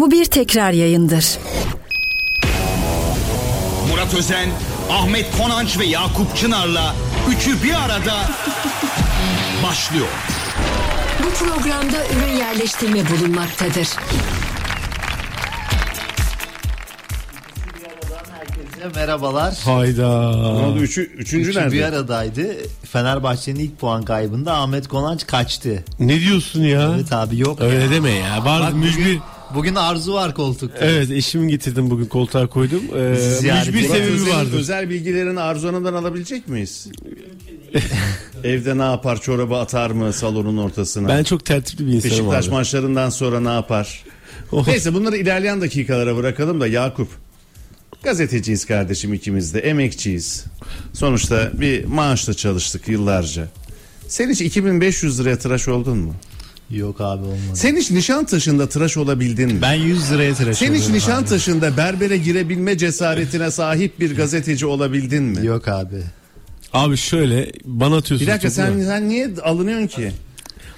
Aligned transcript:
Bu 0.00 0.10
bir 0.10 0.24
tekrar 0.24 0.72
yayındır. 0.72 1.38
Murat 3.90 4.14
Özen, 4.14 4.48
Ahmet 4.90 5.36
Konanç 5.38 5.78
ve 5.78 5.84
Yakup 5.86 6.36
Çınar'la 6.36 6.94
üçü 7.30 7.62
bir 7.62 7.74
arada 7.74 8.14
başlıyor. 9.64 10.06
Bu 11.24 11.30
programda 11.44 11.96
ürün 12.16 12.36
yerleştirme 12.38 13.00
bulunmaktadır. 13.10 13.88
Herkese 18.38 19.00
merhabalar. 19.00 19.54
Hayda. 19.64 20.30
Ne 20.36 20.66
oldu? 20.66 20.78
Üçü, 20.80 21.02
üçüncü 21.02 21.50
Üçü 21.50 21.58
nerede? 21.60 21.72
bir 21.72 21.82
aradaydı. 21.82 22.56
Fenerbahçe'nin 22.92 23.58
ilk 23.60 23.80
puan 23.80 24.02
kaybında 24.02 24.54
Ahmet 24.54 24.88
Konanç 24.88 25.26
kaçtı. 25.26 25.84
Ne 26.00 26.20
diyorsun 26.20 26.60
ya? 26.62 26.92
Evet 26.94 27.12
abi 27.12 27.38
yok. 27.38 27.60
Öyle 27.60 27.84
ya. 27.84 27.90
deme 27.90 28.10
ya. 28.10 28.44
Var 28.44 28.60
Bak 28.62 28.74
mücbir. 28.74 29.02
bugün, 29.04 29.20
bugün 29.54 29.74
arzu 29.74 30.12
var 30.12 30.34
koltukta. 30.34 30.84
Evet 30.84 31.10
eşimi 31.10 31.48
getirdim 31.50 31.90
bugün 31.90 32.06
koltuğa 32.06 32.46
koydum. 32.46 32.82
Ee, 32.96 32.98
yani 33.46 33.66
mücbir 33.66 33.88
sebebi 33.88 34.30
vardı. 34.30 34.50
Özel 34.56 34.90
bilgilerini 34.90 35.40
Arzu 35.40 35.68
Hanım'dan 35.68 35.94
alabilecek 35.94 36.48
miyiz? 36.48 36.88
Evde 38.44 38.78
ne 38.78 38.82
yapar? 38.82 39.20
Çorabı 39.20 39.56
atar 39.56 39.90
mı 39.90 40.12
salonun 40.12 40.56
ortasına? 40.56 41.08
Ben 41.08 41.24
çok 41.24 41.44
tertipli 41.44 41.86
bir 41.86 41.92
insanım 41.92 42.16
Beşiktaş 42.16 42.46
abi. 42.48 42.54
maçlarından 42.54 43.10
sonra 43.10 43.40
ne 43.40 43.52
yapar? 43.52 44.04
Oh. 44.52 44.68
Neyse 44.68 44.94
bunları 44.94 45.16
ilerleyen 45.16 45.60
dakikalara 45.60 46.16
bırakalım 46.16 46.60
da 46.60 46.66
Yakup. 46.66 47.08
Gazeteciyiz 48.02 48.64
kardeşim 48.66 49.14
ikimiz 49.14 49.54
de 49.54 49.60
emekçiyiz. 49.60 50.44
Sonuçta 50.92 51.50
bir 51.60 51.84
maaşla 51.84 52.34
çalıştık 52.34 52.88
yıllarca. 52.88 53.48
Sen 54.08 54.30
hiç 54.30 54.40
2500 54.40 55.20
liraya 55.20 55.38
tıraş 55.38 55.68
oldun 55.68 55.98
mu? 55.98 56.14
Yok 56.70 57.00
abi 57.00 57.24
olmadı. 57.24 57.38
Sen 57.54 57.76
hiç 57.76 57.90
Nişantaşı'nda 57.90 58.68
tıraş 58.68 58.96
olabildin 58.96 59.52
mi? 59.52 59.62
Ben 59.62 59.74
100 59.74 60.12
liraya 60.12 60.34
tıraş 60.34 60.58
Sen 60.58 60.66
hiç 60.66 60.70
oluyorum 60.70 60.90
abi. 60.90 60.96
Nişantaşı'nda 60.96 61.76
berbere 61.76 62.16
girebilme 62.16 62.78
cesaretine 62.78 63.50
sahip 63.50 64.00
bir 64.00 64.16
gazeteci 64.16 64.66
olabildin 64.66 65.22
mi? 65.22 65.46
Yok 65.46 65.68
abi. 65.68 66.02
Abi 66.72 66.96
şöyle 66.96 67.52
bana 67.64 67.96
atıyorsun. 67.96 68.26
Bir 68.26 68.32
dakika 68.32 68.50
sen, 68.50 68.80
sen 68.80 69.08
niye 69.08 69.30
alınıyorsun 69.42 69.86
ki? 69.86 70.12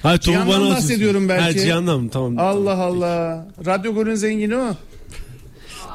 Hayır, 0.03 0.19
Cihan'dan 0.19 0.47
bana 0.47 0.55
atıyorsun. 0.55 0.75
bahsediyorum 0.75 1.29
belki. 1.29 1.59
Ha, 1.59 1.65
Cihan'dan? 1.65 2.07
Tamam. 2.07 2.37
Allah 2.39 2.77
Allah. 2.77 3.47
Radyo 3.65 3.93
Gol'ün 3.93 4.15
zengini 4.15 4.55
o. 4.55 4.75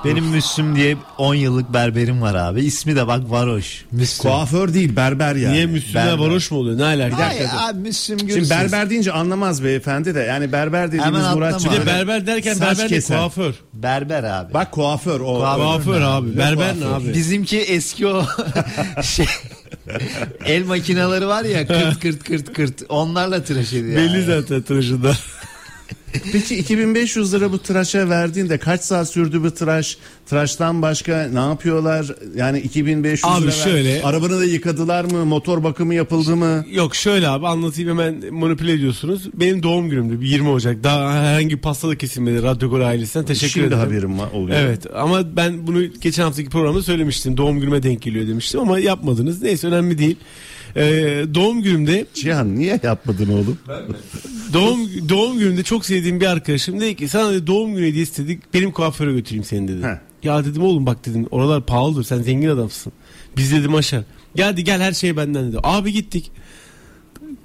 Benim 0.04 0.24
Müslüm 0.24 0.76
diye 0.76 0.96
10 1.18 1.34
yıllık 1.34 1.72
berberim 1.72 2.22
var 2.22 2.34
abi. 2.34 2.60
İsmi 2.64 2.96
de 2.96 3.06
bak 3.06 3.20
Varoş. 3.30 3.84
Müslüm. 3.92 4.22
Kuaför 4.30 4.74
değil 4.74 4.96
berber 4.96 5.34
yani. 5.36 5.54
Niye 5.54 5.66
Müslüm'le 5.66 5.94
Berber. 5.94 6.18
varoş 6.18 6.50
mu 6.50 6.58
oluyor? 6.58 6.78
Ne 6.78 6.84
alaka? 6.84 7.26
Hayır 7.26 7.48
abi 7.60 7.78
Müslüm 7.78 8.18
Gürses. 8.18 8.34
Şimdi 8.34 8.50
berber 8.50 8.90
deyince 8.90 9.12
anlamaz 9.12 9.64
beyefendi 9.64 10.14
de. 10.14 10.20
Yani 10.20 10.52
berber 10.52 10.88
dediğimiz 10.88 11.06
Hemen 11.06 11.34
Murat 11.34 11.54
atlama. 11.54 11.76
Bir 11.76 11.80
de 11.82 11.86
berber 11.86 12.26
derken 12.26 12.54
Saç 12.54 12.68
berber 12.78 12.84
de 12.90 12.94
kesen. 12.94 13.16
kuaför. 13.16 13.54
Berber 13.74 14.24
abi. 14.24 14.54
Bak 14.54 14.72
kuaför 14.72 15.20
o. 15.20 15.24
Kuaför. 15.38 15.62
Kuaför 15.64 16.00
abi. 16.00 16.36
Berber 16.38 16.80
ne 16.80 16.86
abi? 16.86 17.14
Bizimki 17.14 17.58
eski 17.58 18.06
o 18.06 18.24
şey 19.02 19.26
el 20.44 20.64
makineleri 20.64 21.26
var 21.26 21.44
ya 21.44 21.66
kırt 21.66 22.00
kırt 22.00 22.24
kırt 22.24 22.52
kırt 22.52 22.82
onlarla 22.88 23.44
tıraş 23.44 23.72
ediyor. 23.72 23.96
Belli 23.96 24.12
yani. 24.12 24.24
zaten 24.24 24.62
tıraşında. 24.62 25.12
Peki 26.32 26.56
2500 26.56 27.34
lira 27.34 27.52
bu 27.52 27.58
tıraşa 27.58 28.08
verdiğinde 28.08 28.58
kaç 28.58 28.80
saat 28.80 29.08
sürdü 29.10 29.42
bu 29.44 29.50
tıraş? 29.50 29.98
Tıraştan 30.26 30.82
başka 30.82 31.28
ne 31.32 31.38
yapıyorlar? 31.38 32.06
Yani 32.36 32.58
2500 32.60 33.24
Abi 33.24 33.42
lira 33.42 33.50
şöyle- 33.50 34.02
Arabanı 34.02 34.38
da 34.40 34.44
yıkadılar 34.44 35.04
mı? 35.04 35.24
Motor 35.24 35.64
bakımı 35.64 35.94
yapıldı 35.94 36.36
mı? 36.36 36.64
Yok 36.72 36.96
şöyle 36.96 37.28
abi 37.28 37.46
anlatayım 37.46 37.90
hemen 37.90 38.34
manipüle 38.34 38.72
ediyorsunuz. 38.72 39.22
Benim 39.34 39.62
doğum 39.62 39.88
günümdü 39.90 40.20
bir 40.20 40.26
20 40.26 40.48
Ocak. 40.48 40.84
Daha 40.84 41.22
herhangi 41.22 41.56
bir 41.56 41.60
pasta 41.62 41.88
da 41.88 41.98
kesilmedi 41.98 42.42
Radyo 42.42 42.70
Gol 42.70 42.80
ailesinden. 42.80 43.26
Teşekkür 43.26 43.52
Şimdi 43.52 43.66
ederim. 43.66 43.80
haberim 43.82 44.18
var, 44.18 44.28
oluyor. 44.32 44.58
Evet 44.60 44.82
ama 44.94 45.36
ben 45.36 45.66
bunu 45.66 45.84
geçen 46.00 46.22
haftaki 46.22 46.48
programda 46.50 46.82
söylemiştim. 46.82 47.36
Doğum 47.36 47.60
günüme 47.60 47.82
denk 47.82 48.02
geliyor 48.02 48.28
demiştim 48.28 48.60
ama 48.60 48.78
yapmadınız. 48.78 49.42
Neyse 49.42 49.66
önemli 49.66 49.98
değil. 49.98 50.16
Ee, 50.76 51.24
doğum 51.34 51.62
günümde 51.62 52.06
Cihan 52.14 52.56
niye 52.56 52.80
yapmadın 52.82 53.28
oğlum? 53.32 53.58
doğum 54.52 55.08
doğum 55.08 55.38
günümde 55.38 55.62
çok 55.62 55.86
sevdiğim 55.86 56.20
bir 56.20 56.26
arkadaşım 56.26 56.80
dedi 56.80 56.96
ki 56.96 57.08
sana 57.08 57.32
dedi, 57.32 57.46
doğum 57.46 57.74
günü 57.74 57.86
hediyesi 57.86 58.24
dedik 58.24 58.54
benim 58.54 58.72
kuaföre 58.72 59.12
götüreyim 59.12 59.44
seni 59.44 59.68
dedi. 59.68 59.82
Heh. 59.86 59.98
Ya 60.22 60.44
dedim 60.44 60.62
oğlum 60.62 60.86
bak 60.86 61.06
dedim 61.06 61.26
oralar 61.30 61.66
pahalıdır 61.66 62.04
sen 62.04 62.22
zengin 62.22 62.48
adamsın. 62.48 62.92
Biz 63.36 63.52
dedim 63.52 63.74
aşağı. 63.74 64.04
Geldi 64.34 64.64
gel 64.64 64.80
her 64.80 64.92
şey 64.92 65.16
benden 65.16 65.48
dedi. 65.48 65.58
Abi 65.62 65.92
gittik. 65.92 66.30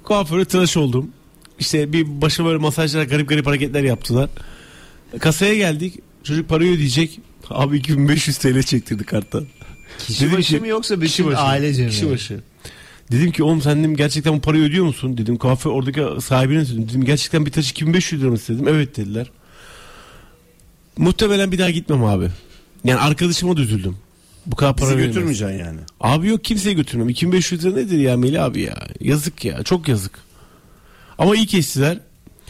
Kuaföre 0.02 0.44
tıraş 0.44 0.76
oldum. 0.76 1.10
İşte 1.58 1.92
bir 1.92 2.06
başıma 2.22 2.48
böyle 2.48 2.58
masajlar 2.58 3.02
garip 3.04 3.28
garip 3.28 3.46
hareketler 3.46 3.82
yaptılar. 3.82 4.30
Kasaya 5.18 5.54
geldik. 5.54 5.94
Çocuk 6.24 6.48
parayı 6.48 6.72
ödeyecek. 6.72 7.20
Abi 7.50 7.76
2500 7.76 8.38
TL 8.38 8.62
çektirdi 8.62 9.04
karttan. 9.04 9.46
Kişi 10.06 10.20
Dedim 10.26 10.36
başı 10.38 10.54
ki- 10.54 10.60
mı 10.60 10.66
yoksa 10.68 10.94
Kişi 11.00 11.04
bütün 11.22 11.26
başı. 11.32 11.40
ailece 11.42 11.84
mi? 11.84 11.90
Kişi 11.90 12.10
başı. 12.10 12.40
Dedim 13.10 13.32
ki 13.32 13.42
oğlum 13.44 13.62
sen 13.62 13.78
dedim 13.78 13.96
gerçekten 13.96 14.34
bu 14.36 14.40
parayı 14.40 14.62
ödüyor 14.64 14.84
musun? 14.84 15.18
Dedim 15.18 15.36
kuaför 15.36 15.70
oradaki 15.70 16.20
sahibine 16.24 16.64
söyledim. 16.64 16.88
Dedim 16.88 17.04
gerçekten 17.04 17.46
bir 17.46 17.50
taş 17.50 17.70
2500 17.70 18.22
lira 18.22 18.30
mı 18.30 18.36
istedim? 18.36 18.68
Evet 18.68 18.96
dediler. 18.96 19.30
Muhtemelen 20.96 21.52
bir 21.52 21.58
daha 21.58 21.70
gitmem 21.70 22.04
abi. 22.04 22.28
Yani 22.84 23.00
arkadaşıma 23.00 23.56
da 23.56 23.60
üzüldüm. 23.60 23.96
Bu 24.46 24.56
kadar 24.56 24.76
para 24.76 24.86
Bizi 24.86 24.96
veremez. 24.98 25.14
götürmeyeceksin 25.14 25.58
yani. 25.58 25.80
Abi 26.00 26.28
yok 26.28 26.44
kimseye 26.44 26.72
götürmem. 26.72 27.08
2500 27.08 27.64
lira 27.64 27.74
nedir 27.74 27.98
ya 27.98 28.16
Melih 28.16 28.44
abi 28.44 28.60
ya? 28.60 28.88
Yazık 29.00 29.44
ya 29.44 29.62
çok 29.62 29.88
yazık. 29.88 30.18
Ama 31.18 31.36
iyi 31.36 31.46
kestiler. 31.46 31.98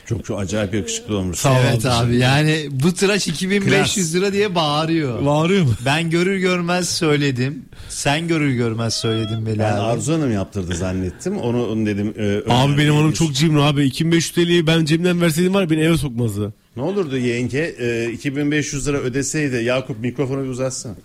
Çok 0.07 0.25
çok 0.25 0.41
acayip 0.41 0.75
yakışıklı 0.75 1.17
olmuş. 1.17 1.39
Sağ 1.39 1.53
ol 1.53 1.57
Evet 1.71 1.87
abi 1.87 2.17
yani 2.17 2.69
bu 2.71 2.95
tıraş 2.95 3.29
2500 3.29 4.15
lira 4.15 4.33
diye 4.33 4.55
bağırıyor. 4.55 5.25
Bağırıyor 5.27 5.63
mu? 5.65 5.71
Ben 5.87 6.11
görür 6.11 6.37
görmez 6.37 6.89
söyledim. 6.89 7.63
Sen 7.89 8.29
görür 8.29 8.51
görmez 8.51 8.95
söyledin 8.95 9.47
Beli 9.47 9.59
Ben 9.59 9.73
abi. 9.73 9.81
Arzu 9.81 10.13
Hanım 10.13 10.33
yaptırdı 10.33 10.75
zannettim. 10.77 11.37
Onu, 11.39 11.67
onu 11.67 11.87
dedim. 11.87 12.15
e, 12.19 12.37
Abi 12.53 12.79
benim 12.79 12.89
hanım 12.91 12.99
önermiş. 13.01 13.19
çok 13.19 13.33
cimri 13.35 13.63
abi. 13.63 13.85
2500 13.85 14.33
TL'yi 14.33 14.67
ben 14.67 14.85
cebimden 14.85 15.21
verseydim 15.21 15.55
var 15.55 15.63
ya 15.63 15.71
beni 15.71 15.81
eve 15.81 15.97
sokmazdı. 15.99 16.55
Ne 16.77 16.83
olurdu 16.83 17.17
yenge 17.19 17.75
e, 17.79 18.11
2500 18.13 18.89
lira 18.89 18.97
ödeseydi 18.99 19.57
Yakup 19.65 20.01
mikrofonu 20.01 20.45
bir 20.45 20.49
uzatsın. 20.49 20.97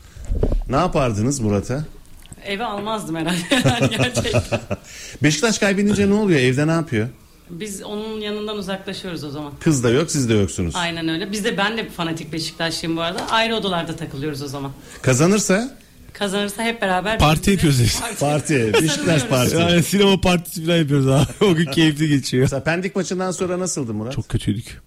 Ne 0.70 0.76
yapardınız 0.76 1.40
Murat'a? 1.40 1.86
Eve 2.46 2.64
almazdım 2.66 3.16
herhalde 3.16 3.88
gerçekten. 3.98 4.42
Beşiktaş 5.24 5.60
kaybedince 5.60 6.10
ne 6.10 6.14
oluyor? 6.14 6.40
Evde 6.40 6.68
ne 6.68 6.72
yapıyor? 6.72 7.08
Biz 7.50 7.84
onun 7.84 8.22
yanından 8.22 8.58
uzaklaşıyoruz 8.58 9.24
o 9.24 9.30
zaman. 9.30 9.54
Kız 9.60 9.84
da 9.84 9.90
yok 9.90 10.12
siz 10.12 10.30
de 10.30 10.34
yoksunuz. 10.34 10.76
Aynen 10.76 11.08
öyle. 11.08 11.32
Biz 11.32 11.44
de 11.44 11.58
ben 11.58 11.78
de 11.78 11.90
fanatik 11.90 12.34
Beşiktaşlıyım 12.34 12.98
bu 12.98 13.02
arada. 13.02 13.30
Ayrı 13.30 13.56
odalarda 13.56 13.96
takılıyoruz 13.96 14.42
o 14.42 14.48
zaman. 14.48 14.72
Kazanırsa 15.02 15.78
Kazanırsa 16.14 16.64
hep 16.64 16.82
beraber 16.82 17.20
Parti 17.20 17.52
yapıyoruz. 17.52 18.00
parti. 18.20 18.74
Beşiktaş 18.74 19.24
parti. 19.24 19.56
Yani 19.56 19.84
sinema 19.84 20.22
partisi 20.22 20.66
falan 20.66 20.78
yapıyoruz 20.78 21.08
abi. 21.08 21.26
O 21.46 21.56
gün 21.56 21.66
keyifli 21.66 22.08
geçiyor. 22.10 22.44
Mesela 22.44 22.64
Pendik 22.64 22.96
maçından 22.96 23.32
sonra 23.32 23.60
nasıldı 23.60 23.94
Murat? 23.94 24.14
Çok 24.14 24.30
kötüydük. 24.30 24.82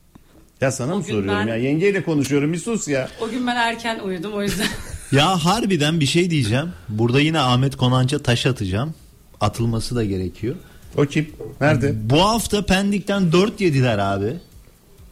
Ya 0.61 0.73
sana 0.73 0.95
mı 0.97 1.03
gün 1.03 1.13
soruyorum 1.13 1.41
ben- 1.41 1.47
ya? 1.47 1.57
Yengeyle 1.57 2.03
konuşuyorum 2.03 2.53
bir 2.53 2.59
sus 2.59 2.89
ya. 2.89 3.09
O 3.21 3.29
gün 3.31 3.47
ben 3.47 3.57
erken 3.57 3.99
uyudum 3.99 4.33
o 4.33 4.43
yüzden. 4.43 4.67
Ya 5.13 5.45
harbiden 5.45 6.01
bir 6.01 6.07
şey 6.07 6.31
diyeceğim. 6.31 6.73
Burada 6.89 7.21
yine 7.21 7.39
Ahmet 7.41 7.77
Konanç'a 7.77 8.19
taş 8.19 8.47
atacağım. 8.47 8.95
Atılması 9.41 9.97
da 9.97 10.05
gerekiyor. 10.05 10.57
O 10.97 11.07
kim? 11.07 11.31
Nerede? 11.61 11.95
Bu 12.11 12.21
hafta 12.23 12.67
Pendik'ten 12.67 13.33
4 13.33 13.61
yediler 13.61 13.99
abi. 13.99 14.33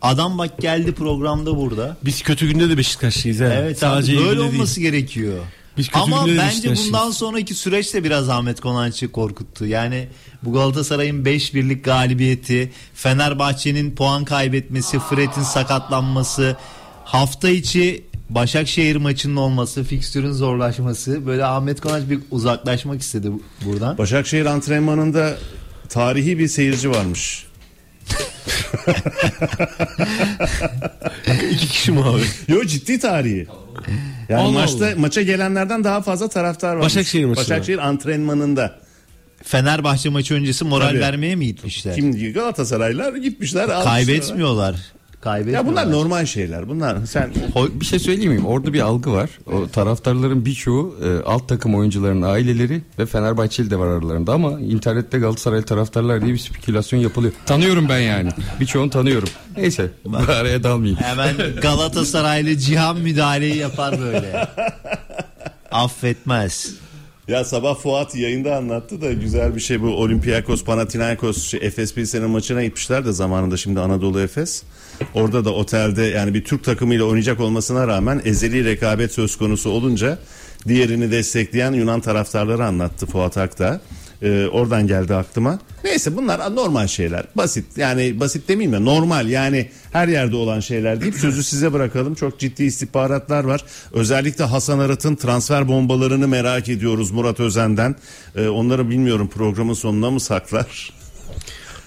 Adam 0.03 0.39
bak 0.39 0.59
geldi 0.59 0.93
programda 0.93 1.57
burada. 1.57 1.97
Biz 2.05 2.23
kötü 2.23 2.49
günde 2.53 2.69
de 2.71 2.79
Beşiktaşlıyız. 2.79 3.41
He. 3.41 3.45
Evet 3.45 3.79
Sadece 3.79 4.17
abi 4.19 4.25
böyle 4.25 4.41
olması 4.41 4.77
değil. 4.77 4.91
gerekiyor. 4.91 5.39
Biz 5.77 5.87
kötü 5.89 5.99
Ama 5.99 6.23
günde 6.27 6.35
de 6.37 6.39
bence 6.43 6.75
bundan 6.77 7.11
sonraki 7.11 7.55
süreç 7.55 7.95
de 7.95 8.05
biraz 8.05 8.29
Ahmet 8.29 8.61
Konanç'ı 8.61 9.13
korkuttu. 9.13 9.67
Yani 9.67 10.09
bu 10.43 10.53
Galatasaray'ın 10.53 11.25
5 11.25 11.55
birlik 11.55 11.85
galibiyeti, 11.85 12.73
Fenerbahçe'nin 12.95 13.91
puan 13.97 14.25
kaybetmesi, 14.25 14.99
Fred'in 14.99 15.43
sakatlanması, 15.43 16.57
hafta 17.05 17.49
içi 17.49 18.05
Başakşehir 18.31 18.97
maçının 18.97 19.37
olması, 19.37 19.85
fikstürün 19.85 20.33
zorlaşması 20.33 21.27
böyle 21.27 21.45
Ahmet 21.45 21.81
Konanç 21.81 22.11
bir 22.11 22.19
uzaklaşmak 22.31 23.01
istedi 23.01 23.33
bu- 23.33 23.43
buradan. 23.65 23.99
Başakşehir 23.99 24.47
antrenmanında 24.47 25.37
tarihi 25.89 26.39
bir 26.39 26.49
seyirci 26.49 26.91
varmış. 26.91 27.47
İki 31.53 31.69
kişi 31.69 31.93
mi 31.93 32.05
abi? 32.05 32.23
Yo 32.49 32.65
ciddi 32.65 32.99
tarihi. 32.99 33.47
Yani 34.29 34.41
Allah 34.43 34.53
maçta 34.53 34.87
Allah. 34.87 34.95
maça 34.97 35.23
gelenlerden 35.23 35.85
daha 35.85 36.03
fazla 36.03 36.29
taraftar 36.29 36.77
var. 36.77 36.83
Başakşehir 36.83 37.25
maçında. 37.25 37.45
Başakşehir 37.45 37.79
antrenmanında. 37.79 38.79
Fenerbahçe 39.43 40.09
maçı 40.09 40.35
öncesi 40.35 40.65
moral 40.65 40.89
Tabii. 40.89 41.01
vermeye 41.01 41.35
mi 41.37 41.47
gitmişler? 41.47 41.95
Kim 41.95 42.33
Galatasaraylar 42.33 43.15
gitmişler. 43.15 43.69
almışlar. 43.69 43.87
Kaybetmiyorlar. 45.21 45.75
Kaybetmiyorlar. 45.75 45.83
Ya 45.83 45.91
bunlar 45.91 45.99
normal 45.99 46.27
şeyler. 46.27 46.69
Bunlar 46.69 47.07
sen 47.07 47.31
Bir 47.81 47.85
şey 47.85 47.99
söyleyeyim 47.99 48.33
mi? 48.33 48.47
Orada 48.47 48.73
bir 48.73 48.81
algı 48.81 49.13
var. 49.13 49.31
O 49.53 49.69
taraftarların 49.69 50.45
birçoğu 50.45 50.97
e, 51.05 51.25
alt 51.25 51.49
takım 51.49 51.75
oyuncuların 51.75 52.23
aileleri 52.23 52.83
ve 52.99 53.07
Fenerbahçeli 53.07 53.71
de 53.71 53.79
var 53.79 53.87
aralarında 53.87 54.33
ama 54.33 54.61
internette 54.61 55.19
Galatasaray 55.19 55.63
taraftarlar 55.63 56.23
diye 56.23 56.35
bir 56.35 56.39
spekülasyon 56.39 57.01
yapılıyor. 57.01 57.33
Tanıyorum 57.47 57.89
ben 57.89 57.99
yani. 57.99 58.31
Birçoğunu 58.61 58.91
tanıyorum. 58.91 59.29
Neyse 59.57 59.91
bu 60.05 60.17
araya 60.17 60.63
dalmayayım. 60.63 60.99
Hemen 61.01 61.37
Galatasaraylı 61.63 62.57
Cihan 62.57 62.97
müdahaleyi 62.97 63.57
yapar 63.57 64.01
böyle. 64.01 64.49
Affetmez. 65.71 66.75
Ya 67.29 67.45
sabah 67.45 67.77
Fuat 67.77 68.15
yayında 68.15 68.57
anlattı 68.57 69.01
da 69.01 69.13
güzel 69.13 69.55
bir 69.55 69.61
şey 69.61 69.83
bu 69.83 69.87
Olympiakos 69.87 70.65
Panathinaikos 70.65 71.43
şey, 71.43 71.61
Efes 71.63 71.95
Pilsen'in 71.95 72.31
maçına 72.31 72.65
gitmişler 72.65 73.05
de 73.05 73.13
zamanında 73.13 73.57
şimdi 73.57 73.81
Anadolu 73.81 74.21
Efes. 74.21 74.63
Orada 75.15 75.45
da 75.45 75.51
otelde 75.51 76.03
yani 76.03 76.35
bir 76.35 76.45
Türk 76.45 76.65
takımıyla 76.65 77.05
oynayacak 77.05 77.41
olmasına 77.41 77.89
rağmen 77.89 78.23
ezeli 78.25 78.65
rekabet 78.65 79.13
söz 79.13 79.37
konusu 79.37 79.71
olunca 79.71 80.19
diğerini 80.69 81.11
destekleyen 81.11 81.73
Yunan 81.73 82.01
taraftarları 82.01 82.65
anlattı 82.65 83.07
Fuat 83.07 83.39
Akta. 83.39 83.81
Ee, 84.23 84.47
oradan 84.47 84.87
geldi 84.87 85.15
aklıma. 85.15 85.59
Neyse 85.85 86.17
bunlar 86.17 86.55
normal 86.55 86.87
şeyler. 86.87 87.25
Basit 87.35 87.79
yani 87.79 88.21
basit 88.21 88.49
demeyeyim 88.49 88.73
de 88.81 88.85
normal 88.85 89.29
yani 89.29 89.71
her 89.93 90.09
yerde 90.09 90.37
olan 90.37 90.61
şeyler 90.61 91.01
deyip 91.01 91.15
sözü 91.15 91.43
size 91.43 91.73
bırakalım. 91.73 92.15
Çok 92.15 92.39
ciddi 92.39 92.65
istihbaratlar 92.65 93.45
var. 93.45 93.65
Özellikle 93.93 94.45
Hasan 94.45 94.79
Arat'ın 94.79 95.15
transfer 95.15 95.69
bombalarını 95.69 96.29
merak 96.29 96.69
ediyoruz 96.69 97.11
Murat 97.11 97.41
Özen'den. 97.41 97.97
Ee, 98.37 98.49
onları 98.49 98.91
bilmiyorum 98.91 99.31
programın 99.35 99.75
sonuna 99.75 100.11
mı 100.11 100.21
saklar? 100.21 100.93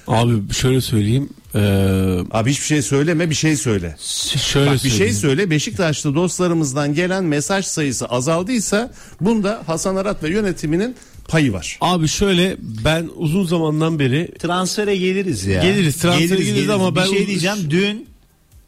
Abi 0.08 0.54
şöyle 0.54 0.82
söyleyeyim. 0.82 1.30
Ee, 1.56 2.18
Abi 2.32 2.52
hiçbir 2.52 2.66
şey 2.66 2.82
söyleme 2.82 3.30
bir 3.30 3.36
şey 3.36 3.56
söyle. 3.56 3.96
şöyle 4.38 4.72
Bak 4.72 4.84
bir 4.84 4.90
şey 4.90 5.14
söyle 5.14 5.50
Beşiktaşlı 5.50 6.16
dostlarımızdan 6.16 6.94
gelen 6.94 7.24
mesaj 7.24 7.66
sayısı 7.66 8.06
azaldıysa 8.06 8.92
bunda 9.22 9.62
Hasan 9.68 9.96
Arat 9.96 10.24
ve 10.24 10.30
yönetiminin 10.30 10.96
payı 11.28 11.54
var. 11.54 11.78
Abi 11.82 12.08
şöyle 12.08 12.56
ben 12.60 13.10
uzun 13.16 13.46
zamandan 13.46 14.00
beri 14.00 14.32
Transfere 14.40 14.98
geliriz 14.98 15.46
ya. 15.46 15.62
Geliriz, 15.62 15.98
transfere 15.98 16.44
geliriz 16.44 16.70
ama 16.70 16.96
ben 16.96 17.06
bir 17.12 17.18
şey 17.18 17.28
diyeceğim. 17.28 17.58
Dün 17.70 18.08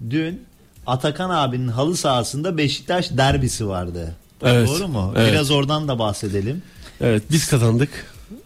dün 0.09 0.41
Atakan 0.88 1.30
abinin 1.30 1.68
halı 1.68 1.97
sahasında 1.97 2.57
Beşiktaş 2.57 3.12
derbisi 3.18 3.68
vardı. 3.68 4.15
Evet, 4.45 4.68
Doğru 4.68 4.88
mu? 4.88 5.13
evet. 5.18 5.31
Biraz 5.31 5.51
oradan 5.51 5.88
da 5.88 6.00
bahsedelim. 6.00 6.62
evet 7.01 7.24
biz 7.31 7.47
kazandık. 7.50 7.89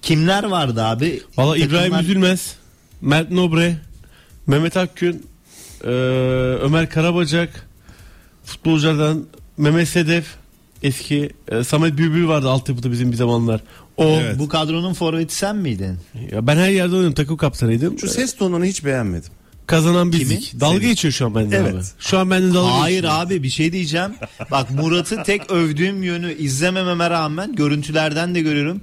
Kimler 0.01 0.43
vardı 0.43 0.83
abi? 0.83 1.21
Valla 1.37 1.57
İbrahim 1.57 1.71
Takımlar- 1.91 2.03
Üzülmez, 2.03 2.55
Mert 3.01 3.31
Nobre, 3.31 3.77
Mehmet 4.47 4.77
Akgün, 4.77 5.25
e, 5.83 5.87
Ömer 6.61 6.89
Karabacak, 6.89 7.67
futbolculardan 8.45 9.25
Mehmet 9.57 9.87
Sedef, 9.87 10.25
eski 10.83 11.29
e, 11.47 11.63
Samet 11.63 11.97
Bülbül 11.97 12.27
vardı 12.27 12.49
altyapıda 12.49 12.91
bizim 12.91 13.11
bir 13.11 13.17
zamanlar. 13.17 13.61
O 13.97 14.05
Evet. 14.05 14.39
Bu 14.39 14.47
kadronun 14.49 14.93
forveti 14.93 15.35
sen 15.35 15.55
miydin? 15.55 15.97
ya 16.31 16.47
ben 16.47 16.57
her 16.57 16.69
yerde 16.69 16.95
oynadım 16.95 17.13
takım 17.13 17.37
kaptanıydım. 17.37 17.99
Şu 17.99 18.07
ses 18.07 18.35
tonunu 18.35 18.65
hiç 18.65 18.85
beğenmedim. 18.85 19.31
Kazanan 19.67 20.11
bizdik. 20.11 20.59
Dalga 20.59 20.77
geçiyor 20.77 21.11
şu 21.11 21.25
an 21.25 21.35
benden 21.35 21.61
Evet. 21.63 21.75
abi. 21.75 21.81
Şu 21.99 22.17
an 22.19 22.29
benden 22.31 22.53
dalga 22.53 22.79
Hayır 22.79 22.95
geçiyor. 23.01 23.13
abi 23.21 23.43
bir 23.43 23.49
şey 23.49 23.71
diyeceğim. 23.73 24.11
Bak 24.51 24.71
Murat'ı 24.71 25.23
tek 25.23 25.51
övdüğüm 25.51 26.03
yönü 26.03 26.33
izlemememe 26.33 27.09
rağmen 27.09 27.55
görüntülerden 27.55 28.35
de 28.35 28.41
görüyorum. 28.41 28.81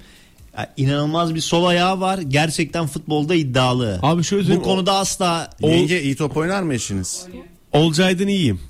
İnanılmaz 0.77 1.35
bir 1.35 1.41
sol 1.41 1.65
ayağı 1.65 2.01
var. 2.01 2.19
Gerçekten 2.19 2.87
futbolda 2.87 3.35
iddialı. 3.35 3.99
Abi 4.03 4.25
şöyle 4.25 4.57
Bu 4.57 4.63
konuda 4.63 4.95
asla 4.95 5.51
Yenge 5.61 6.03
iyi 6.03 6.17
top 6.17 6.37
oynar 6.37 6.63
mı 6.63 6.75
eşiniz? 6.75 7.27
Olcay'dan 7.73 8.29
iyiyim. 8.29 8.61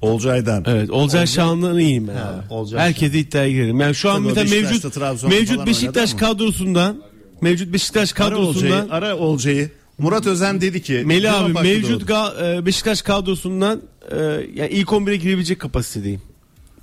Olcay'dan. 0.00 0.64
Evet 0.66 0.90
Olcay 0.90 1.26
Şahan'dan 1.26 1.78
iyiyim 1.78 2.08
ben 2.08 2.14
Ha, 2.14 2.44
abi. 2.48 2.54
Olcay 2.54 2.80
Herkese 2.80 3.18
iddiaya 3.18 3.50
girerim. 3.50 3.80
Yani 3.80 3.94
şu 3.94 4.10
an 4.10 4.16
o 4.16 4.20
mesela 4.20 4.44
Beşiktaş'ta, 4.44 5.00
mevcut 5.00 5.28
mevcut 5.28 5.66
Beşiktaş 5.66 6.14
kadrosundan 6.14 7.02
mevcut 7.40 7.72
Beşiktaş 7.72 8.12
kadrosundan 8.12 8.88
ara 8.88 9.16
Olcay'ı. 9.16 9.70
Murat 9.98 10.26
Özen 10.26 10.60
dedi 10.60 10.82
ki 10.82 11.02
Melih 11.06 11.34
abi 11.34 11.52
mevcut 11.52 12.10
e, 12.10 12.66
Beşiktaş 12.66 13.02
kadrosundan 13.02 13.82
e, 14.10 14.16
yani 14.54 14.70
ilk 14.70 14.88
11'e 14.88 15.16
girebilecek 15.16 15.58
kapasitedeyim. 15.58 16.22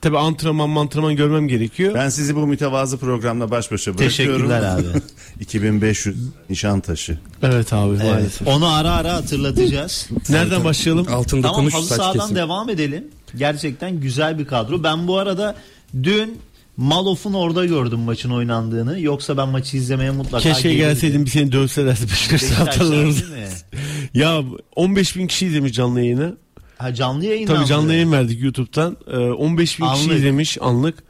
Tabi 0.02 0.18
antrenman 0.18 0.76
antrenman 0.76 1.16
görmem 1.16 1.48
gerekiyor. 1.48 1.94
Ben 1.96 2.10
sizi 2.10 2.36
bu 2.36 2.48
mütevazı 2.48 2.98
programda 2.98 3.52
baş 3.52 3.72
başa 3.72 3.98
bırakıyorum. 3.98 4.38
Teşekkürler 4.40 4.62
abi. 4.64 4.84
2500 5.40 6.18
Nişantaşı. 6.50 7.18
Evet 7.44 7.74
abi 7.74 7.96
Evet, 7.96 8.04
maalesef. 8.04 8.48
onu 8.48 8.68
ara 8.68 8.92
ara 8.92 9.14
hatırlatacağız. 9.14 10.10
Nereden 10.30 10.64
başlayalım? 10.64 11.08
Altın 11.14 11.42
tamam 11.42 11.56
dokunuş 11.56 11.74
halı 11.74 11.86
sahadan 11.86 12.20
kesim. 12.20 12.36
devam 12.36 12.70
edelim. 12.70 13.08
Gerçekten 13.38 14.00
güzel 14.00 14.40
bir 14.40 14.46
kadro. 14.46 14.84
Ben 14.84 15.08
bu 15.08 15.18
arada 15.18 15.56
dün 16.04 16.38
Malof'un 16.78 17.34
orada 17.34 17.66
gördüm 17.66 18.00
maçın 18.00 18.30
oynandığını. 18.30 19.00
Yoksa 19.00 19.38
ben 19.38 19.48
maçı 19.50 19.78
izlemeye 19.78 20.12
mutlaka 20.12 20.44
Keşke 20.44 20.74
gelirdim. 20.74 20.88
gelseydin 20.90 21.26
bir 21.26 21.30
seni 21.30 21.52
dövselerdi 21.52 22.02
Beşiktaş? 22.12 22.44
Ya 24.14 24.42
15 24.76 25.16
bin 25.18 25.28
kişi 25.28 25.46
izlemiş 25.46 25.74
canlı 25.74 26.00
yayını. 26.02 26.38
Ha 26.82 26.94
canlı 26.94 27.26
yayın 27.26 27.48
Tabii 27.48 27.66
canlı 27.66 27.94
yayın 27.94 28.12
verdik 28.12 28.44
YouTube'dan. 28.44 28.98
Ee, 29.12 29.18
15 29.18 29.80
bin 29.80 29.86
kişi 29.86 30.02
Anlık. 30.04 30.18
izlemiş 30.18 30.58
anlık. 30.62 31.04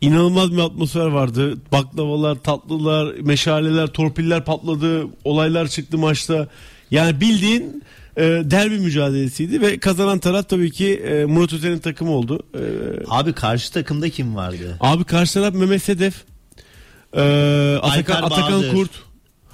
İnanılmaz 0.00 0.52
bir 0.52 0.58
atmosfer 0.58 1.06
vardı. 1.06 1.54
Baklavalar, 1.72 2.34
tatlılar, 2.34 3.14
meşaleler, 3.14 3.86
torpiller 3.86 4.44
patladı. 4.44 5.06
Olaylar 5.24 5.68
çıktı 5.68 5.98
maçta. 5.98 6.48
Yani 6.90 7.20
bildiğin 7.20 7.82
e, 8.16 8.22
derbi 8.22 8.78
mücadelesiydi 8.78 9.60
ve 9.60 9.78
kazanan 9.78 10.18
taraf 10.18 10.48
tabii 10.48 10.70
ki 10.70 10.94
e, 10.94 11.24
Murat 11.24 11.52
Özen'in 11.52 11.78
takımı 11.78 12.10
oldu. 12.10 12.42
E, 12.54 12.60
Abi 13.08 13.32
karşı 13.32 13.72
takımda 13.72 14.08
kim 14.08 14.36
vardı? 14.36 14.76
abi 14.80 15.04
karşı 15.04 15.34
taraf 15.34 15.54
Mehmet 15.54 15.82
Sedef, 15.82 16.14
e, 17.16 17.20
Atakan, 17.82 18.14
Alper 18.14 18.22
Atakan 18.22 18.52
Bahadır. 18.52 18.72
Kurt, 18.72 18.90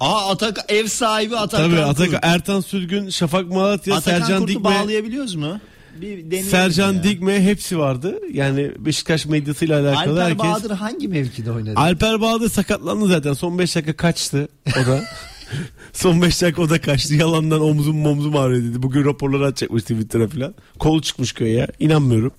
Aa 0.03 0.29
Atak 0.31 0.65
ev 0.69 0.87
sahibi 0.87 1.37
Atakan 1.37 1.65
tabii 1.71 1.75
Kurt. 1.75 1.89
Atakan, 1.89 2.19
Ertan 2.23 2.61
Sürgün, 2.61 3.09
Şafak 3.09 3.47
Malatya, 3.47 3.95
Atakan 3.95 4.19
Sercan 4.19 4.39
Kurt'u 4.39 4.47
Dikme. 4.53 4.63
bağlayabiliyoruz 4.63 5.35
mu? 5.35 5.59
Bir 6.01 6.43
Sercan 6.43 6.93
ya. 6.93 7.03
Dikme 7.03 7.43
hepsi 7.43 7.79
vardı. 7.79 8.19
Yani 8.33 8.71
Beşiktaş 8.79 9.25
medyasıyla 9.25 9.81
alakalı 9.81 10.11
Alper 10.11 10.23
herkes. 10.23 10.39
Bahadır 10.39 10.71
hangi 10.71 11.07
mevkide 11.07 11.51
oynadı? 11.51 11.79
Alper 11.79 12.21
Bahadır 12.21 12.49
sakatlandı 12.49 13.07
zaten. 13.07 13.33
Son 13.33 13.59
5 13.59 13.75
dakika 13.75 13.93
kaçtı 13.93 14.47
o 14.67 14.87
da. 14.87 15.01
Son 15.93 16.21
5 16.21 16.41
dakika 16.41 16.61
o 16.61 16.69
da 16.69 16.81
kaçtı. 16.81 17.13
Yalandan 17.15 17.61
omzum 17.61 18.05
omzum 18.05 18.35
ağrıyor 18.37 18.63
dedi. 18.63 18.83
Bugün 18.83 19.05
raporları 19.05 19.45
atacakmış 19.45 19.81
Twitter'a 19.83 20.27
falan. 20.27 20.55
Kol 20.79 21.01
çıkmış 21.01 21.31
köye. 21.33 21.67
İnanmıyorum. 21.79 22.31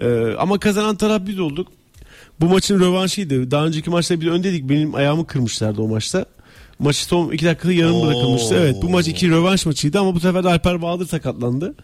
Ee, 0.00 0.34
ama 0.38 0.58
kazanan 0.58 0.96
taraf 0.96 1.22
biz 1.26 1.40
olduk. 1.40 1.68
Bu 2.40 2.46
maçın 2.46 2.80
rövanşıydı. 2.80 3.50
Daha 3.50 3.66
önceki 3.66 3.90
maçta 3.90 4.20
biz 4.20 4.28
öndeydik. 4.28 4.68
Benim 4.68 4.94
ayağımı 4.94 5.26
kırmışlardı 5.26 5.82
o 5.82 5.88
maçta. 5.88 6.26
Maçı 6.78 7.04
son 7.04 7.30
2 7.32 7.46
dakikada 7.46 7.72
yarım 7.72 8.02
bırakılmıştı. 8.02 8.54
Evet 8.54 8.76
bu 8.82 8.88
maç 8.88 9.08
iki 9.08 9.30
rövanş 9.30 9.66
maçıydı 9.66 10.00
ama 10.00 10.14
bu 10.14 10.20
sefer 10.20 10.44
de 10.44 10.48
Alper 10.48 10.82
Bahadır 10.82 11.06
sakatlandı. 11.06 11.74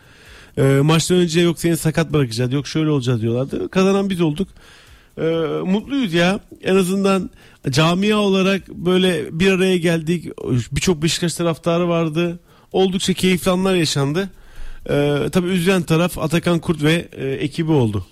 Ee, 0.59 0.63
maçtan 0.63 1.17
önce 1.17 1.41
yok 1.41 1.59
seni 1.59 1.77
sakat 1.77 2.13
bırakacağız 2.13 2.53
yok 2.53 2.67
şöyle 2.67 2.91
olacağız 2.91 3.23
diyorlardı. 3.23 3.69
Kazanan 3.69 4.11
biz 4.11 4.21
olduk. 4.21 4.49
Ee, 5.19 5.23
mutluyuz 5.65 6.13
ya. 6.15 6.41
En 6.65 6.77
azından 6.77 7.31
camia 7.71 8.17
olarak 8.19 8.69
böyle 8.69 9.41
bir 9.41 9.53
araya 9.53 9.77
geldik. 9.77 10.29
Birçok 10.73 11.03
Beşiktaş 11.03 11.35
taraftarı 11.35 11.89
vardı. 11.89 12.39
Oldukça 12.73 13.13
keyifli 13.13 13.51
anlar 13.51 13.75
yaşandı. 13.75 14.31
Ee, 14.91 15.17
tabii 15.33 15.49
üzülen 15.49 15.83
taraf 15.83 16.19
Atakan 16.19 16.59
Kurt 16.59 16.83
ve 16.83 17.09
e, 17.13 17.27
ekibi 17.27 17.73
oldu. 17.73 18.07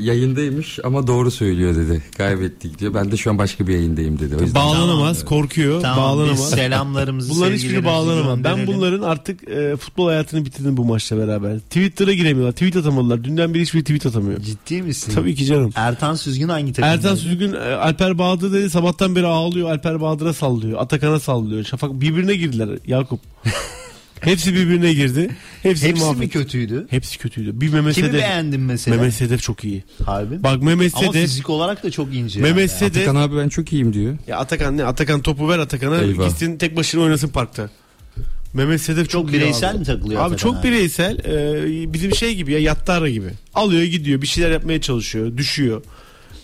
Yayındaymış 0.00 0.78
ama 0.84 1.06
doğru 1.06 1.30
söylüyor 1.30 1.74
dedi. 1.76 2.02
Kaybettik 2.16 2.78
diyor. 2.78 2.94
Ben 2.94 3.12
de 3.12 3.16
şu 3.16 3.30
an 3.30 3.38
başka 3.38 3.66
bir 3.66 3.72
yayındayım 3.74 4.18
dedi. 4.18 4.36
O 4.36 4.40
yüzden 4.40 4.54
Bağlanamaz, 4.54 5.24
korkuyor, 5.24 5.80
Tamam 5.82 5.96
biz 5.98 6.02
bağlanamaz. 6.18 6.50
selamlarımızı 6.50 7.30
Bunların 7.34 7.54
hiçbiri 7.54 7.70
sevgilerimizi 7.72 7.86
bağlanamaz. 8.08 8.44
Ben 8.44 8.56
gönderelim. 8.56 8.76
bunların 8.78 9.02
artık 9.02 9.48
e, 9.48 9.76
futbol 9.76 10.06
hayatını 10.06 10.44
bitirdim 10.44 10.76
bu 10.76 10.84
maçla 10.84 11.18
beraber. 11.18 11.58
Twitter'a 11.58 12.12
giremiyorlar. 12.12 12.52
Tweet 12.52 12.76
atamadılar. 12.76 13.24
Dünden 13.24 13.54
beri 13.54 13.62
hiçbir 13.62 13.80
tweet 13.80 14.06
atamıyor. 14.06 14.40
Ciddi 14.40 14.82
misin? 14.82 15.12
Tabii 15.14 15.34
ki 15.34 15.44
canım. 15.44 15.70
Ertan 15.74 16.14
Süzgün 16.14 16.48
hangi 16.48 16.72
takımda? 16.72 16.94
Ertan 16.94 17.14
Süzgün 17.14 17.52
e, 17.52 17.58
Alper 17.58 18.18
Bahadır 18.18 18.52
dedi 18.52 18.70
sabahtan 18.70 19.16
beri 19.16 19.26
ağlıyor. 19.26 19.70
Alper 19.70 20.00
Bahadır'a 20.00 20.32
sallıyor. 20.32 20.78
Atakan'a 20.80 21.20
sallıyor. 21.20 21.64
Şafak 21.64 22.00
birbirine 22.00 22.34
girdiler 22.34 22.68
Yakup. 22.86 23.20
Hepsi 24.20 24.54
birbirine 24.54 24.92
girdi. 24.92 25.30
Hepsi, 25.62 25.88
Hepsi 25.88 26.04
mi 26.16 26.28
kötüydü? 26.28 26.86
Hepsi 26.90 27.18
kötüydü. 27.18 27.60
Bir 27.60 27.70
Kimi 27.70 27.94
Sedef. 27.94 28.12
beğendin 28.14 28.60
mesela? 28.60 28.96
Mehmet 28.96 29.14
Sedef 29.14 29.42
çok 29.42 29.64
iyi. 29.64 29.84
Harbi. 30.06 30.42
Bak 30.42 30.62
Mehmet 30.62 30.92
Ama 30.96 31.06
Sedef. 31.06 31.22
fizik 31.22 31.50
olarak 31.50 31.84
da 31.84 31.90
çok 31.90 32.14
ince. 32.14 32.40
Mehmet 32.40 32.58
yani. 32.58 32.68
Sedef. 32.78 32.96
Atakan 33.08 33.14
abi 33.20 33.36
ben 33.36 33.48
çok 33.48 33.72
iyiyim 33.72 33.92
diyor. 33.92 34.16
Ya 34.26 34.36
Atakan 34.38 34.76
ne? 34.76 34.84
Atakan 34.84 35.20
topu 35.22 35.48
ver 35.48 35.58
Atakan'a 35.58 35.96
Eyvah. 36.00 36.28
gitsin 36.28 36.58
tek 36.58 36.76
başına 36.76 37.02
oynasın 37.02 37.28
parkta. 37.28 37.70
Mehmet 38.54 38.80
Sedef 38.80 39.10
çok, 39.10 39.22
Çok 39.22 39.30
iyi 39.30 39.32
bireysel 39.32 39.70
abi. 39.70 39.78
mi 39.78 39.84
takılıyor 39.84 40.20
Abi 40.20 40.24
Atakan 40.26 40.36
çok 40.36 40.56
abi? 40.56 40.68
bireysel. 40.68 41.18
Ee, 41.18 41.92
bizim 41.92 42.14
şey 42.14 42.34
gibi 42.34 42.52
ya 42.52 42.58
Yattara 42.58 43.10
gibi. 43.10 43.28
Alıyor 43.54 43.82
gidiyor 43.82 44.22
bir 44.22 44.26
şeyler 44.26 44.50
yapmaya 44.50 44.80
çalışıyor. 44.80 45.36
Düşüyor. 45.36 45.82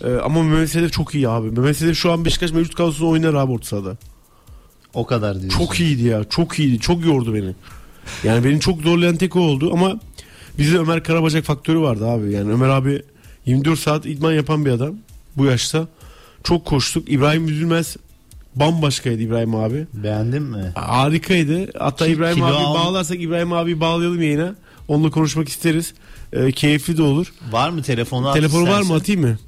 Ee, 0.04 0.08
ama 0.24 0.42
Mehmet 0.42 0.70
Sedef 0.70 0.92
çok 0.92 1.14
iyi 1.14 1.28
abi. 1.28 1.50
Mehmet 1.50 1.76
Sedef 1.76 1.96
şu 1.98 2.12
an 2.12 2.24
Beşiktaş 2.24 2.52
mevcut 2.52 2.74
kadrosunda 2.74 3.10
oynar 3.10 3.34
abi 3.34 3.52
orta 3.52 3.66
sahada. 3.66 3.96
O 4.96 5.06
kadar 5.06 5.40
diyorsun. 5.40 5.58
Çok 5.58 5.80
iyiydi 5.80 6.02
ya. 6.02 6.24
Çok 6.30 6.58
iyiydi. 6.58 6.78
Çok 6.80 7.04
yordu 7.04 7.34
beni. 7.34 7.50
Yani 8.24 8.44
beni 8.44 8.60
çok 8.60 8.80
zorlayan 8.82 9.16
tek 9.16 9.36
o 9.36 9.40
oldu 9.40 9.70
ama 9.72 10.00
bizde 10.58 10.78
Ömer 10.78 11.02
Karabacak 11.02 11.44
faktörü 11.44 11.80
vardı 11.80 12.06
abi. 12.06 12.32
Yani 12.32 12.52
Ömer 12.52 12.68
abi 12.68 13.02
24 13.46 13.78
saat 13.78 14.06
idman 14.06 14.32
yapan 14.32 14.64
bir 14.64 14.70
adam 14.70 14.94
bu 15.36 15.44
yaşta. 15.44 15.88
Çok 16.44 16.64
koştuk. 16.64 17.12
İbrahim 17.12 17.48
Üzülmez 17.48 17.96
bambaşkaydı 18.54 19.22
İbrahim 19.22 19.54
abi. 19.54 19.86
Beğendin 19.94 20.42
mi? 20.42 20.72
Harikaydı. 20.74 21.78
Hatta 21.78 22.06
Ki- 22.06 22.12
İbrahim 22.12 22.42
abi 22.42 22.52
al- 22.54 22.74
bağlarsak 22.74 23.20
İbrahim 23.22 23.52
abi 23.52 23.80
bağlayalım 23.80 24.22
yayına. 24.22 24.54
Onunla 24.88 25.10
konuşmak 25.10 25.48
isteriz. 25.48 25.94
Ee, 26.32 26.52
keyifli 26.52 26.96
de 26.96 27.02
olur. 27.02 27.32
Var 27.50 27.70
mı 27.70 27.82
telefonu? 27.82 28.32
Telefonu 28.32 28.68
var 28.68 28.82
mı 28.82 28.94
atayım 28.94 29.20
mı? 29.20 29.38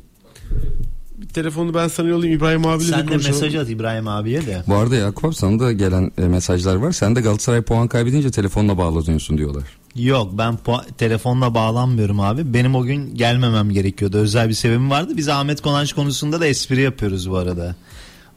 Telefonu 1.33 1.75
ben 1.75 1.89
sana 1.89 2.09
yollayayım 2.09 2.39
İbrahim 2.41 2.67
abiyle 2.67 2.91
de 2.93 2.97
Sen 2.97 3.07
de 3.07 3.11
konuşalım. 3.13 3.35
mesaj 3.35 3.55
at 3.55 3.71
İbrahim 3.71 4.09
abiye 4.09 4.47
de. 4.47 4.63
Bu 4.67 4.75
arada 4.75 4.97
Yakup 4.97 5.35
sana 5.37 5.59
da 5.61 5.73
gelen 5.73 6.11
e, 6.19 6.23
mesajlar 6.23 6.77
var. 6.77 6.93
Sen 6.93 7.17
de 7.17 7.21
Galatasaray 7.21 7.63
puan 7.63 7.89
kaybedince 7.89 8.31
telefonla 8.31 8.79
bağlanıyorsun 8.79 9.39
diyorlar. 9.39 9.63
Yok 9.95 10.29
ben 10.39 10.59
pu- 10.67 10.85
telefonla 10.99 11.55
bağlanmıyorum 11.55 12.21
abi. 12.21 12.55
Benim 12.55 12.75
o 12.75 12.83
gün 12.85 13.15
gelmemem 13.15 13.71
gerekiyordu. 13.71 14.17
Özel 14.19 14.49
bir 14.49 14.55
sebebim 14.55 14.91
vardı. 14.91 15.13
Biz 15.17 15.29
Ahmet 15.29 15.61
Konanç 15.61 15.93
konusunda 15.93 16.41
da 16.41 16.47
espri 16.47 16.81
yapıyoruz 16.81 17.31
bu 17.31 17.37
arada. 17.37 17.75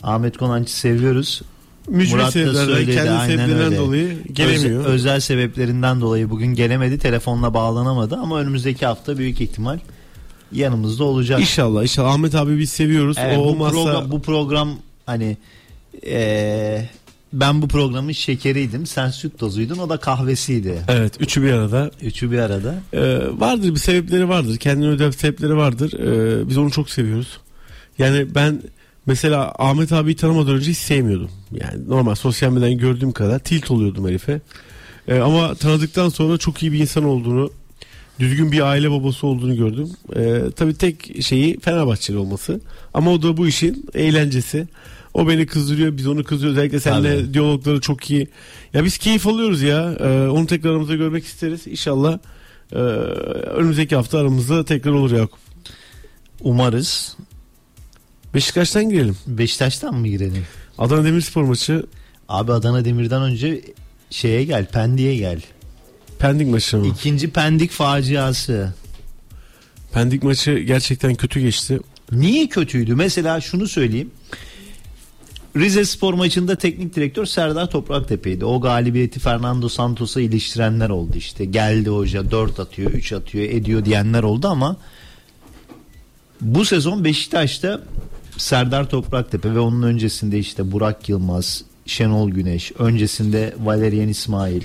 Ahmet 0.04 0.38
Konanç'ı 0.38 0.74
seviyoruz. 0.74 1.42
Mücbir 1.90 2.14
Murat 2.14 2.28
da 2.28 2.32
sebeplerden, 2.32 2.66
söyledi, 2.66 2.94
kendi 2.96 3.10
aynen 3.12 3.50
öyle. 3.60 3.78
dolayı 3.78 4.24
gelemiyor. 4.34 4.80
Özel, 4.80 4.92
özel 4.94 5.20
sebeplerinden 5.20 6.02
dolayı 6.02 6.30
bugün 6.30 6.48
gelemedi. 6.56 6.98
Telefonla 6.98 7.54
bağlanamadı 7.54 8.16
ama 8.16 8.40
önümüzdeki 8.40 8.86
hafta 8.86 9.18
büyük 9.18 9.42
ihtimal 9.42 9.80
yanımızda 10.54 11.04
olacak. 11.04 11.40
İnşallah 11.40 11.82
inşallah 11.84 12.14
Ahmet 12.14 12.36
abi 12.36 12.60
biz 12.60 12.70
seviyoruz. 12.70 13.18
Evet, 13.20 13.38
o 13.38 13.42
bu 13.44 13.48
olmazsa 13.48 13.74
program 13.84 14.12
bu 14.12 14.22
program 14.22 14.70
hani 15.06 15.38
eee, 16.04 16.90
ben 17.34 17.62
bu 17.62 17.68
programın 17.68 18.12
şekeriydim. 18.12 18.86
Sen 18.86 19.10
süt 19.10 19.38
tozuydun. 19.40 19.78
O 19.78 19.90
da 19.90 19.98
kahvesiydi. 19.98 20.82
evet 20.88 21.14
üçü 21.20 21.44
bir 21.44 21.52
arada. 21.54 21.92
Üçü 22.02 22.32
bir 22.32 22.38
arada. 22.40 22.76
Ee, 22.94 23.20
vardır 23.40 23.70
bir 23.76 23.80
sebepleri 23.80 24.30
vardır. 24.30 24.58
Kendine 24.58 24.88
özel 24.88 25.12
sebepleri 25.12 25.56
vardır. 25.58 25.94
Ee, 26.00 26.50
biz 26.50 26.58
onu 26.58 26.72
çok 26.72 26.90
seviyoruz. 26.90 27.38
Yani 27.98 28.36
ben 28.36 28.62
mesela 29.06 29.54
Ahmet 29.60 29.92
abiyi 29.92 30.16
tanımadan 30.16 30.56
önce 30.56 30.72
hiç 30.72 30.78
sevmiyordum. 30.78 31.30
Yani 31.52 31.90
normal 31.90 32.16
sosyal 32.16 32.52
medyadan 32.52 32.78
gördüğüm 32.78 33.12
kadar 33.12 33.40
tilt 33.40 33.72
oluyordum 33.72 34.08
herife. 34.08 34.42
Ee, 35.08 35.20
ama 35.20 35.56
tanıdıktan 35.56 36.10
sonra 36.10 36.38
çok 36.38 36.64
iyi 36.64 36.72
bir 36.72 36.80
insan 36.80 37.04
olduğunu, 37.04 37.52
düzgün 38.22 38.52
bir 38.52 38.62
aile 38.62 38.92
babası 38.92 39.28
olduğunu 39.28 39.56
gördüm. 39.56 39.90
Ee, 40.16 40.42
tabii 40.56 40.74
tek 40.74 41.24
şeyi 41.24 41.60
Fenerbahçeli 41.60 42.18
olması. 42.18 42.62
Ama 42.94 43.12
o 43.12 43.22
da 43.22 43.38
bu 43.38 43.48
işin 43.48 43.86
eğlencesi. 43.94 44.68
O 45.14 45.28
beni 45.28 45.46
kızdırıyor, 45.46 45.98
biz 45.98 46.08
onu 46.08 46.24
kızdırıyoruz. 46.24 46.58
Özellikle 46.58 46.80
seninle 46.80 47.18
Tabii. 47.18 47.34
diyalogları 47.34 47.82
çok 47.82 48.12
iyi. 48.12 48.28
Ya 48.74 48.84
biz 48.84 48.98
keyif 48.98 49.28
alıyoruz 49.28 49.62
ya. 49.62 49.98
Ee, 50.00 50.28
onu 50.28 50.48
tekrar 50.48 50.70
aramızda 50.70 50.96
görmek 50.96 51.26
isteriz. 51.26 51.68
İnşallah 51.68 52.20
ee, 52.72 52.76
önümüzdeki 52.76 53.96
hafta 53.96 54.20
aramızda 54.20 54.66
tekrar 54.66 54.92
olur 54.92 55.12
Yakup. 55.12 55.40
Umarız. 56.42 57.18
Beşiktaş'tan 58.34 58.90
girelim. 58.90 59.18
Beşiktaş'tan 59.28 59.96
mı 59.96 60.08
girelim? 60.08 60.46
Adana 60.78 61.04
Demirspor 61.04 61.44
maçı 61.44 61.86
Abi 62.30 62.54
Adana 62.54 62.86
Demir'den 62.86 63.22
önce 63.22 63.62
şeye 64.10 64.44
gel, 64.44 64.66
Pendik'e 64.66 65.16
gel. 65.16 65.42
Pendik 66.22 66.48
maçı 66.48 66.78
mı? 66.78 66.88
İkinci 66.88 67.32
Pendik 67.32 67.72
faciası. 67.72 68.74
Pendik 69.94 70.24
maçı 70.24 70.52
gerçekten 70.60 71.16
kötü 71.16 71.40
geçti. 71.40 71.80
Niye 72.12 72.48
kötüydü? 72.48 72.96
Mesela 72.96 73.42
şunu 73.42 73.68
söyleyeyim. 73.68 74.12
Rize 75.58 75.86
Spor 75.86 76.14
maçında 76.14 76.56
teknik 76.56 76.96
direktör 76.96 77.26
Serdar 77.26 77.70
Topraktepe'ydi. 77.70 78.46
O 78.46 78.62
galibiyeti 78.62 79.20
Fernando 79.20 79.70
Santos'a 79.70 80.22
iliştirenler 80.22 80.90
oldu 80.90 81.14
işte. 81.16 81.46
Geldi 81.46 81.90
hoca 81.90 82.32
4 82.32 82.60
atıyor, 82.60 82.92
3 82.92 83.14
atıyor, 83.14 83.44
ediyor 83.44 83.86
diyenler 83.86 84.24
oldu 84.24 84.48
ama 84.48 84.78
bu 86.42 86.66
sezon 86.66 87.04
Beşiktaş'ta 87.04 87.82
Serdar 88.38 88.90
Topraktepe 88.90 89.56
ve 89.56 89.60
onun 89.60 89.84
öncesinde 89.84 90.40
işte 90.40 90.72
Burak 90.72 91.10
Yılmaz, 91.10 91.64
Şenol 91.86 92.30
Güneş, 92.30 92.72
öncesinde 92.80 93.56
Valerian 93.64 94.08
İsmail. 94.08 94.62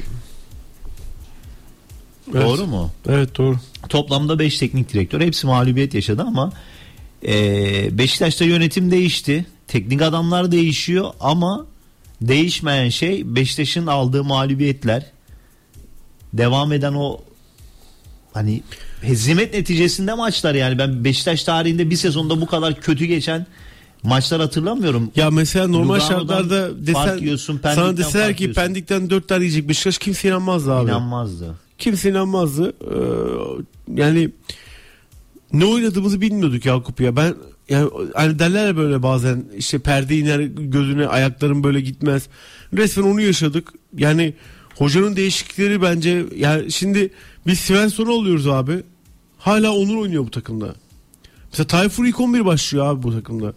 Evet. 2.34 2.42
Doğru 2.42 2.66
mu? 2.66 2.90
Evet 3.08 3.38
doğru. 3.38 3.56
Toplamda 3.88 4.38
5 4.38 4.58
teknik 4.58 4.92
direktör 4.92 5.20
hepsi 5.20 5.46
mağlubiyet 5.46 5.94
yaşadı 5.94 6.22
ama 6.26 6.52
e, 7.26 7.98
Beşiktaş'ta 7.98 8.44
yönetim 8.44 8.90
değişti. 8.90 9.46
Teknik 9.68 10.02
adamlar 10.02 10.52
değişiyor 10.52 11.10
ama 11.20 11.66
değişmeyen 12.20 12.88
şey 12.88 13.34
Beşiktaş'ın 13.36 13.86
aldığı 13.86 14.24
mağlubiyetler. 14.24 15.06
Devam 16.32 16.72
eden 16.72 16.92
o 16.94 17.20
hani 18.34 18.62
hezimet 19.02 19.54
neticesinde 19.54 20.14
maçlar 20.14 20.54
yani 20.54 20.78
ben 20.78 21.04
Beşiktaş 21.04 21.44
tarihinde 21.44 21.90
bir 21.90 21.96
sezonda 21.96 22.40
bu 22.40 22.46
kadar 22.46 22.80
kötü 22.80 23.04
geçen 23.04 23.46
maçlar 24.02 24.40
hatırlamıyorum. 24.40 25.10
Ya 25.16 25.30
mesela 25.30 25.68
normal 25.68 25.94
Lugano'dan 25.94 26.18
şartlarda 26.18 26.68
fark 26.68 26.86
desen, 26.86 27.18
yiyorsun, 27.18 27.60
sana 27.62 27.96
deseler 27.96 28.36
ki. 28.36 28.52
Pendik'ten 28.52 29.10
4 29.10 29.28
tane 29.28 29.44
yiyecek 29.44 29.68
Beşiktaş 29.68 29.98
kimse 29.98 30.28
inanmazdı 30.28 30.72
abi. 30.72 30.90
İnanmazdı. 30.90 31.65
Kimse 31.78 32.10
inanmazdı. 32.10 32.72
Ee, 32.80 34.00
yani 34.00 34.30
ne 35.52 35.64
oynadığımızı 35.64 36.20
bilmiyorduk 36.20 36.66
Yakup 36.66 37.00
ya. 37.00 37.16
Ben 37.16 37.34
yani 37.68 37.90
hani 38.14 38.38
derler 38.38 38.66
ya 38.66 38.76
böyle 38.76 39.02
bazen 39.02 39.44
işte 39.56 39.78
perde 39.78 40.16
iner 40.16 40.40
gözüne 40.40 41.06
ayakların 41.06 41.64
böyle 41.64 41.80
gitmez. 41.80 42.28
Resmen 42.76 43.04
onu 43.04 43.20
yaşadık. 43.20 43.72
Yani 43.98 44.34
hocanın 44.74 45.16
değişiklikleri 45.16 45.82
bence 45.82 46.26
yani 46.36 46.72
şimdi 46.72 47.10
biz 47.46 47.58
Svensson'u 47.58 48.10
oluyoruz 48.10 48.48
abi. 48.48 48.82
Hala 49.38 49.72
Onur 49.72 49.96
oynuyor 49.96 50.26
bu 50.26 50.30
takımda. 50.30 50.74
Mesela 51.52 51.66
Tayfur 51.66 52.06
ilk 52.06 52.20
11 52.20 52.44
başlıyor 52.44 52.86
abi 52.86 53.02
bu 53.02 53.12
takımda. 53.12 53.52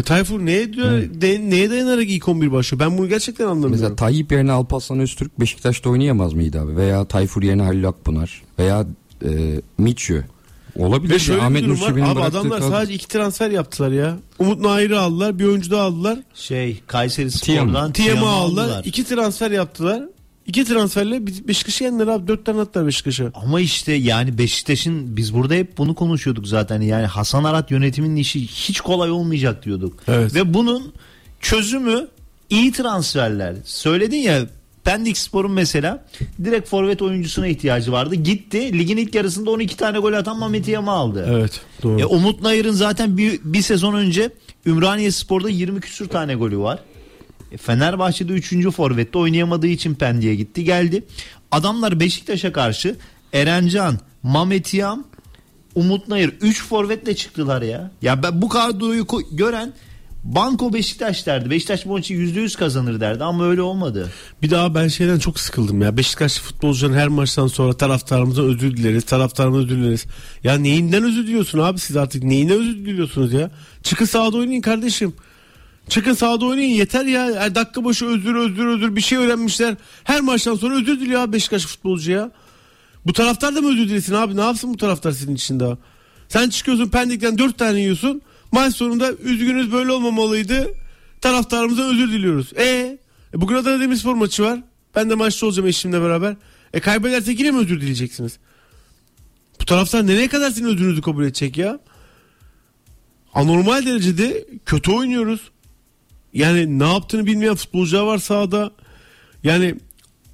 Ya 0.00 0.04
Tayfur 0.04 0.40
neye, 0.46 0.72
diyor, 0.72 0.90
de- 0.92 1.50
neye 1.50 1.70
dayanarak 1.70 2.06
ilk 2.08 2.28
11 2.28 2.52
başlıyor? 2.52 2.80
Ben 2.80 2.98
bunu 2.98 3.08
gerçekten 3.08 3.44
anlamıyorum. 3.44 3.70
Mesela 3.72 3.96
Tayyip 3.96 4.32
yerine 4.32 4.52
Alparslan 4.52 5.00
Öztürk 5.00 5.40
Beşiktaş'ta 5.40 5.90
oynayamaz 5.90 6.32
mıydı 6.32 6.60
abi? 6.60 6.76
Veya 6.76 7.04
Tayfur 7.04 7.42
yerine 7.42 7.62
Halil 7.62 7.88
Akpınar 7.88 8.42
veya 8.58 8.86
e, 9.24 9.60
Mitchü. 9.78 10.24
Olabilir. 10.76 11.14
Ve 11.14 11.18
şöyle 11.18 11.42
Ahmet 11.42 11.62
bir 11.62 11.68
durum 11.68 11.80
var. 11.80 11.90
Abi 11.90 12.20
adamlar 12.20 12.60
kadro- 12.60 12.70
sadece 12.70 12.94
iki 12.94 13.08
transfer 13.08 13.50
yaptılar 13.50 13.90
ya. 13.90 14.16
Umut 14.38 14.60
Nahir'i 14.60 14.96
aldılar. 14.96 15.38
Bir 15.38 15.44
oyuncu 15.44 15.70
daha 15.70 15.82
aldılar. 15.82 16.18
Şey 16.34 16.80
Kayseri. 16.86 17.30
Spor'dan 17.30 17.92
Tiam'ı 17.92 17.92
Tiam'ı 17.92 18.28
aldılar. 18.28 18.82
İki 18.84 19.04
transfer 19.04 19.50
yaptılar. 19.50 20.02
İki 20.50 20.64
transferle 20.64 21.26
Be- 21.26 21.48
Beşiktaş'ı 21.48 21.84
yendiler 21.84 22.06
abi. 22.06 22.28
Dört 22.28 22.44
tane 22.46 22.60
attılar 22.60 22.86
Beşiktaş'a. 22.86 23.30
Ama 23.34 23.60
işte 23.60 23.92
yani 23.92 24.38
Beşiktaş'ın 24.38 25.16
biz 25.16 25.34
burada 25.34 25.54
hep 25.54 25.78
bunu 25.78 25.94
konuşuyorduk 25.94 26.48
zaten. 26.48 26.80
Yani 26.80 27.06
Hasan 27.06 27.44
Arat 27.44 27.70
yönetiminin 27.70 28.16
işi 28.16 28.40
hiç 28.46 28.80
kolay 28.80 29.10
olmayacak 29.10 29.64
diyorduk. 29.64 29.98
Evet. 30.08 30.34
Ve 30.34 30.54
bunun 30.54 30.92
çözümü 31.40 32.08
iyi 32.50 32.72
transferler. 32.72 33.54
Söyledin 33.64 34.16
ya 34.16 34.46
Pendik 34.84 35.18
Spor'un 35.18 35.52
mesela 35.52 36.04
direkt 36.44 36.68
forvet 36.68 37.02
oyuncusuna 37.02 37.46
ihtiyacı 37.46 37.92
vardı. 37.92 38.14
Gitti 38.14 38.78
ligin 38.78 38.96
ilk 38.96 39.14
yarısında 39.14 39.50
12 39.50 39.76
tane 39.76 39.98
gol 39.98 40.12
atan 40.12 40.38
Mehmet 40.40 40.68
Yama 40.68 40.92
aldı. 40.92 41.26
Evet 41.30 41.60
doğru. 41.82 42.00
E, 42.00 42.04
Umut 42.04 42.42
Nayır'ın 42.42 42.72
zaten 42.72 43.16
bir, 43.18 43.40
bir 43.44 43.62
sezon 43.62 43.94
önce 43.94 44.30
Ümraniye 44.66 45.10
Spor'da 45.10 45.48
20 45.48 45.80
küsür 45.80 46.08
tane 46.08 46.34
golü 46.34 46.58
var. 46.58 46.78
E, 47.52 47.56
Fenerbahçe'de 47.56 48.32
3. 48.32 48.70
forvette 48.70 49.18
oynayamadığı 49.18 49.66
için 49.66 49.94
Pendik'e 49.94 50.34
gitti 50.34 50.64
geldi. 50.64 51.04
Adamlar 51.50 52.00
Beşiktaş'a 52.00 52.52
karşı 52.52 52.96
Erencan, 53.32 53.98
Mehmet 54.22 54.74
Yam, 54.74 55.04
Umut 55.74 56.08
Nayır 56.08 56.32
3 56.40 56.64
forvetle 56.64 57.16
çıktılar 57.16 57.62
ya. 57.62 57.90
Ya 58.02 58.22
ben 58.22 58.42
bu 58.42 58.48
kadroyu 58.48 59.06
gören 59.32 59.72
Banko 60.24 60.72
Beşiktaş 60.72 61.26
derdi. 61.26 61.50
Beşiktaş 61.50 61.86
maçı 61.86 62.14
%100 62.14 62.58
kazanır 62.58 63.00
derdi 63.00 63.24
ama 63.24 63.44
öyle 63.44 63.62
olmadı. 63.62 64.10
Bir 64.42 64.50
daha 64.50 64.74
ben 64.74 64.88
şeyden 64.88 65.18
çok 65.18 65.40
sıkıldım 65.40 65.82
ya. 65.82 65.96
Beşiktaşlı 65.96 66.42
futbolcuların 66.42 66.94
her 66.94 67.08
maçtan 67.08 67.46
sonra 67.46 67.72
taraftarımıza 67.72 68.42
özür 68.42 68.76
dileriz. 68.76 69.04
Taraftarımıza 69.04 69.62
özür 69.62 69.76
dileriz. 69.76 70.06
Ya 70.44 70.54
neyinden 70.58 71.04
özür 71.04 71.26
diliyorsun 71.26 71.58
abi 71.58 71.78
siz 71.78 71.96
artık? 71.96 72.22
Neyinden 72.22 72.60
özür 72.60 72.76
diliyorsunuz 72.76 73.32
ya? 73.32 73.50
Çıkın 73.82 74.04
sahada 74.04 74.36
oynayın 74.36 74.60
kardeşim. 74.60 75.12
Çıkın 75.90 76.12
sahada 76.12 76.46
oynayın 76.46 76.74
yeter 76.74 77.04
ya. 77.04 77.24
Her 77.24 77.54
dakika 77.54 77.84
başı 77.84 78.06
özür 78.06 78.34
özür 78.34 78.66
özür 78.66 78.96
bir 78.96 79.00
şey 79.00 79.18
öğrenmişler. 79.18 79.74
Her 80.04 80.20
maçtan 80.20 80.54
sonra 80.54 80.74
özür 80.74 81.00
diliyor 81.00 81.20
abi 81.20 81.32
Beşiktaş 81.32 81.66
futbolcu 81.66 82.12
ya. 82.12 82.30
Bu 83.06 83.12
taraftar 83.12 83.54
da 83.54 83.60
mı 83.60 83.68
özür 83.68 83.88
dilesin 83.88 84.14
abi? 84.14 84.36
Ne 84.36 84.40
yapsın 84.40 84.72
bu 84.72 84.76
taraftar 84.76 85.12
senin 85.12 85.34
için 85.34 85.60
daha? 85.60 85.78
Sen 86.28 86.48
çıkıyorsun 86.48 86.88
Pendik'ten 86.88 87.38
dört 87.38 87.58
tane 87.58 87.80
yiyorsun. 87.80 88.22
Maç 88.52 88.76
sonunda 88.76 89.12
üzgünüz 89.12 89.72
böyle 89.72 89.92
olmamalıydı. 89.92 90.68
Taraftarımıza 91.20 91.82
özür 91.82 92.12
diliyoruz. 92.12 92.52
E, 92.56 92.64
e 93.34 93.40
bugün 93.40 93.54
Adana 93.54 93.80
Demirspor 93.80 94.14
maçı 94.14 94.42
var. 94.42 94.60
Ben 94.94 95.10
de 95.10 95.14
maçta 95.14 95.46
olacağım 95.46 95.68
eşimle 95.68 96.02
beraber. 96.02 96.36
E 96.74 96.80
kaybedersek 96.80 97.40
yine 97.40 97.50
mi 97.50 97.58
özür 97.58 97.80
dileyeceksiniz? 97.80 98.38
Bu 99.60 99.64
taraftar 99.64 100.06
nereye 100.06 100.28
kadar 100.28 100.50
sizin 100.50 100.66
özrünüzü 100.66 101.02
kabul 101.02 101.24
edecek 101.24 101.56
ya? 101.56 101.80
Anormal 103.34 103.86
derecede 103.86 104.46
kötü 104.66 104.92
oynuyoruz. 104.92 105.40
Yani 106.34 106.78
ne 106.78 106.92
yaptığını 106.92 107.26
bilmeyen 107.26 107.54
futbolcular 107.54 108.02
var 108.02 108.18
sahada. 108.18 108.70
Yani 109.44 109.74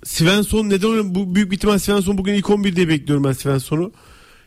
Svensson 0.04 0.68
neden 0.68 0.88
oynamadı? 0.88 1.14
Bu 1.14 1.34
büyük 1.34 1.50
bir 1.50 1.56
ihtimal 1.56 1.78
Svensson 1.78 2.18
bugün 2.18 2.34
ilk 2.34 2.44
11'de 2.46 2.88
bekliyorum 2.88 3.24
ben 3.24 3.32
Svensson'u. 3.32 3.92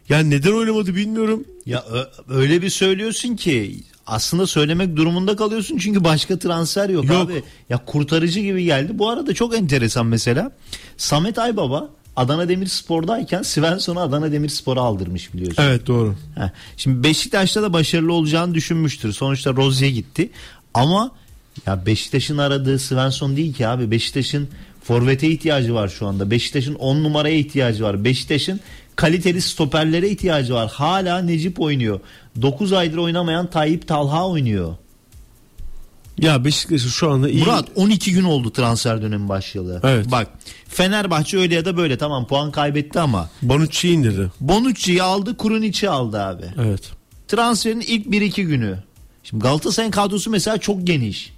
Yani 0.09 0.29
neden 0.29 0.51
oynamadı 0.51 0.95
bilmiyorum. 0.95 1.45
Ya 1.65 1.85
öyle 2.29 2.61
bir 2.61 2.69
söylüyorsun 2.69 3.35
ki 3.35 3.83
aslında 4.07 4.47
söylemek 4.47 4.95
durumunda 4.95 5.35
kalıyorsun 5.35 5.77
çünkü 5.77 6.03
başka 6.03 6.39
transfer 6.39 6.89
yok, 6.89 7.05
Yok. 7.05 7.15
abi. 7.15 7.43
Ya 7.69 7.77
kurtarıcı 7.85 8.39
gibi 8.39 8.63
geldi. 8.63 8.99
Bu 8.99 9.09
arada 9.09 9.33
çok 9.33 9.55
enteresan 9.57 10.05
mesela. 10.05 10.51
Samet 10.97 11.39
Aybaba 11.39 11.89
Adana 12.15 12.49
Demirspor'dayken 12.49 13.41
Svensson'u 13.41 13.99
Adana 13.99 14.31
Demirspor'a 14.31 14.81
aldırmış 14.81 15.33
biliyorsun. 15.33 15.63
Evet 15.63 15.87
doğru. 15.87 16.15
Heh, 16.35 16.49
Şimdi 16.77 17.03
Beşiktaş'ta 17.03 17.61
da 17.63 17.73
başarılı 17.73 18.13
olacağını 18.13 18.53
düşünmüştür. 18.53 19.13
Sonuçta 19.13 19.53
Rozier 19.55 19.89
gitti. 19.89 20.29
Ama 20.73 21.11
ya 21.67 21.85
Beşiktaş'ın 21.85 22.37
aradığı 22.37 22.79
Svensson 22.79 23.35
değil 23.35 23.53
ki 23.53 23.67
abi. 23.67 23.91
Beşiktaş'ın 23.91 24.49
forvete 24.83 25.27
ihtiyacı 25.27 25.73
var 25.73 25.87
şu 25.87 26.07
anda. 26.07 26.31
Beşiktaş'ın 26.31 26.75
10 26.75 27.03
numaraya 27.03 27.35
ihtiyacı 27.35 27.83
var. 27.83 28.03
Beşiktaş'ın 28.03 28.59
kaliteli 28.95 29.41
stoperlere 29.41 30.09
ihtiyacı 30.09 30.53
var. 30.53 30.71
Hala 30.73 31.21
Necip 31.21 31.59
oynuyor. 31.59 31.99
9 32.41 32.73
aydır 32.73 32.97
oynamayan 32.97 33.49
Tayyip 33.49 33.87
Talha 33.87 34.27
oynuyor. 34.27 34.75
Ya 36.17 36.45
Beşiktaş'ın 36.45 36.89
şu 36.89 37.11
anda 37.11 37.29
iyi. 37.29 37.43
Murat 37.43 37.67
12 37.75 38.13
gün 38.13 38.23
oldu 38.23 38.51
transfer 38.51 39.01
dönemi 39.01 39.29
başlayalı. 39.29 39.81
Evet. 39.83 40.11
Bak 40.11 40.27
Fenerbahçe 40.67 41.37
öyle 41.37 41.55
ya 41.55 41.65
da 41.65 41.77
böyle 41.77 41.97
tamam 41.97 42.27
puan 42.27 42.51
kaybetti 42.51 42.99
ama 42.99 43.29
Bonucci'yi 43.41 43.93
indirdi. 43.93 44.31
Bonucci'yi 44.41 45.03
aldı 45.03 45.37
Kurunic'i 45.37 45.89
aldı 45.89 46.21
abi. 46.21 46.45
Evet. 46.61 46.91
transferin 47.27 47.79
ilk 47.79 48.05
1-2 48.05 48.41
günü. 48.41 48.77
Şimdi 49.23 49.43
Galatasaray'ın 49.43 49.91
kadrosu 49.91 50.29
mesela 50.29 50.57
çok 50.57 50.87
geniş. 50.87 51.33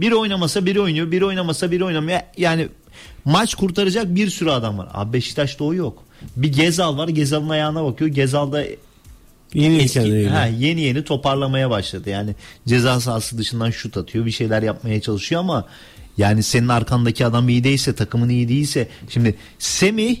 Biri 0.00 0.14
oynamasa 0.14 0.66
biri 0.66 0.80
oynuyor, 0.80 1.10
biri 1.10 1.24
oynamasa 1.24 1.70
biri 1.70 1.84
oynamıyor. 1.84 2.20
Yani 2.36 2.68
maç 3.24 3.54
kurtaracak 3.54 4.14
bir 4.14 4.30
sürü 4.30 4.50
adam 4.50 4.78
var. 4.78 4.88
Abi 4.92 5.12
Beşiktaş'ta 5.12 5.64
o 5.64 5.74
yok. 5.74 6.04
Bir 6.36 6.52
Gezal 6.52 6.98
var. 6.98 7.08
Gezal'ın 7.08 7.48
ayağına 7.48 7.84
bakıyor. 7.84 8.10
Gezal 8.10 8.52
da 8.52 8.64
Yeni 9.54 9.76
eski, 9.76 10.28
ha, 10.28 10.46
yeni 10.46 10.80
yeni 10.80 11.04
toparlamaya 11.04 11.70
başladı. 11.70 12.10
Yani 12.10 12.34
ceza 12.66 13.00
sahası 13.00 13.38
dışından 13.38 13.70
şut 13.70 13.96
atıyor. 13.96 14.26
Bir 14.26 14.30
şeyler 14.30 14.62
yapmaya 14.62 15.00
çalışıyor 15.00 15.40
ama 15.40 15.64
yani 16.18 16.42
senin 16.42 16.68
arkandaki 16.68 17.26
adam 17.26 17.48
iyi 17.48 17.64
değilse, 17.64 17.94
takımın 17.94 18.28
iyi 18.28 18.48
değilse. 18.48 18.88
Şimdi 19.08 19.34
Semih 19.58 20.16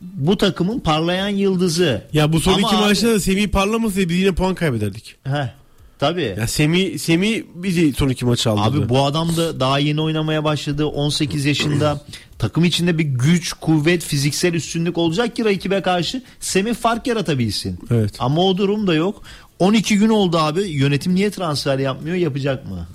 bu 0.00 0.36
takımın 0.36 0.80
parlayan 0.80 1.28
yıldızı. 1.28 2.04
Ya 2.12 2.32
bu 2.32 2.40
son 2.40 2.52
Ama 2.52 2.68
iki 2.68 2.76
maçta 2.76 3.08
da 3.08 3.20
Semih 3.20 3.48
parlamasaydı 3.48 4.12
yine 4.12 4.32
puan 4.32 4.54
kaybederdik. 4.54 5.16
Heh, 5.24 5.54
tabii. 6.02 6.34
Ya 6.38 6.46
Semih, 6.46 6.98
Semih 6.98 7.42
bizi 7.54 7.92
son 7.92 8.08
iki 8.08 8.24
maçı 8.24 8.50
aldırdı. 8.50 8.78
Abi 8.84 8.88
bu 8.88 9.04
adam 9.04 9.36
da 9.36 9.60
daha 9.60 9.78
yeni 9.78 10.00
oynamaya 10.00 10.44
başladı. 10.44 10.86
18 10.86 11.44
yaşında. 11.44 12.00
Takım 12.38 12.64
içinde 12.64 12.98
bir 12.98 13.04
güç, 13.04 13.52
kuvvet, 13.52 14.04
fiziksel 14.04 14.54
üstünlük 14.54 14.98
olacak 14.98 15.36
ki 15.36 15.44
rakibe 15.44 15.82
karşı 15.82 16.22
Semih 16.40 16.74
fark 16.74 17.06
yaratabilsin. 17.06 17.78
Evet. 17.90 18.14
Ama 18.18 18.42
o 18.42 18.56
durum 18.56 18.86
da 18.86 18.94
yok. 18.94 19.22
12 19.58 19.98
gün 19.98 20.08
oldu 20.08 20.38
abi. 20.38 20.60
Yönetim 20.62 21.14
niye 21.14 21.30
transfer 21.30 21.78
yapmıyor? 21.78 22.16
Yapacak 22.16 22.66
mı? 22.70 22.86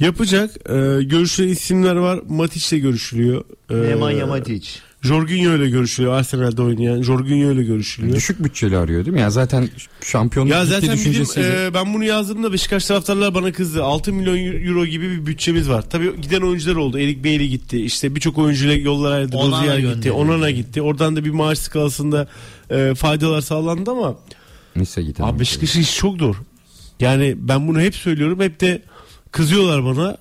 Yapacak. 0.00 0.50
E, 0.68 1.02
görüşülen 1.02 1.48
isimler 1.48 1.96
var. 1.96 2.20
Matic 2.28 2.76
ile 2.76 2.82
görüşülüyor. 2.82 3.44
E, 3.70 3.74
Nemanja 3.74 4.26
Matic. 4.26 4.68
Jorginho 5.04 5.56
ile 5.56 5.70
görüşülüyor. 5.70 6.12
Arsenal'de 6.14 6.62
oynayan 6.62 7.02
Jorginho 7.02 7.52
ile 7.52 7.62
görüşülüyor. 7.62 8.16
Düşük 8.16 8.44
bütçeli 8.44 8.76
arıyor 8.76 9.04
değil 9.04 9.14
mi? 9.14 9.20
Ya 9.20 9.30
zaten 9.30 9.68
şampiyonluk 10.04 10.52
Ya 10.52 10.62
gitti 10.64 10.74
zaten 10.74 10.94
bizim 10.96 11.12
düşüncesiyle. 11.12 11.66
e, 11.66 11.74
ben 11.74 11.94
bunu 11.94 12.04
yazdığımda 12.04 12.52
Beşiktaş 12.52 12.84
taraftarlar 12.86 13.34
bana 13.34 13.52
kızdı. 13.52 13.84
6 13.84 14.12
milyon 14.12 14.36
euro 14.66 14.86
gibi 14.86 15.10
bir 15.10 15.26
bütçemiz 15.26 15.68
var. 15.68 15.90
Tabii 15.90 16.20
giden 16.20 16.40
oyuncular 16.40 16.76
oldu. 16.76 16.98
Erik 16.98 17.24
Bailey 17.24 17.48
gitti. 17.48 17.84
İşte 17.84 18.14
birçok 18.14 18.38
oyuncuyla 18.38 18.74
yollar 18.74 19.12
ayrıldı. 19.12 19.36
Onana 19.36 19.60
Rozier 19.62 19.78
gitti. 19.94 20.12
Onana 20.12 20.50
gitti. 20.50 20.82
Oradan 20.82 21.16
da 21.16 21.24
bir 21.24 21.30
maaş 21.30 21.58
skalasında 21.58 22.28
e, 22.70 22.94
faydalar 22.94 23.40
sağlandı 23.40 23.90
ama 23.90 24.16
Nice 24.76 25.02
giden. 25.02 25.24
Abi 25.24 25.40
Beşiktaş'ın 25.40 25.80
işi 25.80 25.96
çok 25.96 26.18
zor. 26.18 26.34
Yani 27.00 27.34
ben 27.38 27.68
bunu 27.68 27.80
hep 27.80 27.94
söylüyorum. 27.94 28.40
Hep 28.40 28.60
de 28.60 28.82
kızıyorlar 29.32 29.84
bana. 29.84 30.16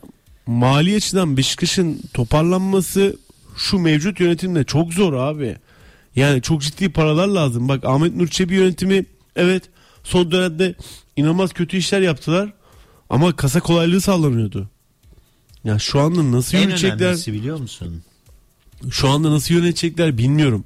Mali 0.48 0.96
açıdan 0.96 1.38
Beşiktaş'ın 1.38 2.00
toparlanması 2.14 3.16
şu 3.58 3.80
mevcut 3.80 4.20
yönetimde 4.20 4.64
çok 4.64 4.94
zor 4.94 5.14
abi. 5.14 5.58
Yani 6.16 6.42
çok 6.42 6.62
ciddi 6.62 6.90
paralar 6.92 7.28
lazım. 7.28 7.70
Bak 7.70 7.86
Ahmet 7.86 8.16
Nur 8.16 8.28
Çebi 8.28 8.56
yönetimi 8.56 9.06
evet 9.36 9.64
son 10.04 10.32
dönemde 10.32 10.76
inanılmaz 11.16 11.54
kötü 11.54 11.78
işler 11.78 12.02
yaptılar. 12.02 12.54
Ama 13.10 13.36
kasa 13.36 13.60
kolaylığı 13.60 14.02
sağlanıyordu. 14.02 14.70
Ya 15.64 15.80
şu 15.80 16.00
anda 16.00 16.32
nasıl 16.32 16.58
En 16.58 16.62
yönetecekler? 16.62 17.06
önemlisi 17.06 17.34
biliyor 17.34 17.60
musun? 17.60 18.02
Şu 18.92 19.10
anda 19.10 19.32
nasıl 19.32 19.54
yönetecekler 19.54 20.18
bilmiyorum. 20.18 20.64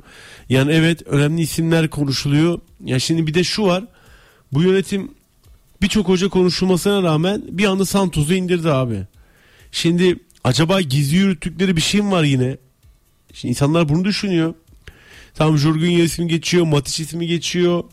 Yani 0.50 0.72
evet 0.72 1.02
önemli 1.08 1.42
isimler 1.42 1.90
konuşuluyor. 1.90 2.60
Ya 2.86 3.00
şimdi 3.00 3.28
bir 3.28 3.34
de 3.34 3.44
şu 3.44 3.64
var. 3.64 3.84
Bu 4.54 4.62
yönetim 4.64 5.12
birçok 5.82 6.08
hoca 6.08 6.30
konuşulmasına 6.30 7.04
rağmen 7.04 7.44
bir 7.52 7.66
anda 7.66 7.86
Santos'u 7.86 8.34
indirdi 8.34 8.72
abi. 8.72 9.04
Şimdi 9.72 10.20
acaba 10.44 10.82
gizli 10.82 11.18
yürüttükleri 11.18 11.76
bir 11.76 11.82
şey 11.82 12.02
mi 12.02 12.12
var 12.12 12.24
yine? 12.24 12.58
Şimdi 13.34 13.50
insanlar 13.50 13.90
bunu 13.90 14.06
düşünüyor. 14.06 14.54
Tamam 15.36 15.58
Jorginho 15.58 16.02
ismi 16.02 16.28
geçiyor, 16.28 16.66
Matic 16.66 17.04
ismi 17.04 17.28
geçiyor. 17.28 17.84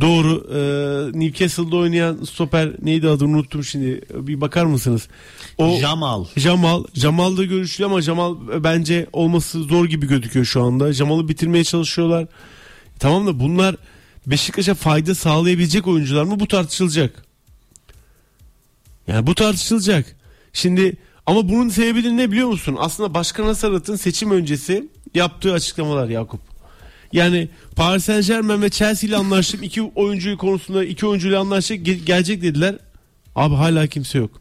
Doğru. 0.00 0.46
Ee, 0.54 1.18
Newcastle'da 1.20 1.76
oynayan 1.76 2.24
stoper 2.24 2.72
neydi 2.82 3.08
adını 3.08 3.36
unuttum 3.36 3.64
şimdi. 3.64 4.00
Bir 4.14 4.40
bakar 4.40 4.64
mısınız? 4.64 5.08
O 5.58 5.76
Jamal. 5.80 6.24
Jamal. 6.36 6.84
Jamal 6.94 7.36
da 7.36 7.44
görüşülüyor 7.44 7.90
ama 7.90 8.00
Jamal 8.00 8.36
bence 8.64 9.06
olması 9.12 9.62
zor 9.62 9.84
gibi 9.84 10.06
gözüküyor 10.06 10.44
şu 10.44 10.62
anda. 10.62 10.92
Jamal'ı 10.92 11.28
bitirmeye 11.28 11.64
çalışıyorlar. 11.64 12.26
Tamam 12.98 13.26
da 13.26 13.40
bunlar 13.40 13.76
Beşiktaş'a 14.26 14.74
fayda 14.74 15.14
sağlayabilecek 15.14 15.86
oyuncular 15.86 16.24
mı? 16.24 16.40
Bu 16.40 16.48
tartışılacak. 16.48 17.24
Yani 19.08 19.26
bu 19.26 19.34
tartışılacak. 19.34 20.16
Şimdi 20.52 20.96
ama 21.26 21.48
bunun 21.48 21.68
sebebi 21.68 22.16
ne 22.16 22.30
biliyor 22.32 22.48
musun? 22.48 22.76
Aslında 22.78 23.14
Başkan 23.14 23.46
Asarat'ın 23.46 23.96
seçim 23.96 24.30
öncesi 24.30 24.88
yaptığı 25.14 25.52
açıklamalar 25.52 26.08
Yakup. 26.08 26.40
Yani 27.12 27.48
Paris 27.76 28.04
Saint 28.04 28.26
Germain 28.26 28.62
ve 28.62 28.70
Chelsea 28.70 29.08
ile 29.08 29.16
anlaştık. 29.16 29.64
iki 29.64 29.82
oyuncuyu 29.82 30.38
konusunda 30.38 30.84
iki 30.84 31.06
oyuncuyla 31.06 31.40
anlaştık. 31.40 31.86
Ge- 31.86 32.04
gelecek 32.04 32.42
dediler. 32.42 32.78
Abi 33.34 33.54
hala 33.54 33.86
kimse 33.86 34.18
yok. 34.18 34.40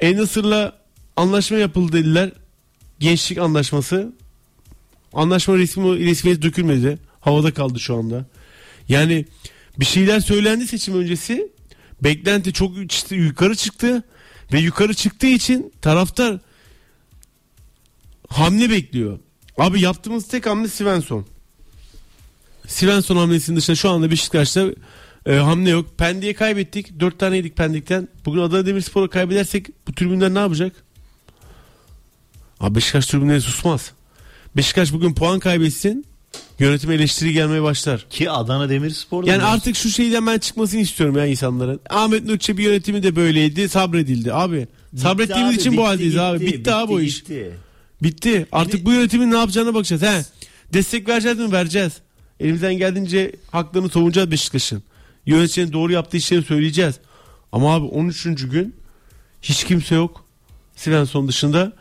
Enasır'la 0.00 0.72
anlaşma 1.16 1.56
yapıldı 1.56 1.92
dediler. 1.92 2.32
Gençlik 2.98 3.38
anlaşması. 3.38 4.12
Anlaşma 5.12 5.58
resmi 5.58 5.98
resmiyet 5.98 6.42
dökülmedi. 6.42 6.98
Havada 7.20 7.54
kaldı 7.54 7.80
şu 7.80 7.96
anda. 7.96 8.24
Yani 8.88 9.26
bir 9.78 9.84
şeyler 9.84 10.20
söylendi 10.20 10.66
seçim 10.66 10.94
öncesi. 10.94 11.48
Beklenti 12.04 12.52
çok 12.52 12.72
yukarı 13.10 13.54
çıktı 13.54 14.02
ve 14.52 14.58
yukarı 14.58 14.94
çıktığı 14.94 15.26
için 15.26 15.72
taraftar 15.82 16.38
hamle 18.28 18.70
bekliyor. 18.70 19.18
Abi 19.58 19.80
yaptığımız 19.80 20.28
tek 20.28 20.46
hamle 20.46 20.68
Svensson. 20.68 21.26
Svensson 22.66 23.16
hamlesinin 23.16 23.56
dışında 23.56 23.76
şu 23.76 23.90
anda 23.90 24.10
Beşiktaş'ta 24.10 24.66
e, 25.26 25.34
hamle 25.34 25.70
yok. 25.70 25.98
Pendik'e 25.98 26.34
kaybettik. 26.34 27.00
Dört 27.00 27.18
tane 27.18 27.36
yedik 27.36 27.56
Pendik'ten. 27.56 28.08
Bugün 28.24 28.40
Adana 28.40 28.66
Demirspor'a 28.66 29.10
kaybedersek 29.10 29.66
bu 29.88 29.92
tribünler 29.92 30.34
ne 30.34 30.38
yapacak? 30.38 30.72
Abi 32.60 32.74
Beşiktaş 32.74 33.06
tribünleri 33.06 33.40
susmaz. 33.40 33.92
Beşiktaş 34.56 34.92
bugün 34.92 35.14
puan 35.14 35.38
kaybetsin. 35.38 36.06
Yönetime 36.58 36.94
eleştiri 36.94 37.32
gelmeye 37.32 37.62
başlar. 37.62 38.06
Ki 38.10 38.30
Adana 38.30 38.68
Demirspor'da 38.68 39.30
Yani 39.30 39.42
da- 39.42 39.46
artık 39.48 39.76
şu 39.76 39.90
şeyden 39.90 40.26
ben 40.26 40.38
çıkmasını 40.38 40.80
istiyorum 40.80 41.16
ya 41.16 41.26
insanların. 41.26 41.80
Ahmet 41.90 42.24
Nur 42.24 42.38
Çebi 42.38 42.62
yönetimi 42.62 43.02
de 43.02 43.16
böyleydi. 43.16 43.68
Sabredildi. 43.68 44.32
Abi 44.34 44.56
Bitti 44.92 45.00
sabrettiğimiz 45.02 45.54
abi, 45.54 45.60
için 45.60 45.72
bu 45.72 45.76
bitti, 45.76 45.86
haldeyiz 45.86 46.16
abi. 46.18 46.38
gitti, 46.46 46.58
Bitti, 46.58 46.72
abi 46.74 46.92
o 46.92 46.96
bitti, 46.98 47.06
iş. 47.08 47.18
gitti. 47.20 47.50
Bitti. 48.02 48.46
Artık 48.52 48.84
bu 48.84 48.92
yönetimin 48.92 49.30
ne 49.30 49.38
yapacağına 49.38 49.74
bakacağız. 49.74 50.02
He. 50.02 50.22
Destek 50.72 51.08
vereceğiz 51.08 51.38
mi? 51.38 51.52
Vereceğiz. 51.52 51.92
Elimizden 52.40 52.74
geldiğince 52.74 53.32
haklarını 53.50 53.88
savunacağız 53.88 54.30
Beşiktaş'ın. 54.30 54.82
Yöneticinin 55.26 55.72
doğru 55.72 55.92
yaptığı 55.92 56.16
işleri 56.16 56.42
söyleyeceğiz. 56.42 56.94
Ama 57.52 57.74
abi 57.74 57.84
13. 57.86 58.48
gün 58.48 58.74
hiç 59.42 59.64
kimse 59.64 59.94
yok. 59.94 60.24
Svensson 60.76 61.28
dışında. 61.28 61.72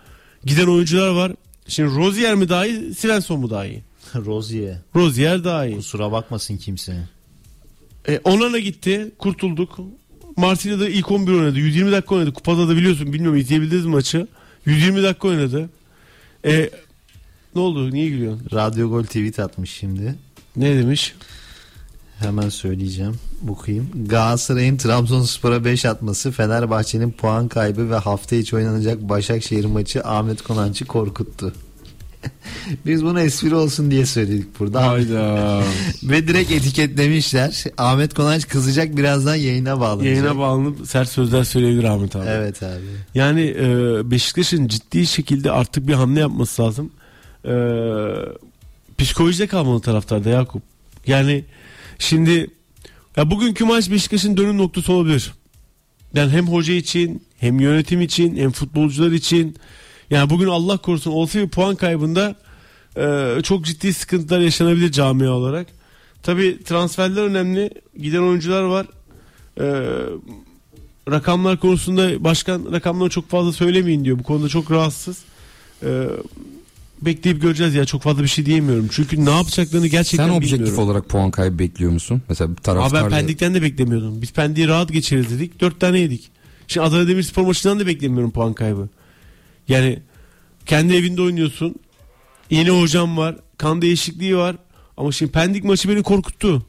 Giden 0.45 0.67
oyuncular 0.67 1.09
var. 1.09 1.31
Şimdi 1.67 1.95
Rozier 1.95 2.35
mi 2.35 2.49
daha 2.49 2.65
iyi, 2.65 2.93
Svensson 2.95 3.39
mu 3.39 3.49
daha 3.49 3.65
iyi? 3.65 3.83
Rozier. 4.25 4.77
Rozier 4.95 5.43
daha 5.43 5.65
iyi. 5.65 5.75
Kusura 5.75 6.11
bakmasın 6.11 6.57
kimse. 6.57 7.07
E, 8.07 8.19
Onana 8.23 8.59
gitti. 8.59 9.11
Kurtulduk. 9.19 9.79
Marsilya'da 10.37 10.89
ilk 10.89 11.11
11 11.11 11.33
oynadı. 11.33 11.59
120 11.59 11.91
dakika 11.91 12.15
oynadı. 12.15 12.33
Kupada 12.33 12.67
da 12.67 12.75
biliyorsun. 12.75 13.13
Bilmiyorum 13.13 13.39
izleyebildiniz 13.39 13.85
maçı? 13.85 14.27
120 14.65 15.03
dakika 15.03 15.27
oynadı. 15.27 15.69
E, 16.45 16.69
ne 17.55 17.61
oldu? 17.61 17.91
Niye 17.91 18.09
gülüyorsun? 18.09 18.47
Radyo 18.53 18.89
Gol 18.89 19.03
tweet 19.03 19.39
atmış 19.39 19.71
şimdi. 19.71 20.15
Ne 20.55 20.77
demiş? 20.77 21.15
Hemen 22.19 22.49
söyleyeceğim. 22.49 23.15
Okuyayım. 23.49 23.89
Galatasaray'ın 24.07 24.77
Trabzonspor'a 24.77 25.65
5 25.65 25.85
atması 25.85 26.31
Fenerbahçe'nin 26.31 27.11
puan 27.11 27.47
kaybı 27.47 27.89
ve 27.89 27.95
hafta 27.95 28.35
içi 28.35 28.55
oynanacak 28.55 29.01
Başakşehir 29.01 29.65
maçı 29.65 30.03
Ahmet 30.03 30.41
Konanç'ı 30.41 30.85
korkuttu. 30.85 31.53
Biz 32.85 33.03
bunu 33.03 33.19
espri 33.19 33.55
olsun 33.55 33.91
diye 33.91 34.05
söyledik 34.05 34.59
burada. 34.59 34.87
Hayda. 34.87 35.63
Ve 36.03 36.27
direkt 36.27 36.51
etiketlemişler. 36.51 37.63
Ahmet 37.77 38.13
Konaç 38.13 38.47
kızacak 38.47 38.97
birazdan 38.97 39.35
yayına 39.35 39.79
bağlanacak. 39.79 40.05
Yayına 40.05 40.37
bağlanıp 40.37 40.87
sert 40.87 41.09
sözler 41.09 41.43
söyleyebilir 41.43 41.83
Ahmet 41.83 42.15
abi. 42.15 42.25
Evet 42.27 42.63
abi. 42.63 42.81
Yani 43.15 43.41
e, 43.41 43.65
Beşiktaş'ın 44.11 44.67
ciddi 44.67 45.07
şekilde 45.07 45.51
artık 45.51 45.87
bir 45.87 45.93
hamle 45.93 46.19
yapması 46.19 46.61
lazım. 46.61 46.91
E, 47.45 47.53
psikolojide 48.97 49.47
kalmalı 49.47 49.81
taraftarda 49.81 50.29
Yakup. 50.29 50.63
Yani 51.07 51.45
şimdi 51.99 52.47
ya 53.17 53.31
bugünkü 53.31 53.65
maç 53.65 53.91
Beşiktaş'ın 53.91 54.37
dönüm 54.37 54.57
noktası 54.57 54.93
olabilir. 54.93 55.33
Yani 56.13 56.31
hem 56.31 56.47
hoca 56.47 56.73
için 56.73 57.23
hem 57.37 57.59
yönetim 57.59 58.01
için 58.01 58.35
hem 58.37 58.51
futbolcular 58.51 59.11
için 59.11 59.55
yani 60.11 60.29
bugün 60.29 60.47
Allah 60.47 60.77
korusun 60.77 61.11
olsa 61.11 61.39
bir 61.39 61.49
puan 61.49 61.75
kaybında 61.75 62.35
e, 62.97 63.35
çok 63.43 63.65
ciddi 63.65 63.93
sıkıntılar 63.93 64.39
yaşanabilir 64.39 64.91
camia 64.91 65.31
olarak. 65.31 65.67
Tabi 66.23 66.63
transferler 66.63 67.23
önemli. 67.23 67.69
Giden 68.01 68.21
oyuncular 68.21 68.63
var. 68.63 68.87
E, 69.59 69.65
rakamlar 71.11 71.59
konusunda 71.59 72.23
başkan 72.23 72.71
rakamları 72.71 73.09
çok 73.09 73.29
fazla 73.29 73.51
söylemeyin 73.53 74.05
diyor. 74.05 74.19
Bu 74.19 74.23
konuda 74.23 74.49
çok 74.49 74.71
rahatsız. 74.71 75.17
E, 75.83 76.07
bekleyip 77.01 77.41
göreceğiz 77.41 77.75
ya 77.75 77.85
çok 77.85 78.01
fazla 78.01 78.23
bir 78.23 78.27
şey 78.27 78.45
diyemiyorum. 78.45 78.87
Çünkü 78.91 79.25
ne 79.25 79.29
yapacaklarını 79.29 79.87
gerçekten 79.87 80.27
Sen 80.27 80.33
objektif 80.33 80.59
bilmiyorum. 80.59 80.83
olarak 80.83 81.09
puan 81.09 81.31
kaybı 81.31 81.59
bekliyor 81.59 81.91
musun? 81.91 82.21
Mesela 82.29 82.51
bir 82.51 82.69
Abi 82.69 82.93
ben 82.93 83.09
Pendik'ten 83.09 83.53
de 83.53 83.61
beklemiyordum. 83.61 84.21
Biz 84.21 84.31
Pendik'i 84.31 84.67
rahat 84.67 84.91
geçiririz 84.91 85.29
dedik. 85.31 85.61
Dört 85.61 85.79
tane 85.79 85.99
yedik. 85.99 86.29
Şimdi 86.67 86.87
Adana 86.87 87.07
Demirspor 87.07 87.43
maçından 87.45 87.79
da 87.79 87.87
beklemiyorum 87.87 88.31
puan 88.31 88.53
kaybı. 88.53 88.89
Yani 89.71 89.99
kendi 90.65 90.95
evinde 90.95 91.21
oynuyorsun. 91.21 91.75
Yeni 92.49 92.69
hocam 92.69 93.17
var. 93.17 93.35
Kan 93.57 93.81
değişikliği 93.81 94.37
var. 94.37 94.55
Ama 94.97 95.11
şimdi 95.11 95.31
Pendik 95.31 95.63
maçı 95.63 95.89
beni 95.89 96.03
korkuttu. 96.03 96.65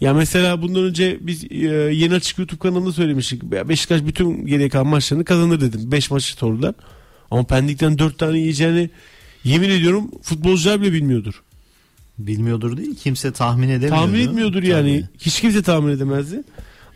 Ya 0.00 0.14
mesela 0.14 0.62
bundan 0.62 0.82
önce 0.82 1.18
biz 1.20 1.44
e, 1.44 1.56
yeni 1.92 2.14
açık 2.14 2.38
YouTube 2.38 2.58
kanalında 2.58 2.92
söylemiştik. 2.92 3.42
Beşiktaş 3.42 4.04
bütün 4.04 4.46
geriye 4.46 4.68
kalan 4.68 4.86
maçlarını 4.86 5.24
kazanır 5.24 5.60
dedim. 5.60 5.92
5 5.92 6.10
maçı 6.10 6.32
sordular. 6.32 6.74
Ama 7.30 7.46
Pendik'ten 7.46 7.98
4 7.98 8.18
tane 8.18 8.38
yiyeceğini 8.38 8.90
yemin 9.44 9.70
ediyorum 9.70 10.10
futbolcular 10.22 10.80
bile 10.80 10.92
bilmiyordur. 10.92 11.42
Bilmiyordur 12.18 12.76
değil 12.76 12.94
kimse 12.94 13.32
tahmin 13.32 13.68
edemiyordu. 13.68 14.00
Tahmin 14.00 14.20
etmiyordur 14.20 14.62
yani. 14.62 15.00
Tabii. 15.00 15.18
Hiç 15.18 15.40
kimse 15.40 15.62
tahmin 15.62 15.92
edemezdi. 15.92 16.42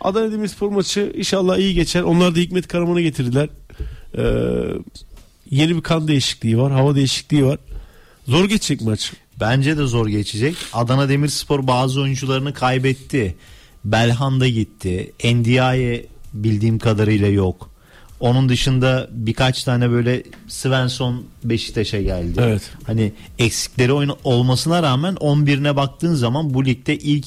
Adana 0.01 0.33
Demirspor 0.33 0.69
maçı 0.69 1.13
inşallah 1.17 1.59
iyi 1.59 1.75
geçer. 1.75 2.03
Onlar 2.03 2.35
da 2.35 2.39
Hikmet 2.39 2.69
Karaman'ı 2.69 3.01
getirdiler. 3.01 3.49
Ee, 4.19 4.23
yeni 5.51 5.77
bir 5.77 5.81
kan 5.81 6.09
değişikliği 6.09 6.59
var. 6.59 6.73
Hava 6.73 6.95
değişikliği 6.95 7.45
var. 7.47 7.59
Zor 8.29 8.45
geçecek 8.45 8.81
maç. 8.81 9.13
Bence 9.41 9.79
de 9.79 9.85
zor 9.87 10.07
geçecek. 10.09 10.57
Adana 10.73 11.09
Demirspor 11.09 11.67
bazı 11.67 12.01
oyuncularını 12.01 12.55
kaybetti. 12.55 13.35
Belhan 13.85 14.41
da 14.41 14.49
gitti. 14.49 15.13
Ndiaye 15.25 16.07
bildiğim 16.33 16.79
kadarıyla 16.79 17.29
yok. 17.29 17.71
Onun 18.21 18.49
dışında 18.49 19.09
birkaç 19.11 19.65
tane 19.65 19.91
böyle 19.91 20.23
Svensson 20.49 21.25
Beşiktaş'a 21.45 22.01
geldi. 22.03 22.41
Evet. 22.43 22.63
Hani 22.85 23.13
eksikleri 23.39 23.93
oyun 23.93 24.13
olmasına 24.25 24.83
rağmen 24.83 25.15
11'ine 25.15 25.77
baktığın 25.77 26.15
zaman 26.15 26.55
bu 26.55 26.65
ligde 26.65 26.99
ilk 26.99 27.27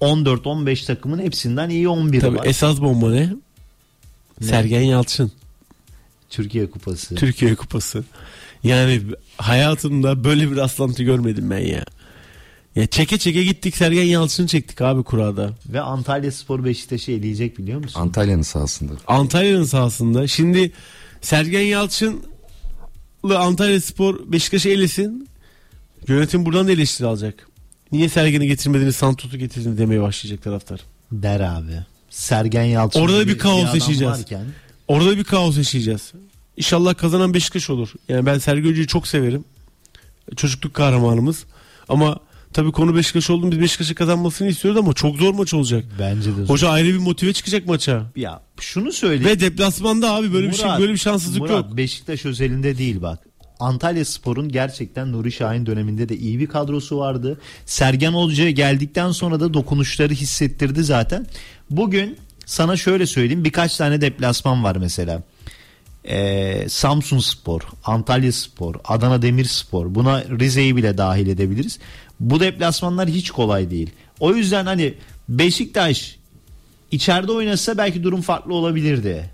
14-15 0.00 0.86
takımın 0.86 1.18
hepsinden 1.18 1.70
iyi 1.70 1.88
11 1.88 2.20
Tabii 2.20 2.38
var. 2.38 2.46
esas 2.46 2.80
bomba 2.80 3.10
ne? 3.10 3.32
Sergen 4.42 4.80
Yalçın. 4.82 5.32
Türkiye 6.30 6.70
Kupası. 6.70 7.14
Türkiye 7.14 7.54
Kupası. 7.54 8.04
Yani 8.64 9.00
hayatımda 9.36 10.24
böyle 10.24 10.50
bir 10.50 10.56
rastlantı 10.56 11.02
görmedim 11.02 11.50
ben 11.50 11.58
ya. 11.58 11.84
Ya 12.76 12.86
çeke 12.86 13.18
çeke 13.18 13.44
gittik 13.44 13.76
Sergen 13.76 14.02
Yalçın'ı 14.04 14.46
çektik 14.46 14.80
abi 14.82 15.02
kurada. 15.02 15.50
Ve 15.68 15.80
Antalya 15.80 16.32
Spor 16.32 16.64
Beşiktaş'ı 16.64 17.12
eleyecek 17.12 17.58
biliyor 17.58 17.80
musun? 17.80 18.00
Antalya'nın 18.00 18.42
sahasında. 18.42 18.92
Antalya'nın 19.06 19.64
sahasında. 19.64 20.26
Şimdi 20.26 20.72
Sergen 21.20 21.60
Yalçın'la 21.60 23.38
Antalya 23.38 23.80
Spor 23.80 24.32
Beşiktaş'ı 24.32 24.68
elesin. 24.68 25.28
Yönetim 26.08 26.46
buradan 26.46 26.66
da 26.66 26.72
eleştiri 26.72 27.06
alacak. 27.06 27.48
Niye 27.92 28.08
Sergen'i 28.08 28.46
getirmediniz 28.46 28.96
Santos'u 28.96 29.38
getirdiniz 29.38 29.78
demeye 29.78 30.02
başlayacak 30.02 30.42
taraftar. 30.44 30.80
Der 31.12 31.40
abi. 31.40 31.84
Sergen 32.10 32.64
Yalçın. 32.64 33.00
Orada 33.00 33.22
gibi 33.22 33.32
bir 33.32 33.38
kaos 33.38 33.74
yaşayacağız. 33.74 34.18
varken- 34.20 34.44
Orada 34.88 35.16
bir 35.16 35.24
kaos 35.24 35.56
yaşayacağız. 35.56 36.12
İnşallah 36.56 36.96
kazanan 36.96 37.34
Beşiktaş 37.34 37.70
olur. 37.70 37.92
Yani 38.08 38.26
ben 38.26 38.38
Sergen 38.38 38.68
Hoca'yı 38.70 38.86
çok 38.86 39.06
severim. 39.06 39.44
Çocukluk 40.36 40.74
kahramanımız. 40.74 41.44
Ama 41.88 42.20
tabii 42.52 42.72
konu 42.72 42.96
Beşiktaş 42.96 43.30
oldu. 43.30 43.50
Biz 43.50 43.60
Beşiktaş'ı 43.60 43.94
kazanmasını 43.94 44.48
istiyoruz 44.48 44.80
ama 44.80 44.92
çok 44.92 45.16
zor 45.16 45.34
maç 45.34 45.54
olacak. 45.54 45.84
Bence 45.98 46.30
de 46.36 46.44
zor. 46.44 46.48
Hoca 46.54 46.68
ayrı 46.68 46.88
bir 46.88 46.98
motive 46.98 47.32
çıkacak 47.32 47.66
maça. 47.66 48.06
Ya 48.16 48.42
şunu 48.60 48.92
söyleyeyim. 48.92 49.24
Ve 49.24 49.40
deplasmanda 49.40 50.14
abi 50.14 50.32
böyle 50.32 50.48
bir 50.48 50.54
şey 50.54 50.64
Murat, 50.64 50.80
böyle 50.80 50.92
bir 50.92 50.98
şanssızlık 50.98 51.40
Murat, 51.40 51.66
yok. 51.66 51.76
Beşiktaş 51.76 52.24
özelinde 52.24 52.78
değil 52.78 53.02
bak. 53.02 53.18
Antalya 53.60 54.04
Spor'un 54.04 54.48
gerçekten 54.48 55.12
Nuri 55.12 55.32
Şahin 55.32 55.66
döneminde 55.66 56.08
de 56.08 56.16
iyi 56.16 56.38
bir 56.38 56.46
kadrosu 56.46 56.98
vardı. 56.98 57.40
Sergen 57.66 58.12
Hoca 58.12 58.50
geldikten 58.50 59.12
sonra 59.12 59.40
da 59.40 59.54
dokunuşları 59.54 60.12
hissettirdi 60.12 60.84
zaten. 60.84 61.26
Bugün 61.70 62.16
sana 62.46 62.76
şöyle 62.76 63.06
söyleyeyim 63.06 63.44
birkaç 63.44 63.76
tane 63.76 64.00
deplasman 64.00 64.64
var 64.64 64.76
mesela. 64.76 65.22
Ee, 66.08 66.66
Samsun 66.68 67.18
Spor, 67.18 67.60
Antalya 67.84 68.32
Spor, 68.32 68.74
Adana 68.84 69.22
Demirspor 69.22 69.94
buna 69.94 70.24
Rize'yi 70.24 70.76
bile 70.76 70.98
dahil 70.98 71.26
edebiliriz. 71.26 71.78
Bu 72.20 72.40
deplasmanlar 72.40 73.08
hiç 73.08 73.30
kolay 73.30 73.70
değil. 73.70 73.90
O 74.20 74.34
yüzden 74.34 74.66
hani 74.66 74.94
Beşiktaş 75.28 76.16
içeride 76.90 77.32
oynasa 77.32 77.78
belki 77.78 78.02
durum 78.02 78.20
farklı 78.20 78.54
olabilirdi. 78.54 79.30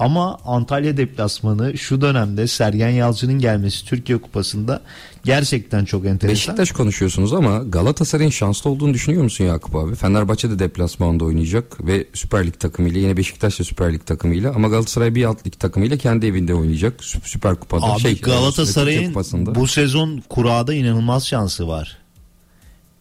Ama 0.00 0.38
Antalya 0.44 0.96
deplasmanı 0.96 1.78
şu 1.78 2.00
dönemde 2.00 2.46
Sergen 2.46 2.88
Yalçın'ın 2.88 3.38
gelmesi 3.38 3.84
Türkiye 3.86 4.18
Kupası'nda 4.18 4.80
gerçekten 5.24 5.84
çok 5.84 6.06
enteresan. 6.06 6.34
Beşiktaş 6.34 6.72
konuşuyorsunuz 6.72 7.32
ama 7.32 7.58
Galatasaray'ın 7.58 8.30
şanslı 8.30 8.70
olduğunu 8.70 8.94
düşünüyor 8.94 9.22
musun 9.22 9.44
Yakup 9.44 9.76
abi? 9.76 9.94
Fenerbahçe 9.94 10.50
de 10.50 10.58
deplasmanda 10.58 11.24
oynayacak 11.24 11.86
ve 11.86 12.06
Süper 12.14 12.46
Lig 12.46 12.60
takımıyla 12.60 13.00
yine 13.00 13.16
Beşiktaş 13.16 13.60
da 13.60 13.64
Süper 13.64 13.92
Lig 13.92 14.06
takımıyla 14.06 14.54
ama 14.54 14.68
Galatasaray 14.68 15.14
bir 15.14 15.24
alt 15.24 15.46
lig 15.46 15.52
takımıyla 15.58 15.96
kendi 15.96 16.26
evinde 16.26 16.54
oynayacak 16.54 17.00
Sü- 17.00 17.20
Süper 17.24 17.54
Kupa'da. 17.54 17.86
Abi 17.86 18.00
şey, 18.00 18.20
Galatasaray'ın 18.20 19.14
bu 19.54 19.66
sezon 19.66 20.22
kurada 20.28 20.74
inanılmaz 20.74 21.26
şansı 21.26 21.68
var. 21.68 21.96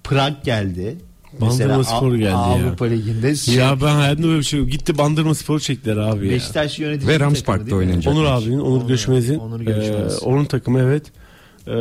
Prag 0.03 0.33
geldi. 0.43 0.97
Bandırma 1.41 1.83
Spor 1.83 2.11
geldi 2.15 2.23
ya. 2.23 2.35
Avrupa 2.37 2.85
Ligi'nde 2.85 3.51
Ya 3.51 3.81
ben 3.81 3.87
hayatımda 3.95 4.27
böyle 4.27 4.39
bir 4.39 4.43
şey 4.43 4.59
yok. 4.59 4.69
Gitti 4.69 4.97
bandırma 4.97 5.35
sporu 5.35 5.59
çektiler 5.59 5.97
abi 5.97 6.25
ya. 6.27 6.31
Beşiktaş 6.33 6.79
yönetici 6.79 7.07
Ve 7.07 7.11
takımı 7.13 7.25
Rams 7.25 7.33
değil 7.33 7.45
Park'ta 7.45 7.65
mi? 7.65 7.73
oynanacak. 7.75 8.13
Onur 8.13 8.25
abinin, 8.25 8.59
Onur, 8.59 8.81
Onur- 8.81 8.87
Göçmez'in. 8.87 9.39
Onur 9.39 9.59
Göçmez. 9.61 10.13
e, 10.13 10.17
onun 10.25 10.45
takımı 10.45 10.79
evet. 10.79 11.03
E, 11.67 11.71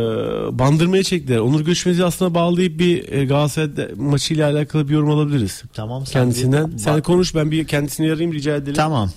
bandırmaya 0.59 1.03
çektiler. 1.03 1.39
Onur 1.39 1.61
Göçmez'i 1.61 2.05
aslında 2.05 2.35
bağlayıp 2.35 2.79
bir 2.79 3.13
e, 3.13 3.25
Galatasaray 3.25 3.95
maçıyla 3.97 4.51
alakalı 4.51 4.89
bir 4.89 4.95
yorum 4.95 5.11
alabiliriz. 5.11 5.63
Tamam 5.75 6.07
sen 6.07 6.13
Kendisinden. 6.13 6.73
bir- 6.73 6.79
Sen 6.79 6.95
bak- 6.97 7.05
konuş 7.05 7.35
ben 7.35 7.51
bir 7.51 7.67
kendisini 7.67 8.07
arayayım 8.13 8.33
rica 8.33 8.57
edelim. 8.57 8.75
Tamam. 8.75 9.11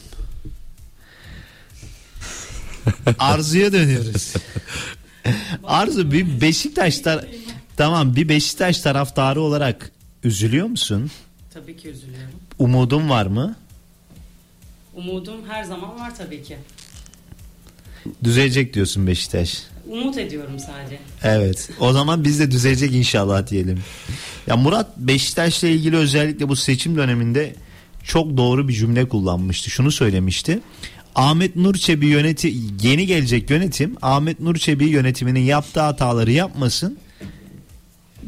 Arzu'ya 3.19 3.73
dönüyoruz. 3.73 4.33
Arzu 5.63 6.11
bir 6.11 6.41
Beşiktaş 6.41 6.97
tar- 6.97 7.25
tamam 7.77 8.15
bir 8.15 8.29
Beşiktaş 8.29 8.79
taraftarı 8.79 9.41
olarak 9.41 9.91
üzülüyor 10.23 10.67
musun? 10.67 11.12
Tabii 11.53 11.77
ki 11.77 11.89
üzülüyorum. 11.89 12.34
Umudun 12.60 13.10
var 13.10 13.25
mı? 13.25 13.55
Umudum 14.95 15.38
her 15.47 15.63
zaman 15.63 15.99
var 15.99 16.15
tabii 16.17 16.43
ki. 16.43 16.57
Düzelecek 18.23 18.73
diyorsun 18.73 19.07
Beşiktaş. 19.07 19.63
Umut 19.88 20.17
ediyorum 20.17 20.60
sadece. 20.60 20.99
Evet. 21.23 21.69
O 21.79 21.93
zaman 21.93 22.23
biz 22.23 22.39
de 22.39 22.51
düzelecek 22.51 22.95
inşallah 22.95 23.47
diyelim. 23.47 23.79
Ya 24.47 24.57
Murat 24.57 24.97
Beşiktaş'la 24.97 25.67
ilgili 25.67 25.95
özellikle 25.95 26.49
bu 26.49 26.55
seçim 26.55 26.97
döneminde 26.97 27.55
çok 28.03 28.38
doğru 28.38 28.67
bir 28.67 28.73
cümle 28.73 29.10
kullanmıştı. 29.10 29.69
Şunu 29.69 29.91
söylemişti. 29.91 30.60
Ahmet 31.15 31.55
Nur 31.55 31.75
Çebi 31.75 32.05
yöneti 32.05 32.53
yeni 32.81 33.05
gelecek 33.05 33.49
yönetim 33.49 33.95
Ahmet 34.01 34.39
Nur 34.39 34.55
Çebi 34.55 34.86
yönetiminin 34.86 35.39
yaptığı 35.39 35.79
hataları 35.81 36.31
yapmasın. 36.31 36.97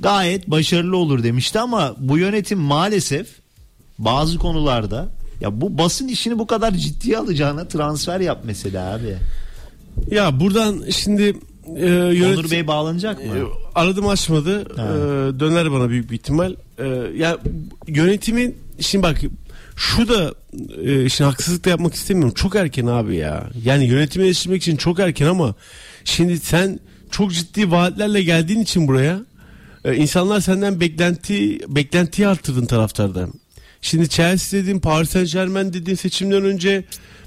Gayet 0.02 0.48
başarılı 0.52 0.98
olur 0.98 1.24
demişti 1.24 1.60
ama 1.60 1.96
bu 2.00 2.18
yönetim 2.18 2.60
maalesef 2.60 3.28
bazı 4.00 4.38
konularda 4.38 5.10
ya 5.42 5.62
bu 5.62 5.78
basın 5.78 6.08
işini 6.08 6.40
bu 6.40 6.48
kadar 6.48 6.72
ciddiye 6.72 7.18
alacağına 7.18 7.68
transfer 7.68 8.20
yap 8.20 8.40
mesela 8.44 8.94
abi. 8.96 9.16
Ya 10.12 10.40
buradan 10.40 10.84
şimdi 10.90 11.24
e, 11.76 11.86
yönet- 11.90 12.38
Onur 12.40 12.52
Bey 12.52 12.68
bağlanacak 12.68 13.18
mı? 13.26 13.34
E, 13.38 13.42
aradım 13.76 14.08
açmadı. 14.08 14.62
E, 14.62 15.40
döner 15.40 15.72
bana 15.72 15.90
büyük 15.90 16.10
bir 16.12 16.16
ihtimal. 16.16 16.56
E, 16.78 16.88
ya 17.18 17.38
yönetimin 17.88 18.56
şimdi 18.80 19.04
bak 19.04 19.22
şu 19.76 20.08
da 20.10 20.34
e, 20.84 21.10
şimdi 21.10 21.30
haksızlık 21.30 21.66
da 21.66 21.70
yapmak 21.70 21.94
istemiyorum. 21.94 22.34
Çok 22.34 22.56
erken 22.56 22.86
abi 22.86 23.16
ya. 23.16 23.50
Yani 23.66 23.86
yönetimi 23.86 24.26
eleştirmek 24.26 24.62
için 24.62 24.76
çok 24.76 25.00
erken 25.00 25.26
ama 25.28 25.56
şimdi 26.04 26.40
sen 26.40 26.80
çok 27.12 27.32
ciddi 27.34 27.72
vaatlerle 27.72 28.24
geldiğin 28.24 28.60
için 28.60 28.88
buraya 28.88 29.20
e, 29.86 29.96
insanlar 29.96 30.40
senden 30.40 30.80
beklenti 30.80 31.60
beklentiyi 31.68 32.28
arttırdın 32.28 32.66
taraftardan. 32.66 33.34
Şimdi 33.82 34.10
Chelsea 34.10 34.64
dedin, 34.64 34.80
Paris 34.80 35.10
Saint 35.10 35.32
Germain 35.32 35.74
dedin 35.74 35.96
seçimden 35.96 36.44
önce 36.44 36.84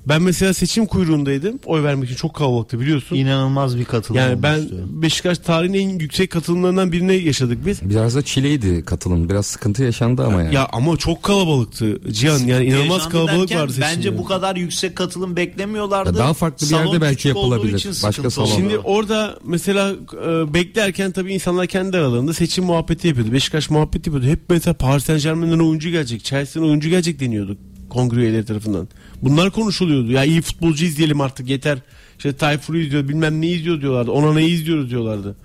ben 0.09 0.23
mesela 0.23 0.55
seçim 0.55 0.87
kuyruğundaydım. 0.87 1.59
Oy 1.67 1.83
vermek 1.83 2.05
için 2.05 2.17
çok 2.17 2.35
kalabalıktı 2.35 2.81
biliyorsun. 2.81 3.17
İnanılmaz 3.17 3.79
bir 3.79 3.85
katılım 3.85 4.21
Yani 4.21 4.43
ben 4.43 4.55
olmuştu. 4.59 4.77
Beşiktaş 4.89 5.39
tarihinin 5.39 5.79
en 5.91 5.99
yüksek 5.99 6.31
katılımlarından 6.31 6.93
birine 6.93 7.15
yaşadık 7.15 7.59
biz. 7.67 7.91
Biraz 7.91 8.15
da 8.17 8.23
çileydi 8.23 8.85
katılım. 8.85 9.29
Biraz 9.29 9.47
sıkıntı 9.47 9.83
yaşandı 9.83 10.25
ama 10.25 10.43
yani. 10.43 10.55
Ya 10.55 10.69
ama 10.73 10.97
çok 10.97 11.23
kalabalıktı 11.23 12.13
Cihan 12.13 12.39
yani 12.39 12.67
inanılmaz 12.67 12.97
Yaşandı 12.97 13.13
kalabalık 13.13 13.41
derken 13.49 13.59
vardı 13.63 13.73
seçimde. 13.73 13.97
Bence 13.97 14.19
bu 14.19 14.25
kadar 14.25 14.57
yüksek 14.57 14.97
katılım 14.97 15.37
beklemiyorlardı. 15.37 16.09
Ya 16.09 16.17
daha 16.19 16.35
farklı 16.35 16.67
bir 16.67 16.71
Salon 16.71 16.85
yerde 16.87 17.01
belki 17.01 17.17
küçük 17.17 17.37
olduğu 17.37 17.55
yapılabilir. 17.55 17.79
için 17.79 17.91
Başka 17.91 18.13
sıkıntı 18.13 18.31
salon. 18.31 18.47
oldu. 18.47 18.55
Şimdi 18.57 18.79
orada 18.79 19.39
mesela 19.45 19.93
e, 20.27 20.55
beklerken 20.55 21.13
tabii 21.13 21.35
insanlar 21.35 21.67
kendi 21.67 21.97
aralarında 21.97 22.33
seçim 22.33 22.65
muhabbeti 22.65 23.09
yapıyordu. 23.09 23.33
Beşiktaş 23.33 23.71
muhabbeti 23.71 24.11
yapıyordu. 24.11 24.27
Hep 24.27 24.41
mesela 24.49 24.75
Paris 24.75 25.05
Saint 25.05 25.23
Germain'den 25.23 25.59
oyuncu 25.59 25.91
gelecek, 25.91 26.25
Chelsea'den 26.25 26.69
oyuncu 26.69 26.89
gelecek 26.89 27.21
deniyordu 27.21 27.57
kongre 27.91 28.21
üyeleri 28.21 28.45
tarafından. 28.45 28.89
Bunlar 29.23 29.51
konuşuluyordu. 29.51 30.13
Ya 30.13 30.25
iyi 30.25 30.43
futbolcu 30.43 30.85
izleyelim 30.85 31.21
artık 31.21 31.49
yeter. 31.49 31.79
İşte 32.17 32.33
Tayfur'u 32.33 32.79
izliyor 32.79 33.09
bilmem 33.09 33.41
ne 33.41 33.49
izliyor 33.49 33.81
diyorlardı. 33.81 34.11
Ona 34.11 34.35
ne 34.35 34.47
izliyoruz 34.47 34.91
diyorlardı. 34.91 35.37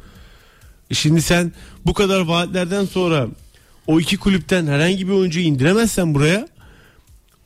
E 0.89 0.93
şimdi 0.93 1.21
sen 1.21 1.51
bu 1.85 1.93
kadar 1.93 2.21
vaatlerden 2.21 2.85
sonra 2.85 3.27
o 3.87 3.99
iki 3.99 4.17
kulüpten 4.17 4.67
herhangi 4.67 5.07
bir 5.07 5.13
oyuncuyu 5.13 5.45
indiremezsen 5.45 6.13
buraya 6.13 6.47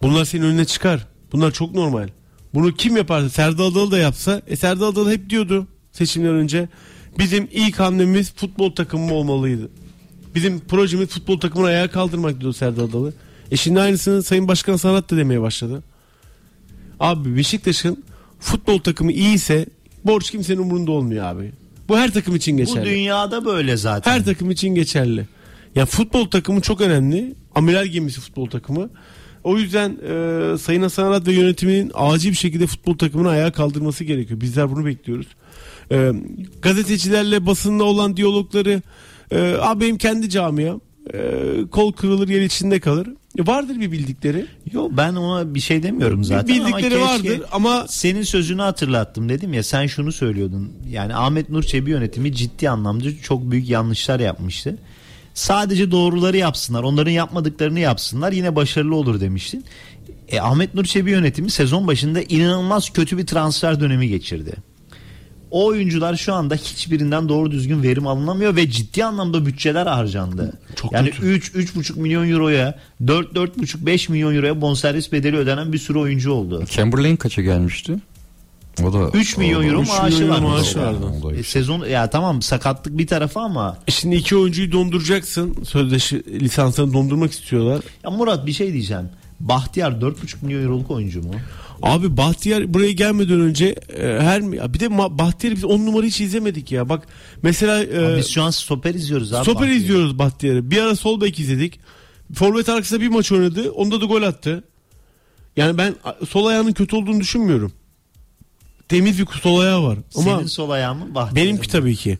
bunlar 0.02 0.26
senin 0.26 0.44
önüne 0.44 0.66
çıkar. 0.66 1.08
Bunlar 1.32 1.52
çok 1.52 1.76
normal. 1.76 2.08
Bunu 2.54 2.74
kim 2.74 2.98
yaparsa 2.98 3.30
Serdar 3.30 3.64
Adalı 3.64 3.92
da 3.92 3.98
yapsa 3.98 4.42
e 4.48 4.56
Serdar 4.56 4.88
Adalı 4.88 5.12
hep 5.12 5.30
diyordu 5.30 5.68
seçimden 5.92 6.34
önce 6.34 6.70
bizim 7.20 7.48
ilk 7.52 7.80
hamlemiz 7.80 8.34
futbol 8.36 8.72
takımı 8.72 9.14
olmalıydı. 9.14 9.70
Bizim 10.36 10.60
projemiz 10.60 11.10
futbol 11.10 11.40
takımını 11.40 11.68
ayağa 11.68 11.88
kaldırmak 11.88 12.40
diyordu 12.40 12.54
Serdar 12.54 12.84
Adalı. 12.84 13.14
E 13.52 13.56
şimdi 13.56 13.80
aynısını 13.80 14.24
Sayın 14.24 14.48
Başkan 14.48 14.76
Sanat 14.76 15.12
da 15.12 15.18
demeye 15.18 15.42
başladı. 15.42 15.84
Abi 17.00 17.38
Beşiktaş'ın 17.38 18.04
futbol 18.40 18.80
takımı 18.80 19.12
iyiyse 19.12 19.66
borç 20.06 20.32
kimsenin 20.32 20.58
umurunda 20.60 20.92
olmuyor 20.92 21.26
abi. 21.26 21.52
Bu 21.90 21.98
her 21.98 22.12
takım 22.14 22.36
için 22.36 22.54
bu 22.54 22.58
geçerli. 22.58 22.86
dünyada 22.86 23.46
böyle 23.46 23.78
zaten. 23.78 24.12
Her 24.12 24.26
takım 24.26 24.52
için 24.52 24.76
geçerli. 24.76 25.26
Ya 25.76 25.86
futbol 25.86 26.26
takımı 26.26 26.62
çok 26.62 26.82
önemli. 26.82 27.36
Amiral 27.56 27.86
gemisi 27.86 28.22
futbol 28.22 28.50
takımı. 28.50 28.90
O 29.44 29.58
yüzden 29.58 29.90
e, 29.90 30.58
Sayın 30.58 30.82
Hasan 30.82 31.06
Arat 31.06 31.28
ve 31.28 31.34
yönetiminin 31.34 31.92
acil 31.94 32.30
bir 32.30 32.36
şekilde 32.36 32.68
futbol 32.68 32.98
takımını 32.98 33.30
ayağa 33.30 33.52
kaldırması 33.52 34.04
gerekiyor. 34.04 34.42
Bizler 34.42 34.72
bunu 34.72 34.86
bekliyoruz. 34.86 35.28
E, 35.92 36.12
gazetecilerle 36.62 37.46
basında 37.46 37.84
olan 37.84 38.18
diyalogları 38.18 38.82
e, 39.32 39.56
abi 39.62 39.82
benim 39.82 39.98
kendi 39.98 40.30
camiam 40.30 40.82
e, 41.14 41.20
kol 41.72 41.92
kırılır 41.92 42.28
yer 42.28 42.42
içinde 42.42 42.80
kalır. 42.80 43.08
E, 43.40 43.48
vardır 43.48 43.80
bir 43.80 43.92
bildikleri. 43.92 44.46
Yok 44.72 44.92
ben 44.98 45.16
ona 45.16 45.56
bir 45.56 45.60
şey 45.60 45.84
demiyorum 45.84 46.24
zaten 46.24 46.48
bildikleri 46.48 46.96
ama 46.96 47.06
vardır 47.06 47.42
ama 47.52 47.86
senin 47.88 48.24
sözünü 48.24 48.62
hatırlattım 48.62 49.30
dedim 49.30 49.54
ya 49.54 49.64
sen 49.64 49.88
şunu 49.88 50.12
söylüyordun. 50.12 50.72
Yani 50.90 51.16
Ahmet 51.16 51.50
Nur 51.50 51.64
Çebi 51.64 51.90
yönetimi 51.92 52.34
ciddi 52.34 52.70
anlamda 52.70 53.18
çok 53.24 53.52
büyük 53.52 53.70
yanlışlar 53.70 54.20
yapmıştı. 54.20 54.78
Sadece 55.34 55.92
doğruları 55.92 56.38
yapsınlar. 56.38 56.84
Onların 56.84 57.12
yapmadıklarını 57.12 57.80
yapsınlar. 57.80 58.32
Yine 58.32 58.56
başarılı 58.56 58.96
olur 58.96 59.22
demiştin. 59.22 59.66
E, 60.28 60.40
Ahmet 60.40 60.76
Nur 60.76 60.86
Çebi 60.86 61.12
yönetimi 61.12 61.52
sezon 61.52 61.88
başında 61.88 62.22
inanılmaz 62.22 62.90
kötü 62.90 63.18
bir 63.18 63.28
transfer 63.28 63.80
dönemi 63.80 64.08
geçirdi. 64.08 64.54
O 65.52 65.66
oyuncular 65.66 66.16
şu 66.16 66.34
anda 66.34 66.56
hiçbirinden 66.56 67.30
doğru 67.30 67.52
düzgün 67.52 67.84
verim 67.84 68.08
alınamıyor 68.08 68.56
ve 68.56 68.70
ciddi 68.70 69.06
anlamda 69.06 69.46
bütçeler 69.46 69.86
harcandı. 69.88 70.54
Çok 70.76 70.92
yani 70.92 71.10
kötü. 71.12 71.26
3 71.26 71.50
3,5 71.50 72.00
milyon 72.00 72.30
euroya 72.30 72.80
4 73.08 73.34
4,5 73.34 73.86
5 73.86 74.10
milyon 74.10 74.36
euroya 74.36 74.62
bonservis 74.62 75.12
bedeli 75.12 75.38
ödenen 75.38 75.74
bir 75.74 75.78
sürü 75.78 76.00
oyuncu 76.00 76.32
oldu. 76.32 76.66
Chamberlain 76.70 77.16
kaça 77.16 77.42
gelmişti? 77.42 77.96
O 78.84 78.94
da 78.94 79.18
3 79.18 79.38
milyon 79.38 79.62
o 79.62 79.64
euro 79.64 79.82
üç 79.82 79.88
maaşı 79.90 80.16
milyon 80.20 80.30
var. 80.30 80.40
maaşı 80.40 80.80
vardı. 80.80 81.06
E, 81.40 81.44
sezon 81.44 81.86
ya 81.86 82.10
tamam 82.10 82.42
sakatlık 82.42 82.98
bir 82.98 83.08
tarafa 83.08 83.42
ama 83.42 83.78
E 83.88 83.92
Şimdi 83.92 84.16
iki 84.16 84.36
oyuncuyu 84.38 84.72
donduracaksın. 84.72 85.64
Sözleşi 85.64 86.24
lisansını 86.40 86.94
dondurmak 86.94 87.32
istiyorlar. 87.32 87.82
ya 88.04 88.10
Murat 88.10 88.46
bir 88.46 88.54
şey 88.54 88.74
diyeceğim. 88.74 89.10
Bahtiyar 89.40 89.92
4,5 89.92 90.16
milyon 90.42 90.64
euroluk 90.64 90.92
oyuncu 90.92 91.24
mu? 91.24 91.34
Abi 91.82 92.18
Bahtiyar 92.18 92.74
buraya 92.74 92.92
gelmeden 92.92 93.40
önce 93.42 93.76
e, 93.98 94.08
her 94.22 94.52
bir 94.74 94.80
de 94.80 94.98
Bahtiyar'ı 94.98 95.56
biz 95.56 95.64
10 95.66 95.86
numara 95.86 96.06
hiç 96.06 96.22
izlemedik 96.22 96.72
ya. 96.72 96.90
Bak 96.90 97.08
mesela 97.44 97.84
e, 97.84 98.18
Biz 98.18 98.28
şu 98.28 98.44
an 98.44 98.50
stoper 98.50 98.94
izliyoruz 98.96 99.34
abi. 99.34 99.44
stoper 99.44 99.62
Bahtiyar'ı. 99.62 99.78
izliyoruz 99.84 100.20
Bahtiyar'ı. 100.20 100.72
Bir 100.72 100.78
ara 100.82 100.96
sol 100.96 101.22
bek 101.22 101.40
izledik. 101.40 101.80
Forvet 102.34 102.70
arkasında 102.70 103.02
bir 103.02 103.08
maç 103.08 103.32
oynadı. 103.32 103.72
Onda 103.72 104.02
da 104.02 104.06
gol 104.06 104.22
attı. 104.24 104.64
Yani 105.58 105.78
ben 105.78 105.96
sol 106.30 106.46
ayağının 106.46 106.72
kötü 106.74 106.96
olduğunu 106.96 107.20
düşünmüyorum. 107.20 107.72
Temiz 108.90 109.20
bir 109.20 109.26
sol 109.26 109.60
ayağı 109.60 109.84
var. 109.84 109.98
Ama 110.16 110.36
Senin 110.38 110.48
sol 110.48 110.70
ayağın 110.70 110.98
mı 110.98 111.16
Bahtiyar'ın 111.16 111.36
benimki 111.36 111.68
mı? 111.68 111.72
tabii 111.72 111.96
ki. 111.96 112.18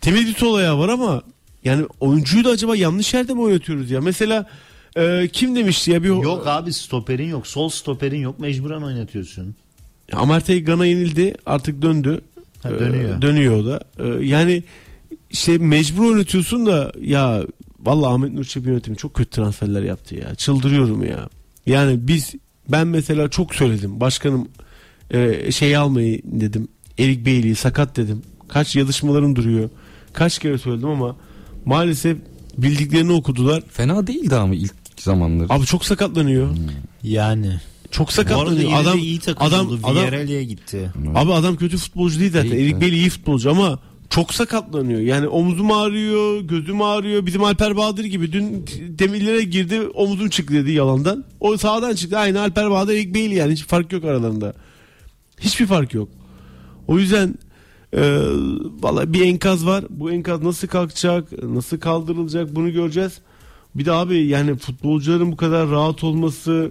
Temiz 0.00 0.26
bir 0.26 0.34
sol 0.34 0.54
ayağı 0.54 0.78
var 0.78 0.88
ama 0.88 1.22
yani 1.64 1.86
oyuncuyu 2.00 2.44
da 2.44 2.50
acaba 2.50 2.76
yanlış 2.76 3.14
yerde 3.14 3.34
mi 3.34 3.40
oynatıyoruz 3.40 3.90
ya? 3.90 4.00
Mesela 4.00 4.46
e, 4.98 5.28
kim 5.28 5.56
demişti 5.56 5.90
ya 5.90 6.02
bir 6.02 6.08
Yok 6.08 6.46
abi 6.46 6.72
stoperin 6.72 7.28
yok. 7.28 7.46
Sol 7.46 7.68
stoperin 7.68 8.20
yok. 8.20 8.40
Mecburen 8.40 8.82
oynatıyorsun. 8.82 9.54
Amartey 10.12 10.64
Gana 10.64 10.86
yenildi 10.86 11.34
artık 11.46 11.82
döndü. 11.82 12.20
Ha, 12.62 12.70
dönüyor. 12.70 13.18
Ee, 13.18 13.22
dönüyor 13.22 13.56
o 13.56 13.66
da. 13.66 13.80
Ee, 13.98 14.24
yani 14.26 14.62
işte 15.30 15.58
mecbur 15.58 16.04
oynatıyorsun 16.04 16.66
da 16.66 16.92
ya 17.00 17.42
vallahi 17.80 18.12
Ahmet 18.12 18.32
Nur 18.32 18.44
Çebi 18.44 18.68
yönetimi 18.68 18.96
çok 18.96 19.14
kötü 19.14 19.30
transferler 19.30 19.82
yaptı 19.82 20.14
ya. 20.14 20.34
Çıldırıyorum 20.34 21.04
ya. 21.04 21.28
Yani 21.66 22.08
biz 22.08 22.34
ben 22.68 22.86
mesela 22.86 23.28
çok 23.28 23.54
söyledim. 23.54 24.00
Başkanım 24.00 24.48
e, 25.10 25.52
şey 25.52 25.76
almayı 25.76 26.20
dedim. 26.24 26.68
Erik 26.98 27.26
Beyliği 27.26 27.54
sakat 27.54 27.96
dedim. 27.96 28.22
Kaç 28.48 28.76
yazışmalarım 28.76 29.36
duruyor. 29.36 29.70
Kaç 30.12 30.38
kere 30.38 30.58
söyledim 30.58 30.88
ama 30.88 31.16
maalesef 31.64 32.18
bildiklerini 32.58 33.12
okudular. 33.12 33.62
Fena 33.70 34.06
değildi 34.06 34.36
ama 34.36 34.54
ilk 34.54 34.74
zamanları. 35.02 35.52
Abi 35.52 35.66
çok 35.66 35.84
sakatlanıyor. 35.84 36.48
Yani. 37.02 37.60
Çok 37.90 38.12
sakatlanıyor. 38.12 38.72
Adam 38.74 38.98
iyi 38.98 39.20
adam 39.36 39.38
adam 39.40 39.94
Villarreal'e 39.94 40.44
gitti. 40.44 40.92
Abi 41.14 41.32
adam 41.32 41.56
kötü 41.56 41.76
futbolcu 41.76 42.20
değil 42.20 42.32
zaten. 42.32 42.50
Erik. 42.50 42.80
Beyli 42.80 42.96
iyi 42.96 43.10
futbolcu 43.10 43.50
ama 43.50 43.78
çok 44.10 44.34
sakatlanıyor. 44.34 45.00
Yani 45.00 45.28
omzum 45.28 45.72
ağrıyor, 45.72 46.40
gözüm 46.40 46.82
ağrıyor. 46.82 47.26
Bizim 47.26 47.44
Alper 47.44 47.76
Bahadır 47.76 48.04
gibi 48.04 48.32
dün 48.32 48.66
demirlere 48.80 49.42
girdi, 49.42 49.80
omuzum 49.94 50.28
çıktı 50.28 50.54
dedi 50.54 50.72
yalandan. 50.72 51.24
O 51.40 51.56
sağdan 51.56 51.94
çıktı. 51.94 52.18
Aynı 52.18 52.40
Alper 52.40 52.70
Bahadır, 52.70 52.92
Erik 52.92 53.14
Beyli 53.14 53.34
yani 53.34 53.52
hiç 53.52 53.64
fark 53.64 53.92
yok 53.92 54.04
aralarında. 54.04 54.54
Hiçbir 55.40 55.66
fark 55.66 55.94
yok. 55.94 56.08
O 56.86 56.98
yüzden 56.98 57.34
e, 57.92 58.20
valla 58.80 59.12
bir 59.12 59.24
enkaz 59.24 59.66
var. 59.66 59.84
Bu 59.90 60.10
enkaz 60.10 60.42
nasıl 60.42 60.68
kalkacak, 60.68 61.42
nasıl 61.42 61.80
kaldırılacak 61.80 62.54
bunu 62.54 62.72
göreceğiz. 62.72 63.20
Bir 63.78 63.84
de 63.84 63.92
abi 63.92 64.26
yani 64.26 64.56
futbolcuların 64.58 65.32
bu 65.32 65.36
kadar 65.36 65.70
rahat 65.70 66.04
olması 66.04 66.70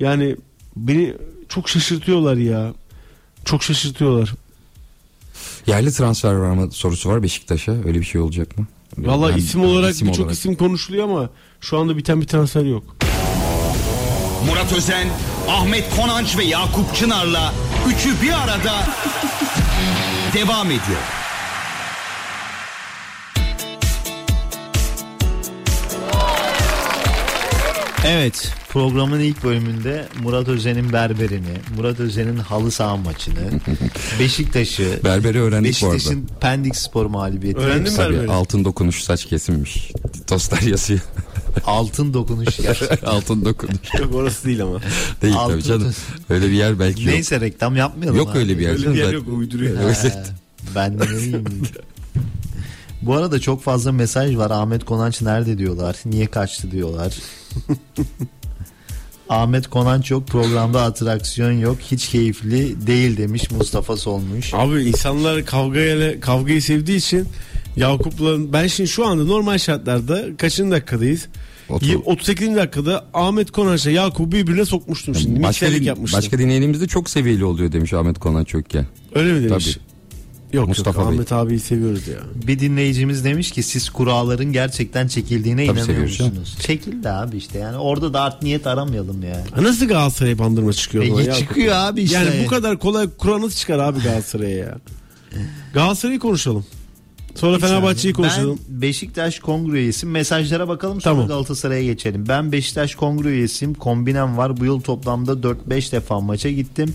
yani 0.00 0.36
beni 0.76 1.14
çok 1.48 1.68
şaşırtıyorlar 1.68 2.36
ya. 2.36 2.74
Çok 3.44 3.62
şaşırtıyorlar. 3.62 4.34
Yerli 5.66 5.92
transfer 5.92 6.32
var 6.32 6.50
mı 6.50 6.72
sorusu 6.72 7.08
var 7.08 7.22
Beşiktaş'a. 7.22 7.72
Öyle 7.72 8.00
bir 8.00 8.04
şey 8.04 8.20
olacak 8.20 8.58
mı? 8.58 8.66
Valla 8.98 9.28
Ben- 9.28 9.36
isim 9.36 9.62
ben 9.62 9.68
olarak 9.68 9.94
isim 9.94 10.08
birçok 10.08 10.32
isim 10.32 10.54
konuşuluyor 10.54 11.04
ama 11.04 11.30
şu 11.60 11.78
anda 11.78 11.96
biten 11.96 12.20
bir 12.20 12.26
transfer 12.26 12.64
yok. 12.64 12.96
Murat 14.46 14.72
Özen, 14.72 15.08
Ahmet 15.48 15.96
Konanç 15.96 16.38
ve 16.38 16.44
Yakup 16.44 16.94
Çınar'la 16.94 17.52
üçü 17.88 18.22
bir 18.22 18.32
arada 18.32 18.74
devam 20.34 20.66
ediyor. 20.66 21.25
Evet 28.08 28.52
programın 28.68 29.20
ilk 29.20 29.44
bölümünde 29.44 30.08
Murat 30.22 30.48
Özen'in 30.48 30.92
berberini, 30.92 31.54
Murat 31.76 32.00
Özen'in 32.00 32.36
halı 32.36 32.70
saha 32.70 32.96
maçını, 32.96 33.50
Beşiktaş'ı, 34.20 35.00
Berberi 35.04 35.40
öğrendik 35.40 35.82
bu 35.82 35.86
arada. 35.86 35.94
Beşiktaş'ın 35.96 36.28
Pendik 36.40 36.76
Spor 36.76 37.06
mağlubiyetini, 37.06 37.64
Öğrendin 37.64 37.92
mi? 37.92 37.96
Tabii 37.96 38.14
Berberi. 38.14 38.30
altın 38.32 38.64
dokunuş 38.64 39.02
saç 39.02 39.24
kesilmiş. 39.24 39.92
Tostlar 40.26 40.60
yazıyor. 40.60 41.00
altın 41.66 42.14
dokunuş 42.14 42.56
gerçekten. 42.56 43.06
altın 43.10 43.44
dokunuş. 43.44 43.94
Yok 44.00 44.14
orası 44.14 44.44
değil 44.44 44.62
ama. 44.62 44.80
Değil 45.22 45.34
Altın 45.34 45.52
tabii 45.52 45.62
canım. 45.62 45.94
Öyle 46.30 46.46
bir 46.46 46.56
yer 46.56 46.78
belki 46.78 47.02
yok. 47.02 47.12
Neyse 47.14 47.40
reklam 47.40 47.76
yapmayalım. 47.76 48.18
Yok 48.18 48.30
abi. 48.30 48.38
öyle 48.38 48.58
bir 48.58 48.62
yer. 48.62 48.70
Öyle 48.70 48.94
bir 48.94 48.98
yer 48.98 49.12
yok 49.12 49.28
uyduruyor. 49.28 49.94
Ben 50.74 50.98
de 50.98 51.04
ne 51.04 51.10
bileyim. 51.10 51.44
Bu 53.06 53.14
arada 53.14 53.40
çok 53.40 53.62
fazla 53.62 53.92
mesaj 53.92 54.36
var. 54.36 54.50
Ahmet 54.50 54.84
Konanç 54.84 55.22
nerede 55.22 55.58
diyorlar. 55.58 55.96
Niye 56.04 56.26
kaçtı 56.26 56.70
diyorlar. 56.70 57.14
Ahmet 59.28 59.68
Konanç 59.68 60.10
yok 60.10 60.26
programda 60.26 60.82
atraksiyon 60.82 61.52
yok 61.52 61.76
hiç 61.80 62.08
keyifli 62.08 62.86
değil 62.86 63.16
demiş 63.16 63.50
Mustafa 63.50 63.96
Solmuş. 63.96 64.54
Abi 64.54 64.82
insanlar 64.82 65.44
kavgayla 65.44 66.20
kavgayı 66.20 66.62
sevdiği 66.62 66.98
için 66.98 67.28
Yakup'la 67.76 68.52
ben 68.52 68.66
şimdi 68.66 68.90
şu 68.90 69.06
anda 69.06 69.24
normal 69.24 69.58
şartlarda 69.58 70.36
kaçıncı 70.36 70.70
dakikadayız? 70.70 71.26
Otur. 71.68 71.86
Y- 71.86 71.96
38. 71.96 72.56
dakikada 72.56 73.04
Ahmet 73.14 73.50
Konanç'la 73.50 73.90
Yakup'u 73.90 74.32
birbirine 74.32 74.64
sokmuştum 74.64 75.14
şimdi. 75.14 75.42
Başka, 75.42 75.70
din, 75.70 75.82
yapmıştım. 75.82 76.18
başka 76.18 76.38
dinleyenimiz 76.38 76.80
de 76.80 76.86
çok 76.86 77.10
seviyeli 77.10 77.44
oluyor 77.44 77.72
demiş 77.72 77.92
Ahmet 77.92 78.18
Konan 78.18 78.44
Çökken. 78.44 78.86
Öyle 79.14 79.32
mi 79.32 79.48
demiş? 79.48 79.64
Tabii. 79.74 79.85
Yok 80.52 80.68
Mustafa 80.68 81.00
yok 81.00 81.10
Bey. 81.10 81.16
Ahmet 81.16 81.32
abiyi 81.32 81.60
seviyoruz 81.60 82.08
ya. 82.08 82.18
Bir 82.46 82.58
dinleyicimiz 82.58 83.24
demiş 83.24 83.50
ki 83.50 83.62
siz 83.62 83.90
kuralların 83.90 84.52
gerçekten 84.52 85.08
çekildiğine 85.08 85.66
Tabii 85.66 85.78
inanıyor 85.78 85.86
seviyoruz 85.86 86.20
ya. 86.20 86.26
musunuz? 86.26 86.56
Çekildi 86.60 87.08
abi 87.10 87.36
işte 87.36 87.58
yani 87.58 87.76
orada 87.76 88.12
da 88.12 88.20
art 88.20 88.42
niyet 88.42 88.66
aramayalım 88.66 89.22
ya. 89.22 89.44
Ha, 89.52 89.62
Nasıl 89.62 89.88
Galatasaray'a 89.88 90.38
bandırma 90.38 90.72
çıkıyor? 90.72 91.04
E, 91.04 91.10
bu 91.12 91.20
ya? 91.20 91.34
çıkıyor 91.34 91.74
abi 91.76 92.02
işte. 92.02 92.16
Yani 92.18 92.30
bu 92.44 92.48
kadar 92.50 92.78
kolay 92.78 93.08
Kur'an 93.18 93.42
nasıl 93.42 93.56
çıkar 93.56 93.78
abi 93.78 94.00
Galatasaray'a 94.00 94.56
ya? 94.58 94.78
Galatasaray'ı 95.74 96.18
konuşalım. 96.18 96.64
Sonra 97.34 97.58
Fenerbahçe'yi 97.58 98.14
konuşalım. 98.14 98.58
Ben 98.68 98.82
Beşiktaş 98.82 99.38
kongre 99.38 99.80
üyesiyim. 99.80 100.12
Mesajlara 100.12 100.68
bakalım 100.68 101.00
sonra 101.00 101.14
Tamam. 101.14 101.28
Galatasaray'a 101.28 101.82
geçelim. 101.84 102.28
Ben 102.28 102.52
Beşiktaş 102.52 102.94
kongre 102.94 103.28
üyesiyim. 103.28 103.74
Kombinem 103.74 104.36
var. 104.36 104.56
Bu 104.56 104.64
yıl 104.64 104.80
toplamda 104.80 105.32
4-5 105.32 105.92
defa 105.92 106.20
maça 106.20 106.50
gittim. 106.50 106.94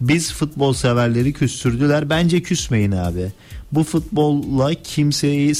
Biz 0.00 0.32
futbol 0.32 0.72
severleri 0.72 1.32
küstürdüler. 1.32 2.10
Bence 2.10 2.42
küsmeyin 2.42 2.92
abi. 2.92 3.32
Bu 3.72 3.84
futbolla 3.84 4.74
kimseyi 4.74 5.52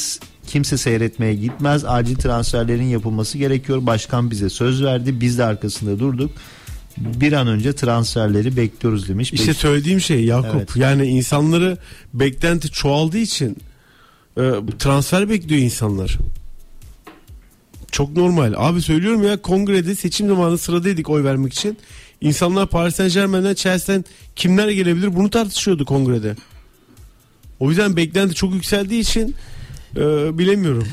kimse 0.46 0.78
seyretmeye 0.78 1.34
gitmez. 1.34 1.84
Acil 1.84 2.16
transferlerin 2.16 2.84
yapılması 2.84 3.38
gerekiyor. 3.38 3.86
Başkan 3.86 4.30
bize 4.30 4.50
söz 4.50 4.84
verdi. 4.84 5.20
Biz 5.20 5.38
de 5.38 5.44
arkasında 5.44 5.98
durduk. 5.98 6.30
Bir 6.96 7.32
an 7.32 7.46
önce 7.46 7.72
transferleri 7.72 8.56
bekliyoruz 8.56 9.08
demiş. 9.08 9.32
İşte 9.32 9.48
Beş- 9.48 9.56
söylediğim 9.56 10.00
şey 10.00 10.24
Yakup. 10.24 10.54
Evet. 10.56 10.76
Yani 10.76 11.06
insanları 11.06 11.78
beklenti 12.14 12.70
çoğaldığı 12.70 13.18
için 13.18 13.56
e, 14.36 14.42
transfer 14.78 15.28
bekliyor 15.30 15.60
insanlar. 15.60 16.18
Çok 17.92 18.16
normal. 18.16 18.54
Abi 18.56 18.82
söylüyorum 18.82 19.22
ya 19.22 19.42
kongrede 19.42 19.94
seçim 19.94 20.28
zamanı 20.28 20.58
sıradaydık 20.58 21.10
oy 21.10 21.24
vermek 21.24 21.52
için. 21.52 21.78
İnsanlar 22.24 22.68
Paris 22.68 22.94
Saint 22.94 23.14
Germain'den 23.14 23.54
Chelsea'den 23.54 24.04
kimler 24.36 24.68
gelebilir 24.68 25.16
bunu 25.16 25.30
tartışıyordu 25.30 25.84
kongrede. 25.84 26.36
O 27.60 27.70
yüzden 27.70 27.96
beklenti 27.96 28.34
çok 28.34 28.54
yükseldiği 28.54 29.00
için 29.00 29.34
e, 29.96 30.00
bilemiyorum. 30.38 30.88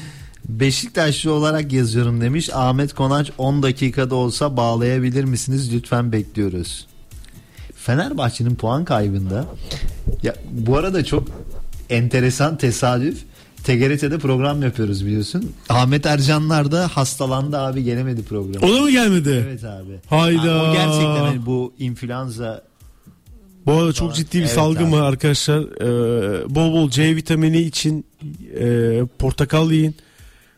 Beşiktaşlı 0.45 1.31
olarak 1.33 1.73
yazıyorum 1.73 2.21
demiş. 2.21 2.49
Ahmet 2.53 2.93
Konaç 2.93 3.31
10 3.37 3.63
dakikada 3.63 4.15
olsa 4.15 4.57
bağlayabilir 4.57 5.23
misiniz? 5.23 5.73
Lütfen 5.73 6.11
bekliyoruz. 6.11 6.87
Fenerbahçe'nin 7.75 8.55
puan 8.55 8.85
kaybında 8.85 9.45
ya 10.23 10.35
bu 10.51 10.77
arada 10.77 11.05
çok 11.05 11.27
enteresan 11.89 12.57
tesadüf. 12.57 13.23
TGRT'de 13.63 14.17
program 14.17 14.61
yapıyoruz 14.63 15.05
biliyorsun. 15.05 15.51
Ahmet 15.69 16.05
Ercanlar 16.05 16.71
da 16.71 16.87
hastalandı 16.87 17.57
abi 17.57 17.83
gelemedi 17.83 18.23
programa. 18.23 18.67
O 18.67 18.73
da 18.75 18.81
mı 18.81 18.91
gelmedi? 18.91 19.45
Evet 19.47 19.63
abi. 19.63 19.91
Hayda. 20.07 20.59
Ha, 20.59 20.69
o 20.71 20.73
gerçekten 20.73 21.23
hani 21.25 21.45
bu 21.45 21.73
influenza 21.79 22.63
Bu 23.65 23.71
arada 23.71 23.93
çok 23.93 24.15
ciddi 24.15 24.37
bir 24.37 24.41
Evet 24.41 24.51
salgın 24.51 24.85
abi. 24.85 24.91
var 24.91 25.01
arkadaşlar. 25.01 25.59
Ee, 25.61 26.55
bol 26.55 26.73
bol 26.73 26.89
C 26.89 27.15
vitamini 27.15 27.61
için 27.61 28.05
e, 28.59 29.01
portakal 29.19 29.71
yiyin. 29.71 29.95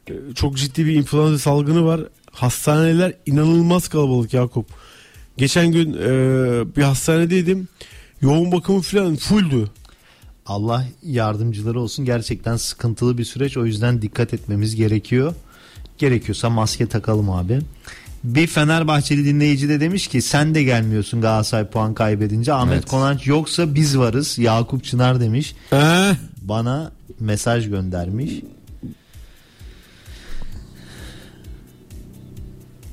E, 0.10 0.14
çok 0.36 0.58
ciddi 0.58 0.86
bir 0.86 0.94
influenza 0.96 1.40
salgını 1.40 1.86
var. 1.86 2.02
Hastaneler 2.32 3.14
inanılmaz 3.26 3.88
kalabalık 3.88 4.34
Yakup. 4.34 4.66
Geçen 5.38 5.72
gün 5.72 5.94
e, 5.94 6.08
bir 6.78 6.82
hastanedeydim. 6.84 7.68
Yoğun 8.22 8.52
bakımı 8.52 8.82
falan 8.82 9.16
fulldü. 9.16 9.68
Allah 10.46 10.86
yardımcıları 11.04 11.80
olsun. 11.82 12.06
Gerçekten 12.06 12.58
sıkıntılı 12.58 13.18
bir 13.18 13.26
süreç. 13.26 13.58
O 13.58 13.66
yüzden 13.66 14.02
dikkat 14.02 14.34
etmemiz 14.34 14.76
gerekiyor. 14.76 15.34
Gerekiyorsa 15.98 16.50
maske 16.50 16.88
takalım 16.88 17.30
abi. 17.30 17.60
Bir 18.24 18.48
Fenerbahçeli 18.48 19.26
dinleyici 19.26 19.70
de 19.70 19.80
demiş 19.80 20.08
ki 20.08 20.22
sen 20.22 20.56
de 20.56 20.64
gelmiyorsun 20.64 21.22
Galatasaray 21.22 21.68
puan 21.68 21.94
kaybedince. 21.94 22.54
Ahmet 22.54 22.74
Evet. 22.74 22.86
Konanç 22.86 23.28
yoksa 23.28 23.76
biz 23.76 23.98
varız. 23.98 24.38
Yakup 24.38 24.84
Çınar 24.84 25.20
demiş. 25.20 25.56
Ee, 25.74 26.12
Bana 26.42 26.92
mesaj 27.20 27.70
göndermiş. 27.70 28.32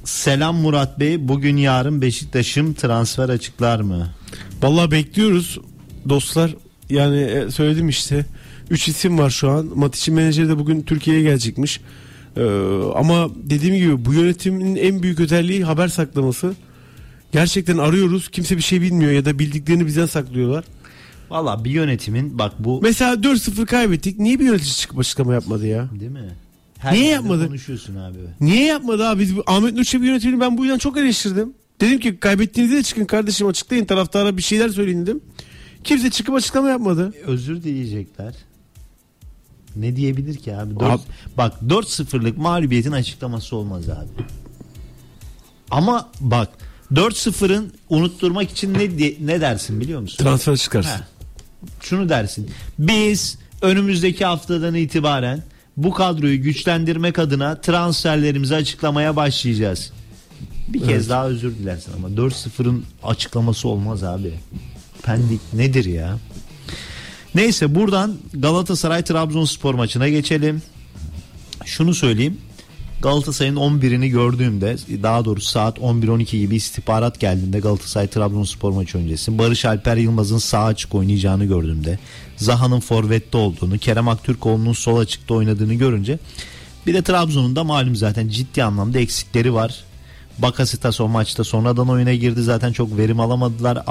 Selam 0.05 0.57
Murat 0.57 1.01
Bey. 1.01 1.29
Bugün 1.29 1.57
yarın 1.57 2.03
Beşiktaş'ım 2.03 2.75
transfer 2.75 3.29
açıklar 3.29 3.81
mı? 3.81 4.09
vallahi 4.63 4.91
bekliyoruz 4.91 5.59
dostlar. 6.09 6.55
Yani 6.91 7.21
e, 7.21 7.51
söyledim 7.51 7.89
işte. 7.89 8.27
3 8.71 8.89
isim 8.89 9.19
var 9.19 9.31
şu 9.31 9.51
an. 9.51 9.67
Matic'in 9.75 10.15
menajeri 10.15 10.49
de 10.49 10.59
bugün 10.59 10.83
Türkiye'ye 10.83 11.23
gelecekmiş. 11.23 11.81
Ee, 12.37 12.43
ama 12.95 13.31
dediğim 13.37 13.77
gibi 13.77 14.05
bu 14.05 14.15
yönetimin 14.15 14.77
en 14.77 15.03
büyük 15.03 15.21
özelliği 15.21 15.65
haber 15.65 15.89
saklaması. 15.89 16.53
Gerçekten 17.33 17.79
arıyoruz. 17.79 18.29
Kimse 18.29 18.57
bir 18.57 18.63
şey 18.63 18.81
bilmiyor 18.81 19.13
ya 19.13 19.25
da 19.25 19.39
bildiklerini 19.39 19.87
bizden 19.87 20.07
saklıyorlar. 20.07 20.65
Valla 21.31 21.65
bir 21.65 21.71
yönetimin 21.71 22.39
bak 22.39 22.53
bu 22.59 22.81
Mesela 22.83 23.15
4-0 23.15 23.67
kaybettik. 23.67 24.19
Niye 24.19 24.39
bir 24.39 24.45
yönetici 24.45 24.75
çıkıp 24.75 24.99
açıklama 24.99 25.35
yapmadı 25.35 25.67
ya? 25.67 25.89
değil 26.01 26.11
mi? 26.11 26.35
Her 26.79 26.95
Niye 26.95 27.11
yapmadı? 27.11 27.47
Konuşuyorsun 27.47 27.97
abi. 27.97 28.19
Niye 28.41 28.67
yapmadı 28.67 29.09
abi? 29.09 29.21
Biz 29.21 29.33
Ahmet 29.47 29.75
Nur 29.75 29.85
Çebi 29.85 30.07
yönetimini 30.07 30.41
ben 30.41 30.59
bu 30.59 30.65
yüzden 30.65 30.79
çok 30.79 30.97
eleştirdim. 30.97 31.53
Dedim 31.81 31.99
ki 32.01 32.17
kaybettiğinizde 32.17 32.77
de 32.77 32.83
çıkın 32.83 33.05
kardeşim 33.05 33.47
açıklayın 33.47 33.85
taraftara 33.85 34.37
bir 34.37 34.43
şeyler 34.43 34.69
söyleyin 34.69 35.03
dedim. 35.03 35.21
Kimse 35.85 36.11
çıkıp 36.11 36.35
açıklama 36.35 36.69
yapmadı. 36.69 37.13
Özür 37.27 37.63
dileyecekler. 37.63 38.35
Ne 39.77 39.97
diyebilir 39.97 40.37
ki 40.37 40.57
abi? 40.57 40.75
Dört- 40.75 40.83
Abi- 40.91 41.03
Bak 41.37 41.53
4-0'lık 41.69 42.39
mağlubiyetin 42.39 42.93
açıklaması 42.93 43.57
olmaz 43.57 43.89
abi. 43.89 44.09
Ama 45.71 46.09
bak 46.21 46.49
4-0'ın 46.93 47.73
unutturmak 47.89 48.51
için 48.51 48.75
ne 48.75 48.89
ne 49.21 49.41
dersin 49.41 49.81
biliyor 49.81 50.01
musun? 50.01 50.25
Transfer 50.25 50.57
çıkarsın. 50.57 50.91
Ha. 50.91 51.07
Şunu 51.81 52.09
dersin. 52.09 52.51
Biz 52.79 53.39
önümüzdeki 53.63 54.25
haftadan 54.25 54.75
itibaren 54.75 55.43
bu 55.77 55.91
kadroyu 55.93 56.43
güçlendirmek 56.43 57.19
adına 57.19 57.61
transferlerimizi 57.61 58.55
açıklamaya 58.55 59.17
başlayacağız. 59.17 59.93
Bir 60.69 60.85
kez 60.87 61.09
daha 61.09 61.27
özür 61.29 61.55
dilersin 61.59 61.93
ama 61.97 62.09
4-0'ın 62.09 62.85
açıklaması 63.03 63.69
olmaz 63.69 64.05
abi. 64.05 64.35
Pendik 65.03 65.41
nedir 65.53 65.85
ya? 65.85 66.19
Neyse 67.35 67.75
buradan 67.75 68.17
Galatasaray 68.35 69.05
Trabzonspor 69.05 69.75
maçına 69.75 70.09
geçelim. 70.09 70.63
Şunu 71.65 71.95
söyleyeyim. 71.95 72.39
Galatasaray'ın 73.03 73.57
11'ini 73.57 74.09
gördüğümde 74.09 74.77
daha 75.03 75.25
doğrusu 75.25 75.49
saat 75.49 75.79
11-12 75.79 76.25
gibi 76.25 76.57
istihbarat 76.57 77.21
geldiğinde 77.21 77.61
Galatasaray 77.61 78.07
Trabzonspor 78.07 78.73
maçı 78.73 78.99
öncesi 78.99 79.39
Barış 79.39 79.65
Alper 79.65 79.97
Yılmaz'ın 79.97 80.39
sağ 80.39 80.65
açık 80.65 80.95
oynayacağını 80.95 81.45
gördüğümde 81.45 81.99
Zaha'nın 82.37 82.81
forvette 82.81 83.39
olduğunu 83.39 83.79
Kerem 83.79 84.09
Aktürkoğlu'nun 84.09 84.73
sol 84.73 84.99
açıkta 84.99 85.35
oynadığını 85.35 85.75
görünce 85.75 86.19
bir 86.87 86.95
de 86.95 87.03
Trabzon'un 87.03 87.57
da 87.57 87.65
malum 87.65 87.97
zaten 87.97 88.29
ciddi 88.29 88.65
anlamda 88.65 88.99
eksikleri 88.99 89.55
var. 89.55 89.85
Bakasitas 90.39 91.01
o 91.01 91.09
maçta 91.09 91.45
sonradan 91.45 91.89
oyuna 91.89 92.15
girdi 92.15 92.43
zaten 92.43 92.73
çok 92.73 92.99
verim 92.99 93.21
alamadılar. 93.21 93.83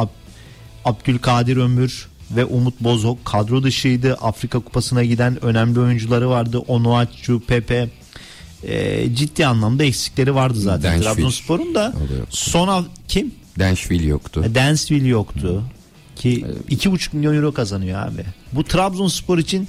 Ab- 0.85 0.89
Abdülkadir 0.89 1.57
Ömür 1.57 2.07
ve 2.31 2.45
Umut 2.45 2.79
Bozok 2.79 3.25
kadro 3.25 3.63
dışıydı. 3.63 4.13
Afrika 4.13 4.59
Kupası'na 4.59 5.03
giden 5.03 5.45
önemli 5.45 5.79
oyuncuları 5.79 6.29
vardı. 6.29 6.57
Onuachu, 6.59 7.41
Pepe 7.47 7.89
e, 8.63 9.15
ciddi 9.15 9.45
anlamda 9.47 9.83
eksikleri 9.83 10.35
vardı 10.35 10.59
zaten. 10.59 10.83
Denşvil. 10.93 11.03
Trabzonspor'un 11.03 11.75
da 11.75 11.93
son 12.29 12.87
kim? 13.07 13.31
Denşvil 13.59 14.03
yoktu. 14.03 14.43
E, 14.45 14.55
Dansville 14.55 15.07
yoktu. 15.07 15.63
Ki 16.15 16.45
iki 16.69 16.91
buçuk 16.91 17.13
milyon 17.13 17.35
euro 17.35 17.51
kazanıyor 17.51 18.07
abi. 18.07 18.25
Bu 18.53 18.63
Trabzonspor 18.63 19.37
için 19.37 19.67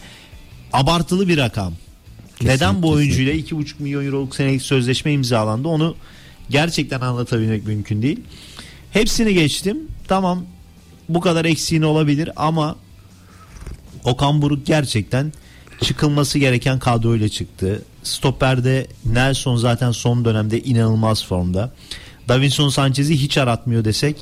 abartılı 0.72 1.28
bir 1.28 1.38
rakam. 1.38 1.72
Neden 2.42 2.82
bu 2.82 2.90
oyuncuyla 2.90 3.32
iki 3.32 3.56
buçuk 3.56 3.80
milyon 3.80 4.06
euroluk 4.06 4.36
senelik 4.36 4.62
sözleşme 4.62 5.12
imzalandı 5.12 5.68
onu 5.68 5.96
gerçekten 6.50 7.00
anlatabilmek 7.00 7.66
mümkün 7.66 8.02
değil. 8.02 8.20
Hepsini 8.92 9.34
geçtim. 9.34 9.78
Tamam 10.08 10.44
bu 11.14 11.20
kadar 11.20 11.44
eksiğin 11.44 11.82
olabilir 11.82 12.30
ama 12.36 12.76
Okan 14.04 14.42
Buruk 14.42 14.66
gerçekten 14.66 15.32
çıkılması 15.82 16.38
gereken 16.38 16.78
kadroyla 16.78 17.28
çıktı. 17.28 17.82
Stoper'de 18.02 18.86
Nelson 19.04 19.56
zaten 19.56 19.90
son 19.90 20.24
dönemde 20.24 20.60
inanılmaz 20.62 21.24
formda. 21.26 21.72
Davinson 22.28 22.68
Sanchez'i 22.68 23.16
hiç 23.16 23.38
aratmıyor 23.38 23.84
desek 23.84 24.16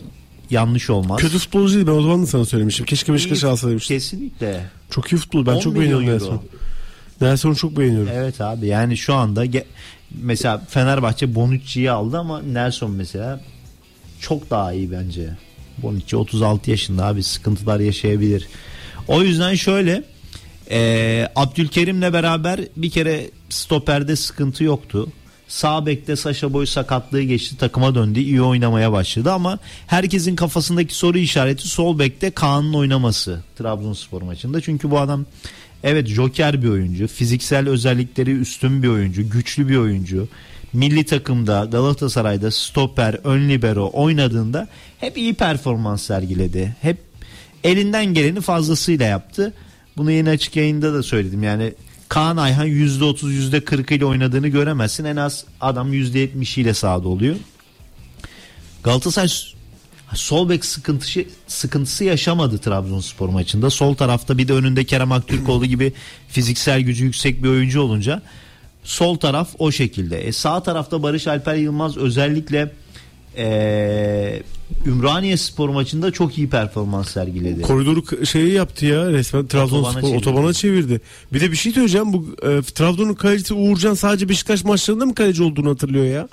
yanlış 0.51 0.91
olmaz. 0.91 1.21
Kötü 1.21 1.39
futbolcu 1.39 1.75
değil 1.75 1.87
ben 1.87 1.93
o 1.93 2.03
zaman 2.03 2.23
da 2.23 2.27
sana 2.27 2.45
söylemiştim. 2.45 2.87
Keşke 2.87 3.13
Beşiktaş 3.13 3.45
alsa 3.45 3.71
demiştim. 3.71 3.97
Kesinlikle. 3.97 4.67
Çok 4.91 5.13
iyi 5.13 5.17
futbol 5.17 5.47
ben 5.47 5.53
10 5.55 5.61
çok 5.61 5.75
beğeniyorum 5.75 6.09
euro. 6.09 6.15
Nelson. 6.15 6.43
Nelson'u 7.21 7.57
çok 7.57 7.77
beğeniyorum. 7.79 8.09
Evet 8.15 8.41
abi 8.41 8.67
yani 8.67 8.97
şu 8.97 9.15
anda 9.15 9.47
ge- 9.47 9.65
mesela 10.23 10.59
Fenerbahçe 10.69 11.35
Bonucci'yi 11.35 11.91
aldı 11.91 12.19
ama 12.19 12.43
Nelson 12.43 12.91
mesela 12.91 13.41
çok 14.21 14.51
daha 14.51 14.73
iyi 14.73 14.93
bence. 14.93 15.31
Bonucci 15.83 16.17
36 16.17 16.71
yaşında 16.71 17.07
abi 17.07 17.23
sıkıntılar 17.23 17.81
yaşayabilir. 17.81 18.49
O 19.09 19.23
yüzden 19.23 19.55
şöyle 19.55 20.05
e, 20.71 21.29
Abdülkerim'le 21.37 22.13
beraber 22.13 22.61
bir 22.77 22.91
kere 22.91 23.31
stoperde 23.49 24.17
sıkıntı 24.17 24.65
yoktu. 24.65 25.09
Sağ 25.49 25.87
bekte 25.87 26.17
Saşa 26.17 26.53
Boy 26.53 26.67
sakatlığı 26.67 27.23
geçti 27.23 27.57
takıma 27.57 27.95
döndü 27.95 28.21
iyi 28.21 28.43
oynamaya 28.43 28.93
başladı 28.93 29.33
ama 29.33 29.59
herkesin 29.87 30.37
kafasındaki 30.37 30.95
soru 30.95 31.19
işareti 31.19 31.69
sol 31.69 31.99
bekte 31.99 32.31
Kaan'ın 32.31 32.75
oynaması 32.75 33.43
Trabzonspor 33.59 34.23
maçında. 34.23 34.61
Çünkü 34.61 34.91
bu 34.91 34.99
adam 34.99 35.27
evet 35.83 36.07
joker 36.07 36.63
bir 36.63 36.69
oyuncu 36.69 37.07
fiziksel 37.07 37.69
özellikleri 37.69 38.31
üstün 38.31 38.83
bir 38.83 38.89
oyuncu 38.89 39.31
güçlü 39.31 39.69
bir 39.69 39.77
oyuncu. 39.77 40.29
Milli 40.73 41.05
takımda 41.05 41.69
Galatasaray'da 41.73 42.51
stoper 42.51 43.15
ön 43.25 43.49
libero 43.49 43.91
oynadığında 43.93 44.69
hep 44.99 45.19
iyi 45.19 45.35
performans 45.35 46.03
sergiledi. 46.03 46.77
Hep 46.81 46.99
elinden 47.65 48.07
geleni 48.07 48.41
fazlasıyla 48.41 49.07
yaptı. 49.07 49.55
Bunu 49.97 50.11
yine 50.13 50.31
açık 50.31 50.57
yayında 50.57 50.95
da 50.95 51.03
söyledim. 51.03 51.43
Yani 51.43 51.75
Kaan 52.09 52.37
Ayhan 52.37 52.67
%30 52.67 53.33
%40 53.51 53.95
ile 53.95 54.05
oynadığını 54.05 54.49
göremezsin. 54.49 55.05
En 55.05 55.17
az 55.17 55.45
adam 55.61 55.93
%70 55.93 56.61
ile 56.61 56.75
sahada 56.75 57.09
oluyor. 57.09 57.37
Galatasaray 58.83 59.29
sol 60.15 60.49
bek 60.49 60.65
sıkıntısı, 60.65 61.25
sıkıntısı 61.47 62.05
yaşamadı 62.05 62.59
Trabzonspor 62.59 63.29
maçında. 63.29 63.71
Sol 63.71 63.95
tarafta 63.95 64.39
bir 64.39 64.49
de 64.49 64.53
önünde 64.53 64.85
Kerem 64.85 65.13
Aktürkoğlu 65.13 65.67
gibi 65.67 65.93
fiziksel 66.29 66.81
gücü 66.81 67.05
yüksek 67.05 67.43
bir 67.43 67.49
oyuncu 67.49 67.81
olunca 67.81 68.23
sol 68.89 69.17
taraf 69.17 69.49
o 69.59 69.73
şekilde. 69.73 70.21
E, 70.21 70.33
sağ 70.33 70.63
tarafta 70.63 71.03
Barış 71.03 71.27
Alper 71.27 71.55
Yılmaz 71.55 71.97
özellikle 71.97 72.73
e, 73.37 74.43
Ümraniye 74.87 75.37
Spor 75.37 75.69
maçında 75.69 76.11
çok 76.11 76.39
iyi 76.39 76.51
performans 76.51 77.11
sergiledi. 77.11 77.63
Koridoru 77.63 78.27
şeyi 78.27 78.53
yaptı 78.53 78.87
ya 78.87 79.07
resmen 79.11 79.47
Trabzonspor 79.47 80.17
otobana 80.17 80.53
çevirdi. 80.53 81.01
Bir 81.33 81.41
de 81.41 81.51
bir 81.53 81.57
şey 81.57 81.73
söyleyeceğim 81.73 82.13
bu 82.13 82.27
e, 82.43 82.63
Trabzon'un 82.63 83.15
kalecisi 83.15 83.55
Uğurcan 83.55 83.95
sadece 83.95 84.29
Beşiktaş 84.29 84.65
maçlarında 84.65 85.07
mı 85.07 85.15
kaleci 85.15 85.43
olduğunu 85.43 85.71
hatırlıyor 85.71 86.05
ya? 86.05 86.29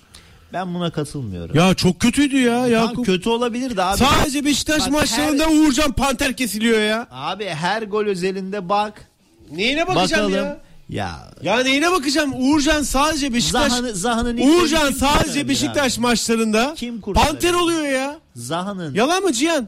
Ben 0.53 0.73
buna 0.73 0.89
katılmıyorum. 0.91 1.55
Ya 1.55 1.73
çok 1.73 1.99
kötüydü 1.99 2.37
ya 2.37 2.67
Yakup. 2.67 3.05
kötü 3.05 3.29
olabilir 3.29 3.77
de 3.77 3.83
abi. 3.83 3.97
Sadece 3.97 4.45
Beşiktaş 4.45 4.81
Bak, 4.81 4.91
maçlarında 4.91 5.49
Uğurcan 5.49 5.91
panter 5.91 6.37
kesiliyor 6.37 6.79
ya. 6.81 7.07
Abi 7.11 7.45
her 7.45 7.81
gol 7.83 8.05
özelinde 8.05 8.69
bak. 8.69 9.07
Neyine 9.51 9.87
bakacağım 9.87 10.31
Bakalım. 10.31 10.45
ya? 10.45 10.61
Ya 10.89 11.31
Ya 11.41 11.59
neyine 11.59 11.91
bakacağım? 11.91 12.33
Uğurcan 12.35 12.81
sadece 12.83 13.33
Beşiktaş 13.33 13.73
Zaha'nın 13.93 14.37
ilk 14.37 14.45
Uğurcan 14.61 14.87
kim 14.87 14.97
sadece 14.97 15.17
kurtarabilir 15.23 15.47
Beşiktaş 15.49 15.95
abi? 15.97 16.01
maçlarında 16.01 16.73
Kim 16.77 17.01
kurtarabilir? 17.01 17.31
panter 17.33 17.53
oluyor 17.53 17.83
ya. 17.83 18.19
Zaha'nın 18.35 18.93
Yalan 18.95 19.23
mı 19.23 19.33
Cihan? 19.33 19.67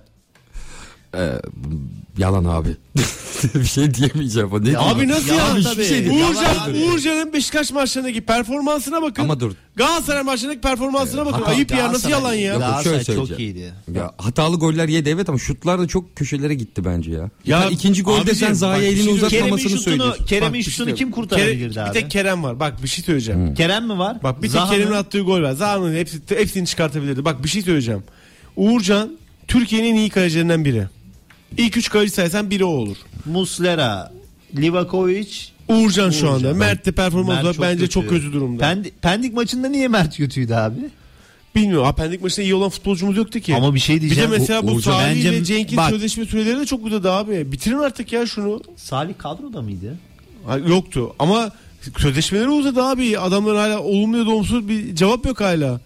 Ee, 1.16 1.32
yalan 2.18 2.46
abi. 2.46 2.70
bir 3.56 3.64
şey 3.66 3.94
diyemeyeceğim. 3.94 4.50
Ne 4.52 4.56
Ya 4.56 4.62
diyeyim? 4.64 4.80
Abi 4.82 5.08
nasıl 5.08 5.28
Yalan 5.36 5.58
ya? 5.58 5.64
tabii. 5.64 5.86
Şey 5.86 6.06
değil. 6.06 6.24
Uğurcan, 6.24 6.44
Yalan 6.44 6.70
abi. 6.70 6.78
Uğurcan'ın 6.84 7.34
Beşiktaş 7.34 7.72
maçlarındaki 7.72 8.22
performansına 8.22 9.02
bakın. 9.02 9.24
Ama 9.24 9.40
dur. 9.40 9.52
Galatasaray 9.76 10.24
maçlarındaki 10.24 10.62
performansına 10.62 11.26
bakın. 11.26 11.40
Hatta 11.40 11.52
Ayıp 11.52 11.72
ya 11.72 11.94
nasıl 11.94 12.10
Galatasaray- 12.10 12.12
yalan 12.12 12.34
ya? 12.34 12.52
Yok, 12.54 12.60
Galatasaray 12.62 13.04
şöyle 13.04 13.18
çok 13.20 13.28
söyleyeceğim. 13.28 13.56
iyiydi. 13.58 13.74
Ya 13.98 14.12
hatalı 14.18 14.56
goller 14.58 14.88
yedi 14.88 15.10
evet 15.10 15.30
ama 15.30 15.38
şutlar 15.38 15.80
da 15.80 15.88
çok 15.88 16.16
köşelere 16.16 16.54
gitti 16.54 16.86
bence 16.86 17.12
ya. 17.12 17.30
Ya 17.46 17.60
Ya 17.60 17.70
ikinci 17.70 18.04
golde 18.04 18.22
abicim, 18.22 18.36
sen 18.48 18.54
Zaha'ya 18.54 18.78
bak 18.78 18.84
bir 18.84 18.88
elini 18.88 19.04
şey 19.04 19.14
Kerem'in 19.14 19.26
uzatmamasını 19.28 19.70
şutunu, 19.70 19.80
söylüyorsun. 19.84 20.26
Kerem'in 20.26 20.54
Bak, 20.60 20.64
şey 20.64 20.74
şutunu 20.74 20.96
kim 20.96 21.12
kurtarabilirdi 21.12 21.74
Kere- 21.74 21.84
abi? 21.84 21.96
Bir 21.96 22.02
tek 22.02 22.12
Kerem 22.12 22.44
var. 22.44 22.60
Bak 22.60 22.84
bir 22.84 22.88
şey 22.88 23.04
söyleyeceğim. 23.04 23.54
Kerem 23.56 23.88
mi 23.88 23.98
var? 23.98 24.18
Bak 24.24 24.38
bir 24.38 24.42
tek 24.42 24.52
Zaha'nın- 24.52 24.72
Kerem'in 24.72 24.94
attığı 24.96 25.20
gol 25.22 25.42
var. 25.42 25.52
Zaha'nın 25.52 25.96
hepsi, 25.96 26.20
hepsini 26.30 26.68
çıkartabilirdi. 26.68 27.26
Bak 27.26 27.44
bir 27.44 27.50
şey 27.50 27.62
söyleyeceğim. 27.62 28.04
Uğurcan 28.56 29.18
Türkiye'nin 29.48 29.88
en 29.92 29.96
iyi 29.96 30.10
kalecilerinden 30.10 30.66
biri. 30.66 30.88
İlk 31.58 31.78
üç 31.78 31.90
kaleci 31.90 32.12
saysan 32.12 32.50
biri 32.50 32.66
o 32.66 32.68
olur. 32.70 32.98
Muslera, 33.26 34.12
Livakovic, 34.58 35.28
Uğurcan 35.68 36.10
şu 36.10 36.30
anda. 36.30 36.54
Mert 36.54 36.86
de 36.86 36.92
performans 36.92 37.28
Mert 37.28 37.42
olarak 37.44 37.56
çok 37.56 37.66
bence 37.66 37.80
kötü. 37.82 37.90
çok 37.94 38.10
kötü 38.10 38.34
durumda. 38.34 38.64
Pendi- 38.64 38.92
Pendik 39.02 39.34
maçında 39.34 39.70
niye 39.70 39.88
Mert 39.88 40.18
kötüydü 40.18 40.54
abi? 40.54 40.76
Bilmiyorum. 41.56 41.88
Apendik 41.88 42.22
maçında 42.22 42.44
iyi 42.46 42.56
olan 42.56 42.70
futbolcumuz 42.70 43.18
yoktu 43.18 43.40
ki. 43.40 43.56
Ama 43.56 43.76
bir 43.76 43.80
şey 43.80 43.96
bir 43.96 44.02
de 44.02 44.06
diyeceğim. 44.06 44.30
mesela 44.32 44.68
bu, 44.68 44.72
Uğurcan- 44.72 44.82
Salih 44.92 45.16
Bence- 45.16 45.30
ile 45.38 45.44
Cenk'in 45.44 45.78
bak, 45.78 45.90
sözleşme 45.90 46.26
süreleri 46.26 46.60
de 46.60 46.66
çok 46.66 46.86
uzadı 46.86 47.12
abi. 47.12 47.52
Bitirin 47.52 47.78
artık 47.78 48.14
ya 48.14 48.26
şunu. 48.26 48.62
Salih 48.76 49.14
kadroda 49.18 49.62
mıydı? 49.62 49.98
Ha, 50.46 50.58
Yoktu 50.58 51.16
ama 51.20 51.52
sözleşmeleri 51.98 52.50
uzadı 52.50 52.84
abi. 52.84 53.20
Adamların 53.20 53.58
hala 53.58 53.80
olumlu 53.84 54.18
ya 54.18 54.26
da 54.26 54.30
olumsuz 54.30 54.68
bir 54.68 54.96
cevap 54.96 55.26
yok 55.26 55.42
hala. 55.42 55.80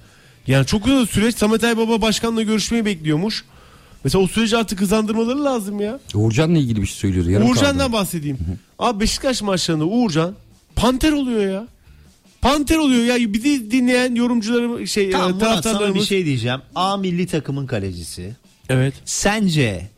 Yani 0.47 0.65
çok 0.65 0.85
uzadı 0.87 1.05
süreç. 1.05 1.35
Samet 1.35 1.63
Aybaba 1.63 2.01
başkanla 2.01 2.41
görüşmeyi 2.41 2.85
bekliyormuş. 2.85 3.43
Mesela 4.03 4.23
o 4.23 4.27
süreci 4.27 4.57
artık 4.57 4.81
hızlandırmaları 4.81 5.43
lazım 5.45 5.79
ya. 5.81 5.99
Uğurcan'la 6.13 6.57
ilgili 6.57 6.81
bir 6.81 6.87
şey 6.87 6.95
söylüyordu. 6.95 7.29
Yarım 7.31 7.49
Uğurcan'dan 7.49 7.77
kaldı. 7.77 7.93
bahsedeyim. 7.93 8.37
Abi 8.79 8.99
Beşiktaş 8.99 9.41
maçlarında 9.41 9.85
Uğurcan 9.85 10.33
panter 10.75 11.11
oluyor 11.11 11.51
ya. 11.53 11.67
Panter 12.41 12.77
oluyor 12.77 13.03
ya. 13.19 13.33
Bizi 13.33 13.71
dinleyen 13.71 14.15
yorumcularım 14.15 14.87
şey 14.87 15.11
Tamam 15.11 15.29
e, 15.29 15.33
Murat 15.33 15.63
sana 15.63 15.95
bir 15.95 16.01
şey 16.01 16.25
diyeceğim. 16.25 16.59
A 16.75 16.97
milli 16.97 17.27
takımın 17.27 17.67
kalecisi. 17.67 18.35
Evet. 18.69 18.93
Sence 19.05 19.89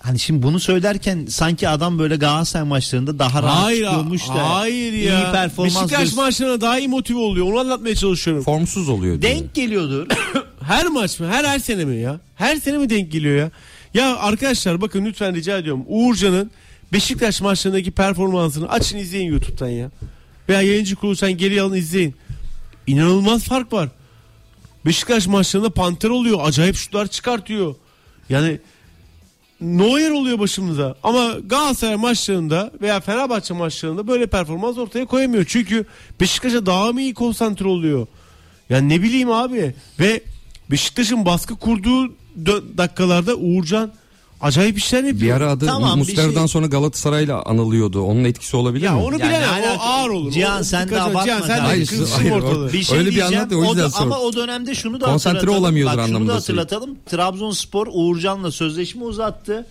hani 0.00 0.18
şimdi 0.18 0.42
bunu 0.42 0.60
söylerken 0.60 1.26
sanki 1.28 1.68
adam 1.68 1.98
böyle 1.98 2.16
Galatasaray 2.16 2.68
maçlarında 2.68 3.18
daha 3.18 3.42
rahat 3.42 3.62
Hayır, 3.64 3.84
çıkıyormuş 3.84 4.28
da 4.28 4.54
hayır 4.54 4.92
ya. 4.92 5.18
iyi 5.28 5.32
performans 5.32 5.74
Beşiktaş 5.76 6.00
göster- 6.04 6.24
maçlarına 6.24 6.60
daha 6.60 6.78
iyi 6.78 6.88
motive 6.88 7.18
oluyor. 7.18 7.46
Onu 7.46 7.58
anlatmaya 7.58 7.94
çalışıyorum. 7.94 8.42
Formsuz 8.44 8.88
oluyor 8.88 9.22
diyor. 9.22 9.32
denk 9.34 9.54
geliyordur. 9.54 10.06
Her 10.66 10.86
maç 10.86 11.20
mı? 11.20 11.28
Her 11.28 11.44
her 11.44 11.58
sene 11.58 11.84
mi 11.84 11.96
ya? 11.96 12.20
Her 12.36 12.56
sene 12.56 12.78
mi 12.78 12.90
denk 12.90 13.12
geliyor 13.12 13.36
ya? 13.36 13.50
Ya 13.94 14.16
arkadaşlar 14.16 14.80
bakın 14.80 15.04
lütfen 15.04 15.34
rica 15.34 15.58
ediyorum. 15.58 15.84
Uğurcan'ın 15.86 16.50
Beşiktaş 16.92 17.40
maçlarındaki 17.40 17.90
performansını 17.90 18.70
açın 18.70 18.98
izleyin 18.98 19.30
YouTube'dan 19.30 19.68
ya. 19.68 19.90
Veya 20.48 20.62
yayıncı 20.62 20.96
kurulu 20.96 21.16
sen 21.16 21.32
geri 21.32 21.62
alın 21.62 21.74
izleyin. 21.74 22.14
İnanılmaz 22.86 23.44
fark 23.44 23.72
var. 23.72 23.88
Beşiktaş 24.86 25.26
maçlarında 25.26 25.70
panter 25.70 26.08
oluyor. 26.08 26.38
Acayip 26.42 26.76
şutlar 26.76 27.06
çıkartıyor. 27.06 27.74
Yani 28.28 28.58
Neuer 29.60 30.10
oluyor 30.10 30.38
başımıza. 30.38 30.94
Ama 31.02 31.34
Galatasaray 31.46 31.96
maçlarında 31.96 32.72
veya 32.80 33.00
Fenerbahçe 33.00 33.54
maçlarında 33.54 34.06
böyle 34.06 34.26
performans 34.26 34.78
ortaya 34.78 35.06
koyamıyor. 35.06 35.44
Çünkü 35.48 35.86
Beşiktaş'a 36.20 36.66
daha 36.66 36.92
mı 36.92 37.00
iyi 37.00 37.14
konsantre 37.14 37.68
oluyor? 37.68 38.06
Yani 38.70 38.88
ne 38.88 39.02
bileyim 39.02 39.30
abi. 39.30 39.74
Ve 40.00 40.20
Beşiktaş'ın 40.70 41.24
baskı 41.24 41.56
kurduğu 41.56 42.12
dakikalarda 42.78 43.34
Uğurcan 43.36 43.92
acayip 44.40 44.78
işler 44.78 45.04
yapıyor. 45.04 45.20
Bir 45.36 45.42
ara 45.42 45.50
adı 45.50 45.66
Tamam, 45.66 45.92
bir 45.92 45.98
Muslera'dan 45.98 46.38
şey- 46.40 46.48
sonra 46.48 46.66
Galatasaray'la 46.66 47.42
anılıyordu. 47.42 48.00
Onun 48.00 48.24
etkisi 48.24 48.56
olabilir 48.56 48.84
ya 48.84 48.92
mi? 48.94 49.02
onu 49.02 49.12
Yani 49.12 49.22
bilemem. 49.22 49.62
ne 49.62 49.70
O 49.70 49.82
ağır 49.82 50.10
olur. 50.10 50.32
Cihan, 50.32 50.60
O- 50.60 50.64
sen 50.64 50.90
de 50.90 51.00
abartma 51.02 51.24
Cihan 51.24 51.40
sen 51.40 51.70
de 51.80 51.84
kızsın 51.84 52.06
Hayır, 52.16 52.30
ortalığı. 52.32 52.72
Bir 52.72 52.82
şey 52.82 52.98
Öyle 52.98 53.10
bir 53.10 53.20
anlat 53.20 53.52
o 53.52 53.64
yüzden 53.64 53.88
sordum. 53.88 54.12
ama 54.12 54.18
o 54.20 54.32
dönemde 54.32 54.74
şunu 54.74 55.00
da 55.00 55.04
Konsantre 55.06 55.36
hatırlatalım. 55.38 55.64
olamıyordur 55.64 55.96
Bak, 55.98 56.06
Şunu 56.06 56.14
anlamında 56.16 56.32
da 56.32 56.36
hatırlatalım. 56.36 56.96
Trabzonspor 57.06 57.86
Uğurcan'la 57.92 58.50
sözleşme 58.52 59.04
uzattı. 59.04 59.66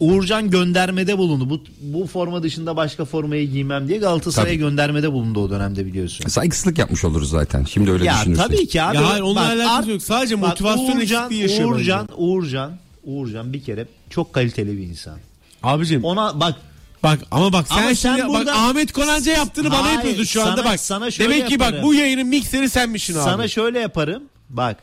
Uğurcan 0.00 0.50
göndermede 0.50 1.18
bulundu. 1.18 1.50
Bu 1.50 1.60
bu 1.80 2.06
forma 2.06 2.42
dışında 2.42 2.76
başka 2.76 3.04
formayı 3.04 3.50
giymem 3.50 3.88
diye 3.88 3.98
Galatasaray'a 3.98 4.48
Tabii. 4.54 4.58
göndermede 4.58 5.12
bulundu 5.12 5.40
o 5.44 5.50
dönemde 5.50 5.86
biliyorsun. 5.86 6.28
Saygısızlık 6.28 6.78
yapmış 6.78 7.04
oluruz 7.04 7.30
zaten. 7.30 7.64
Şimdi 7.64 7.90
öyle 7.90 8.04
ya 8.04 8.14
düşünürsün. 8.20 8.42
tabii 8.42 8.66
ki 8.68 8.82
abi. 8.82 8.96
Ya 8.96 9.10
hayır, 9.10 9.22
onunla 9.22 9.40
Bak, 9.40 9.46
alakası 9.50 9.70
art- 9.70 9.88
yok. 9.88 10.02
Sadece 10.02 10.42
bak, 10.42 10.48
motivasyon 10.48 10.84
Uğurcan, 10.96 11.22
eksikliği 11.24 11.42
yaşıyor 11.42 11.70
Uğurcan, 11.72 12.00
bence. 12.10 12.14
Uğurcan, 12.22 12.72
Uğurcan 13.04 13.52
bir 13.52 13.62
kere 13.62 13.86
çok 14.10 14.32
kaliteli 14.32 14.76
bir 14.78 14.82
insan. 14.82 15.18
Abicim 15.62 16.04
Ona 16.04 16.40
bak 16.40 16.54
Bak 17.02 17.18
ama 17.30 17.52
bak 17.52 17.68
sen 17.68 17.76
Ama 17.82 17.94
sen 17.94 18.16
şimdi 18.16 18.28
burada- 18.28 18.46
bak 18.46 18.56
Ahmet 18.56 18.92
Konanca 18.92 19.32
yaptığını 19.32 19.70
bana 19.70 19.82
Hayır, 19.84 19.94
yapıyorsun 19.96 20.24
şu 20.24 20.42
anda 20.42 20.56
sana- 20.56 20.64
bak. 20.72 20.80
sana 20.80 21.10
şöyle 21.10 21.34
Demek 21.34 21.48
ki 21.48 21.58
bak 21.60 21.66
yaparım. 21.66 21.84
bu 21.84 21.94
yayının 21.94 22.26
mikseri 22.26 22.68
senmişsin 22.70 23.14
abi. 23.14 23.22
Sana 23.22 23.48
şöyle 23.48 23.78
yaparım. 23.78 24.22
Bak 24.50 24.76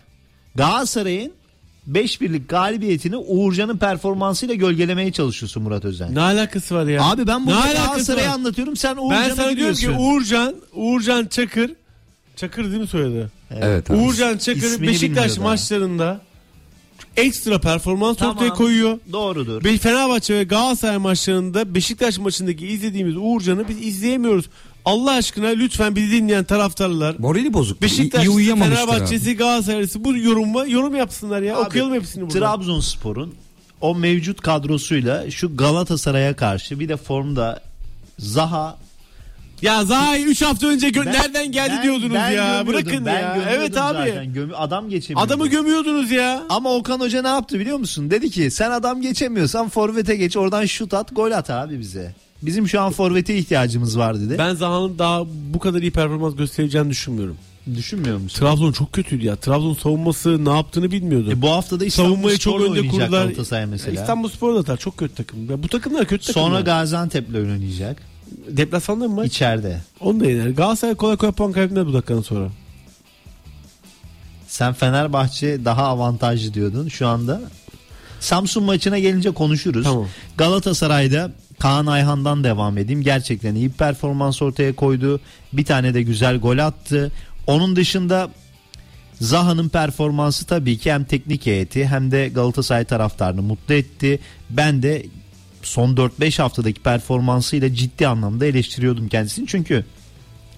Galatasaray'ın 0.56 1.32
5 1.88 2.22
birlik 2.22 2.50
galibiyetini 2.50 3.18
Uğurcan'ın 3.18 3.78
performansıyla 3.78 4.56
gölgelemeye 4.56 5.12
çalışıyorsun 5.12 5.64
Murat 5.64 5.86
Özen. 5.86 6.16
ne 6.16 6.22
alakası 6.22 6.76
var 6.76 6.86
ya? 6.86 7.04
Abi 7.04 7.28
ben 7.28 7.46
Galatasaray'ı 7.46 8.28
var? 8.28 8.34
anlatıyorum 8.34 8.76
sen 8.76 8.98
Uğurcan'ı 8.98 9.30
Ben 9.30 9.36
sana 9.36 9.56
diyorum 9.56 9.76
ki. 9.76 9.90
Uğurcan, 9.90 10.56
Uğurcan 10.74 11.26
Çakır 11.26 11.72
Çakır 12.36 12.64
değil 12.72 12.82
mi 12.82 12.88
soyadı? 12.88 13.32
Evet 13.52 13.92
abi. 13.92 13.98
Uğurcan 13.98 14.38
Çakır 14.38 14.62
İsmini 14.62 14.88
Beşiktaş 14.90 15.24
bilmiyor 15.26 15.38
daha. 15.38 15.44
maçlarında 15.50 16.22
ekstra 17.18 17.60
performans 17.62 18.18
Tamam, 18.18 18.36
ortaya 18.36 18.50
koyuyor. 18.54 19.00
Doğrudur. 19.14 19.64
Ve 19.64 19.78
Fenerbahçe 19.78 20.36
ve 20.36 20.44
Galatasaray 20.44 20.98
maçlarında 20.98 21.76
Beşiktaş 21.76 22.18
maçındaki 22.20 22.68
izlediğimiz 22.68 23.16
Uğurcan'ı 23.18 23.68
biz 23.68 23.82
izleyemiyoruz. 23.88 24.46
Allah 24.88 25.12
aşkına 25.12 25.48
lütfen 25.48 25.96
bizi 25.96 26.12
dinleyen 26.12 26.44
taraftarlar 26.44 27.16
Morali 27.20 27.54
bozuk. 27.54 27.82
Beşiktaş, 27.82 28.26
iyi 28.26 28.30
uyuyamamıştır 28.30 28.84
abi. 28.84 28.92
Fenerbahçe'si, 28.92 29.38
Galatasaray'sı 29.38 30.04
bu 30.04 30.18
yoruma 30.18 30.66
yorum 30.66 30.96
yapsınlar 30.96 31.42
ya. 31.42 31.58
Abi, 31.58 31.68
Okuyalım 31.68 31.94
hepsini 31.94 32.24
burada. 32.24 32.40
Trabzonspor'un 32.40 33.36
o 33.82 33.96
mevcut 33.96 34.42
kadrosuyla 34.42 35.32
şu 35.32 35.58
Galatasaray'a 35.58 36.36
karşı 36.36 36.80
bir 36.80 36.90
de 36.90 36.98
formda 36.98 37.62
Zaha 38.20 38.78
Ya 39.62 39.86
Zahay 39.86 40.24
3 40.24 40.42
hafta 40.42 40.68
önce 40.68 40.90
gö- 40.90 41.06
Ben- 41.06 41.14
nereden 41.14 41.52
geldi 41.52 41.74
ben- 41.76 41.84
diyordunuz 41.84 42.14
ben 42.14 42.32
ya. 42.32 42.68
Bırakın 42.68 43.06
ben 43.06 43.20
ya. 43.22 43.38
Evet 43.50 43.78
abi. 43.78 44.10
zaten. 44.10 44.34
Gömü- 44.34 44.56
adam 44.56 44.90
geçemiyor. 44.90 45.28
Adamı 45.28 45.48
gömüyordunuz 45.48 46.12
ya. 46.12 46.44
Ama 46.50 46.74
Okan 46.74 47.00
Hoca 47.00 47.22
ne 47.22 47.28
yaptı 47.28 47.60
biliyor 47.60 47.78
musun? 47.78 48.12
Dedi 48.12 48.30
ki 48.30 48.52
sen 48.52 48.72
adam 48.72 49.02
geçemiyorsan 49.02 49.70
forvete 49.70 50.16
geç 50.16 50.38
oradan 50.38 50.66
şut 50.66 50.94
at 50.94 51.16
gol 51.16 51.32
at 51.32 51.50
abi 51.50 51.80
bize. 51.80 52.16
Bizim 52.42 52.68
şu 52.68 52.82
an 52.82 52.92
forvete 52.92 53.38
ihtiyacımız 53.38 53.98
var 53.98 54.20
dedi. 54.20 54.36
Ben 54.38 54.56
Zaha'nın 54.56 55.00
daha 55.00 55.24
bu 55.54 55.60
kadar 55.60 55.82
iyi 55.82 55.92
performans 55.92 56.36
göstereceğini 56.36 56.90
düşünmüyorum. 56.90 57.38
Düşünmüyor 57.76 58.18
musun? 58.18 58.40
Trabzon 58.40 58.72
çok 58.72 58.94
kötüydü 58.94 59.26
ya. 59.26 59.36
Trabzon 59.36 59.74
savunması 59.74 60.46
ne 60.46 60.50
yaptığını 60.50 60.92
bilmiyordu. 60.92 61.32
E 61.32 61.42
bu 61.42 61.50
hafta 61.50 61.80
da 61.80 61.86
İstanbul 61.86 62.10
Savunmayı 62.12 62.38
çok 62.38 62.62
önde 62.62 62.88
kurdular. 62.88 63.08
Galatasaray 63.08 63.66
mesela. 63.66 64.02
İstanbul 64.02 64.30
Spor 64.30 64.66
da. 64.68 64.78
Çok 64.78 64.98
kötü 64.98 65.16
takım. 65.16 65.50
Ya 65.50 65.64
bu 65.64 65.68
takımlar 65.68 66.06
kötü 66.06 66.28
takımlar. 66.28 66.48
Sonra 66.48 66.62
Gaziantep'le 66.62 67.36
oynayacak. 67.36 68.02
Deplasmanda 68.48 69.08
mı 69.08 69.16
maç? 69.16 69.28
İçeride. 69.28 69.82
Onu 70.00 70.20
da 70.20 70.26
yener. 70.26 70.50
Galatasaray 70.50 70.96
kolay 70.96 71.18
kolay 71.18 71.34
puan 71.34 71.52
kaybetmez 71.52 71.86
bu 71.86 71.94
dakikadan 71.94 72.22
sonra. 72.22 72.50
Sen 74.48 74.74
Fenerbahçe 74.74 75.66
daha 75.66 75.84
avantajlı 75.84 76.54
diyordun. 76.54 76.88
Şu 76.88 77.08
anda 77.08 77.42
Samsun 78.20 78.64
maçına 78.64 79.00
gelince 79.00 79.32
konuşuruz. 79.32 79.84
Tamam. 79.84 80.08
Galatasaray'da 80.38 81.32
Kaan 81.60 81.86
Ayhan'dan 81.86 82.44
devam 82.44 82.78
edeyim. 82.78 83.02
Gerçekten 83.02 83.56
iyi 83.56 83.70
performans 83.70 84.42
ortaya 84.42 84.76
koydu. 84.76 85.20
Bir 85.54 85.66
tane 85.66 85.94
de 85.94 86.02
güzel 86.02 86.38
gol 86.38 86.58
attı. 86.58 87.12
Onun 87.48 87.76
dışında 87.76 88.30
Zaha'nın 89.22 89.70
performansı 89.70 90.46
tabii 90.46 90.78
ki 90.78 90.92
hem 90.92 91.04
teknik 91.04 91.46
heyeti 91.46 91.88
hem 91.88 92.12
de 92.12 92.28
Galatasaray 92.30 92.86
taraftarını 92.86 93.42
mutlu 93.42 93.74
etti. 93.74 94.20
Ben 94.50 94.84
de 94.84 95.06
son 95.64 95.96
4-5 95.96 96.42
haftadaki 96.42 96.82
performansıyla 96.82 97.74
ciddi 97.76 98.08
anlamda 98.08 98.46
eleştiriyordum 98.46 99.08
kendisini. 99.08 99.48
Çünkü 99.48 99.86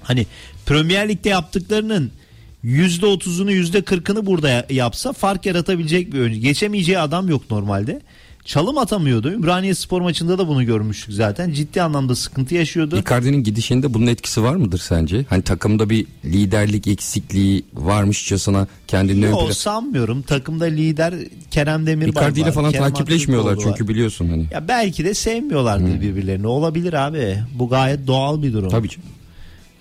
hani 0.03 0.25
Premier 0.65 1.09
Lig'de 1.09 1.29
yaptıklarının 1.29 2.11
%30'unu 2.65 3.51
%40'ını 3.51 4.25
burada 4.25 4.49
ya- 4.49 4.65
yapsa 4.69 5.13
fark 5.13 5.45
yaratabilecek 5.45 6.13
bir 6.13 6.19
oyuncu. 6.19 6.39
Geçemeyeceği 6.39 6.99
adam 6.99 7.29
yok 7.29 7.51
normalde. 7.51 8.01
Çalım 8.49 8.77
atamıyordu. 8.77 9.31
Ümraniye 9.31 9.75
Spor 9.75 10.01
maçında 10.01 10.37
da 10.37 10.47
bunu 10.47 10.65
görmüştük 10.65 11.13
zaten. 11.13 11.51
Ciddi 11.51 11.81
anlamda 11.81 12.15
sıkıntı 12.15 12.55
yaşıyordu. 12.55 12.97
Icardi'nin 12.97 13.43
gidişinde 13.43 13.93
bunun 13.93 14.07
etkisi 14.07 14.43
var 14.43 14.55
mıdır 14.55 14.77
sence? 14.77 15.25
Hani 15.29 15.41
takımda 15.41 15.89
bir 15.89 16.05
liderlik 16.25 16.87
eksikliği 16.87 17.63
varmışçasına 17.73 18.67
kendini 18.87 19.25
Yok 19.25 19.39
plana... 19.39 19.53
sanmıyorum. 19.53 20.21
Takımda 20.21 20.65
lider 20.65 21.13
Kerem 21.51 21.87
Demirbay 21.87 22.11
Icardi 22.11 22.39
ile 22.39 22.51
falan 22.51 22.71
Kerem 22.71 22.83
takipleşmiyorlar 22.83 23.51
Aktürkoğlu 23.51 23.71
var. 23.71 23.77
çünkü 23.77 23.93
biliyorsun 23.93 24.29
hani. 24.29 24.45
Ya 24.51 24.67
belki 24.67 25.05
de 25.05 25.13
sevmiyorlardır 25.13 26.01
birbirlerini. 26.01 26.47
Olabilir 26.47 26.93
abi. 26.93 27.37
Bu 27.53 27.69
gayet 27.69 28.07
doğal 28.07 28.43
bir 28.43 28.53
durum. 28.53 28.69
Tabii 28.69 28.87
ki. 28.87 28.97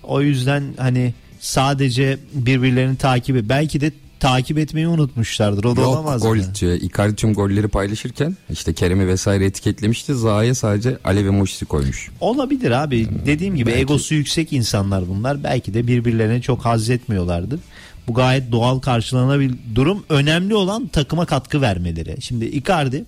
O 0.02 0.20
yüzden 0.20 0.64
hani 0.76 1.14
sadece 1.40 2.18
birbirlerini 2.32 2.96
takibi 2.96 3.48
belki 3.48 3.80
de 3.80 3.92
takip 4.20 4.58
etmeyi 4.58 4.88
unutmuşlardır. 4.88 5.64
O 5.64 5.76
da 5.76 5.80
Yok 5.80 5.90
olamaz 5.90 6.22
gol 6.22 6.36
mı? 6.36 6.42
e, 6.62 6.76
Icardi 6.76 7.16
tüm 7.16 7.34
golleri 7.34 7.68
paylaşırken 7.68 8.36
işte 8.50 8.72
Kerem'i 8.72 9.08
vesaire 9.08 9.44
etiketlemişti. 9.44 10.14
Zaha'ya 10.14 10.54
sadece 10.54 10.98
alev 11.04 11.26
emojisi 11.26 11.64
koymuş. 11.64 12.10
Olabilir 12.20 12.70
abi. 12.70 13.08
Dediğim 13.26 13.56
gibi 13.56 13.66
belki. 13.70 13.80
egosu 13.80 14.14
yüksek 14.14 14.52
insanlar 14.52 15.08
bunlar. 15.08 15.44
Belki 15.44 15.74
de 15.74 15.86
birbirlerine 15.86 16.40
çok 16.42 16.64
haz 16.64 16.90
etmiyorlardır. 16.90 17.60
Bu 18.08 18.14
gayet 18.14 18.52
doğal 18.52 18.78
karşılanabilir 18.78 19.54
durum. 19.74 20.04
Önemli 20.08 20.54
olan 20.54 20.86
takıma 20.86 21.26
katkı 21.26 21.60
vermeleri. 21.60 22.16
Şimdi 22.22 22.44
Icardi 22.44 23.04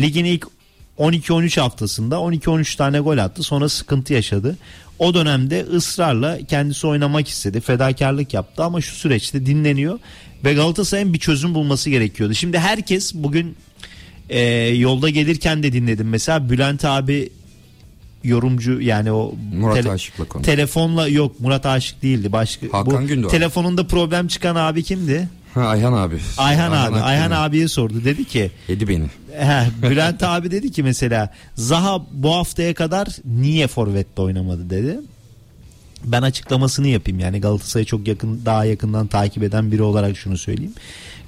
ligin 0.00 0.24
ilk 0.24 0.46
12-13 0.98 1.60
haftasında 1.60 2.14
12-13 2.16 2.76
tane 2.76 2.98
gol 3.00 3.18
attı. 3.18 3.42
Sonra 3.42 3.68
sıkıntı 3.68 4.12
yaşadı. 4.14 4.56
O 4.98 5.14
dönemde 5.14 5.62
ısrarla 5.74 6.38
kendisi 6.48 6.86
oynamak 6.86 7.28
istedi. 7.28 7.60
Fedakarlık 7.60 8.34
yaptı 8.34 8.64
ama 8.64 8.80
şu 8.80 8.94
süreçte 8.94 9.46
dinleniyor. 9.46 9.98
Ve 10.44 10.54
Galatasaray'ın 10.54 11.12
bir 11.12 11.18
çözüm 11.18 11.54
bulması 11.54 11.90
gerekiyordu. 11.90 12.34
Şimdi 12.34 12.58
herkes 12.58 13.14
bugün 13.14 13.56
e, 14.28 14.40
yolda 14.66 15.08
gelirken 15.08 15.62
de 15.62 15.72
dinledim. 15.72 16.08
Mesela 16.08 16.50
Bülent 16.50 16.84
abi 16.84 17.28
yorumcu 18.24 18.80
yani 18.80 19.12
o 19.12 19.34
Murat 19.58 19.76
tele- 19.76 19.90
Aşık'la 19.90 20.24
konu. 20.24 20.42
telefonla 20.42 21.08
yok 21.08 21.40
Murat 21.40 21.66
Aşık 21.66 22.02
değildi 22.02 22.32
başka 22.32 22.66
Hakan 22.72 22.86
bu 23.04 23.06
Gündoğan. 23.06 23.30
telefonunda 23.30 23.86
problem 23.86 24.28
çıkan 24.28 24.56
abi 24.56 24.82
kimdi? 24.82 25.28
Ha, 25.54 25.60
Ayhan 25.60 25.92
abi. 25.92 26.16
Ayhan, 26.38 26.70
abi. 26.72 26.76
Akgün'ü. 26.76 27.00
Ayhan 27.02 27.30
abiye 27.30 27.68
sordu. 27.68 28.04
Dedi 28.04 28.24
ki 28.24 28.50
Yedi 28.68 28.88
beni. 28.88 29.04
He, 29.38 29.62
Bülent 29.90 30.22
abi 30.22 30.50
dedi 30.50 30.72
ki 30.72 30.82
mesela 30.82 31.34
Zaha 31.54 32.06
bu 32.12 32.34
haftaya 32.34 32.74
kadar 32.74 33.08
niye 33.24 33.66
forvette 33.66 34.22
oynamadı 34.22 34.70
dedi. 34.70 35.00
Ben 36.04 36.22
açıklamasını 36.22 36.88
yapayım 36.88 37.20
yani 37.20 37.40
Galatasaray'ı 37.40 37.86
çok 37.86 38.08
yakın 38.08 38.40
daha 38.46 38.64
yakından 38.64 39.06
takip 39.06 39.42
eden 39.42 39.72
biri 39.72 39.82
olarak 39.82 40.16
şunu 40.16 40.38
söyleyeyim. 40.38 40.74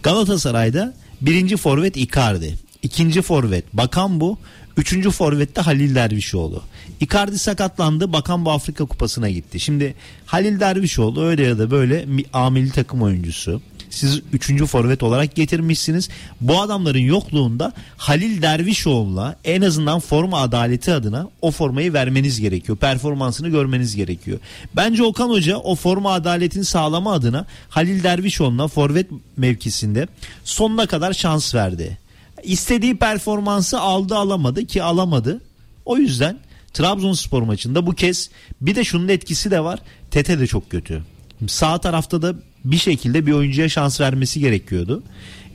Galatasaray'da 0.02 0.94
birinci 1.20 1.56
forvet 1.56 1.96
Icardi, 1.96 2.54
ikinci 2.82 3.22
forvet 3.22 3.64
Bakan 3.72 4.20
bu, 4.20 4.38
üçüncü 4.76 5.10
forvette 5.10 5.60
Halil 5.60 5.94
Dervişoğlu. 5.94 6.62
Icardi 7.00 7.38
sakatlandı, 7.38 8.12
Bakan 8.12 8.44
bu 8.44 8.50
Afrika 8.50 8.84
Kupası'na 8.84 9.30
gitti. 9.30 9.60
Şimdi 9.60 9.94
Halil 10.26 10.60
Dervişoğlu 10.60 11.24
öyle 11.24 11.42
ya 11.42 11.58
da 11.58 11.70
böyle 11.70 12.04
mi- 12.06 12.24
amili 12.32 12.70
takım 12.70 13.02
oyuncusu. 13.02 13.62
Siz 13.94 14.20
üçüncü 14.32 14.66
forvet 14.66 15.02
olarak 15.02 15.34
getirmişsiniz. 15.34 16.08
Bu 16.40 16.60
adamların 16.60 16.98
yokluğunda 16.98 17.72
Halil 17.96 18.42
Dervişoğlu'na 18.42 19.36
en 19.44 19.62
azından 19.62 20.00
forma 20.00 20.40
adaleti 20.40 20.92
adına 20.92 21.28
o 21.42 21.50
formayı 21.50 21.92
vermeniz 21.92 22.40
gerekiyor. 22.40 22.78
Performansını 22.78 23.48
görmeniz 23.48 23.96
gerekiyor. 23.96 24.38
Bence 24.76 25.02
Okan 25.02 25.28
Hoca 25.28 25.56
o 25.56 25.74
forma 25.74 26.12
adaletini 26.12 26.64
sağlama 26.64 27.12
adına 27.12 27.46
Halil 27.68 28.02
Dervişoğlu'na 28.02 28.68
forvet 28.68 29.10
mevkisinde 29.36 30.08
sonuna 30.44 30.86
kadar 30.86 31.12
şans 31.12 31.54
verdi. 31.54 31.98
İstediği 32.42 32.96
performansı 32.96 33.80
aldı 33.80 34.16
alamadı 34.16 34.64
ki 34.66 34.82
alamadı. 34.82 35.40
O 35.84 35.96
yüzden 35.96 36.38
Trabzonspor 36.72 37.42
maçında 37.42 37.86
bu 37.86 37.92
kez 37.92 38.30
bir 38.60 38.74
de 38.74 38.84
şunun 38.84 39.08
etkisi 39.08 39.50
de 39.50 39.60
var. 39.60 39.78
Tete 40.10 40.40
de 40.40 40.46
çok 40.46 40.70
kötü. 40.70 41.02
Sağ 41.46 41.78
tarafta 41.78 42.22
da 42.22 42.34
bir 42.64 42.76
şekilde 42.76 43.26
bir 43.26 43.32
oyuncuya 43.32 43.68
şans 43.68 44.00
vermesi 44.00 44.40
gerekiyordu. 44.40 45.02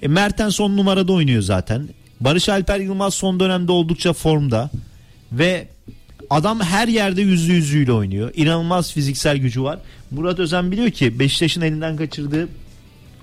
E, 0.02 0.08
Mertens 0.08 0.56
son 0.56 0.78
numarada 0.78 1.14
oynuyor 1.14 1.42
zaten. 1.42 1.90
Barış 2.22 2.50
Alper 2.50 2.80
Yılmaz 2.80 3.14
son 3.14 3.40
dönemde 3.40 3.72
oldukça 3.72 4.14
formda 4.14 4.70
ve 5.32 5.68
adam 6.30 6.60
her 6.62 6.88
yerde 6.88 7.22
yüzü 7.22 7.54
yüzüyle 7.54 7.92
oynuyor. 7.92 8.32
İnanılmaz 8.36 8.94
fiziksel 8.94 9.38
gücü 9.38 9.64
var. 9.64 9.80
Murat 10.12 10.40
Özen 10.40 10.72
biliyor 10.72 10.90
ki 10.90 11.20
Beşiktaş'ın 11.20 11.62
elinden 11.62 11.98
kaçırdığı 11.98 12.48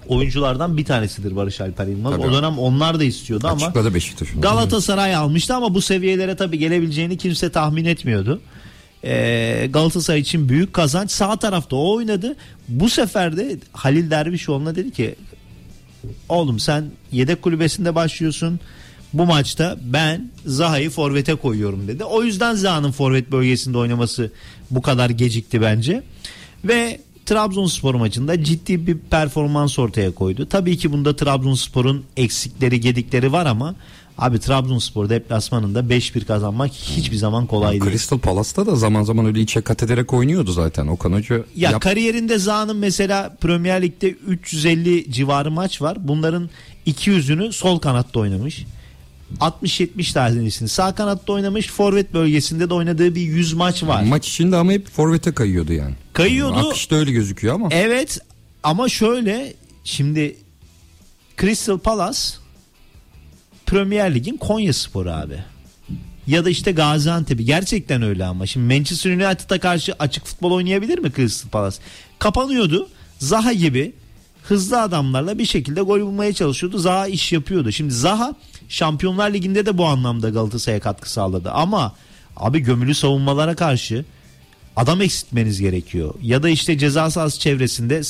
oyunculardan 0.09 0.77
bir 0.77 0.85
tanesidir 0.85 1.37
Barış 1.37 1.61
Alper 1.61 1.87
Yılmaz. 1.87 2.13
Tabii. 2.13 2.27
O 2.27 2.33
dönem 2.33 2.59
onlar 2.59 3.01
da 3.01 3.05
istiyordu 3.05 3.47
ama 3.47 3.67
Açıkladı 3.67 3.95
Beşiktaş'ın. 3.95 4.41
Galatasaray 4.41 5.17
almıştı 5.17 5.55
ama 5.55 5.75
bu 5.75 5.83
seviyelere 5.83 6.37
tabii 6.37 6.59
gelebileceğini 6.59 7.19
kimse 7.19 7.51
tahmin 7.53 7.85
etmiyordu. 7.85 8.41
Ee, 9.05 9.69
Galatasaray 9.73 10.21
için 10.21 10.49
büyük 10.49 10.73
kazanç. 10.73 11.11
Sağ 11.11 11.37
tarafta 11.37 11.77
o 11.77 11.95
oynadı. 11.95 12.37
Bu 12.69 12.89
sefer 12.89 13.37
de 13.37 13.59
Halil 13.73 14.11
Dervişoğlu'na 14.11 14.77
dedi 14.77 14.91
ki 14.91 15.15
oğlum 16.29 16.59
sen 16.59 16.85
yedek 17.13 17.43
kulübesinde 17.43 17.95
başlıyorsun. 17.95 18.61
Bu 19.13 19.27
maçta 19.27 19.77
ben 19.83 20.31
Zaha'yı 20.47 20.91
forvete 20.91 21.35
koyuyorum 21.35 21.89
dedi. 21.89 22.05
O 22.05 22.23
yüzden 22.23 22.55
Zaha'nın 22.55 22.93
forvet 22.93 23.33
bölgesinde 23.33 23.79
oynaması 23.79 24.33
bu 24.71 24.83
kadar 24.83 25.11
gecikti 25.11 25.61
bence. 25.61 26.03
Ve 26.65 27.01
Trabzonspor 27.27 27.95
maçında 27.95 28.45
ciddi 28.45 28.87
bir 28.87 28.99
performans 28.99 29.79
ortaya 29.79 30.11
koydu. 30.11 30.47
Tabii 30.49 30.77
ki 30.77 30.93
bunda 30.93 31.17
Trabzonspor'un 31.17 32.05
eksikleri, 32.17 32.81
gedikleri 32.81 33.33
var 33.33 33.47
ama 33.47 33.75
abi 34.19 34.39
Trabzonspor 34.39 35.09
deplasmanında 35.09 35.81
5-1 35.81 36.25
kazanmak 36.25 36.73
hiçbir 36.73 37.17
zaman 37.17 37.47
kolay 37.47 37.81
değil. 37.81 37.85
Crystal 37.93 38.19
Palace'ta 38.19 38.67
da 38.67 38.77
zaman 38.77 39.03
zaman 39.03 39.27
öyle 39.27 39.41
içe 39.41 39.61
kat 39.61 39.83
ederek 39.83 40.13
oynuyordu 40.13 40.53
zaten. 40.53 40.87
Okan 40.87 41.13
Hoca 41.13 41.35
Ya 41.57 41.71
yap- 41.71 41.83
kariyerinde 41.83 42.39
Zaha'nın 42.39 42.77
mesela 42.77 43.37
Premier 43.41 43.83
Lig'de 43.83 44.09
350 44.11 45.13
civarı 45.13 45.51
maç 45.51 45.83
var. 45.83 46.09
Bunların 46.09 46.51
200'ünü 46.87 47.53
sol 47.53 47.79
kanatta 47.79 48.21
oynamış. 48.21 48.65
60-70 49.41 50.13
tanesini 50.13 50.69
sağ 50.69 50.95
kanatta 50.95 51.33
oynamış. 51.33 51.69
Forvet 51.69 52.15
bölgesinde 52.15 52.71
de 52.71 52.75
oynadığı 52.75 53.15
bir 53.15 53.21
100 53.21 53.53
maç 53.53 53.83
var. 53.83 54.03
maç 54.03 54.29
içinde 54.29 54.57
ama 54.57 54.73
hep 54.73 54.89
forvete 54.91 55.33
kayıyordu 55.33 55.73
yani. 55.73 55.95
Kayıyordu. 56.13 56.69
Akışta 56.69 56.97
öyle 56.97 57.13
gözüküyor 57.13 57.55
ama. 57.55 57.69
Evet 57.71 58.19
ama 58.63 58.89
şöyle 58.89 59.55
şimdi 59.85 60.37
Crystal 61.41 61.79
Palace 61.79 62.19
Premier 63.67 64.15
Lig'in 64.15 64.37
Konya 64.37 64.73
Sporu 64.73 65.11
abi. 65.11 65.39
Ya 66.27 66.45
da 66.45 66.51
işte 66.51 66.73
Gaziantep'i 66.73 67.45
gerçekten 67.45 68.03
öyle 68.03 68.25
ama. 68.25 68.47
Şimdi 68.47 68.75
Manchester 68.75 69.11
United'a 69.11 69.61
karşı 69.61 69.95
açık 69.99 70.27
futbol 70.27 70.53
oynayabilir 70.53 70.99
mi 70.99 71.13
Crystal 71.17 71.51
Palace? 71.51 71.77
Kapanıyordu. 72.19 72.89
Zaha 73.19 73.53
gibi 73.53 73.93
hızlı 74.43 74.83
adamlarla 74.83 75.39
bir 75.39 75.45
şekilde 75.45 75.81
gol 75.81 76.01
bulmaya 76.01 76.33
çalışıyordu. 76.33 76.79
Zaha 76.79 77.07
iş 77.07 77.33
yapıyordu. 77.33 77.73
Şimdi 77.73 77.95
Zaha 77.95 78.35
Şampiyonlar 78.69 79.33
Ligi'nde 79.33 79.67
de 79.67 79.79
bu 79.79 79.87
anlamda 79.87 80.29
Galatasaray'a 80.31 80.81
katkı 80.81 81.11
sağladı. 81.11 81.51
Ama 81.51 81.95
abi 82.37 82.61
gömülü 82.61 82.95
savunmalara 82.95 83.55
karşı 83.55 84.05
adam 84.77 85.03
eksiltmeniz 85.03 85.61
gerekiyor. 85.61 86.15
Ya 86.23 86.43
da 86.43 86.49
işte 86.49 86.79
ceza 86.79 87.11
sahası 87.11 87.41
çevresinde 87.41 88.03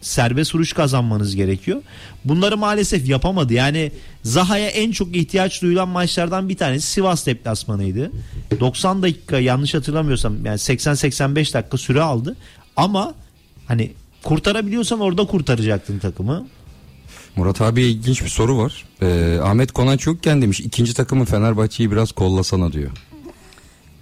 serbest 0.00 0.54
vuruş 0.54 0.72
kazanmanız 0.72 1.36
gerekiyor. 1.36 1.82
Bunları 2.24 2.56
maalesef 2.56 3.08
yapamadı. 3.08 3.54
Yani 3.54 3.92
Zaha'ya 4.22 4.68
en 4.68 4.92
çok 4.92 5.16
ihtiyaç 5.16 5.62
duyulan 5.62 5.88
maçlardan 5.88 6.48
bir 6.48 6.56
tanesi 6.56 6.86
Sivas 6.86 7.26
deplasmanıydı. 7.26 8.10
90 8.60 9.02
dakika 9.02 9.38
yanlış 9.38 9.74
hatırlamıyorsam 9.74 10.44
yani 10.44 10.56
80-85 10.56 11.54
dakika 11.54 11.78
süre 11.78 12.02
aldı. 12.02 12.36
Ama 12.76 13.14
hani 13.66 13.92
kurtarabiliyorsan 14.22 15.00
orada 15.00 15.24
kurtaracaktın 15.26 15.98
takımı. 15.98 16.46
Murat 17.36 17.60
abiye 17.60 17.88
ilginç 17.88 18.22
bir 18.24 18.28
soru 18.28 18.58
var. 18.58 18.84
Ee, 19.02 19.38
Ahmet 19.42 19.72
Konanç 19.72 20.06
yokken 20.06 20.42
demiş 20.42 20.60
ikinci 20.60 20.94
takımı 20.94 21.24
Fenerbahçe'yi 21.24 21.90
biraz 21.90 22.12
kollasana 22.12 22.72
diyor. 22.72 22.90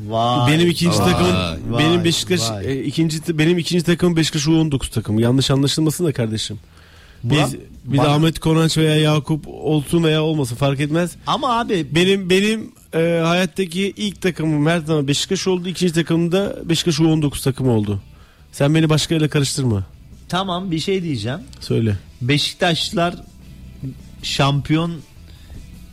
Vay. 0.00 0.52
benim 0.52 0.68
ikinci 0.68 0.98
vay, 0.98 1.12
takımım 1.12 1.32
vay, 1.72 1.84
benim 1.84 2.04
Beşiktaş 2.04 2.50
vay. 2.50 2.66
e, 2.72 2.84
ikinci 2.84 3.38
benim 3.38 3.58
ikinci 3.58 3.84
takımım 3.84 4.16
Beşiktaş 4.16 4.42
U19 4.46 4.90
takımı. 4.90 5.22
Yanlış 5.22 5.50
anlaşılmasın 5.50 6.06
da 6.06 6.12
kardeşim. 6.12 6.58
Biz 7.24 7.38
Murat, 7.38 7.54
biz 7.84 7.98
bana- 7.98 8.08
Ahmet 8.08 8.38
Konanç 8.38 8.78
veya 8.78 8.96
Yakup 8.96 9.48
olsun 9.48 10.04
veya 10.04 10.22
olmasın 10.22 10.56
fark 10.56 10.80
etmez. 10.80 11.10
Ama 11.26 11.58
abi 11.58 11.86
Benim 11.94 12.30
benim 12.30 12.70
e, 12.94 13.20
hayattaki 13.24 13.92
ilk 13.96 14.22
takımım 14.22 14.66
her 14.66 14.78
zaman 14.78 15.08
Beşiktaş 15.08 15.46
oldu. 15.46 15.68
İkinci 15.68 15.92
takımım 15.94 16.32
da 16.32 16.56
Beşiktaş 16.68 16.98
U19 17.00 17.42
takımı 17.44 17.70
oldu. 17.72 18.00
Sen 18.52 18.74
beni 18.74 18.88
başkayla 18.88 19.28
karıştırma. 19.28 19.86
tamam 20.28 20.70
bir 20.70 20.78
şey 20.78 21.02
diyeceğim. 21.02 21.38
Söyle. 21.60 21.96
Beşiktaşlılar 22.22 23.14
şampiyon 24.22 24.92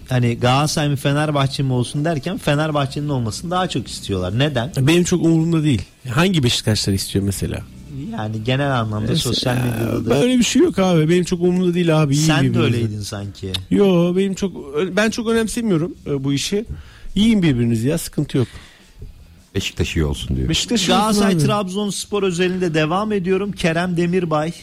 hani 0.09 0.39
Galatasaray 0.39 0.89
mı 0.89 0.95
Fenerbahçe 0.95 1.63
mi 1.63 1.73
olsun 1.73 2.05
derken 2.05 2.37
Fenerbahçe'nin 2.37 3.09
olmasını 3.09 3.51
daha 3.51 3.69
çok 3.69 3.87
istiyorlar. 3.87 4.39
Neden? 4.39 4.71
Benim 4.77 5.03
çok 5.03 5.25
umurumda 5.25 5.63
değil. 5.63 5.81
Hangi 6.09 6.43
Beşiktaşlar 6.43 6.93
istiyor 6.93 7.25
mesela? 7.25 7.61
Yani 8.11 8.43
genel 8.43 8.79
anlamda 8.79 9.15
sosyal 9.15 9.55
medyada 9.55 10.05
da. 10.05 10.09
Böyle 10.09 10.37
bir 10.37 10.43
şey 10.43 10.61
yok 10.61 10.79
abi. 10.79 11.09
Benim 11.09 11.23
çok 11.23 11.41
umurumda 11.41 11.73
değil 11.73 12.01
abi. 12.01 12.15
Yiyin 12.15 12.27
Sen 12.27 12.53
de 12.53 12.59
öyleydin 12.59 13.01
sanki. 13.01 13.51
Yo 13.71 14.15
benim 14.15 14.33
çok 14.33 14.53
ben 14.97 15.09
çok 15.09 15.29
önemsemiyorum 15.29 15.95
e, 16.07 16.23
bu 16.23 16.33
işi. 16.33 16.65
Yiyin 17.15 17.41
birbirinizi 17.43 17.87
ya 17.87 17.97
sıkıntı 17.97 18.37
yok. 18.37 18.47
Beşiktaş 19.55 19.95
iyi 19.95 20.05
olsun 20.05 20.37
diyor. 20.37 20.49
Beşiktaş 20.49 20.87
Galatasaray. 20.87 21.37
Trabzonspor 21.37 22.23
özelinde 22.23 22.73
devam 22.73 23.11
ediyorum. 23.11 23.51
Kerem 23.51 23.97
Demirbay 23.97 24.53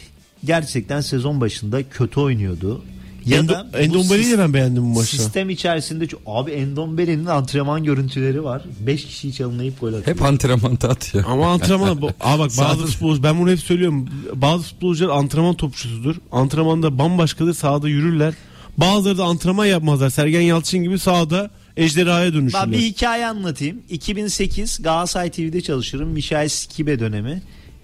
gerçekten 0.45 1.01
sezon 1.01 1.41
başında 1.41 1.83
kötü 1.89 2.19
oynuyordu. 2.19 2.81
Ya 3.25 3.37
Endo, 3.37 3.53
da 3.53 3.67
Endombele'yi 3.79 4.31
de 4.31 4.39
ben 4.39 4.53
beğendim 4.53 4.83
bu 4.83 4.87
maçta. 4.99 5.17
Sistem 5.17 5.49
içerisinde 5.49 6.07
çok- 6.07 6.21
abi 6.25 6.51
Endombele'nin 6.51 7.25
antrenman 7.25 7.83
görüntüleri 7.83 8.43
var. 8.43 8.61
5 8.79 9.05
kişiyi 9.05 9.33
çalınayıp 9.33 9.79
gol 9.79 9.87
atıyor. 9.87 10.07
Hep 10.07 10.21
antrenmanda 10.21 10.89
atıyor. 10.89 11.23
Ama 11.27 11.51
antrenman 11.51 12.01
bu- 12.01 12.07
Aa 12.21 12.39
bak 12.39 12.39
bazı 12.39 12.55
Sahada- 12.55 12.85
futbolcu 12.85 13.23
ben 13.23 13.39
bunu 13.39 13.51
hep 13.51 13.59
söylüyorum. 13.59 14.09
Bazı 14.35 14.63
futbolcular 14.63 15.09
antrenman 15.09 15.55
topçusudur. 15.55 16.15
Antrenmanda 16.31 16.97
bambaşkadır. 16.97 17.53
Sahada 17.53 17.89
yürürler. 17.89 18.33
Bazıları 18.77 19.17
da 19.17 19.23
antrenman 19.23 19.65
yapmazlar. 19.65 20.09
Sergen 20.09 20.41
Yalçın 20.41 20.83
gibi 20.83 20.99
sahada 20.99 21.49
ejderhaya 21.77 22.33
dönüşürler. 22.33 22.63
Ben 22.65 22.71
bir 22.71 22.77
hikaye 22.77 23.27
anlatayım. 23.27 23.77
2008 23.89 24.81
Galatasaray 24.81 25.31
TV'de 25.31 25.61
çalışırım. 25.61 26.09
Michael 26.09 26.49
Skibe 26.49 26.99
dönemi. 26.99 27.41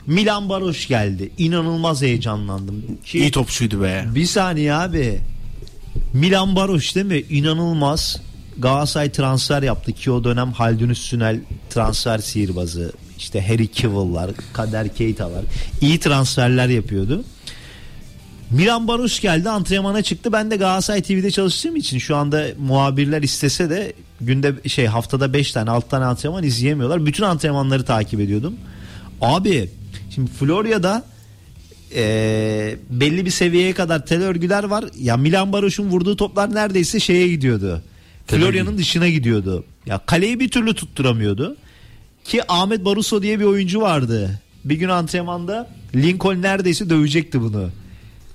Milan 0.08 0.50
Baroş 0.50 0.88
geldi. 0.88 1.32
İnanılmaz 1.38 2.02
heyecanlandım. 2.02 2.84
Ki- 3.06 3.20
İyi 3.20 3.32
topçuydu 3.32 3.82
be. 3.82 4.06
Bir 4.16 4.26
saniye 4.26 4.74
abi. 4.74 5.20
Milan 6.14 6.56
Baroş 6.56 6.96
değil 6.96 7.06
mi? 7.06 7.24
İnanılmaz. 7.30 8.22
Galatasaray 8.58 9.12
transfer 9.12 9.64
yaptı 9.64 9.92
ki 9.94 10.12
o 10.12 10.24
dönem 10.24 10.52
Haldun 10.52 10.90
Üstünel 10.90 11.40
transfer 11.70 12.18
sihirbazı. 12.18 12.94
İşte 13.18 13.48
Harry 13.48 13.68
Kivill'lar, 13.68 14.32
Kader 14.54 14.96
Keita'lar. 14.96 15.44
iyi 15.82 16.00
transferler 16.00 16.68
yapıyordu. 16.70 17.24
Milan 18.52 18.88
Baroş 18.88 19.20
geldi 19.20 19.50
antrenmana 19.50 20.02
çıktı. 20.02 20.32
Ben 20.34 20.52
de 20.52 20.56
Galatasaray 20.56 21.02
TV'de 21.02 21.32
çalıştığım 21.32 21.76
için 21.76 21.98
şu 21.98 22.16
anda 22.16 22.46
muhabirler 22.60 23.22
istese 23.24 23.70
de 23.70 23.94
günde 24.22 24.70
şey 24.70 24.86
haftada 24.86 25.34
5 25.34 25.52
tane 25.52 25.70
6 25.72 25.90
tane 25.90 26.06
antrenman 26.06 26.44
izleyemiyorlar. 26.44 27.06
Bütün 27.06 27.24
antrenmanları 27.24 27.86
takip 27.86 28.20
ediyordum. 28.20 28.54
Abi 29.22 29.70
şimdi 30.20 30.32
Florya'da 30.32 31.04
e, 31.96 32.76
belli 32.90 33.26
bir 33.26 33.32
seviyeye 33.32 33.74
kadar 33.74 34.06
tel 34.06 34.24
örgüler 34.24 34.64
var. 34.64 34.86
Ya 35.00 35.18
Milan 35.18 35.54
Baroş'un 35.54 35.90
vurduğu 35.90 36.16
toplar 36.16 36.56
neredeyse 36.56 37.00
şeye 37.00 37.28
gidiyordu. 37.28 37.82
Florya'nın 38.28 38.78
dışına 38.78 39.10
gidiyordu. 39.10 39.64
Ya 39.86 40.02
kaleyi 40.06 40.40
bir 40.40 40.50
türlü 40.50 40.74
tutturamıyordu. 40.74 41.58
Ki 42.24 42.52
Ahmet 42.52 42.86
Baruso 42.86 43.22
diye 43.22 43.40
bir 43.40 43.46
oyuncu 43.46 43.82
vardı. 43.82 44.42
Bir 44.66 44.76
gün 44.76 44.90
antrenmanda 44.90 45.70
Lincoln 45.96 46.42
neredeyse 46.42 46.90
dövecekti 46.90 47.42
bunu. 47.42 47.70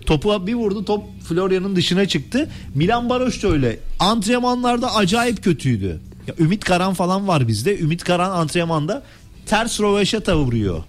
Topu 0.07 0.47
bir 0.47 0.55
vurdu 0.55 0.85
top 0.85 1.05
Florya'nın 1.29 1.77
dışına 1.77 2.09
çıktı. 2.09 2.51
Milan 2.75 3.11
Baroş 3.11 3.43
da 3.43 3.49
öyle. 3.49 3.79
Antrenmanlarda 3.99 4.95
acayip 4.95 5.45
kötüydü. 5.45 6.01
Ya 6.27 6.35
Ümit 6.39 6.65
Karan 6.65 6.95
falan 6.95 7.29
var 7.29 7.49
bizde. 7.49 7.79
Ümit 7.79 8.05
Karan 8.05 8.31
antrenmanda 8.31 9.03
ters 9.47 9.81
rovaşata 9.81 10.37
vuruyor. 10.37 10.83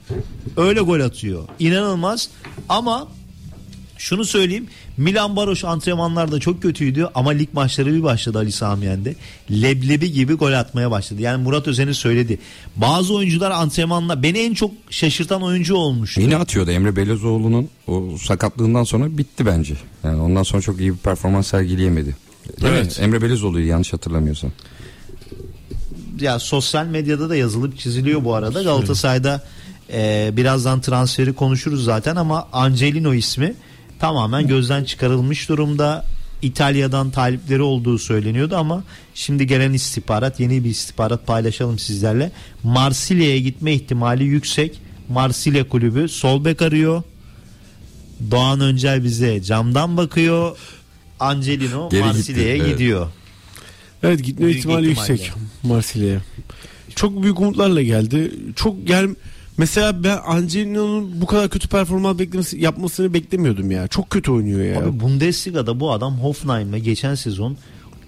Öyle 0.58 0.80
gol 0.82 1.00
atıyor. 1.00 1.44
İnanılmaz. 1.60 2.30
Ama 2.70 3.08
şunu 3.98 4.26
söyleyeyim. 4.26 4.68
Milan 4.98 5.36
Baroş 5.36 5.64
antrenmanlarda 5.66 6.40
çok 6.40 6.62
kötüydü 6.62 7.08
ama 7.16 7.32
lig 7.32 7.50
maçları 7.54 7.94
bir 7.94 8.04
başladı 8.04 8.38
Ali 8.38 8.52
Sami 8.52 8.86
Yen'de. 8.86 9.16
Leblebi 9.52 10.12
gibi 10.12 10.34
gol 10.34 10.52
atmaya 10.54 10.92
başladı. 10.92 11.22
Yani 11.22 11.44
Murat 11.44 11.68
Özen'i 11.68 11.94
söyledi. 11.94 12.40
Bazı 12.76 13.14
oyuncular 13.16 13.52
antrenmanla 13.52 14.24
beni 14.24 14.38
en 14.40 14.54
çok 14.54 14.72
şaşırtan 14.90 15.42
oyuncu 15.44 15.76
olmuştu. 15.76 16.22
Yine 16.22 16.38
atıyordu 16.38 16.72
Emre 16.72 16.96
Belezoğlu'nun 16.96 17.70
o 17.88 18.18
sakatlığından 18.24 18.84
sonra 18.84 19.18
bitti 19.18 19.46
bence. 19.46 19.74
Yani 20.04 20.22
ondan 20.22 20.44
sonra 20.44 20.62
çok 20.62 20.80
iyi 20.80 20.94
bir 20.94 20.98
performans 20.98 21.48
sergileyemedi. 21.48 22.16
Değil 22.62 22.74
Evet. 22.74 23.00
mi? 23.00 23.04
Emre 23.06 23.22
Belezoğlu'yu 23.22 23.68
yanlış 23.68 23.94
hatırlamıyorsam. 23.94 24.52
Ya 26.20 26.40
sosyal 26.40 26.86
medyada 26.86 27.30
da 27.30 27.36
yazılıp 27.36 27.80
çiziliyor 27.80 28.24
bu 28.24 28.34
arada. 28.34 28.64
Galatasaray'da 28.64 29.44
e, 29.94 30.32
birazdan 30.34 30.82
transferi 30.82 31.34
konuşuruz 31.34 31.84
zaten 31.84 32.16
ama 32.16 32.48
Angelino 32.54 33.14
ismi 33.14 33.56
tamamen 34.00 34.48
gözden 34.48 34.84
çıkarılmış 34.84 35.50
durumda. 35.50 36.06
İtalya'dan 36.42 37.12
talipleri 37.12 37.62
olduğu 37.62 38.00
söyleniyordu 38.00 38.56
ama 38.56 38.84
şimdi 39.14 39.48
gelen 39.48 39.74
istihbarat 39.74 40.40
yeni 40.40 40.64
bir 40.64 40.70
istihbarat 40.70 41.28
paylaşalım 41.28 41.80
sizlerle. 41.80 42.32
Marsilya'ya 42.64 43.40
gitme 43.40 43.74
ihtimali 43.74 44.24
yüksek. 44.24 44.82
Marsilya 45.10 45.70
kulübü 45.70 46.10
sol 46.10 46.46
bek 46.46 46.62
arıyor. 46.62 47.04
Doğan 48.32 48.60
Öncel 48.60 49.04
bize 49.04 49.44
camdan 49.44 49.98
bakıyor. 49.98 50.58
Angelino 51.20 51.90
Marsilya'ya 52.00 52.56
evet. 52.56 52.68
gidiyor. 52.68 53.08
Evet 54.06 54.24
gitme 54.24 54.46
Büyük 54.46 54.58
ihtimali 54.58 54.88
yüksek 54.88 55.32
Marsilya'ya. 55.64 56.22
Çok 56.96 57.24
büyük 57.24 57.40
umutlarla 57.40 57.82
geldi. 57.82 58.32
Çok 58.56 58.90
yani 58.90 59.16
mesela 59.58 60.04
ben 60.04 60.18
Angelino'nun 60.26 61.22
bu 61.22 61.26
kadar 61.26 61.50
kötü 61.50 61.68
performans 61.68 62.20
beklemesi 62.20 62.60
yapmasını 62.60 63.14
beklemiyordum 63.14 63.72
ya. 63.72 63.88
Çok 63.88 64.10
kötü 64.10 64.32
oynuyor 64.32 64.66
ya. 64.66 64.80
Abi 64.80 65.00
Bundesliga'da 65.00 65.80
bu 65.80 65.92
adam 65.92 66.18
Hoffenheim'le 66.18 66.84
geçen 66.84 67.16
sezon 67.16 67.58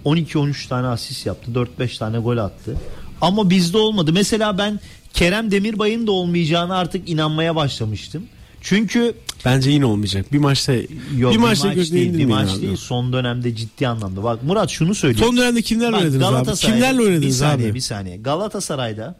12-13 0.04 0.68
tane 0.68 0.86
asist 0.86 1.26
yaptı. 1.26 1.50
4-5 1.78 1.98
tane 1.98 2.18
gol 2.18 2.36
attı. 2.36 2.76
Ama 3.20 3.50
bizde 3.50 3.78
olmadı. 3.78 4.12
Mesela 4.12 4.58
ben 4.58 4.80
Kerem 5.14 5.50
Demirbay'ın 5.50 6.06
da 6.06 6.12
olmayacağını 6.12 6.76
artık 6.76 7.08
inanmaya 7.08 7.56
başlamıştım. 7.56 8.22
Çünkü 8.60 9.14
Bence 9.44 9.70
yine 9.70 9.84
olmayacak. 9.84 10.32
Bir 10.32 10.38
maçta 10.38 10.72
yok, 11.16 11.32
bir 11.32 11.38
maçta 11.38 11.68
maç 11.68 11.92
değil, 11.92 12.18
bir 12.18 12.24
maç 12.24 12.50
abi. 12.50 12.62
değil. 12.62 12.76
Son 12.76 13.12
dönemde 13.12 13.56
ciddi 13.56 13.88
anlamda. 13.88 14.22
Bak 14.22 14.42
Murat 14.42 14.70
şunu 14.70 14.94
söyleyeyim. 14.94 15.26
Son 15.26 15.36
dönemde 15.36 15.62
kimlerle 15.62 15.92
Bak, 15.92 16.00
oynadınız 16.00 16.48
abi? 16.48 16.56
Kimlerle 16.56 16.98
bir 16.98 17.04
oynadınız 17.04 17.38
saniye, 17.38 17.68
abi? 17.68 17.74
Bir 17.74 17.80
saniye. 17.80 18.16
Galatasaray'da 18.16 19.14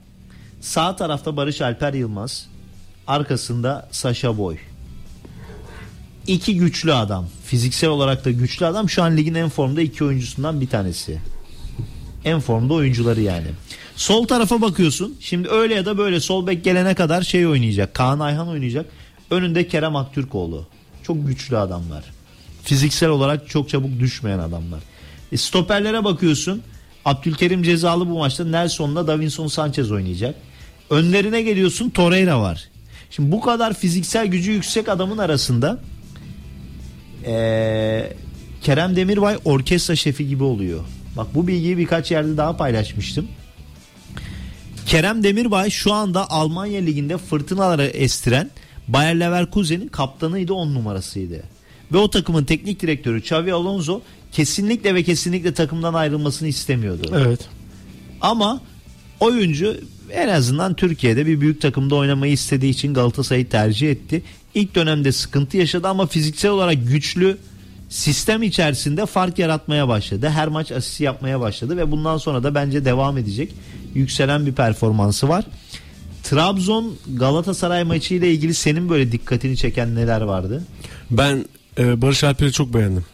sağ 0.60 0.96
tarafta 0.96 1.36
Barış 1.36 1.60
Alper 1.60 1.94
Yılmaz, 1.94 2.46
arkasında 3.06 3.88
Saşa 3.90 4.38
Boy. 4.38 4.56
İki 6.26 6.56
güçlü 6.56 6.92
adam. 6.92 7.26
Fiziksel 7.44 7.90
olarak 7.90 8.24
da 8.24 8.30
güçlü 8.30 8.66
adam. 8.66 8.90
Şu 8.90 9.02
an 9.02 9.16
ligin 9.16 9.34
en 9.34 9.48
formda 9.48 9.80
iki 9.80 10.04
oyuncusundan 10.04 10.60
bir 10.60 10.68
tanesi. 10.68 11.18
En 12.24 12.40
formda 12.40 12.74
oyuncuları 12.74 13.20
yani. 13.20 13.46
Sol 13.96 14.26
tarafa 14.26 14.60
bakıyorsun. 14.60 15.16
Şimdi 15.20 15.48
öyle 15.48 15.74
ya 15.74 15.86
da 15.86 15.98
böyle 15.98 16.20
sol 16.20 16.46
bek 16.46 16.64
gelene 16.64 16.94
kadar 16.94 17.22
şey 17.22 17.46
oynayacak. 17.46 17.94
Kaan 17.94 18.18
Ayhan 18.18 18.48
oynayacak. 18.48 18.86
Önünde 19.30 19.68
Kerem 19.68 19.96
Aktürkoğlu. 19.96 20.66
Çok 21.02 21.26
güçlü 21.26 21.58
adamlar. 21.58 22.04
Fiziksel 22.62 23.08
olarak 23.08 23.48
çok 23.48 23.68
çabuk 23.68 24.00
düşmeyen 24.00 24.38
adamlar. 24.38 24.80
E, 25.32 25.36
stoperlere 25.36 26.04
bakıyorsun. 26.04 26.62
Abdülkerim 27.04 27.62
cezalı 27.62 28.08
bu 28.08 28.18
maçta. 28.18 28.44
Nelson'la 28.44 29.06
Davinson 29.06 29.46
Sanchez 29.46 29.90
oynayacak. 29.90 30.34
Önlerine 30.90 31.42
geliyorsun 31.42 31.90
Torreira 31.90 32.40
var. 32.40 32.68
Şimdi 33.10 33.32
bu 33.32 33.40
kadar 33.40 33.74
fiziksel 33.74 34.26
gücü 34.26 34.52
yüksek 34.52 34.88
adamın 34.88 35.18
arasında 35.18 35.80
eee, 37.26 38.12
Kerem 38.62 38.96
Demirbay 38.96 39.36
orkestra 39.44 39.96
şefi 39.96 40.28
gibi 40.28 40.44
oluyor. 40.44 40.80
Bak 41.16 41.26
bu 41.34 41.46
bilgiyi 41.46 41.78
birkaç 41.78 42.10
yerde 42.10 42.36
daha 42.36 42.56
paylaşmıştım. 42.56 43.28
Kerem 44.86 45.22
Demirbay 45.24 45.70
şu 45.70 45.92
anda 45.92 46.30
Almanya 46.30 46.80
Ligi'nde 46.80 47.18
fırtınaları 47.18 47.84
estiren 47.86 48.50
Bayer 48.88 49.20
Leverkusen'in 49.20 49.88
kaptanıydı 49.88 50.52
10 50.52 50.74
numarasıydı. 50.74 51.42
Ve 51.92 51.98
o 51.98 52.10
takımın 52.10 52.44
teknik 52.44 52.82
direktörü 52.82 53.18
Xavi 53.18 53.52
Alonso 53.52 54.00
kesinlikle 54.32 54.94
ve 54.94 55.02
kesinlikle 55.02 55.54
takımdan 55.54 55.94
ayrılmasını 55.94 56.48
istemiyordu. 56.48 57.12
Evet. 57.14 57.40
Ama 58.20 58.60
oyuncu 59.20 59.76
en 60.12 60.28
azından 60.28 60.74
Türkiye'de 60.74 61.26
bir 61.26 61.40
büyük 61.40 61.60
takımda 61.60 61.94
oynamayı 61.94 62.32
istediği 62.32 62.70
için 62.70 62.94
Galatasaray'ı 62.94 63.48
tercih 63.48 63.90
etti. 63.90 64.22
İlk 64.54 64.74
dönemde 64.74 65.12
sıkıntı 65.12 65.56
yaşadı 65.56 65.88
ama 65.88 66.06
fiziksel 66.06 66.50
olarak 66.50 66.86
güçlü 66.86 67.38
sistem 67.88 68.42
içerisinde 68.42 69.06
fark 69.06 69.38
yaratmaya 69.38 69.88
başladı. 69.88 70.28
Her 70.28 70.48
maç 70.48 70.72
asist 70.72 71.00
yapmaya 71.00 71.40
başladı 71.40 71.76
ve 71.76 71.90
bundan 71.90 72.18
sonra 72.18 72.42
da 72.42 72.54
bence 72.54 72.84
devam 72.84 73.18
edecek. 73.18 73.54
Yükselen 73.94 74.46
bir 74.46 74.52
performansı 74.52 75.28
var. 75.28 75.44
Trabzon 76.30 76.94
Galatasaray 77.14 77.84
maçı 77.84 78.14
ile 78.14 78.32
ilgili 78.32 78.54
senin 78.54 78.88
böyle 78.88 79.12
dikkatini 79.12 79.56
çeken 79.56 79.94
neler 79.94 80.20
vardı? 80.20 80.64
Ben 81.10 81.44
e, 81.78 82.02
Barış 82.02 82.24
Alper'i 82.24 82.52
çok 82.52 82.74
beğendim. 82.74 83.04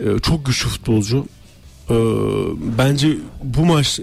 E, 0.00 0.18
çok 0.22 0.46
güçlü 0.46 0.68
futbolcu. 0.68 1.26
E, 1.90 1.94
bence 2.78 3.16
bu 3.42 3.66
maç 3.66 4.00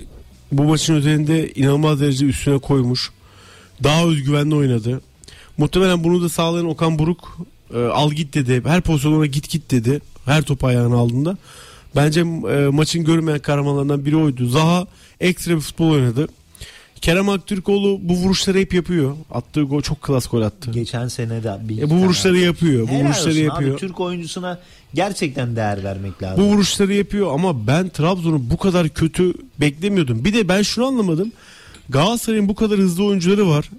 bu 0.51 0.63
maçın 0.63 0.95
üzerinde 0.95 1.53
inanılmaz 1.53 2.01
derece 2.01 2.25
üstüne 2.25 2.57
koymuş. 2.57 3.11
Daha 3.84 4.05
özgüvenli 4.05 4.55
oynadı. 4.55 5.01
Muhtemelen 5.57 6.03
bunu 6.03 6.21
da 6.21 6.30
sağlayan 6.30 6.65
Okan 6.65 6.99
Buruk 6.99 7.38
e, 7.73 7.77
al 7.77 8.11
git 8.11 8.34
dedi. 8.34 8.61
Her 8.65 8.82
pozisyona 8.82 9.25
git 9.25 9.49
git 9.49 9.71
dedi. 9.71 10.01
Her 10.25 10.41
topu 10.41 10.67
ayağına 10.67 10.95
aldığında. 10.95 11.38
Bence 11.95 12.21
e, 12.21 12.23
maçın 12.71 13.03
görünmeyen 13.03 13.39
kahramanlarından 13.39 14.05
biri 14.05 14.17
oydu. 14.17 14.49
Zaha 14.49 14.88
ekstra 15.19 15.55
bir 15.55 15.61
futbol 15.61 15.89
oynadı. 15.89 16.27
Kerem 17.02 17.30
Aktürkoğlu 17.30 18.00
bu 18.02 18.14
vuruşları 18.14 18.58
hep 18.60 18.74
yapıyor. 18.74 19.16
Attığı 19.32 19.62
gol 19.62 19.82
çok 19.82 20.02
klas 20.02 20.28
gol 20.28 20.41
attı. 20.41 20.72
Geçen 20.72 21.08
sene 21.08 21.43
de 21.43 21.58
bir 21.62 21.82
E, 21.82 21.89
bu 21.89 21.93
vuruşları 21.95 22.34
tane- 22.34 22.45
yapıyor. 22.45 22.88
Bu 22.88 22.91
Helal 22.91 23.06
vuruşları 23.06 23.30
olsun 23.30 23.41
yapıyor. 23.41 23.72
Abi, 23.74 23.80
Türk 23.80 24.00
oyuncusuna 24.00 24.60
gerçekten 24.93 25.56
değer 25.56 25.84
vermek 25.84 26.24
lazım. 26.24 26.43
Bu 26.43 26.47
vuruşları 26.47 26.93
yapıyor 26.93 27.34
ama 27.34 27.68
ben 27.68 27.89
Trabzon'u 27.89 28.50
bu 28.50 28.58
kadar 28.58 28.89
kötü 28.89 29.34
beklemiyordum. 29.62 30.26
Bir 30.26 30.34
de 30.34 30.47
ben 30.47 30.62
şunu 30.62 30.86
anlamadım. 30.86 31.32
Galatasaray'ın 31.89 32.47
bu 32.50 32.56
kadar 32.56 32.78
hızlı 32.80 33.06
oyuncuları 33.06 33.47
var. 33.50 33.70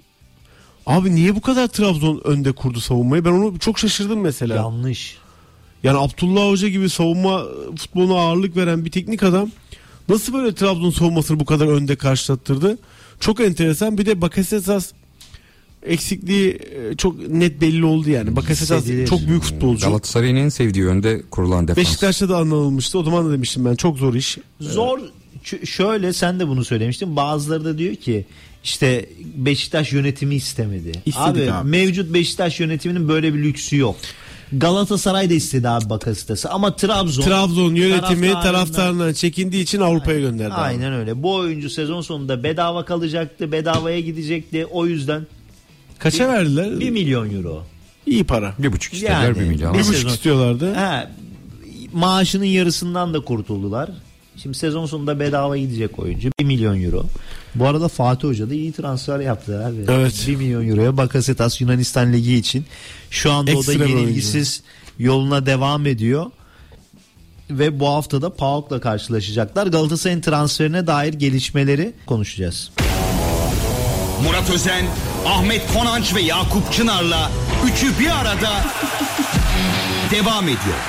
Abi 0.85 1.15
niye 1.15 1.35
bu 1.35 1.41
kadar 1.41 1.67
Trabzon 1.67 2.21
önde 2.23 2.51
kurdu 2.51 2.79
savunmayı? 2.79 3.25
Ben 3.25 3.31
onu 3.31 3.59
çok 3.59 3.79
şaşırdım 3.79 4.19
mesela. 4.19 4.55
Yanlış. 4.55 5.17
Yani 5.83 5.97
Abdullah 5.97 6.49
Hoca 6.49 6.67
gibi 6.67 6.89
savunma 6.89 7.43
futboluna 7.77 8.19
ağırlık 8.19 8.57
veren 8.57 8.85
bir 8.85 8.91
teknik 8.91 9.23
adam 9.23 9.49
nasıl 10.09 10.33
böyle 10.33 10.55
Trabzon 10.55 10.89
savunmasını 10.89 11.39
bu 11.39 11.45
kadar 11.45 11.67
önde 11.67 11.95
karşılattırdı? 11.95 12.77
Çok 13.21 13.39
enteresan. 13.39 13.97
Bir 13.97 14.05
de 14.05 14.21
Bakasetas 14.21 14.91
eksikliği 15.83 16.49
e, 16.51 16.97
çok 16.97 17.27
net 17.27 17.61
belli 17.61 17.85
oldu 17.85 18.09
yani. 18.09 18.35
Bakasetas 18.35 18.85
çok 19.09 19.27
büyük 19.27 19.43
futbolcu. 19.43 19.87
Galatasaray'ın 19.87 20.35
en 20.35 20.49
sevdiği 20.49 20.83
yönde 20.85 21.21
kurulan 21.31 21.67
defans. 21.67 21.85
Beşiktaş'ta 21.85 22.29
da 22.29 22.37
anlatılmıştı. 22.37 22.99
O 22.99 23.03
zaman 23.03 23.29
da 23.29 23.33
demiştim 23.33 23.65
ben 23.65 23.75
çok 23.75 23.97
zor 23.97 24.13
iş. 24.13 24.37
Zor 24.59 24.99
şöyle 25.65 26.13
sen 26.13 26.39
de 26.39 26.47
bunu 26.47 26.65
söylemiştin. 26.65 27.15
Bazıları 27.15 27.65
da 27.65 27.77
diyor 27.77 27.95
ki 27.95 28.25
işte 28.63 29.05
Beşiktaş 29.35 29.93
yönetimi 29.93 30.35
istemedi. 30.35 30.91
İstedik 31.05 31.49
abi, 31.49 31.51
abi. 31.51 31.69
mevcut 31.69 32.13
Beşiktaş 32.13 32.59
yönetiminin 32.59 33.07
böyle 33.07 33.33
bir 33.33 33.43
lüksü 33.43 33.77
yok. 33.77 33.95
Galatasaray 34.53 35.29
da 35.29 35.33
istedi 35.33 35.69
abi 35.69 35.89
Bakasitas'ı 35.89 36.49
ama 36.49 36.75
Trabzon 36.75 37.23
Trabzon 37.23 37.75
yönetimi 37.75 38.27
taraftarından- 38.27 38.41
taraftarından 38.43 39.13
çekindiği 39.13 39.63
için 39.63 39.79
Avrupa'ya 39.81 40.19
gönderdi. 40.19 40.53
abi. 40.53 40.61
Aynen 40.61 40.93
öyle. 40.93 41.23
Bu 41.23 41.33
oyuncu 41.35 41.69
sezon 41.69 42.01
sonunda 42.01 42.43
bedava 42.43 42.85
kalacaktı, 42.85 43.51
bedavaya 43.51 43.99
gidecekti. 43.99 44.65
O 44.65 44.85
yüzden 44.85 45.27
Kaça 45.99 46.27
verdiler? 46.27 46.79
1 46.79 46.89
milyon 46.89 47.35
euro. 47.35 47.63
İyi 48.05 48.23
para. 48.23 48.53
Bir 48.59 48.71
buçuk 48.73 48.93
istediler 48.93 49.21
Yani, 49.23 49.35
bir 49.39 49.41
milyon. 49.45 49.73
Bir 49.73 49.79
Bir 49.79 49.83
buçuk 49.83 49.95
sezon. 49.95 50.09
istiyorlardı. 50.09 50.73
Ha, 50.73 51.11
maaşının 51.93 52.45
yarısından 52.45 53.13
da 53.13 53.19
kurtuldular. 53.19 53.89
Şimdi 54.37 54.57
sezon 54.57 54.85
sonunda 54.85 55.19
bedava 55.19 55.57
gidecek 55.57 55.99
oyuncu. 55.99 56.29
1 56.39 56.45
milyon 56.45 56.81
euro. 56.83 57.05
Bu 57.55 57.67
arada 57.67 57.87
Fatih 57.87 58.27
Hoca 58.27 58.49
da 58.49 58.53
iyi 58.53 58.71
transfer 58.71 59.19
yaptı 59.19 59.65
abi. 59.65 59.85
Evet. 59.91 60.25
1 60.27 60.35
milyon 60.35 60.67
euroya 60.67 60.97
Bakasetas 60.97 61.61
Yunanistan 61.61 62.13
Ligi 62.13 62.35
için. 62.35 62.65
Şu 63.09 63.31
anda 63.31 63.51
Ekstra 63.51 63.75
o 63.75 63.79
da 63.79 63.85
yenilgisiz 63.85 64.63
yoluna 64.99 65.45
devam 65.45 65.85
ediyor. 65.85 66.25
Ve 67.49 67.79
bu 67.79 67.87
hafta 67.87 68.21
da 68.21 68.33
PAOK'la 68.33 68.79
karşılaşacaklar. 68.81 69.67
Galatasaray'ın 69.67 70.21
transferine 70.21 70.87
dair 70.87 71.13
gelişmeleri 71.13 71.93
konuşacağız. 72.05 72.71
Murat 74.23 74.49
Özen, 74.49 74.85
Ahmet 75.25 75.73
Konanç 75.73 76.15
ve 76.15 76.21
Yakup 76.21 76.73
Çınar'la 76.73 77.31
üçü 77.65 77.99
bir 77.99 78.19
arada 78.19 78.49
devam 80.11 80.43
ediyor. 80.43 80.79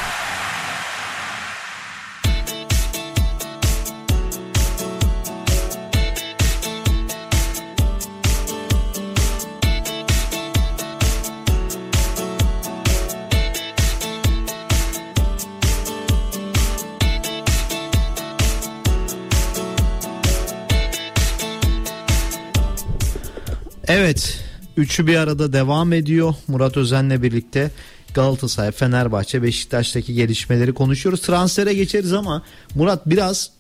Evet. 23.95 24.39
Üçü 24.77 25.07
bir 25.07 25.17
arada 25.17 25.53
devam 25.53 25.93
ediyor. 25.93 26.35
Murat 26.49 26.77
Özen'le 26.77 27.23
birlikte 27.23 27.71
Galatasaray, 28.15 28.71
Fenerbahçe, 28.71 29.43
Beşiktaş'taki 29.43 30.15
gelişmeleri 30.15 30.73
konuşuyoruz. 30.75 31.21
Transfere 31.21 31.75
geçeriz 31.75 32.13
ama 32.13 32.43
Murat 32.75 33.07
biraz 33.07 33.51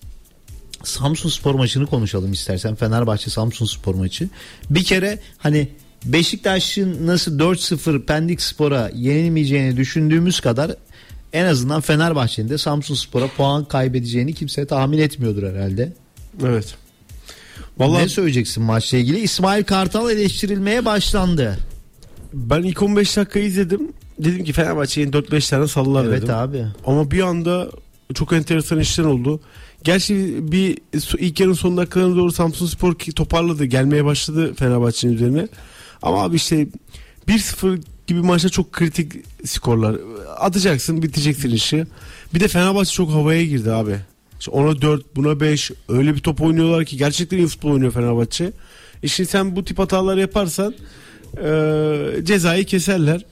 Samsun 0.84 1.28
Spor 1.28 1.54
maçını 1.54 1.86
konuşalım 1.86 2.32
istersen. 2.32 2.74
Fenerbahçe 2.74 3.30
Samsun 3.30 3.66
Spor 3.66 3.94
maçı. 3.94 4.28
Bir 4.70 4.84
kere 4.84 5.18
hani 5.38 5.68
Beşiktaş'ın 6.04 7.06
nasıl 7.06 7.38
4-0 7.38 8.02
Pendik 8.02 8.42
Spor'a 8.42 8.90
yenilmeyeceğini 8.94 9.76
düşündüğümüz 9.76 10.40
kadar 10.40 10.76
en 11.32 11.44
azından 11.44 11.80
Fenerbahçe'nin 11.80 12.48
de 12.48 12.58
Samsun 12.58 12.94
Spor'a 12.94 13.28
puan 13.28 13.64
kaybedeceğini 13.64 14.34
kimse 14.34 14.66
tahmin 14.66 14.98
etmiyordur 14.98 15.42
herhalde. 15.42 15.92
Evet. 16.44 16.81
Vallahi 17.78 18.02
Ne 18.04 18.08
söyleyeceksin 18.08 18.62
maçla 18.62 18.98
ilgili? 18.98 19.18
İsmail 19.18 19.64
Kartal 19.64 20.10
eleştirilmeye 20.10 20.84
başlandı. 20.84 21.58
ben 22.32 22.62
ilk 22.62 22.82
15 22.82 23.16
dakika 23.16 23.38
izledim. 23.38 23.92
Dedim 24.18 24.44
ki 24.44 24.52
Fenerbahçe'nin 24.52 25.12
4-5 25.12 25.50
tane 25.50 25.68
sallar 25.68 26.04
Evet 26.04 26.22
dedim. 26.22 26.34
abi. 26.34 26.66
Ama 26.86 27.10
bir 27.10 27.20
anda 27.20 27.70
çok 28.14 28.32
enteresan 28.32 28.80
işler 28.80 29.04
oldu. 29.04 29.40
Gerçi 29.84 30.36
bir 30.52 30.78
ilk 31.18 31.40
yarın 31.40 31.52
son 31.52 31.76
dakikalarına 31.76 32.16
doğru 32.16 32.32
Samsun 32.32 32.66
Spor 32.66 32.94
toparladı. 32.94 33.64
Gelmeye 33.64 34.04
başladı 34.04 34.54
Fenerbahçe'nin 34.54 35.12
üzerine. 35.12 35.48
Ama 36.02 36.22
abi 36.22 36.36
işte 36.36 36.66
1-0 37.28 37.82
gibi 38.06 38.20
maçta 38.20 38.48
çok 38.48 38.72
kritik 38.72 39.12
skorlar. 39.46 39.96
Atacaksın 40.38 41.02
biteceksin 41.02 41.50
işi. 41.50 41.86
Bir 42.34 42.40
de 42.40 42.48
Fenerbahçe 42.48 42.92
çok 42.92 43.10
havaya 43.10 43.44
girdi 43.44 43.72
abi. 43.72 43.96
İşte 44.42 44.50
ona 44.50 44.82
4 44.82 45.16
buna 45.16 45.40
5 45.40 45.70
öyle 45.88 46.14
bir 46.14 46.20
top 46.20 46.42
oynuyorlar 46.42 46.84
ki 46.84 46.96
gerçekten 46.96 47.38
iyi 47.38 47.46
futbol 47.46 47.70
oynuyor 47.70 47.92
Fenerbahçe. 47.92 48.52
E 49.02 49.08
sen 49.08 49.56
bu 49.56 49.64
tip 49.64 49.78
hatalar 49.78 50.16
yaparsan 50.16 50.74
e, 51.44 52.24
cezayı 52.24 52.64
keserler. 52.64 53.24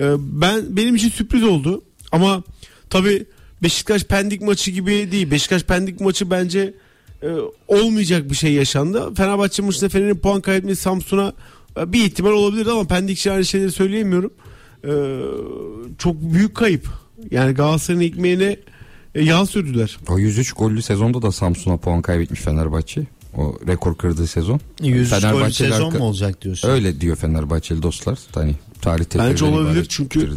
E, 0.00 0.04
ben 0.18 0.76
benim 0.76 0.94
için 0.94 1.08
sürpriz 1.08 1.44
oldu 1.44 1.82
ama 2.12 2.42
tabi 2.90 3.26
Beşiktaş 3.62 4.04
Pendik 4.04 4.42
maçı 4.42 4.70
gibi 4.70 5.12
değil. 5.12 5.30
Beşiktaş 5.30 5.62
Pendik 5.62 6.00
maçı 6.00 6.30
bence 6.30 6.74
e, 7.22 7.28
olmayacak 7.68 8.30
bir 8.30 8.36
şey 8.36 8.52
yaşandı. 8.52 9.14
Fenerbahçe 9.14 9.62
maçında 9.62 9.88
Fener'in 9.88 10.16
puan 10.18 10.40
kaybetmesi 10.40 10.82
Samsun'a 10.82 11.32
e, 11.80 11.92
bir 11.92 12.04
ihtimal 12.04 12.32
olabilirdi 12.32 12.70
ama 12.70 12.84
Pendik 12.84 13.18
için 13.18 13.30
aynı 13.30 13.44
şeyleri 13.44 13.72
söyleyemiyorum. 13.72 14.32
E, 14.84 14.92
çok 15.98 16.16
büyük 16.22 16.54
kayıp. 16.54 16.88
Yani 17.30 17.54
Galatasaray'ın 17.54 18.12
ekmeğine 18.12 18.56
e, 19.16 19.22
yağ 19.24 19.46
sürdüler. 19.46 19.98
O 20.08 20.18
103 20.18 20.52
gollü 20.52 20.82
sezonda 20.82 21.22
da 21.22 21.32
Samsun'a 21.32 21.76
puan 21.76 22.02
kaybetmiş 22.02 22.40
Fenerbahçe. 22.40 23.02
O 23.36 23.54
rekor 23.66 23.96
kırdığı 23.96 24.26
sezon. 24.26 24.60
100 24.82 25.10
gol 25.10 25.16
Fenerbahçeli 25.20 25.72
sezon 25.72 25.92
mu 25.98 26.04
olacak 26.04 26.42
diyorsun? 26.42 26.68
Öyle 26.68 27.00
diyor 27.00 27.16
Fenerbahçeli 27.16 27.82
dostlar. 27.82 28.18
Hani 28.34 28.54
tarih 28.82 29.04
Bence 29.18 29.44
olabilir 29.44 29.86
çünkü 29.88 30.20
diye. 30.20 30.30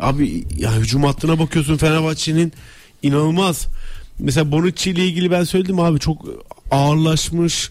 abi 0.00 0.44
ya 0.58 0.76
hücum 0.76 1.04
hattına 1.04 1.38
bakıyorsun 1.38 1.76
Fenerbahçe'nin 1.76 2.52
inanılmaz. 3.02 3.66
Mesela 4.18 4.52
Bonucci 4.52 4.90
ile 4.90 5.04
ilgili 5.06 5.30
ben 5.30 5.44
söyledim 5.44 5.80
abi 5.80 5.98
çok 5.98 6.24
ağırlaşmış. 6.70 7.70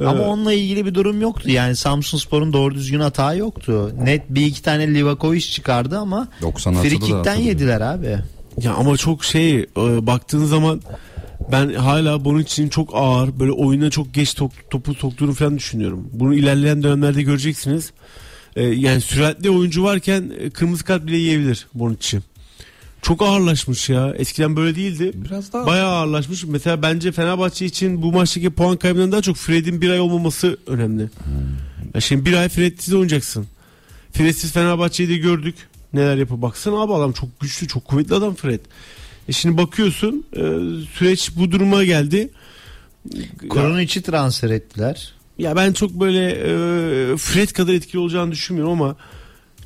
Ama 0.00 0.18
Ee, 0.18 0.22
onunla 0.22 0.52
ilgili 0.52 0.86
bir 0.86 0.94
durum 0.94 1.20
yoktu. 1.20 1.50
Yani 1.50 1.76
Samsun 1.76 2.18
Spor'un 2.18 2.52
doğru 2.52 2.74
düzgün 2.74 3.00
hata 3.00 3.34
yoktu. 3.34 3.92
Net 4.02 4.22
bir 4.30 4.46
iki 4.46 4.62
tane 4.62 4.94
Livakovic 4.94 5.40
çıkardı 5.40 5.98
ama 5.98 6.28
96'da 6.42 6.74
da 6.74 6.82
frikikten 6.82 7.14
hatırlıyorum. 7.16 7.46
yediler 7.46 7.80
abi. 7.80 8.18
Ya 8.62 8.74
ama 8.74 8.96
çok 8.96 9.24
şey 9.24 9.58
e, 9.60 9.66
baktığın 10.06 10.44
zaman 10.44 10.80
Ben 11.52 11.74
hala 11.74 12.24
bunun 12.24 12.38
için 12.38 12.68
çok 12.68 12.90
ağır 12.94 13.40
böyle 13.40 13.52
oyuna 13.52 13.90
çok 13.90 14.14
geç 14.14 14.34
top, 14.34 14.70
topu 14.70 14.94
soktuğunu 14.94 15.34
falan 15.34 15.58
düşünüyorum. 15.58 16.08
Bunu 16.12 16.34
ilerleyen 16.34 16.82
dönemlerde 16.82 17.22
göreceksiniz. 17.22 17.92
Ee, 18.56 18.62
yani 18.62 19.00
süratli 19.00 19.50
oyuncu 19.50 19.84
varken 19.84 20.32
e, 20.40 20.50
kırmızı 20.50 20.84
kart 20.84 21.06
bile 21.06 21.16
yiyebilir 21.16 21.66
Bonucci. 21.74 22.20
Çok 23.02 23.22
ağırlaşmış 23.22 23.88
ya. 23.88 24.14
Eskiden 24.16 24.56
böyle 24.56 24.76
değildi. 24.76 25.12
Biraz 25.14 25.52
daha 25.52 25.66
Bayağı 25.66 25.90
ağırlaşmış. 25.90 26.44
Mesela 26.44 26.82
bence 26.82 27.12
Fenerbahçe 27.12 27.66
için 27.66 28.02
bu 28.02 28.12
maçtaki 28.12 28.50
puan 28.50 28.76
kaybından 28.76 29.12
daha 29.12 29.22
çok 29.22 29.36
Fred'in 29.36 29.80
bir 29.80 29.90
ay 29.90 30.00
olmaması 30.00 30.58
önemli. 30.66 31.10
Ya 31.94 32.00
şimdi 32.00 32.26
bir 32.26 32.32
ay 32.32 32.48
Fred'siz 32.48 32.94
oynayacaksın. 32.94 33.46
Fred'siz 34.12 34.52
Fenerbahçe'yi 34.52 35.08
de 35.08 35.16
gördük. 35.16 35.54
Neler 35.92 36.16
yapıyor. 36.16 36.42
Baksana 36.42 36.82
abi 36.82 36.94
adam 36.94 37.12
çok 37.12 37.40
güçlü, 37.40 37.68
çok 37.68 37.84
kuvvetli 37.84 38.14
adam 38.14 38.34
Fred. 38.34 38.60
E 39.28 39.32
şimdi 39.32 39.58
bakıyorsun 39.58 40.24
e, 40.32 40.42
süreç 40.92 41.36
bu 41.36 41.50
duruma 41.52 41.84
geldi. 41.84 42.30
Kronic'i 43.48 44.02
transfer 44.02 44.50
ettiler. 44.50 45.12
Ya 45.38 45.56
ben 45.56 45.72
çok 45.72 45.90
böyle 45.90 46.30
e, 46.30 47.16
Fred 47.16 47.48
kadar 47.48 47.74
etkili 47.74 47.98
olacağını 47.98 48.32
düşünmüyorum 48.32 48.82
ama 48.82 48.96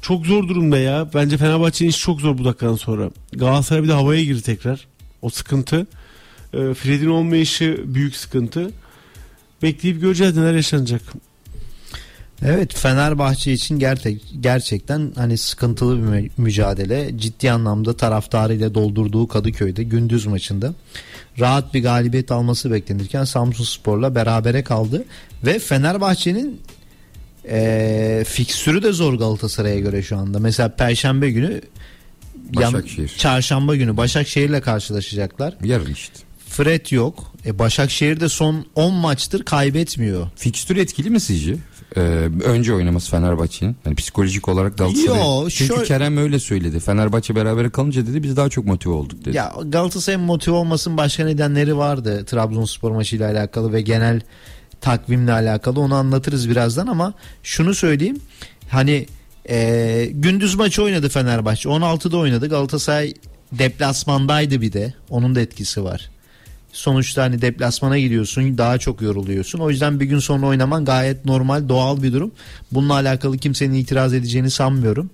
çok 0.02 0.26
zor 0.26 0.48
durumda 0.48 0.78
ya. 0.78 1.08
Bence 1.14 1.36
Fenerbahçe'nin 1.36 1.90
işi 1.90 2.00
çok 2.00 2.20
zor 2.20 2.38
bu 2.38 2.44
dakikadan 2.44 2.76
sonra. 2.76 3.10
Galatasaray 3.32 3.82
bir 3.82 3.88
de 3.88 3.92
havaya 3.92 4.24
girdi 4.24 4.42
tekrar. 4.42 4.86
O 5.22 5.30
sıkıntı. 5.30 5.86
E, 6.52 6.74
Fred'in 6.74 7.08
olmayışı 7.08 7.80
büyük 7.84 8.16
sıkıntı. 8.16 8.70
Bekleyip 9.62 10.00
göreceğiz 10.00 10.36
neler 10.36 10.54
yaşanacak. 10.54 11.02
Evet 12.42 12.74
Fenerbahçe 12.74 13.52
için 13.52 13.78
gerçek, 13.78 14.22
gerçekten 14.40 15.12
hani 15.16 15.38
sıkıntılı 15.38 15.96
bir 15.96 16.02
mü- 16.02 16.28
mücadele. 16.36 17.18
Ciddi 17.18 17.52
anlamda 17.52 17.96
taraftarıyla 17.96 18.74
doldurduğu 18.74 19.28
Kadıköy'de 19.28 19.82
gündüz 19.82 20.26
maçında 20.26 20.74
rahat 21.40 21.74
bir 21.74 21.82
galibiyet 21.82 22.32
alması 22.32 22.72
beklenirken 22.72 23.24
Samsun 23.24 23.64
Spor'la 23.64 24.14
berabere 24.14 24.64
kaldı. 24.64 25.04
Ve 25.46 25.58
Fenerbahçe'nin 25.58 26.60
eee 27.44 28.24
fikstürü 28.24 28.82
de 28.82 28.92
zor 28.92 29.14
Galatasaray'a 29.14 29.78
göre 29.80 30.02
şu 30.02 30.16
anda. 30.16 30.38
Mesela 30.38 30.68
Perşembe 30.68 31.30
günü 31.30 31.60
yan- 32.60 32.72
Başakşehir. 32.74 33.14
çarşamba 33.18 33.76
günü 33.76 33.96
Başakşehir'le 33.96 34.60
karşılaşacaklar. 34.60 35.54
yarın 35.64 35.92
işte. 35.92 36.14
Fred 36.48 36.86
yok. 36.90 37.32
E 37.46 37.58
Başakşehir 37.58 38.20
de 38.20 38.28
son 38.28 38.66
10 38.74 38.94
maçtır 38.94 39.42
kaybetmiyor. 39.44 40.28
Fikstür 40.36 40.76
etkili 40.76 41.10
mi 41.10 41.20
sizce? 41.20 41.56
Ee, 41.96 42.00
önce 42.44 42.74
oynaması 42.74 43.10
Fenerbahçe'nin. 43.10 43.76
Yani 43.86 43.96
psikolojik 43.96 44.48
olarak 44.48 44.78
Galatasaray. 44.78 45.18
Yo, 45.18 45.48
Çünkü 45.50 45.74
şöyle- 45.74 45.84
Kerem 45.88 46.16
öyle 46.16 46.38
söyledi. 46.38 46.80
Fenerbahçe 46.80 47.36
beraber 47.36 47.70
kalınca 47.70 48.06
dedi 48.06 48.22
biz 48.22 48.36
daha 48.36 48.48
çok 48.48 48.64
motive 48.64 48.92
olduk 48.92 49.24
dedi. 49.24 49.36
Ya 49.36 49.52
Galatasaray'ın 49.64 50.24
motive 50.26 50.54
olmasının 50.54 50.96
başka 50.96 51.24
nedenleri 51.24 51.76
vardı. 51.76 52.24
Trabzonspor 52.24 52.90
maçıyla 52.90 53.30
alakalı 53.30 53.72
ve 53.72 53.80
genel 53.80 54.20
takvimle 54.80 55.32
alakalı 55.32 55.80
onu 55.80 55.94
anlatırız 55.94 56.50
birazdan 56.50 56.86
ama 56.86 57.14
şunu 57.42 57.74
söyleyeyim. 57.74 58.20
Hani 58.68 59.06
e, 59.48 60.08
gündüz 60.12 60.54
maçı 60.54 60.82
oynadı 60.82 61.08
Fenerbahçe. 61.08 61.68
16'da 61.68 62.16
oynadı. 62.16 62.48
Galatasaray 62.48 63.14
deplasmandaydı 63.52 64.60
bir 64.60 64.72
de. 64.72 64.94
Onun 65.10 65.34
da 65.34 65.40
etkisi 65.40 65.84
var. 65.84 66.10
Sonuçta 66.74 67.22
hani 67.22 67.42
deplasmana 67.42 67.98
gidiyorsun 67.98 68.58
daha 68.58 68.78
çok 68.78 69.02
yoruluyorsun. 69.02 69.58
O 69.58 69.70
yüzden 69.70 70.00
bir 70.00 70.04
gün 70.04 70.18
sonra 70.18 70.46
oynaman 70.46 70.84
gayet 70.84 71.24
normal 71.24 71.68
doğal 71.68 72.02
bir 72.02 72.12
durum. 72.12 72.32
Bununla 72.72 72.94
alakalı 72.94 73.38
kimsenin 73.38 73.74
itiraz 73.74 74.14
edeceğini 74.14 74.50
sanmıyorum. 74.50 75.10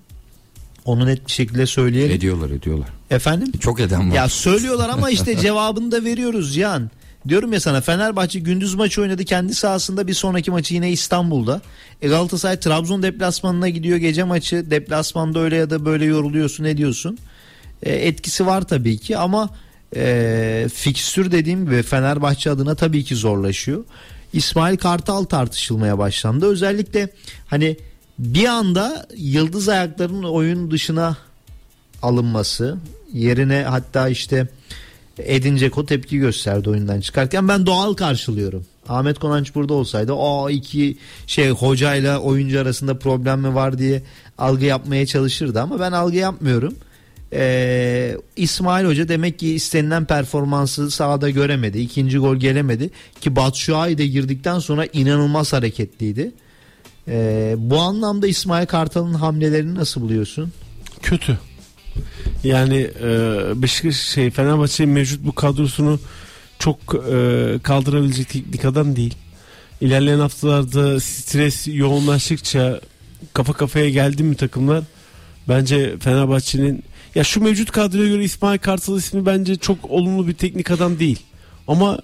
Onu 0.85 1.05
net 1.05 1.27
bir 1.27 1.31
şekilde 1.31 1.65
söyleyelim. 1.65 2.15
Ediyorlar 2.15 2.49
ediyorlar. 2.49 2.87
Efendim? 3.09 3.51
Çok 3.59 3.79
eden 3.79 4.09
var. 4.09 4.15
Ya 4.15 4.29
söylüyorlar 4.29 4.89
ama 4.89 5.09
işte 5.09 5.37
cevabını 5.41 5.91
da 5.91 6.03
veriyoruz 6.03 6.55
Can. 6.55 6.89
Diyorum 7.27 7.53
ya 7.53 7.59
sana 7.59 7.81
Fenerbahçe 7.81 8.39
gündüz 8.39 8.75
maçı 8.75 9.01
oynadı 9.01 9.25
kendi 9.25 9.55
sahasında 9.55 10.07
bir 10.07 10.13
sonraki 10.13 10.51
maçı 10.51 10.73
yine 10.73 10.91
İstanbul'da. 10.91 11.61
E 12.01 12.07
Galatasaray 12.07 12.59
Trabzon 12.59 13.03
deplasmanına 13.03 13.69
gidiyor 13.69 13.97
gece 13.97 14.23
maçı 14.23 14.71
deplasmanda 14.71 15.39
öyle 15.39 15.55
ya 15.55 15.69
da 15.69 15.85
böyle 15.85 16.05
yoruluyorsun 16.05 16.63
ediyorsun. 16.63 17.17
E, 17.83 17.91
etkisi 17.91 18.45
var 18.45 18.61
tabii 18.61 18.97
ki 18.97 19.17
ama 19.17 19.49
e, 19.95 20.67
fikstür 20.73 21.31
dediğim 21.31 21.65
gibi 21.65 21.83
Fenerbahçe 21.83 22.51
adına 22.51 22.75
tabii 22.75 23.03
ki 23.03 23.15
zorlaşıyor. 23.15 23.83
İsmail 24.33 24.77
Kartal 24.77 25.23
tartışılmaya 25.23 25.97
başlandı. 25.97 26.45
Özellikle 26.45 27.09
hani 27.47 27.77
bir 28.19 28.45
anda 28.45 29.07
yıldız 29.17 29.69
ayakların 29.69 30.23
oyun 30.23 30.71
dışına 30.71 31.17
alınması 32.01 32.77
yerine 33.13 33.65
hatta 33.69 34.09
işte 34.09 34.47
Edin 35.17 35.57
Dzeko 35.57 35.85
tepki 35.85 36.17
gösterdi 36.17 36.69
oyundan 36.69 37.01
çıkarken 37.01 37.47
ben 37.47 37.65
doğal 37.65 37.93
karşılıyorum. 37.93 38.65
Ahmet 38.89 39.19
Konanç 39.19 39.55
burada 39.55 39.73
olsaydı 39.73 40.13
o 40.13 40.49
iki 40.49 40.97
şey 41.27 41.49
hocayla 41.49 42.19
oyuncu 42.19 42.59
arasında 42.59 42.99
problem 42.99 43.39
mi 43.39 43.55
var 43.55 43.77
diye 43.77 44.03
algı 44.37 44.65
yapmaya 44.65 45.05
çalışırdı 45.05 45.61
ama 45.61 45.79
ben 45.79 45.91
algı 45.91 46.17
yapmıyorum. 46.17 46.75
Ee, 47.33 48.17
İsmail 48.35 48.85
Hoca 48.85 49.07
demek 49.07 49.39
ki 49.39 49.53
istenilen 49.53 50.05
performansı 50.05 50.91
sahada 50.91 51.29
göremedi. 51.29 51.79
İkinci 51.79 52.17
gol 52.17 52.35
gelemedi 52.35 52.89
ki 53.21 53.35
Batshuayi 53.35 53.97
de 53.97 54.07
girdikten 54.07 54.59
sonra 54.59 54.85
inanılmaz 54.93 55.53
hareketliydi. 55.53 56.31
Ee, 57.07 57.55
bu 57.57 57.79
anlamda 57.79 58.27
İsmail 58.27 58.65
Kartal'ın 58.65 59.13
hamlelerini 59.13 59.75
nasıl 59.75 60.01
buluyorsun? 60.01 60.51
Kötü. 61.01 61.37
Yani 62.43 62.89
e, 63.03 63.07
Beşiktaş 63.61 63.95
şey 63.95 64.29
Fenerbahçe 64.29 64.85
mevcut 64.85 65.25
bu 65.25 65.35
kadrosunu 65.35 65.99
çok 66.59 66.77
e, 67.11 67.59
kaldırabilecek 67.63 68.29
teknik 68.29 68.65
adam 68.65 68.95
değil. 68.95 69.15
İlerleyen 69.81 70.19
haftalarda 70.19 70.99
stres 70.99 71.67
yoğunlaştıkça 71.67 72.81
kafa 73.33 73.53
kafaya 73.53 73.89
geldi 73.89 74.23
mi 74.23 74.35
takımlar 74.35 74.83
bence 75.49 75.97
Fenerbahçe'nin 75.99 76.83
ya 77.15 77.23
şu 77.23 77.41
mevcut 77.41 77.71
kadroya 77.71 78.07
göre 78.07 78.23
İsmail 78.23 78.59
Kartal 78.59 78.97
ismi 78.97 79.25
bence 79.25 79.55
çok 79.55 79.91
olumlu 79.91 80.27
bir 80.27 80.33
teknik 80.33 80.71
adam 80.71 80.99
değil. 80.99 81.19
Ama 81.67 81.99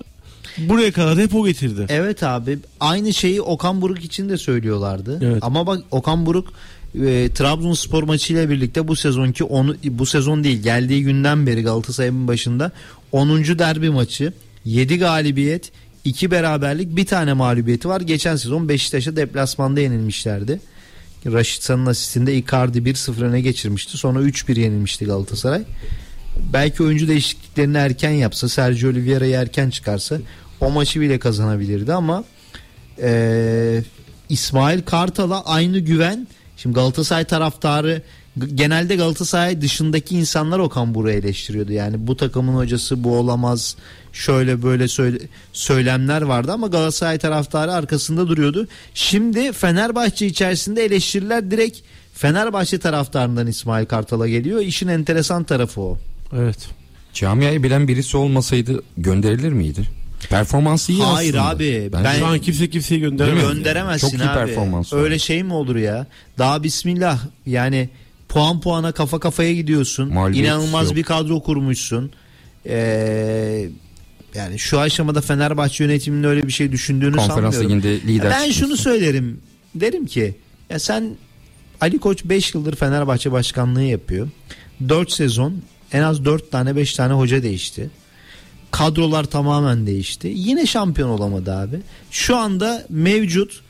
buraya 0.58 0.91
kadar 0.91 1.18
hep 1.18 1.36
o 1.36 1.45
getirdi. 1.45 1.86
Evet 1.89 2.24
abi 2.24 2.60
aynı 2.80 3.14
şeyi 3.14 3.41
Okan 3.41 3.82
Buruk 3.82 4.05
için 4.05 4.30
de 4.30 4.38
söylüyorlardı. 4.38 5.20
Evet. 5.22 5.38
Ama 5.41 5.68
bak 5.68 5.84
Okan 5.91 6.26
Buruk 6.26 6.53
e, 6.95 7.30
Trabzonspor 7.36 8.03
maçıyla 8.03 8.49
birlikte 8.49 8.88
bu 8.88 8.95
sezonki 8.95 9.43
onu 9.43 9.76
bu 9.84 10.05
sezon 10.05 10.43
değil 10.43 10.64
geldiği 10.64 11.03
günden 11.03 11.47
beri 11.47 11.64
Galatasaray'ın 11.64 12.28
başında 12.28 12.72
10. 13.12 13.30
derbi 13.43 13.89
maçı 13.89 14.34
7 14.66 14.97
galibiyet 14.97 15.72
2 16.05 16.32
beraberlik 16.32 16.95
bir 16.95 17.05
tane 17.05 17.34
mağlubiyeti 17.34 17.89
var. 17.89 18.01
Geçen 18.01 18.36
sezon 18.36 18.70
Beşiktaş'a 18.70 19.16
deplasmanda 19.16 19.80
yenilmişlerdi. 19.80 20.60
Raşit 21.34 21.64
San'ın 21.64 21.86
asistinde 21.86 22.36
Icardi 22.36 22.78
1-0 22.78 23.24
öne 23.24 23.42
geçirmişti. 23.42 23.98
Sonra 23.98 24.20
3-1 24.20 24.60
yenilmişti 24.60 25.06
Galatasaray. 25.06 25.64
Belki 26.54 26.84
oyuncu 26.84 27.08
değişikliklerini 27.08 27.78
erken 27.78 28.12
yapsa, 28.12 28.50
Sergio 28.50 28.90
Oliveira'yı 28.90 29.34
erken 29.34 29.70
çıkarsa 29.70 30.18
o 30.62 30.72
maçı 30.72 31.02
bile 31.02 31.20
kazanabilirdi 31.20 31.94
ama 31.94 32.24
eee, 33.02 33.84
İsmail 34.30 34.82
Kartal'a 34.82 35.46
aynı 35.46 35.80
güven 35.80 36.28
şimdi 36.58 36.76
Galatasaray 36.76 37.24
taraftarı 37.26 38.02
genelde 38.56 38.96
Galatasaray 38.96 39.62
dışındaki 39.62 40.16
insanlar 40.18 40.60
Okan 40.60 40.96
Buruk'u 40.96 41.12
eleştiriyordu. 41.12 41.72
Yani 41.72 42.08
bu 42.08 42.18
takımın 42.18 42.56
hocası 42.56 43.04
bu 43.04 43.16
olamaz 43.18 43.76
şöyle 44.14 44.64
böyle 44.64 44.88
söyle, 44.88 45.18
söylemler 45.54 46.22
vardı 46.22 46.52
ama 46.52 46.68
Galatasaray 46.68 47.18
taraftarı 47.18 47.74
arkasında 47.74 48.28
duruyordu. 48.28 48.68
Şimdi 48.94 49.52
Fenerbahçe 49.54 50.26
içerisinde 50.26 50.86
eleştiriler 50.86 51.52
direkt 51.52 51.80
Fenerbahçe 52.14 52.78
taraftarından 52.80 53.48
İsmail 53.48 53.86
Kartal'a 53.86 54.28
geliyor. 54.28 54.62
İşin 54.62 54.88
enteresan 54.88 55.44
tarafı 55.44 55.82
o. 55.82 55.98
Evet. 56.38 56.58
Camiayı 57.14 57.64
bilen 57.64 57.88
birisi 57.88 58.18
olmasaydı 58.18 58.84
gönderilir 58.98 59.52
miydi? 59.52 59.82
Performansı 60.30 60.92
iyi 60.92 61.02
Hayır 61.04 61.34
aslında. 61.34 61.50
abi, 61.50 61.90
Bence- 61.94 62.04
ben- 62.04 62.20
Şu 62.20 62.26
an 62.26 62.40
kimse 62.40 62.70
kimseyi 62.70 63.02
gönderemez. 63.02 63.44
Gönderemezsin 63.44 64.08
Çok 64.10 64.20
iyi 64.20 64.30
abi. 64.30 64.46
performans 64.46 64.94
var. 64.94 65.00
Öyle 65.00 65.20
şey 65.20 65.44
mi 65.44 65.54
olur 65.54 65.76
ya? 65.76 66.08
Daha 66.38 66.64
bismillah 66.64 67.20
yani 67.46 67.90
puan 68.30 68.62
puana 68.62 68.92
kafa 68.92 69.20
kafaya 69.20 69.54
gidiyorsun. 69.54 70.14
Mağlubiyet 70.14 70.46
İnanılmaz 70.48 70.88
yok. 70.88 70.96
bir 70.96 71.04
kadro 71.04 71.44
kurmuşsun. 71.44 72.12
Ee, 72.66 73.70
yani 74.36 74.60
şu 74.60 74.80
aşamada 74.80 75.22
Fenerbahçe 75.22 75.84
yönetiminin 75.84 76.24
öyle 76.24 76.48
bir 76.48 76.52
şey 76.52 76.72
düşündüğünü 76.72 77.16
Konferans 77.16 77.56
sanmıyorum. 77.56 77.70
liginde 77.84 78.02
lider 78.14 78.32
Ben 78.32 78.52
şunu 78.52 78.78
söylerim. 78.78 79.42
Derim 79.76 80.06
ki 80.06 80.36
ya 80.70 80.80
sen 80.80 81.16
Ali 81.82 82.00
Koç 82.00 82.26
5 82.26 82.54
yıldır 82.56 82.76
Fenerbahçe 82.76 83.32
başkanlığı 83.32 83.84
yapıyor. 83.84 84.28
4 84.90 85.12
sezon 85.12 85.62
en 85.92 86.02
az 86.02 86.26
4 86.26 86.52
tane 86.52 86.76
5 86.76 86.94
tane 86.94 87.14
hoca 87.14 87.44
değişti. 87.44 87.90
Kadrolar 88.72 89.24
tamamen 89.24 89.88
değişti. 89.88 90.32
Yine 90.36 90.66
şampiyon 90.66 91.10
olamadı 91.10 91.54
abi. 91.56 91.80
Şu 92.12 92.36
anda 92.38 92.86
mevcut 92.90 93.62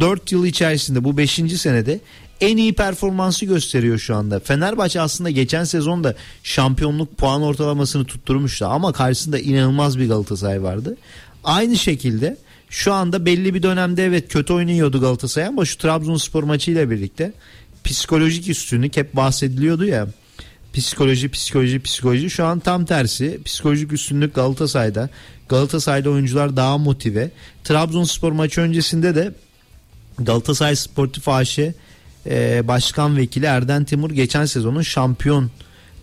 4 0.00 0.32
yıl 0.32 0.46
içerisinde 0.46 1.04
bu 1.04 1.16
5. 1.16 1.30
senede 1.56 2.00
en 2.40 2.56
iyi 2.56 2.72
performansı 2.72 3.46
gösteriyor 3.46 3.98
şu 3.98 4.16
anda. 4.16 4.40
Fenerbahçe 4.40 5.00
aslında 5.00 5.30
geçen 5.30 5.64
sezonda 5.64 6.14
şampiyonluk 6.42 7.18
puan 7.18 7.42
ortalamasını 7.42 8.04
tutturmuştu 8.04 8.66
ama 8.66 8.92
karşısında 8.92 9.38
inanılmaz 9.38 9.98
bir 9.98 10.08
Galatasaray 10.08 10.62
vardı. 10.62 10.96
Aynı 11.44 11.76
şekilde 11.76 12.36
şu 12.70 12.92
anda 12.92 13.26
belli 13.26 13.54
bir 13.54 13.62
dönemde 13.62 14.04
evet 14.04 14.32
kötü 14.32 14.52
oynuyordu 14.52 15.00
Galatasaray 15.00 15.48
ama 15.48 15.64
şu 15.64 15.78
Trabzonspor 15.78 16.42
maçıyla 16.42 16.90
birlikte 16.90 17.32
psikolojik 17.84 18.48
üstünlük 18.48 18.96
hep 18.96 19.16
bahsediliyordu 19.16 19.84
ya. 19.84 20.06
Psikoloji, 20.74 21.28
psikoloji, 21.28 21.80
psikoloji. 21.80 22.30
Şu 22.30 22.44
an 22.44 22.60
tam 22.60 22.84
tersi. 22.84 23.40
Psikolojik 23.44 23.92
üstünlük 23.92 24.34
Galatasaray'da. 24.34 25.10
Galatasaray'da 25.48 26.10
oyuncular 26.10 26.56
daha 26.56 26.78
motive. 26.78 27.30
Trabzonspor 27.64 28.32
maçı 28.32 28.60
öncesinde 28.60 29.14
de 29.14 29.32
Galatasaray 30.18 30.76
Sportif 30.76 31.28
AŞ 31.28 31.58
e, 32.30 32.68
Başkan 32.68 33.16
Vekili 33.16 33.46
Erden 33.46 33.84
Timur 33.84 34.10
geçen 34.10 34.44
sezonun 34.44 34.82
şampiyon 34.82 35.50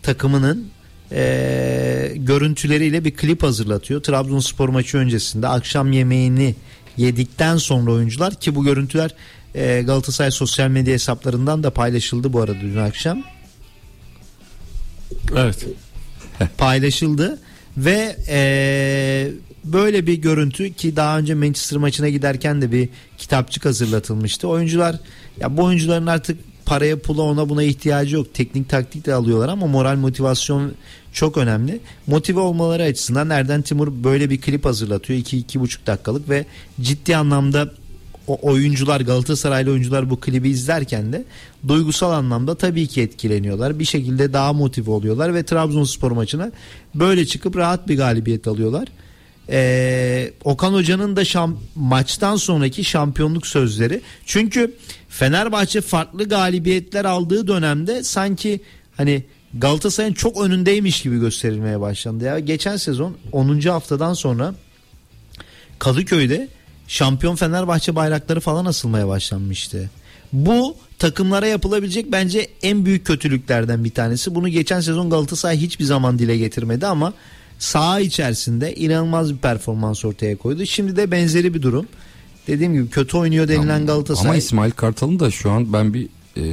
takımının 0.04 0.68
e, 1.12 2.12
görüntüleriyle 2.16 3.06
bir 3.06 3.16
klip 3.16 3.44
hazırlatıyor. 3.44 4.04
Trabzonspor 4.04 4.70
maçı 4.70 4.98
öncesinde 4.98 5.48
akşam 5.48 5.92
yemeğini 5.92 6.56
yedikten 6.98 7.58
sonra 7.58 7.92
oyuncular 7.92 8.36
ki 8.36 8.56
bu 8.56 8.64
görüntüler 8.64 9.16
e, 9.56 9.82
Galatasaray 9.82 10.32
sosyal 10.32 10.68
medya 10.68 10.94
hesaplarından 10.94 11.64
da 11.64 11.70
paylaşıldı 11.70 12.34
bu 12.34 12.42
arada 12.42 12.62
dün 12.62 12.78
akşam 12.78 13.24
Evet. 15.36 15.66
paylaşıldı 16.58 17.40
ve 17.78 18.16
e, 18.28 19.32
böyle 19.64 20.08
bir 20.08 20.14
görüntü 20.14 20.74
ki 20.74 20.96
daha 20.96 21.18
önce 21.18 21.36
Manchester 21.36 21.80
maçına 21.80 22.10
giderken 22.10 22.62
de 22.62 22.72
bir 22.72 22.90
kitapçık 23.18 23.66
hazırlatılmıştı. 23.66 24.48
Oyuncular 24.48 25.00
ya 25.40 25.58
bu 25.58 25.64
oyuncuların 25.64 26.08
artık 26.08 26.40
paraya 26.66 27.00
pula 27.00 27.22
ona 27.22 27.50
buna 27.50 27.64
ihtiyacı 27.64 28.16
yok. 28.16 28.34
Teknik 28.34 28.70
taktik 28.70 29.06
de 29.06 29.14
alıyorlar 29.14 29.50
ama 29.50 29.68
moral 29.68 29.96
motivasyon 29.96 30.74
çok 31.14 31.38
önemli. 31.38 31.80
Motive 32.08 32.40
olmaları 32.40 32.84
açısından 32.84 33.30
Erden 33.30 33.62
Timur 33.62 34.04
böyle 34.04 34.30
bir 34.30 34.42
klip 34.42 34.66
hazırlatıyor. 34.66 35.20
2-2,5 35.20 35.88
dakikalık 35.88 36.30
ve 36.30 36.46
ciddi 36.82 37.18
anlamda 37.18 37.72
o 38.28 38.38
oyuncular 38.42 39.02
Galatasaraylı 39.02 39.72
oyuncular 39.72 40.10
bu 40.10 40.20
klibi 40.20 40.50
izlerken 40.50 41.14
de 41.14 41.26
duygusal 41.68 42.12
anlamda 42.12 42.56
tabii 42.56 42.88
ki 42.88 43.02
etkileniyorlar. 43.02 43.80
Bir 43.80 43.86
şekilde 43.86 44.34
daha 44.34 44.54
motive 44.54 44.92
oluyorlar 44.92 45.34
ve 45.34 45.44
Trabzonspor 45.44 46.12
maçına 46.12 46.52
böyle 46.96 47.26
çıkıp 47.26 47.58
rahat 47.58 47.88
bir 47.88 47.98
galibiyet 47.98 48.48
alıyorlar. 48.48 48.88
Ee, 49.50 50.34
Okan 50.44 50.74
Hoca'nın 50.74 51.16
da 51.16 51.26
şam, 51.26 51.60
maçtan 51.76 52.36
sonraki 52.36 52.84
şampiyonluk 52.84 53.48
sözleri. 53.48 54.02
Çünkü 54.26 54.76
Fenerbahçe 55.10 55.82
farklı 55.82 56.30
galibiyetler 56.30 57.06
aldığı 57.06 57.48
dönemde 57.48 58.04
sanki 58.04 58.60
hani 58.98 59.24
Galatasaray'ın 59.54 60.14
çok 60.14 60.42
önündeymiş 60.42 61.02
gibi 61.02 61.20
gösterilmeye 61.20 61.80
başlandı. 61.80 62.24
Ya 62.24 62.40
geçen 62.40 62.78
sezon 62.78 63.18
10. 63.32 63.60
haftadan 63.60 64.14
sonra 64.14 64.56
Kadıköy'de 65.80 66.48
şampiyon 66.88 67.36
Fenerbahçe 67.36 67.96
bayrakları 67.96 68.40
falan 68.40 68.66
asılmaya 68.66 69.08
başlanmıştı. 69.08 69.90
Bu 70.34 70.76
takımlara 71.00 71.48
yapılabilecek 71.48 72.12
bence 72.12 72.48
en 72.64 72.86
büyük 72.86 73.06
kötülüklerden 73.06 73.84
bir 73.84 73.92
tanesi. 73.92 74.36
Bunu 74.36 74.50
geçen 74.50 74.82
sezon 74.82 75.10
Galatasaray 75.10 75.58
hiçbir 75.58 75.86
zaman 75.86 76.20
dile 76.20 76.38
getirmedi 76.38 76.88
ama 76.88 77.14
saha 77.60 78.00
içerisinde 78.00 78.76
inanılmaz 78.76 79.34
bir 79.34 79.38
performans 79.38 80.06
ortaya 80.06 80.38
koydu. 80.38 80.66
Şimdi 80.66 80.96
de 80.96 81.12
benzeri 81.12 81.54
bir 81.54 81.62
durum. 81.62 81.88
Dediğim 82.48 82.74
gibi 82.74 82.90
kötü 82.90 83.18
oynuyor 83.18 83.48
denilen 83.48 83.86
Galatasaray. 83.86 84.30
Ama 84.30 84.38
İsmail 84.38 84.72
Kartal'ın 84.72 85.20
da 85.20 85.32
şu 85.32 85.52
an 85.52 85.74
ben 85.74 85.94
bir 85.94 86.08
e, 86.38 86.44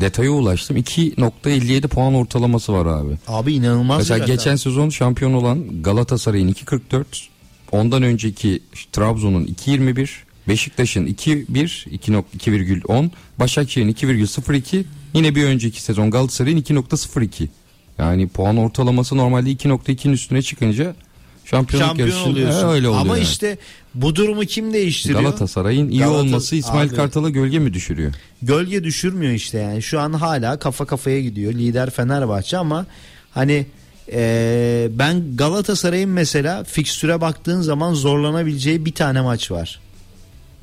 detaya 0.00 0.30
ulaştım. 0.30 0.76
2.57 0.76 1.88
puan 1.88 2.14
ortalaması 2.14 2.72
var 2.72 2.86
abi. 2.86 3.18
Abi 3.26 3.54
inanılmaz 3.54 3.98
Mesela 3.98 4.26
geçen 4.26 4.56
sezon 4.56 4.88
şampiyon 4.88 5.32
olan 5.32 5.82
Galatasaray'ın 5.82 6.52
2.44, 6.52 7.04
ondan 7.72 8.02
önceki 8.02 8.60
Trabzon'un 8.92 9.44
2.21, 9.44 10.08
Beşiktaş'ın 10.48 11.06
2.1, 11.06 11.88
2.10, 11.88 13.10
Başakşehir'in 13.38 13.92
2.02, 13.92 14.84
yine 15.14 15.34
bir 15.34 15.44
önceki 15.44 15.82
sezon 15.82 16.10
Galatasaray'ın 16.10 16.58
2.02. 16.58 17.48
Yani 18.02 18.28
puan 18.28 18.56
ortalaması 18.56 19.16
normalde 19.16 19.50
2.2'nin 19.52 20.12
üstüne 20.12 20.42
çıkınca 20.42 20.94
şampiyonluk 21.44 21.86
şampiyon 21.88 22.08
yarışı 22.08 22.30
oluyorsun. 22.30 22.68
Öyle 22.68 22.88
oluyor. 22.88 23.00
Ama 23.02 23.16
yani. 23.16 23.24
işte 23.24 23.58
bu 23.94 24.16
durumu 24.16 24.40
kim 24.44 24.72
değiştiriyor? 24.72 25.20
Galatasaray'ın 25.20 25.88
iyi 25.88 26.00
Galata- 26.00 26.10
olması 26.20 26.56
İsmail 26.56 26.88
Abi- 26.88 26.96
Kartal'a 26.96 27.30
gölge 27.30 27.58
mi 27.58 27.74
düşürüyor? 27.74 28.12
gölge 28.42 28.84
düşürmüyor 28.84 29.32
işte 29.32 29.58
yani. 29.58 29.82
Şu 29.82 30.00
an 30.00 30.12
hala 30.12 30.58
kafa 30.58 30.84
kafaya 30.84 31.20
gidiyor. 31.20 31.52
Lider 31.52 31.90
Fenerbahçe 31.90 32.56
ama 32.58 32.86
hani 33.30 33.66
eee, 34.12 34.88
ben 34.90 35.36
Galatasaray'ın 35.36 36.10
mesela 36.10 36.64
fikstüre 36.64 37.20
baktığın 37.20 37.60
zaman 37.60 37.94
zorlanabileceği 37.94 38.84
bir 38.84 38.92
tane 38.92 39.20
maç 39.20 39.50
var. 39.50 39.80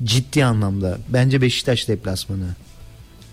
Ciddi 0.04 0.44
anlamda. 0.44 0.98
Bence 1.08 1.40
Beşiktaş 1.42 1.88
deplasmanı. 1.88 2.46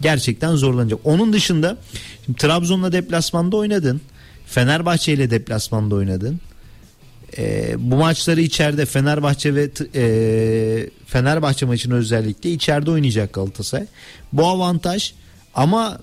Gerçekten 0.02 0.56
zorlanacak. 0.56 1.00
Onun 1.04 1.34
dışında 1.34 1.78
şimdi 2.26 2.38
Trabzon'la 2.38 2.92
deplasmanda 2.92 3.58
oynadın. 3.58 4.02
Fenerbahçe 4.46 5.14
ile 5.14 5.30
deplasmanda 5.30 5.96
oynadın. 5.96 6.40
Ee, 7.38 7.76
bu 7.78 7.96
maçları 7.96 8.42
içeride 8.42 8.86
Fenerbahçe 8.86 9.56
ve 9.56 9.70
e, 9.96 10.90
Fenerbahçe 11.08 11.66
maçını 11.66 11.96
özellikle 11.96 12.52
içeride 12.52 12.92
oynayacak 12.92 13.34
Galatasaray. 13.34 13.86
Bu 14.34 14.48
avantaj 14.48 15.14
ama 15.54 16.00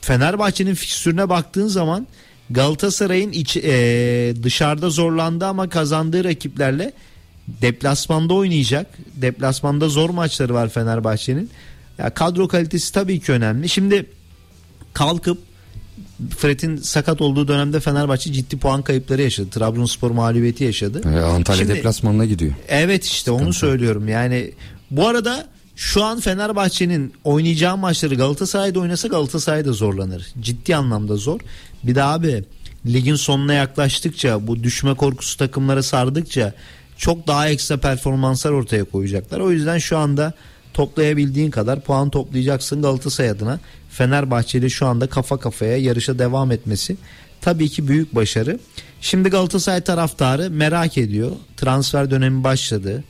Fenerbahçe'nin 0.00 0.74
fikstürüne 0.74 1.28
baktığın 1.28 1.66
zaman 1.66 2.06
Galatasaray'ın 2.50 3.32
iç, 3.32 3.56
e, 3.56 4.34
dışarıda 4.42 4.90
zorlandı 4.90 5.46
ama 5.46 5.68
kazandığı 5.68 6.24
rakiplerle 6.24 6.92
deplasmanda 7.48 8.34
oynayacak. 8.34 8.86
Deplasmanda 9.14 9.88
zor 9.88 10.10
maçları 10.10 10.54
var 10.54 10.68
Fenerbahçe'nin. 10.68 11.50
Ya 11.98 12.10
kadro 12.10 12.48
kalitesi 12.48 12.92
tabii 12.92 13.20
ki 13.20 13.32
önemli. 13.32 13.68
Şimdi 13.68 14.06
kalkıp 14.94 15.38
Fred'in 16.38 16.76
sakat 16.76 17.20
olduğu 17.20 17.48
dönemde 17.48 17.80
Fenerbahçe 17.80 18.32
ciddi 18.32 18.58
puan 18.58 18.82
kayıpları 18.82 19.22
yaşadı. 19.22 19.50
Trabzonspor 19.50 20.10
mağlubiyeti 20.10 20.64
yaşadı. 20.64 21.00
Ee, 21.04 21.20
Antalya 21.20 21.58
Şimdi- 21.58 21.74
deplasmanına 21.74 22.24
gidiyor. 22.24 22.52
Evet 22.68 23.04
işte 23.04 23.30
onu 23.30 23.52
söylüyorum. 23.52 24.08
Yani 24.08 24.52
bu 24.90 25.08
arada 25.08 25.46
şu 25.76 26.04
an 26.04 26.20
Fenerbahçe'nin 26.20 27.12
oynayacağı 27.24 27.76
maçları 27.76 28.14
Galatasaray'da 28.14 28.80
oynasa 28.80 29.08
Galatasaray'da 29.08 29.72
zorlanır. 29.72 30.26
Ciddi 30.40 30.76
anlamda 30.76 31.16
zor. 31.16 31.40
Bir 31.84 31.94
daha 31.94 32.12
abi 32.12 32.44
ligin 32.86 33.14
sonuna 33.14 33.54
yaklaştıkça 33.54 34.46
bu 34.46 34.62
düşme 34.62 34.94
korkusu 34.94 35.36
takımlara 35.36 35.82
sardıkça 35.82 36.54
çok 36.96 37.26
daha 37.26 37.48
ekstra 37.48 37.76
performanslar 37.76 38.50
ortaya 38.50 38.84
koyacaklar. 38.84 39.40
O 39.40 39.50
yüzden 39.50 39.78
şu 39.78 39.98
anda 39.98 40.32
toplayabildiğin 40.78 41.50
kadar 41.50 41.80
puan 41.80 42.10
toplayacaksın 42.10 42.82
Galatasaray 42.82 43.30
adına. 43.30 43.60
Fenerbahçeli 43.90 44.70
şu 44.70 44.86
anda 44.86 45.06
kafa 45.06 45.36
kafaya 45.36 45.76
yarışa 45.76 46.18
devam 46.18 46.52
etmesi 46.52 46.96
tabii 47.40 47.68
ki 47.68 47.88
büyük 47.88 48.14
başarı. 48.14 48.58
Şimdi 49.00 49.28
Galatasaray 49.28 49.80
taraftarı 49.80 50.50
merak 50.50 50.98
ediyor. 50.98 51.30
Transfer 51.56 52.10
dönemi 52.10 52.44
başladı. 52.44 53.04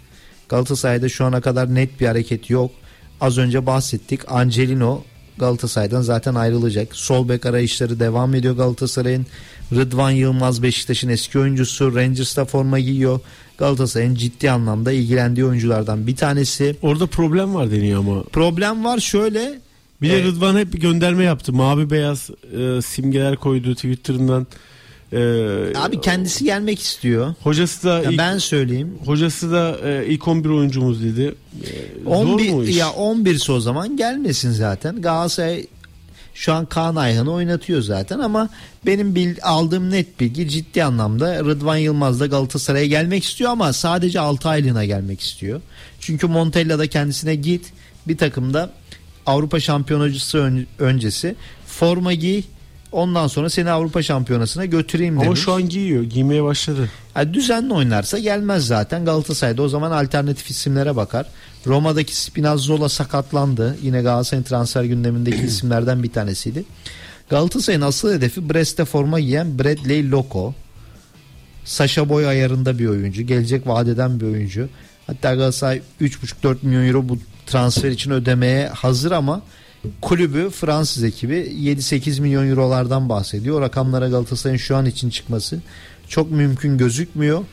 Galatasaray'da 0.49 1.09
şu 1.09 1.25
ana 1.25 1.41
kadar 1.41 1.75
net 1.75 2.01
bir 2.01 2.07
hareket 2.07 2.51
yok. 2.51 2.71
Az 3.21 3.39
önce 3.39 3.67
bahsettik. 3.67 4.33
Angelino 4.33 5.03
Galatasaray'dan 5.39 6.03
zaten 6.03 6.35
ayrılacak. 6.35 6.97
Sol 6.97 7.29
bek 7.29 7.47
arayışları 7.47 8.01
devam 8.01 8.35
ediyor 8.35 8.57
Galatasaray'ın. 8.57 9.27
Rıdvan 9.73 10.11
Yılmaz 10.11 10.63
Beşiktaş'ın 10.63 11.09
eski 11.09 11.39
oyuncusu. 11.39 11.95
Rangers'ta 11.95 12.45
forma 12.45 12.79
giyiyor. 12.79 13.21
Galatasaray'ın 13.59 14.15
ciddi 14.15 14.51
anlamda 14.51 14.93
ilgilendiği 14.93 15.47
oyunculardan 15.47 16.07
bir 16.07 16.17
tanesi. 16.17 16.77
Orada 16.83 17.07
problem 17.07 17.55
var 17.55 17.71
deniyor 17.71 18.01
ama. 18.01 18.23
Problem 18.23 18.85
var 18.85 18.99
şöyle. 18.99 19.59
Bir 20.03 20.09
de 20.11 20.15
Evet. 20.15 20.25
Rıdvan 20.27 20.57
hep 20.57 20.73
bir 20.75 20.81
gönderme 20.81 21.25
yaptı. 21.25 21.53
Mavi 21.53 21.91
beyaz 21.91 22.31
e, 22.59 22.83
simgeler 22.83 23.37
koydu 23.37 23.75
Twitter'ından. 23.75 24.47
E, 25.13 25.19
Abi 25.77 26.01
kendisi 26.01 26.45
gelmek 26.45 26.81
istiyor. 26.81 27.35
hocası 27.43 27.87
da 27.89 28.03
Ya 28.03 28.11
ilk, 28.11 28.19
ben 28.19 28.39
söyleyeyim. 28.39 28.95
hocası 29.07 29.53
da 29.53 29.77
e, 29.85 30.07
ilk 30.07 30.29
11 30.29 30.49
oyuncumuz 30.49 31.05
dedi. 31.05 31.35
E, 31.65 31.71
zor 32.05 32.25
mu 32.25 32.33
o 32.53 32.57
11 32.57 32.69
iş? 32.69 32.77
ya 32.77 32.87
11'si 32.89 33.53
o 33.53 33.61
zaman 33.61 33.97
gelmesin 33.97 34.51
zaten. 34.51 35.03
Galatasaray 35.03 35.67
şu 36.39 36.53
an 36.53 36.67
Kaan 36.67 36.97
Ayhan'ı 36.97 37.33
oynatıyor 37.33 37.83
zaten 37.83 38.19
ama 38.19 38.49
benim 38.87 39.15
bil, 39.15 39.37
aldığım 39.43 39.91
net 39.91 40.21
bilgi 40.21 40.49
ciddi 40.49 40.85
anlamda 40.85 41.39
Rıdvan 41.45 41.77
Yılmaz 41.77 42.21
da 42.21 42.27
Galatasaray'a 42.27 42.87
gelmek 42.87 43.25
istiyor 43.25 43.51
ama 43.51 43.73
sadece 43.73 44.21
6 44.21 44.49
aylığına 44.49 44.85
gelmek 44.85 45.21
istiyor. 45.21 45.61
Çünkü 46.01 46.27
Montella'da 46.27 46.87
kendisine 46.87 47.35
git 47.35 47.73
bir 48.09 48.17
takımda 48.19 48.71
Avrupa 49.27 49.61
Şampiyonası 49.61 50.39
ön- 50.39 50.67
öncesi 50.79 51.37
forma 51.67 52.13
giy 52.15 52.43
ondan 52.93 53.27
sonra 53.27 53.51
seni 53.51 53.71
Avrupa 53.71 54.03
Şampiyonası'na 54.03 54.65
götüreyim 54.65 55.15
Ama 55.19 55.25
demiş. 55.25 55.41
şu 55.41 55.53
an 55.53 55.69
giyiyor. 55.69 56.03
Giymeye 56.03 56.45
başladı. 56.45 56.89
Yani 57.17 57.35
düzenli 57.35 57.73
oynarsa 57.75 58.19
gelmez 58.19 58.67
zaten. 58.67 59.05
Galatasaray'da 59.05 59.63
o 59.63 59.69
zaman 59.69 59.91
alternatif 59.91 60.51
isimlere 60.51 60.97
bakar. 60.97 61.27
Roma'daki 61.69 62.17
Spinazzola 62.17 62.89
sakatlandı. 62.89 63.77
Yine 63.83 64.03
Galatasaray 64.03 64.45
transfer 64.45 64.85
gündemindeki 64.85 65.43
isimlerden 65.47 66.03
bir 66.03 66.13
tanesiydi. 66.13 66.65
Galatasaray'ın 67.31 67.83
asıl 67.83 68.13
hedefi 68.13 68.51
Brest'te 68.51 68.85
forma 68.85 69.21
giyen 69.21 69.59
Bradley 69.59 70.11
Loko. 70.11 70.55
Saşa 71.65 72.09
Boy 72.09 72.27
ayarında 72.27 72.79
bir 72.79 72.87
oyuncu. 72.87 73.23
Gelecek 73.23 73.67
vadeden 73.67 74.21
bir 74.21 74.27
oyuncu. 74.27 74.69
Hatta 75.07 75.35
Galatasaray 75.35 75.83
3,5-4 76.01 76.57
milyon 76.63 76.87
euro 76.87 77.09
bu 77.09 77.19
transfer 77.47 77.91
için 77.91 78.11
ödemeye 78.11 78.69
hazır 78.69 79.13
ama 79.13 79.43
kulübü 80.01 80.51
Fransız 80.51 81.05
ekibi 81.05 81.35
7-8 81.35 82.21
milyon 82.21 82.51
eurolardan 82.51 83.09
bahsediyor. 83.09 83.59
O 83.59 83.61
rakamlara 83.61 84.09
Galatasaray'ın 84.09 84.59
şu 84.59 84.77
an 84.77 84.87
için 84.87 85.11
çıkması 85.11 85.61
çok 86.09 86.31
mümkün 86.31 86.79
gözükmüyor. 86.79 87.45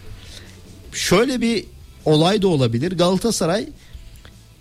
Şöyle 0.92 1.42
bir 1.42 1.66
olay 2.06 2.42
da 2.42 2.48
olabilir. 2.48 2.92
Galatasaray 2.92 3.68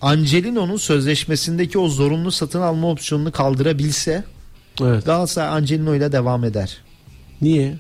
Angelino'nun 0.01 0.77
sözleşmesindeki 0.77 1.79
o 1.79 1.89
zorunlu 1.89 2.31
satın 2.31 2.61
alma 2.61 2.91
opsiyonunu 2.91 3.33
kaldırabilse 3.33 4.25
Evet. 4.83 5.05
Galatasaray 5.07 5.49
Angelino 5.49 5.95
ile 5.95 6.13
devam 6.13 6.45
eder. 6.45 6.79
Niye? 7.43 7.75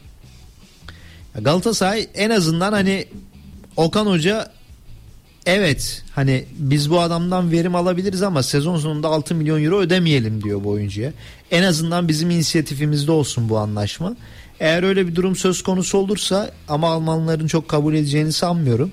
Galatasaray 1.40 2.08
en 2.14 2.30
azından 2.30 2.72
hani 2.72 3.06
Okan 3.76 4.06
Hoca 4.06 4.52
evet 5.46 6.02
hani 6.12 6.44
biz 6.58 6.90
bu 6.90 7.00
adamdan 7.00 7.52
verim 7.52 7.74
alabiliriz 7.74 8.22
ama 8.22 8.42
sezon 8.42 8.78
sonunda 8.78 9.08
6 9.08 9.34
milyon 9.34 9.64
euro 9.64 9.80
ödemeyelim 9.80 10.42
diyor 10.44 10.64
bu 10.64 10.70
oyuncuya. 10.70 11.12
En 11.50 11.62
azından 11.62 12.08
bizim 12.08 12.30
inisiyatifimizde 12.30 13.12
olsun 13.12 13.48
bu 13.48 13.58
anlaşma. 13.58 14.16
Eğer 14.60 14.82
öyle 14.82 15.06
bir 15.06 15.14
durum 15.16 15.36
söz 15.36 15.62
konusu 15.62 15.98
olursa 15.98 16.50
ama 16.68 16.88
Almanların 16.88 17.46
çok 17.46 17.68
kabul 17.68 17.94
edeceğini 17.94 18.32
sanmıyorum. 18.32 18.92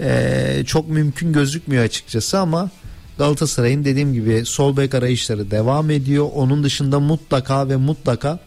Ee, 0.00 0.62
çok 0.66 0.88
mümkün 0.88 1.32
gözükmüyor 1.32 1.84
açıkçası 1.84 2.38
ama 2.38 2.70
Galatasaray'ın 3.18 3.84
dediğim 3.84 4.12
gibi 4.12 4.44
sol 4.44 4.76
bek 4.76 4.94
arayışları 4.94 5.50
devam 5.50 5.90
ediyor. 5.90 6.28
Onun 6.34 6.64
dışında 6.64 7.00
mutlaka 7.00 7.68
ve 7.68 7.76
mutlaka 7.76 8.38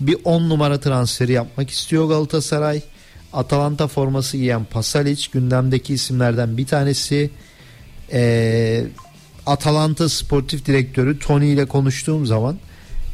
bir 0.00 0.16
10 0.24 0.48
numara 0.48 0.80
transferi 0.80 1.32
yapmak 1.32 1.70
istiyor 1.70 2.08
Galatasaray. 2.08 2.82
Atalanta 3.32 3.86
forması 3.86 4.36
giyen 4.36 4.64
Pasalic 4.64 5.28
gündemdeki 5.32 5.94
isimlerden 5.94 6.56
bir 6.56 6.66
tanesi. 6.66 7.30
Ee, 8.12 8.84
Atalanta 9.46 10.08
sportif 10.08 10.66
direktörü 10.66 11.18
Tony 11.18 11.52
ile 11.52 11.64
konuştuğum 11.66 12.26
zaman 12.26 12.58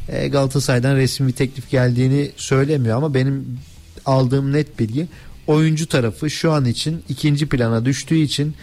e, 0.09 0.27
Galatasaray'dan 0.27 0.95
resmi 0.95 1.27
bir 1.27 1.33
teklif 1.33 1.69
geldiğini 1.69 2.31
söylemiyor 2.35 2.97
ama 2.97 3.13
benim 3.13 3.59
aldığım 4.05 4.53
net 4.53 4.79
bilgi 4.79 5.07
oyuncu 5.47 5.87
tarafı 5.87 6.29
şu 6.29 6.51
an 6.51 6.65
için 6.65 7.03
ikinci 7.09 7.49
plana 7.49 7.85
düştüğü 7.85 8.15
için 8.15 8.55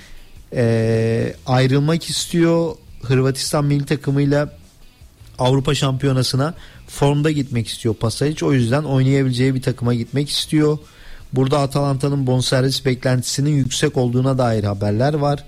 e, 0.53 1.35
ayrılmak 1.47 2.11
istiyor. 2.11 2.77
Hırvatistan 3.03 3.65
milli 3.65 3.85
takımıyla 3.87 4.53
Avrupa 5.39 5.75
Şampiyonası'na 5.75 6.55
formda 6.89 7.31
gitmek 7.31 7.69
istiyor 7.69 7.95
Pasalic. 7.95 8.47
O 8.47 8.53
yüzden 8.53 8.83
oynayabileceği 8.83 9.55
bir 9.55 9.63
takıma 9.63 9.95
gitmek 9.95 10.31
istiyor. 10.31 10.79
Burada 11.33 11.59
Atalanta'nın 11.59 12.27
bonservis 12.27 12.85
beklentisinin 12.85 13.51
yüksek 13.51 13.97
olduğuna 13.97 14.39
dair 14.39 14.65
haberler 14.65 15.15
var. 15.15 15.45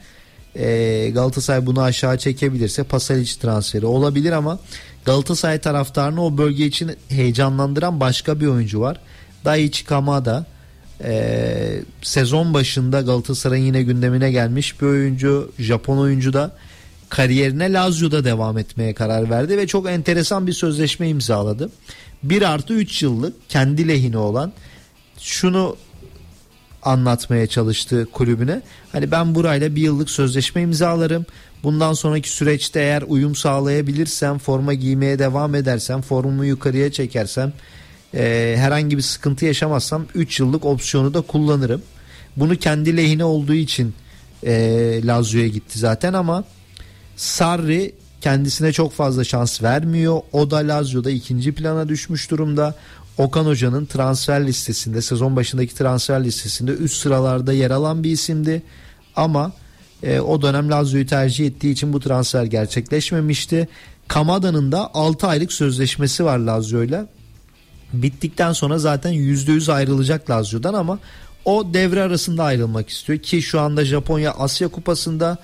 Ee, 0.57 1.11
Galatasaray 1.15 1.67
bunu 1.67 1.83
aşağı 1.83 2.19
çekebilirse 2.19 2.83
Pasalic 2.83 3.39
transferi 3.41 3.87
olabilir 3.87 4.33
ama 4.33 4.59
Galatasaray 5.05 5.59
taraftarını 5.59 6.25
o 6.25 6.39
bölge 6.39 6.67
için 6.67 6.93
heyecanlandıran 7.09 8.01
başka 8.01 8.41
bir 8.41 8.47
oyuncu 8.47 8.81
var. 8.81 9.01
Daichi 9.45 9.85
Kamada. 9.85 10.47
Ee, 11.05 11.81
sezon 12.03 12.55
başında 12.55 13.01
Galatasaray'ın 13.01 13.65
yine 13.65 13.83
gündemine 13.83 14.31
gelmiş 14.31 14.81
bir 14.81 14.87
oyuncu. 14.87 15.53
Japon 15.59 15.99
oyuncu 15.99 16.33
da 16.33 16.53
kariyerine 17.09 17.73
Lazio'da 17.73 18.25
devam 18.25 18.59
etmeye 18.59 18.95
karar 18.95 19.31
verdi 19.31 19.59
ve 19.59 19.67
çok 19.67 19.89
enteresan 19.89 20.47
bir 20.47 20.53
sözleşme 20.53 21.09
imzaladı. 21.09 21.71
1 22.23 22.43
artı 22.43 22.75
3 22.75 23.03
yıllık 23.03 23.51
kendi 23.51 23.89
lehine 23.89 24.19
olan 24.19 24.53
şunu 25.19 25.77
anlatmaya 26.83 27.47
çalıştı 27.47 28.07
kulübüne. 28.13 28.63
Hani 28.93 29.11
ben 29.11 29.35
burayla 29.35 29.77
bir 29.77 29.83
yıllık 29.83 30.11
sözleşme 30.11 30.63
imzalarım. 30.63 31.27
Bundan 31.63 31.93
sonraki 31.93 32.31
süreçte 32.31 32.81
eğer 32.81 33.03
uyum 33.07 33.35
sağlayabilirsem, 33.35 34.39
forma 34.39 34.75
giymeye 34.75 35.19
devam 35.19 35.55
edersem, 35.55 36.03
formumu 36.03 36.45
yukarıya 36.45 36.93
çekersem, 36.93 37.53
e, 38.17 38.55
herhangi 38.59 38.97
bir 38.97 39.03
sıkıntı 39.03 39.45
yaşamazsam 39.45 40.07
3 40.15 40.41
yıllık 40.41 40.65
opsiyonu 40.65 41.15
da 41.15 41.21
kullanırım. 41.21 41.83
Bunu 42.37 42.57
kendi 42.57 42.97
lehine 42.97 43.25
olduğu 43.25 43.55
için 43.55 43.95
e, 44.47 44.53
Lazio'ya 45.05 45.49
gitti 45.49 45.79
zaten 45.79 46.13
ama 46.13 46.45
Sarri 47.17 47.95
kendisine 48.21 48.73
çok 48.73 48.93
fazla 48.93 49.25
şans 49.25 49.63
vermiyor. 49.63 50.21
O 50.33 50.51
da 50.51 50.57
Lazio'da 50.57 51.11
ikinci 51.11 51.53
plana 51.53 51.89
düşmüş 51.89 52.31
durumda. 52.31 52.75
Okan 53.19 53.47
Hoca'nın 53.47 53.87
transfer 53.87 54.47
listesinde 54.47 55.03
sezon 55.03 55.37
başındaki 55.37 55.75
transfer 55.75 56.25
listesinde 56.25 56.71
üst 56.71 56.97
sıralarda 56.97 57.53
yer 57.53 57.71
alan 57.71 58.05
bir 58.05 58.11
isimdi. 58.11 58.63
Ama 59.17 59.53
e, 60.03 60.21
o 60.21 60.43
dönem 60.43 60.71
Lazio'yu 60.71 61.07
tercih 61.07 61.47
ettiği 61.47 61.73
için 61.73 61.93
bu 61.93 62.01
transfer 62.01 62.45
gerçekleşmemişti. 62.45 63.69
Kamada'nın 64.09 64.73
da 64.73 64.95
6 64.95 65.27
aylık 65.27 65.53
sözleşmesi 65.53 66.25
var 66.25 66.39
Lazio'yla. 66.39 67.07
Bittikten 67.93 68.53
sonra 68.53 68.79
zaten 68.79 69.13
%100 69.13 69.73
ayrılacak 69.73 70.31
Lazio'dan 70.31 70.75
ama 70.75 70.99
o 71.45 71.75
devre 71.75 72.03
arasında 72.03 72.45
ayrılmak 72.45 72.89
istiyor 72.89 73.19
ki 73.19 73.43
şu 73.43 73.61
anda 73.61 73.85
Japonya 73.85 74.33
Asya 74.33 74.69
Kupası'nda 74.69 75.39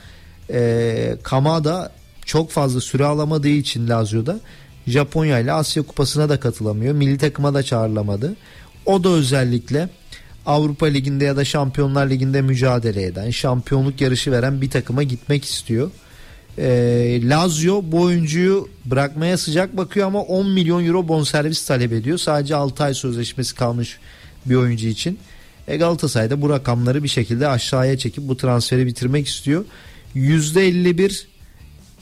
e, 0.51 1.17
Kamada 1.23 1.93
çok 2.25 2.51
fazla 2.51 2.81
süre 2.81 3.05
alamadığı 3.05 3.49
için 3.49 3.89
Lazio'da 3.89 4.41
Japonya 4.87 5.39
ile 5.39 5.53
Asya 5.53 5.83
Kupası'na 5.83 6.29
da 6.29 6.41
katılamıyor. 6.41 6.95
Milli 6.95 7.19
takıma 7.19 7.55
da 7.55 7.63
çağrılamadı. 7.63 8.37
O 8.87 9.05
da 9.05 9.09
özellikle 9.09 9.89
Avrupa 10.47 10.87
Ligi'nde 10.87 11.25
ya 11.25 11.37
da 11.37 11.45
Şampiyonlar 11.45 12.11
Ligi'nde 12.11 12.43
mücadele 12.43 13.03
eden, 13.03 13.31
şampiyonluk 13.31 14.01
yarışı 14.01 14.33
veren 14.33 14.61
bir 14.61 14.71
takıma 14.71 15.03
gitmek 15.03 15.45
istiyor. 15.45 15.91
Ee, 16.59 17.21
Lazio 17.29 17.83
bu 17.85 18.01
oyuncuyu 18.01 18.69
bırakmaya 18.85 19.39
sıcak 19.39 19.77
bakıyor 19.77 20.07
ama 20.07 20.21
10 20.23 20.51
milyon 20.51 20.85
euro 20.85 21.09
bonservis 21.09 21.67
talep 21.67 21.93
ediyor. 21.93 22.19
Sadece 22.19 22.57
6 22.57 22.85
ay 22.85 22.95
sözleşmesi 22.95 23.55
kalmış 23.55 23.99
bir 24.47 24.55
oyuncu 24.55 24.89
için. 24.89 25.19
E 25.69 25.77
Galatasaray 25.77 26.31
da 26.31 26.43
bu 26.43 26.51
rakamları 26.51 27.03
bir 27.03 27.09
şekilde 27.09 27.49
aşağıya 27.49 27.99
çekip 27.99 28.29
bu 28.29 28.37
transferi 28.37 28.87
bitirmek 28.87 29.29
istiyor. 29.29 29.65
%51 30.17 31.25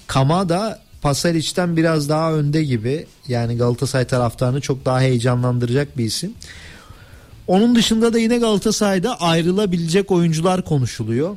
Kamada 0.06 0.80
Pasalic'ten 1.02 1.76
biraz 1.76 2.08
daha 2.08 2.32
önde 2.32 2.64
gibi. 2.64 3.06
Yani 3.28 3.56
Galatasaray 3.56 4.04
taraftarını 4.04 4.60
çok 4.60 4.84
daha 4.84 5.00
heyecanlandıracak 5.00 5.98
bir 5.98 6.04
isim. 6.04 6.32
Onun 7.46 7.74
dışında 7.74 8.12
da 8.12 8.18
yine 8.18 8.38
Galatasaray'da 8.38 9.20
ayrılabilecek 9.20 10.10
oyuncular 10.10 10.64
konuşuluyor. 10.64 11.36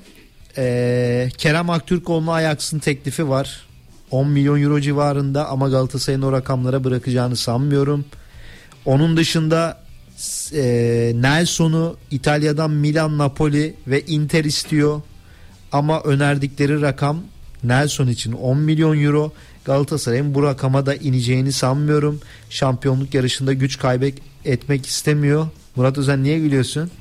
Ee, 0.58 1.30
Kerem 1.38 1.70
Aktürkoğlu'na 1.70 2.34
Ajax'ın 2.34 2.80
teklifi 2.80 3.30
var. 3.30 3.68
10 4.12 4.28
milyon 4.28 4.62
euro 4.62 4.80
civarında 4.80 5.50
ama 5.50 5.70
Galatasaray'ın 5.70 6.22
o 6.22 6.32
rakamlara 6.32 6.84
bırakacağını 6.84 7.36
sanmıyorum. 7.36 8.06
Onun 8.86 9.18
dışında 9.18 9.84
e, 10.54 10.64
Nelson'u 11.16 11.98
İtalya'dan 12.12 12.72
Milan, 12.72 13.18
Napoli 13.18 13.74
ve 13.88 14.02
Inter 14.02 14.44
istiyor. 14.44 15.02
Ama 15.72 16.02
önerdikleri 16.02 16.82
rakam 16.82 17.18
Nelson 17.64 18.08
için 18.08 18.32
10 18.32 18.58
milyon 18.58 19.04
euro. 19.04 19.32
Galatasaray'ın 19.66 20.36
bu 20.36 20.44
rakama 20.44 20.86
da 20.86 20.96
ineceğini 20.96 21.52
sanmıyorum. 21.52 22.20
Şampiyonluk 22.50 23.14
yarışında 23.14 23.54
güç 23.54 23.80
kaybetmek 23.80 24.86
istemiyor. 24.86 25.48
Murat 25.76 25.98
Özen 25.98 26.24
niye 26.24 26.40
gülüyorsun? 26.40 26.92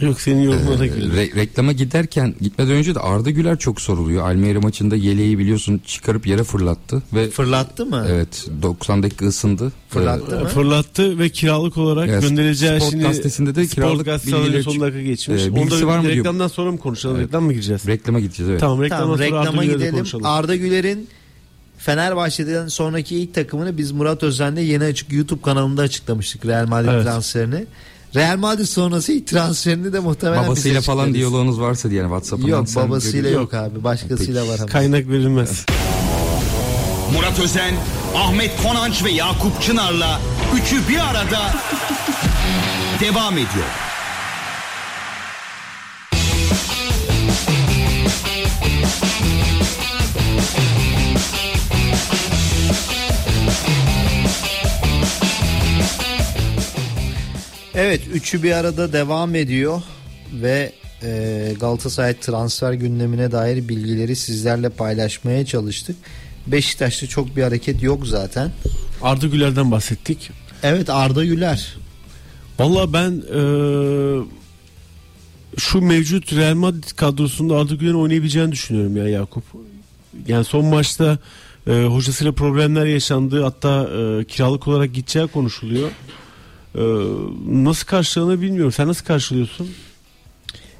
Yok 0.00 0.20
senin 0.20 0.42
yorumuna 0.42 0.78
da 0.78 0.86
Ee, 0.86 0.88
re- 0.90 1.36
reklama 1.36 1.72
giderken 1.72 2.34
gitmeden 2.40 2.72
önce 2.72 2.94
de 2.94 3.00
Arda 3.00 3.30
Güler 3.30 3.58
çok 3.58 3.80
soruluyor. 3.80 4.30
Almeyra 4.30 4.60
maçında 4.60 4.96
yeleği 4.96 5.38
biliyorsun 5.38 5.80
çıkarıp 5.86 6.26
yere 6.26 6.44
fırlattı 6.44 7.02
ve 7.14 7.30
Fırlattı 7.30 7.86
mı? 7.86 8.06
evet 8.10 8.46
90 8.62 9.02
dakika 9.02 9.26
ısındı. 9.26 9.72
Fırlattı 9.88 10.40
mı? 10.40 10.48
Fırlattı 10.48 11.18
ve 11.18 11.28
kiralık 11.28 11.76
olarak 11.76 12.08
Evet, 12.08 12.22
göndereceği 12.22 12.76
Sport 12.76 12.90
şimdi 12.90 13.04
gazetesinde 13.04 13.54
de 13.54 13.66
kiralık 13.66 14.06
bilgileri 14.26 14.62
son 14.62 14.80
dakika 14.80 15.02
geçmiş. 15.02 15.42
Ee, 15.42 15.50
Onda 15.50 15.60
bilgisi 15.60 15.86
var 15.86 15.98
mı 15.98 16.04
diyor. 16.04 16.16
reklamdan 16.16 16.48
sonra 16.48 16.72
mı 16.72 16.78
konuşalım? 16.78 17.18
Reklam 17.20 17.44
mı 17.44 17.52
gireceğiz? 17.52 17.86
Reklama 17.86 18.20
gideceğiz 18.20 18.50
evet. 18.50 18.60
Tamam 18.60 18.82
reklamdan 18.82 19.04
Tamam 19.04 19.18
sonra 19.28 19.40
reklama 19.40 19.64
gidelim. 19.64 19.94
konuşalım. 19.94 20.26
Arda 20.26 20.56
Güler'in 20.56 21.08
Fenerbahçe'den 21.78 22.68
sonraki 22.68 23.16
ilk 23.18 23.34
takımını 23.34 23.78
biz 23.78 23.92
Murat 23.92 24.22
Özen'le 24.22 24.56
yeni 24.60 24.84
açık 24.84 25.12
YouTube 25.12 25.42
kanalında 25.42 25.82
açıklamıştık 25.82 26.46
Real 26.46 26.66
Madrid 26.66 26.88
Evet. 26.88 27.04
transferini. 27.04 27.66
Real 28.14 28.36
Madrid 28.38 28.64
sonrası 28.64 29.24
transferini 29.24 29.92
de 29.92 30.00
muhtemelen 30.00 30.46
Babasıyla 30.46 30.80
falan 30.80 30.96
açıklarız. 30.98 31.14
diyaloğunuz 31.14 31.60
varsa 31.60 31.90
diye 31.90 32.00
yani 32.00 32.08
WhatsApp'ından 32.08 32.48
Yok 32.48 32.66
babasıyla 32.76 33.30
yok 33.30 33.54
abi 33.54 33.84
başkasıyla 33.84 34.48
var 34.48 34.58
ama. 34.58 34.66
Kaynak 34.66 35.08
verilmez. 35.08 35.64
Murat 37.14 37.40
Özen, 37.40 37.74
Ahmet 38.16 38.62
Konanç 38.62 39.04
ve 39.04 39.10
Yakup 39.10 39.62
Çınar'la 39.62 40.20
üçü 40.56 40.88
bir 40.88 40.98
arada 40.98 41.54
devam 43.00 43.34
ediyor. 43.34 43.66
Evet 57.74 58.00
üçü 58.14 58.42
bir 58.42 58.52
arada 58.52 58.92
devam 58.92 59.34
ediyor 59.34 59.82
ve 60.32 60.72
e, 61.02 61.54
Galatasaray 61.60 62.14
transfer 62.20 62.72
gündemine 62.72 63.32
dair 63.32 63.68
bilgileri 63.68 64.16
sizlerle 64.16 64.68
paylaşmaya 64.68 65.46
çalıştık. 65.46 65.96
Beşiktaş'ta 66.46 67.06
çok 67.06 67.36
bir 67.36 67.42
hareket 67.42 67.82
yok 67.82 68.06
zaten. 68.06 68.50
Arda 69.02 69.26
Güler'den 69.26 69.70
bahsettik. 69.70 70.30
Evet 70.62 70.90
Arda 70.90 71.24
Güler. 71.24 71.76
Valla 72.58 72.92
ben 72.92 73.10
eee, 73.10 74.24
şu 75.58 75.80
mevcut 75.80 76.32
Real 76.32 76.54
Madrid 76.54 76.96
kadrosunda 76.96 77.56
Arda 77.56 77.74
Güler'in 77.74 77.94
oynayabileceğini 77.94 78.52
düşünüyorum 78.52 78.96
ya 78.96 79.08
Yakup. 79.08 79.44
Yani 80.28 80.44
son 80.44 80.64
maçta 80.64 81.18
eee, 81.66 81.84
hocasıyla 81.84 82.32
problemler 82.32 82.86
yaşandı. 82.86 83.42
Hatta 83.42 83.88
eee, 83.94 84.24
kiralık 84.24 84.68
olarak 84.68 84.94
gideceği 84.94 85.26
konuşuluyor. 85.26 85.90
Eee, 86.74 86.82
nasıl 87.48 87.86
karşılanır 87.86 88.40
bilmiyorum. 88.40 88.72
Sen 88.72 88.88
nasıl 88.88 89.04
karşılıyorsun? 89.04 89.70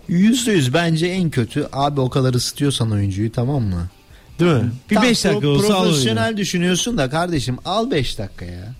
Yüzde 0.08 0.52
yüz 0.52 0.74
bence 0.74 1.06
en 1.06 1.30
kötü 1.30 1.68
abi 1.72 2.00
o 2.00 2.10
kadar 2.10 2.34
ısıtıyorsan 2.34 2.90
oyuncuyu 2.92 3.32
tamam 3.32 3.62
mı? 3.62 3.88
Değil 4.40 4.52
mi? 4.52 4.72
Bir 4.90 4.94
Tam 4.94 5.04
5 5.04 5.24
dakika 5.24 5.46
pro- 5.46 5.56
olsa 5.56 5.74
al. 5.74 5.84
Profesyonel 5.84 6.36
düşünüyorsun 6.36 6.98
da 6.98 7.10
kardeşim 7.10 7.56
al 7.64 7.90
5 7.90 8.18
dakika 8.18 8.44
ya. 8.44 8.74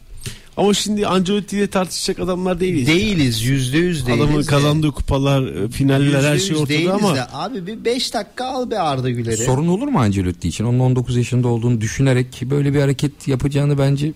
Ama 0.56 0.74
şimdi 0.74 1.06
Ancelotti 1.06 1.56
ile 1.56 1.66
tartışacak 1.66 2.18
adamlar 2.18 2.60
değiliz. 2.60 2.86
Değiliz 2.86 3.42
yüzde 3.42 3.78
yüz 3.78 4.06
değiliz. 4.06 4.22
Adamın 4.24 4.42
de. 4.42 4.46
kazandığı 4.46 4.90
kupalar, 4.90 5.42
e, 5.46 5.68
finaller 5.68 6.24
her 6.24 6.38
şey 6.38 6.56
ortada 6.56 6.94
ama 6.94 7.14
de. 7.16 7.26
Abi 7.32 7.66
bir 7.66 7.84
5 7.84 8.14
dakika 8.14 8.44
al 8.44 8.70
be 8.70 8.78
Arda 8.78 9.10
Güler'i. 9.10 9.36
Sorun 9.36 9.68
olur 9.68 9.88
mu 9.88 10.00
Ancelotti 10.00 10.48
için? 10.48 10.64
Onun 10.64 10.78
19 10.78 11.16
yaşında 11.16 11.48
olduğunu 11.48 11.80
düşünerek 11.80 12.42
böyle 12.42 12.74
bir 12.74 12.80
hareket 12.80 13.28
yapacağını 13.28 13.78
bence 13.78 14.12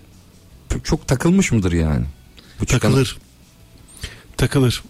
çok 0.83 1.07
takılmış 1.07 1.51
mıdır 1.51 1.71
yani? 1.71 2.05
Bu 2.61 2.65
çıkan- 2.65 2.79
takılır. 2.79 3.17
Takılır. 4.37 4.83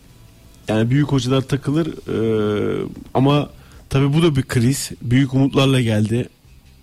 Yani 0.68 0.90
büyük 0.90 1.08
hocalar 1.08 1.42
takılır 1.42 1.88
Ee, 1.88 2.86
ama 3.14 3.50
tabii 3.90 4.14
bu 4.14 4.24
da 4.24 4.36
bir 4.36 4.44
kriz. 4.44 4.92
Büyük 5.02 5.34
umutlarla 5.34 5.82
geldi 5.82 6.30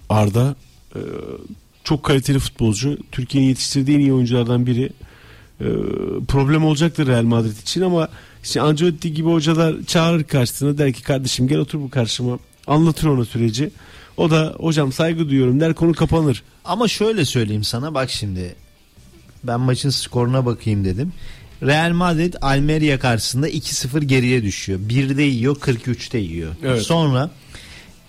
Arda. 0.08 0.56
Ee, 0.96 0.98
çok 1.84 2.02
kaliteli 2.02 2.38
futbolcu. 2.38 2.98
Türkiye'nin 3.12 3.48
yetiştirdiği 3.48 3.96
en 3.96 4.00
iyi 4.00 4.12
oyunculardan 4.14 4.66
biri. 4.66 4.90
Ee, 5.60 5.64
problem 6.28 6.64
olacaktır 6.64 7.06
Real 7.06 7.22
Madrid 7.22 7.56
için 7.62 7.80
ama 7.82 8.08
işte 8.42 8.60
Ancelotti 8.60 9.12
gibi 9.14 9.28
hocalar 9.28 9.76
çağırır 9.86 10.24
karşısına 10.24 10.78
der 10.78 10.92
ki 10.92 11.02
kardeşim 11.02 11.48
gel 11.48 11.58
otur 11.58 11.80
bu 11.80 11.90
karşıma. 11.90 12.38
Anlatır 12.66 13.06
ona 13.06 13.24
süreci. 13.24 13.70
O 14.16 14.30
da 14.30 14.54
hocam 14.58 14.92
saygı 14.92 15.28
duyuyorum 15.28 15.60
der 15.60 15.74
konu 15.74 15.92
kapanır. 15.92 16.42
Ama 16.64 16.88
şöyle 16.88 17.24
söyleyeyim 17.24 17.64
sana 17.64 17.94
bak 17.94 18.10
şimdi. 18.10 18.54
Ben 19.44 19.60
maçın 19.60 19.90
skoruna 19.90 20.46
bakayım 20.46 20.84
dedim. 20.84 21.12
Real 21.62 21.92
Madrid 21.92 22.34
Almeria 22.40 22.98
karşısında 22.98 23.48
2-0 23.48 24.04
geriye 24.04 24.42
düşüyor. 24.42 24.80
1'de 24.80 25.22
yiyor 25.22 25.56
43'te 25.56 26.18
yiyor. 26.18 26.52
Evet. 26.64 26.82
Sonra 26.82 27.30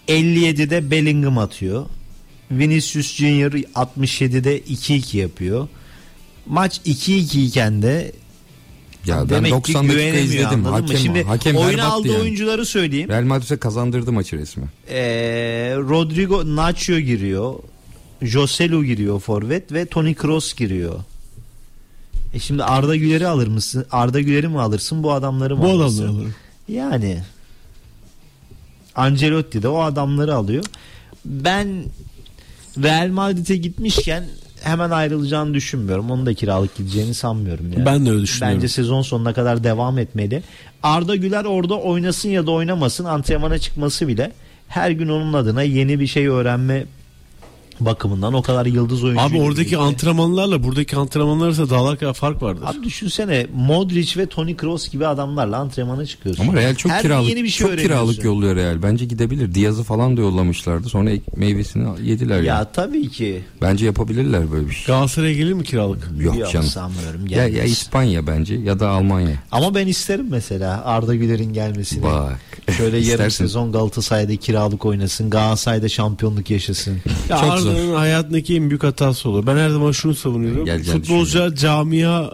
57'de 0.07 0.91
Bellingham 0.91 1.37
atıyor. 1.37 1.85
Vinicius 2.51 3.15
Junior 3.15 3.51
67'de 3.51 4.59
2-2 4.59 5.17
yapıyor. 5.17 5.67
Maç 6.45 6.81
2-2 6.85 7.39
iken 7.39 7.81
de 7.81 8.11
Ya 9.05 9.21
ben 9.21 9.29
demek 9.29 9.51
90 9.51 9.81
ki 9.87 9.89
dakika 9.89 10.17
izledim. 10.17 10.65
Hakem, 10.65 10.97
Şimdi 10.97 11.23
hakem 11.23 11.55
berbattı 11.55 11.83
aldığı 11.83 12.07
yani. 12.07 12.21
oyuncuları 12.21 12.65
söyleyeyim. 12.65 13.09
Real 13.09 13.23
Madrid'e 13.23 13.57
kazandırdı 13.57 14.11
maçı 14.11 14.37
resmen. 14.37 14.69
Ee, 14.89 15.75
Rodrigo 15.77 16.55
Nacho 16.55 16.99
giriyor. 16.99 17.53
Joselu 18.21 18.85
giriyor 18.85 19.19
forvet 19.19 19.71
ve 19.71 19.85
Toni 19.85 20.15
Kroos 20.15 20.53
giriyor. 20.53 20.99
E 22.35 22.39
şimdi 22.39 22.63
Arda 22.63 22.95
Güler'i 22.95 23.27
alır 23.27 23.47
mısın? 23.47 23.85
Arda 23.91 24.21
Güler'i 24.21 24.47
mi 24.47 24.61
alırsın 24.61 25.03
bu 25.03 25.11
adamları 25.13 25.55
mı 25.55 25.63
Bu 25.63 25.69
alırsın? 25.69 26.03
adamlar 26.05 26.21
alır. 26.23 26.31
Yani 26.67 27.21
Ancelotti 28.95 29.63
de 29.63 29.67
o 29.67 29.79
adamları 29.81 30.35
alıyor. 30.35 30.63
Ben 31.25 31.83
Real 32.83 33.07
Madrid'e 33.07 33.55
gitmişken 33.55 34.25
hemen 34.63 34.89
ayrılacağını 34.89 35.53
düşünmüyorum. 35.53 36.11
Onu 36.11 36.25
da 36.25 36.33
kiralık 36.33 36.75
gideceğini 36.75 37.13
sanmıyorum 37.13 37.73
ya. 37.73 37.85
Ben 37.85 38.05
de 38.05 38.11
öyle 38.11 38.21
düşünüyorum. 38.21 38.57
Bence 38.57 38.67
sezon 38.67 39.01
sonuna 39.01 39.33
kadar 39.33 39.63
devam 39.63 39.97
etmeli. 39.97 40.43
Arda 40.83 41.15
Güler 41.15 41.45
orada 41.45 41.75
oynasın 41.75 42.29
ya 42.29 42.47
da 42.47 42.51
oynamasın 42.51 43.05
antrenmana 43.05 43.57
çıkması 43.57 44.07
bile 44.07 44.31
her 44.67 44.91
gün 44.91 45.09
onun 45.09 45.33
adına 45.33 45.63
yeni 45.63 45.99
bir 45.99 46.07
şey 46.07 46.27
öğrenme 46.27 46.85
bakımından 47.79 48.33
o 48.33 48.41
kadar 48.41 48.65
yıldız 48.65 49.03
oyuncu. 49.03 49.21
Abi 49.21 49.37
oradaki 49.41 49.77
antrenmanlarla 49.77 50.63
buradaki 50.63 50.95
antrenmanlar 50.95 51.45
arasında 51.45 51.69
dağlar 51.69 51.99
kadar 51.99 52.13
fark 52.13 52.41
vardır. 52.41 52.63
Abi 52.65 52.83
düşünsene 52.83 53.47
Modric 53.55 54.19
ve 54.21 54.25
Toni 54.25 54.57
Kroos 54.57 54.89
gibi 54.89 55.07
adamlarla 55.07 55.57
antrenmana 55.57 56.05
çıkıyorsun. 56.05 56.43
Ama 56.43 56.53
Real 56.53 56.75
çok 56.75 56.91
Her 56.91 57.01
kiralık 57.01 57.29
yeni 57.29 57.43
bir 57.43 57.49
şey 57.49 57.67
çok 57.67 57.77
kiralık 57.77 58.23
yolluyor 58.23 58.55
Real. 58.55 58.83
Bence 58.83 59.05
gidebilir. 59.05 59.55
Diaz'ı 59.55 59.83
falan 59.83 60.17
da 60.17 60.21
yollamışlardı. 60.21 60.89
Sonra 60.89 61.11
meyvesini 61.35 61.87
yediler 62.09 62.37
ya. 62.41 62.55
Ya 62.55 62.71
tabii 62.71 63.09
ki. 63.09 63.41
Bence 63.61 63.85
yapabilirler 63.85 64.51
böyle 64.51 64.67
bir 64.67 64.73
şey. 64.73 64.85
Galatasaray'a 64.85 65.33
gelir 65.33 65.53
mi 65.53 65.63
kiralık? 65.63 66.09
Yok, 66.19 66.37
Yok 66.37 66.51
canım. 66.51 66.67
sanmıyorum. 66.67 67.27
Ya, 67.27 67.47
ya. 67.47 67.63
İspanya 67.63 68.27
bence 68.27 68.55
ya 68.55 68.79
da 68.79 68.89
Almanya. 68.89 69.35
Ama 69.51 69.75
ben 69.75 69.87
isterim 69.87 70.27
mesela 70.29 70.85
Arda 70.85 71.15
Güler'in 71.15 71.53
gelmesini. 71.53 72.03
Bak. 72.03 72.39
Şöyle 72.77 72.97
yarım 72.97 73.31
sezon 73.31 73.71
Galatasaray'da 73.71 74.35
kiralık 74.35 74.85
oynasın. 74.85 75.29
Galatasaray'da 75.29 75.89
şampiyonluk 75.89 76.49
yaşasın. 76.49 76.97
Ya 77.29 77.37
Çok 77.37 77.51
Arda'nın 77.51 77.95
hayatındaki 77.95 78.55
en 78.55 78.69
büyük 78.69 78.83
hatası 78.83 79.29
olur. 79.29 79.47
Ben 79.47 79.57
her 79.57 79.69
zaman 79.69 79.91
şunu 79.91 80.15
savunuyorum. 80.15 80.65
Geleceğini 80.65 81.01
Futbolcular 81.01 81.55
camia 81.55 82.31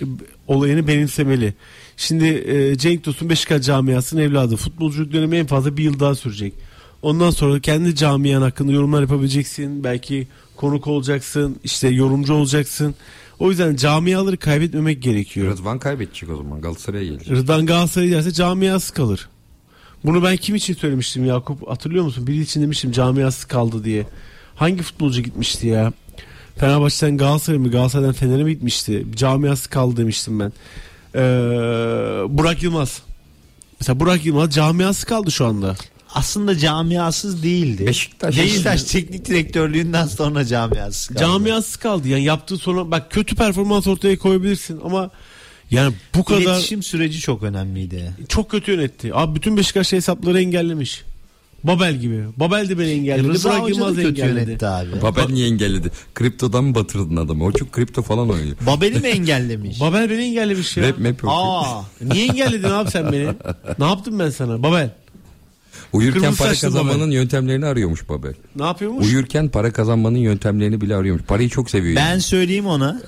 e, 0.00 0.04
olayını 0.46 0.86
benimsemeli. 0.88 1.54
Şimdi 1.96 2.26
e, 2.26 2.78
Cenk 2.78 3.04
Tosun 3.04 3.30
Beşiktaş 3.30 3.62
camiasının 3.62 4.22
evladı. 4.22 4.56
Futbolculuk 4.56 5.12
dönemi 5.12 5.36
en 5.36 5.46
fazla 5.46 5.76
bir 5.76 5.82
yıl 5.82 6.00
daha 6.00 6.14
sürecek. 6.14 6.54
Ondan 7.02 7.30
sonra 7.30 7.60
kendi 7.60 7.94
camian 7.94 8.42
hakkında 8.42 8.72
yorumlar 8.72 9.00
yapabileceksin. 9.00 9.84
Belki 9.84 10.28
konuk 10.56 10.86
olacaksın. 10.86 11.56
işte 11.64 11.88
yorumcu 11.88 12.34
olacaksın. 12.34 12.94
O 13.38 13.50
yüzden 13.50 13.76
camiaları 13.76 14.36
kaybetmemek 14.36 15.02
gerekiyor. 15.02 15.52
Rıdvan 15.52 15.78
kaybedecek 15.78 16.30
o 16.30 16.36
zaman. 16.36 16.60
Galatasaray'a 16.60 17.04
gelecek. 17.04 17.30
Rıdvan 17.30 17.66
Galatasaray 17.66 18.10
derse 18.10 18.32
camiası 18.32 18.94
kalır. 18.94 19.28
Bunu 20.04 20.22
ben 20.24 20.36
kim 20.36 20.54
için 20.54 20.74
söylemiştim 20.74 21.24
Yakup? 21.24 21.70
Hatırlıyor 21.70 22.04
musun? 22.04 22.26
Biri 22.26 22.40
için 22.40 22.62
demiştim 22.62 22.92
camiası 22.92 23.48
kaldı 23.48 23.84
diye. 23.84 24.06
Hangi 24.54 24.82
futbolcu 24.82 25.20
gitmişti 25.22 25.66
ya? 25.66 25.92
Fenerbahçe'den 26.56 27.16
Galatasaray'a 27.16 27.60
mı 27.62 27.70
Galatasaray'dan 27.70 28.12
Fener'e 28.12 28.42
mi 28.44 28.52
gitmişti? 28.54 29.06
Camiası 29.16 29.70
kaldı 29.70 29.96
demiştim 29.96 30.40
ben. 30.40 30.52
Ee, 31.14 31.20
Burak 32.28 32.62
Yılmaz. 32.62 33.02
Mesela 33.80 34.00
Burak 34.00 34.26
Yılmaz 34.26 34.50
camiası 34.54 35.06
kaldı 35.06 35.30
şu 35.30 35.46
anda. 35.46 35.76
Aslında 36.14 36.58
camiasız 36.58 37.42
değildi. 37.42 37.84
Beşiktaş- 37.86 38.38
Beşiktaş 38.38 38.82
teknik 38.82 39.24
direktörlüğünden 39.24 40.06
sonra 40.06 40.44
camiasız 40.44 41.08
kaldı. 41.08 41.18
Camiası 41.20 41.78
kaldı. 41.80 42.08
Yani 42.08 42.24
yaptığı 42.24 42.56
sonra 42.56 42.90
bak 42.90 43.10
kötü 43.10 43.34
performans 43.36 43.86
ortaya 43.86 44.18
koyabilirsin 44.18 44.80
ama 44.84 45.10
yani 45.70 45.94
bu 46.14 46.24
kadar 46.24 46.40
İletişim 46.40 46.82
süreci 46.82 47.20
çok 47.20 47.42
önemliydi. 47.42 48.12
çok 48.28 48.50
kötü 48.50 48.72
yönetti. 48.72 49.14
Abi 49.14 49.34
bütün 49.36 49.56
Beşiktaş 49.56 49.92
hesapları 49.92 50.40
engellemiş. 50.40 51.02
Babel 51.64 51.96
gibi. 51.96 52.24
Babel 52.36 52.68
de 52.68 52.78
beni 52.78 52.90
engelledi. 52.90 53.28
Rıza 53.28 53.50
Burak 53.50 53.64
da 53.64 53.68
Yılmaz 53.68 53.94
kötü 53.94 54.08
engelledi. 54.08 54.50
yönetti 54.50 54.66
abi. 54.66 55.02
Babel 55.02 55.26
niye 55.26 55.46
engelledi? 55.48 55.90
Kriptodan 56.14 56.64
mı 56.64 56.74
batırdın 56.74 57.16
adamı? 57.16 57.44
O 57.44 57.52
çok 57.52 57.72
kripto 57.72 58.02
falan 58.02 58.30
oynuyor. 58.30 58.56
Babel'i 58.66 59.00
mi 59.00 59.08
engellemiş? 59.08 59.80
Babel 59.80 60.10
beni 60.10 60.22
engellemiş 60.22 60.76
ya. 60.76 60.88
Rap 60.88 60.98
map 60.98 61.06
yapıyor. 61.06 61.32
Aa, 61.34 61.82
Niye 62.00 62.24
engelledin 62.26 62.68
abi 62.68 62.90
sen 62.90 63.12
beni? 63.12 63.28
Ne 63.78 63.84
yaptım 63.84 64.18
ben 64.18 64.30
sana? 64.30 64.62
Babel. 64.62 64.90
Uyurken 65.92 66.20
Kırmızı 66.20 66.42
para 66.42 66.54
kazanmanın 66.54 67.10
yöntemlerini 67.10 67.66
arıyormuş 67.66 68.08
Babel. 68.08 68.34
Ne 68.56 68.64
yapıyormuş? 68.64 69.06
Uyurken 69.06 69.48
para 69.48 69.72
kazanmanın 69.72 70.18
yöntemlerini 70.18 70.80
bile 70.80 70.96
arıyormuş. 70.96 71.24
Parayı 71.24 71.48
çok 71.48 71.70
seviyor. 71.70 71.96
ben 71.96 72.08
yani. 72.10 72.20
söyleyeyim 72.20 72.66
ona. 72.66 73.02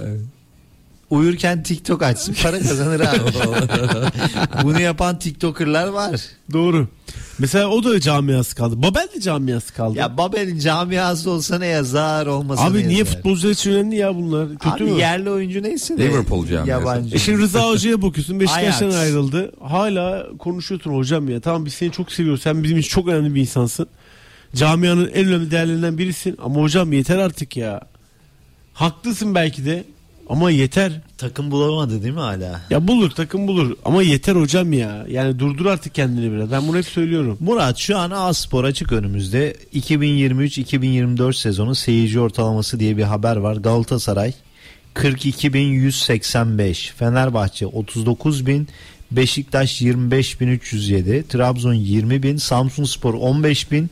Uyurken 1.13 1.63
TikTok 1.63 2.03
açsın 2.03 2.37
para 2.43 2.59
kazanır 2.59 3.01
abi. 3.01 3.19
Bunu 4.63 4.81
yapan 4.81 5.19
TikToker'lar 5.19 5.89
var. 5.89 6.21
Doğru. 6.53 6.89
Mesela 7.39 7.69
o 7.69 7.85
da 7.85 8.01
camiası 8.01 8.57
kaldı. 8.57 8.83
Babel 8.83 9.09
de 9.17 9.21
camiası 9.21 9.75
kaldı. 9.75 9.99
Ya 9.99 10.17
Babel'in 10.17 10.59
camiası 10.59 11.31
olsa 11.31 11.59
ne 11.59 11.67
yazar 11.67 12.27
olmasa 12.27 12.63
ne 12.63 12.69
abi 12.71 12.89
niye 12.89 12.99
yazar? 12.99 13.13
futbolcular 13.13 13.53
için 13.53 13.71
önemli 13.71 13.97
ya 13.97 14.15
bunlar? 14.15 14.49
Kötü 14.49 14.69
Abi 14.69 14.83
mü? 14.85 14.99
yerli 14.99 15.31
oyuncu 15.31 15.63
neyse 15.63 15.99
de 15.99 16.05
Liverpool 16.05 16.47
camiası. 16.47 16.71
Yabancı. 16.71 17.17
E 17.17 17.19
şimdi 17.19 17.43
Rıza 17.43 17.69
Hoca'ya 17.69 18.03
bakıyorsun 18.03 18.41
Beşiktaş'tan 18.41 18.91
ayrıldı. 18.91 19.53
Hala 19.61 20.27
konuşuyorsun 20.39 20.97
hocam 20.97 21.29
ya. 21.29 21.41
Tamam 21.41 21.65
biz 21.67 21.75
seni 21.75 21.93
çok 21.93 22.13
seviyoruz. 22.13 22.43
Sen 22.43 22.63
bizim 22.63 22.79
için 22.79 22.89
çok 22.91 23.09
önemli 23.09 23.35
bir 23.35 23.41
insansın. 23.41 23.87
Camianın 24.55 25.11
en 25.15 25.27
önemli 25.27 25.51
değerlerinden 25.51 25.99
birisin. 25.99 26.37
Ama 26.43 26.61
hocam 26.61 26.93
yeter 26.93 27.19
artık 27.19 27.57
ya. 27.57 27.81
Haklısın 28.75 29.35
belki 29.35 29.65
de. 29.65 29.85
Ama 30.29 30.51
yeter. 30.51 31.01
Takım 31.19 31.51
bulamadı 31.51 32.03
değil 32.03 32.15
mi 32.15 32.21
hala? 32.21 32.61
Ya 32.71 32.89
bulur 32.89 33.11
takım 33.11 33.49
bulur. 33.49 33.77
Ama 33.85 34.03
yeter 34.03 34.37
hocam 34.37 34.73
ya. 34.73 35.07
Yani 35.09 35.39
durdur 35.39 35.67
artık 35.67 35.95
kendini 35.95 36.33
biraz. 36.33 36.51
Ben 36.51 36.69
bunu 36.69 36.77
hep 36.77 36.87
söylüyorum. 36.87 37.37
Murat 37.41 37.79
şu 37.79 37.99
an 37.99 38.11
A-Spor 38.11 38.65
açık 38.65 38.93
önümüzde 38.93 39.57
2023-2024 39.75 41.33
sezonu 41.35 41.75
seyirci 41.75 42.21
ortalaması 42.21 42.81
diye 42.81 42.97
bir 42.97 43.03
haber 43.03 43.37
var. 43.37 43.57
Galatasaray 43.57 44.33
42.185, 44.95 46.93
Fenerbahçe 46.93 47.65
39.000, 47.65 48.67
Beşiktaş 49.11 49.83
25.307, 49.83 51.23
Trabzon 51.23 51.75
20.000, 51.75 52.39
Samsunspor 52.39 53.15
15.000, 53.15 53.87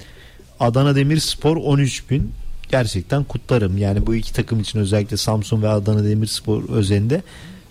Adana 0.61 0.97
Demirspor 0.97 1.57
13.000. 1.57 2.23
Gerçekten 2.71 3.25
kutlarım. 3.25 3.79
Yani 3.79 4.07
bu 4.07 4.15
iki 4.15 4.33
takım 4.33 4.61
için 4.61 4.79
özellikle 4.79 5.17
Samsun 5.17 5.63
ve 5.63 5.69
Adana 5.69 6.05
Demirspor 6.05 6.69
özelinde. 6.69 7.23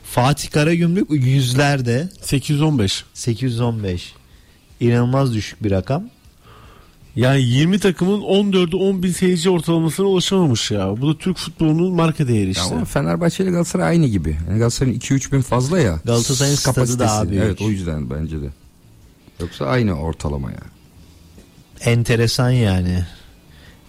Fatih 0.03 0.51
Karagümrük 0.51 1.07
yüzlerde 1.11 2.09
815. 2.21 3.05
815. 3.13 4.13
İnanılmaz 4.79 5.33
düşük 5.33 5.63
bir 5.63 5.71
rakam. 5.71 6.03
Yani 7.15 7.41
20 7.41 7.79
takımın 7.79 8.21
14'ü 8.21 8.75
10 8.75 9.03
bin 9.03 9.11
seyirci 9.11 9.49
ortalamasına 9.49 10.05
ulaşamamış 10.05 10.71
ya. 10.71 11.01
Bu 11.01 11.13
da 11.13 11.17
Türk 11.17 11.37
futbolunun 11.37 11.93
marka 11.93 12.27
değeri 12.27 12.45
Ya 12.45 12.51
işte. 12.51 12.75
Ama 12.75 12.85
Fenerbahçe 12.85 13.43
ile 13.43 13.51
Galatasaray 13.51 13.87
aynı 13.87 14.07
gibi. 14.07 14.37
Yani 14.49 14.59
Galatasaray'ın 14.59 14.99
2-3 14.99 15.31
bin 15.31 15.41
fazla 15.41 15.79
ya. 15.79 15.99
Galatasaray'ın 16.05 16.55
Kapasitesi. 16.55 16.99
daha 16.99 17.29
büyük. 17.29 17.43
Evet 17.43 17.61
o 17.61 17.69
yüzden 17.69 18.09
bence 18.09 18.41
de. 18.41 18.49
Yoksa 19.39 19.65
aynı 19.65 19.93
ortalama 19.99 20.49
yani. 20.51 20.69
Enteresan 21.81 22.49
yani. 22.49 23.05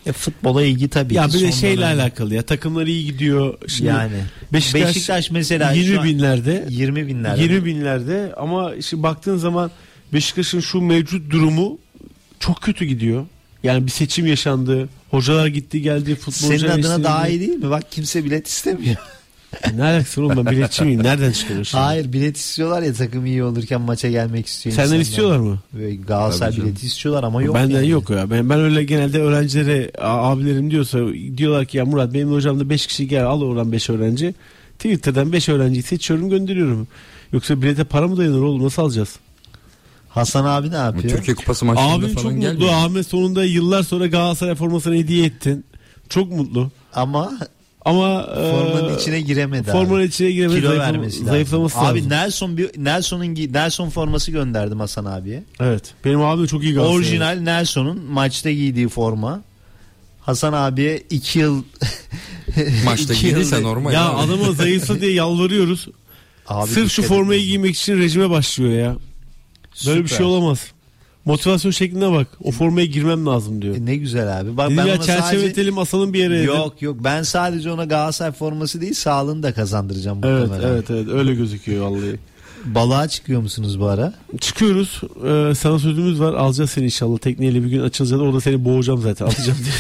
E, 0.07 0.13
futbola 0.13 0.63
ilgi 0.63 0.89
tabii 0.89 1.15
Ya 1.15 1.29
ki 1.29 1.35
bir 1.39 1.41
de 1.43 1.53
şeyle 1.53 1.83
dönem- 1.83 2.01
alakalı 2.01 2.35
ya 2.35 2.43
takımlar 2.43 2.87
iyi 2.87 3.05
gidiyor. 3.05 3.59
Şimdi 3.69 3.89
Yani 3.89 4.13
Beşiktaş, 4.53 4.87
Beşiktaş, 4.87 5.31
mesela 5.31 5.73
20 5.73 5.95
şu 5.95 6.01
an- 6.01 6.07
binlerde 6.07 6.67
20 6.69 7.07
binlerde. 7.07 7.43
20 7.43 7.65
binlerde 7.65 8.33
ama 8.37 8.75
işte 8.75 9.03
baktığın 9.03 9.37
zaman 9.37 9.71
Beşiktaş'ın 10.13 10.61
şu 10.61 10.81
mevcut 10.81 11.31
durumu 11.31 11.79
çok 12.41 12.63
kötü 12.63 12.85
gidiyor. 12.85 13.27
Yani 13.63 13.87
bir 13.87 13.91
seçim 13.91 14.27
yaşandı. 14.27 14.89
Hocalar 15.11 15.47
gitti 15.47 15.83
geldi. 15.83 16.15
Futbolcular 16.15 16.59
Senin 16.59 16.83
adına 16.83 17.05
daha 17.05 17.29
iyi 17.29 17.41
değil 17.41 17.53
mi? 17.59 17.71
Bak 17.71 17.93
kimse 17.93 18.25
bilet 18.25 18.47
istemiyor. 18.49 18.97
Ne 19.75 19.83
alakası 19.85 20.21
var 20.21 20.27
oğlum 20.27 20.47
ben 20.47 20.53
biletçi 20.57 20.85
miyim? 20.85 21.03
Nereden 21.03 21.33
çıkarıyorsun? 21.33 21.79
Hayır 21.79 22.13
bilet 22.13 22.37
istiyorlar 22.37 22.83
ya 22.83 22.93
takım 22.93 23.27
iyi 23.27 23.45
olurken 23.45 23.81
maça 23.81 24.09
gelmek 24.11 24.47
istiyor. 24.47 24.77
Senden 24.77 24.85
insanlar. 24.87 25.01
istiyorlar 25.03 25.39
mı? 25.39 25.59
Böyle 25.73 25.97
Galatasaray 25.97 26.51
Tabii 26.51 26.57
canım. 26.57 26.71
bileti 26.71 26.87
istiyorlar 26.87 27.25
ama 27.25 27.43
yok. 27.43 27.55
Benden 27.55 27.75
yani. 27.77 27.89
yok 27.89 28.11
ya. 28.11 28.31
Ben, 28.31 28.51
ben 28.51 28.61
öyle 28.61 28.85
genelde 28.85 29.21
öğrencilere 29.21 29.91
a- 29.99 30.31
abilerim 30.31 30.71
diyorsa 30.71 30.99
diyorlar 31.37 31.67
ki 31.67 31.79
ya 31.79 31.85
Murat 31.85 32.15
benim 32.15 32.33
hocamda 32.33 32.71
5 32.71 32.87
kişi 32.87 33.09
gel 33.09 33.27
al 33.27 33.43
oradan 33.43 33.73
5 33.73 33.91
öğrenci. 33.91 34.35
Twitter'dan 34.79 35.33
5 35.33 35.49
öğrenciyi 35.49 35.83
seçiyorum 35.83 36.31
gönderiyorum. 36.31 36.89
Yoksa 37.33 37.63
bilete 37.63 37.85
para 37.85 38.09
mı 38.09 38.17
dayanır 38.17 38.43
oğlum 38.43 38.65
nasıl 38.65 38.83
alacağız? 38.83 39.17
Hasan 40.09 40.45
abi 40.45 40.71
ne 40.71 40.77
yapıyor? 40.77 41.15
Türkiye 41.17 41.35
Kupası 41.35 41.65
maçlarında 41.65 41.95
Abim 41.95 42.09
falan 42.09 42.23
çok 42.23 42.33
mutlu. 42.33 42.41
gelmiyor. 42.41 42.71
Ahmet 42.73 43.07
sonunda 43.07 43.45
yıllar 43.45 43.83
sonra 43.83 44.07
Galatasaray 44.07 44.55
formasını 44.55 44.95
hediye 44.95 45.27
ettin. 45.27 45.65
Çok 46.09 46.33
mutlu. 46.33 46.71
Ama 46.95 47.33
Ama 47.85 48.27
formanın 48.35 48.93
e, 48.93 48.97
içine 48.97 49.21
giremedi. 49.21 49.71
formanın 49.71 50.01
abi. 50.01 50.07
içine 50.09 50.31
giremedi. 50.31 50.61
Kilo 50.61 50.69
Zayıflam- 50.71 50.79
vermesi 50.79 51.17
lazım. 51.17 51.27
zayıflaması 51.33 51.79
Abi 51.79 51.99
lazım. 51.99 52.11
Nelson 52.11 52.57
bir 52.57 52.71
Nelson'un 52.77 53.35
Nelson 53.35 53.91
forması 53.91 54.31
gönderdim 54.31 54.81
Hasan 54.81 55.05
abiye. 55.05 55.45
Evet. 55.61 55.95
Benim 56.05 56.21
abim 56.23 56.47
çok 56.47 56.63
iyi 56.63 56.75
Galatasaray. 56.75 56.99
Orijinal 56.99 57.39
Nelson'un 57.41 58.05
maçta 58.05 58.51
giydiği 58.51 58.89
forma. 58.89 59.43
Hasan 60.21 60.53
abiye 60.53 61.03
2 61.11 61.39
yıl 61.39 61.63
Maçta 62.85 63.15
giydiyse 63.15 63.63
normal. 63.63 63.93
Ya 63.93 64.09
abi. 64.11 64.17
adama 64.17 64.53
zayıfsa 64.53 65.01
diye 65.01 65.13
yalvarıyoruz. 65.13 65.89
Abi 66.47 66.71
Sırf 66.71 66.93
şu 66.93 67.03
formayı 67.03 67.43
giymek 67.47 67.77
için 67.77 67.99
rejime 67.99 68.31
başlıyor 68.31 68.73
ya. 68.73 68.97
Böyle 69.87 70.03
bir 70.05 70.09
şey 70.09 70.27
olamaz. 70.27 70.67
Motivasyon 71.25 71.71
şekline 71.73 72.13
bak. 72.13 72.27
O 72.45 72.51
formaya 72.51 72.87
girmem 72.87 73.27
lazım 73.27 73.63
diyor. 73.63 73.77
E, 73.77 73.85
Ne 73.87 73.97
güzel 73.97 74.41
abi. 74.41 74.57
Bak 74.57 74.67
Dedim 74.71 74.79
ben 74.79 74.87
ya 74.87 74.95
ona 74.95 75.03
sadece 75.03 75.81
asalım 75.81 76.13
bir 76.13 76.19
yere. 76.19 76.43
Yok 76.43 76.83
yok 76.83 76.97
ben 77.05 77.23
sadece 77.23 77.71
ona 77.71 77.85
Galatasaray 77.85 78.33
forması 78.33 78.81
değil 78.81 78.95
sağlığını 78.95 79.43
da 79.43 79.53
kazandıracağım 79.55 80.19
Evet 80.25 80.49
muhtemelen. 80.49 80.69
evet 80.75 80.91
evet 80.91 81.09
öyle 81.09 81.35
gözüküyor 81.35 81.87
vallahi. 81.87 82.17
Balığa 82.65 83.09
çıkıyor 83.09 83.41
musunuz 83.43 83.81
bu 83.81 83.87
ara? 83.87 84.15
Çıkıyoruz. 84.41 85.01
Ee, 85.27 85.55
sana 85.55 85.79
sözümüz 85.79 86.21
var. 86.21 86.35
Alacağız 86.35 86.71
seni 86.71 86.85
inşallah. 86.85 87.19
Tekneyle 87.19 87.63
bir 87.65 87.69
gün 87.69 87.81
açılacağız. 87.81 88.23
Orada 88.23 88.41
seni 88.41 88.65
boğacağım 88.65 89.03
zaten. 89.03 89.27
Atacağım 89.27 89.59
diye. 89.65 89.75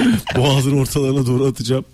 Boğazın 0.36 0.78
ortalarına 0.78 1.26
doğru 1.26 1.44
atacağım. 1.44 1.84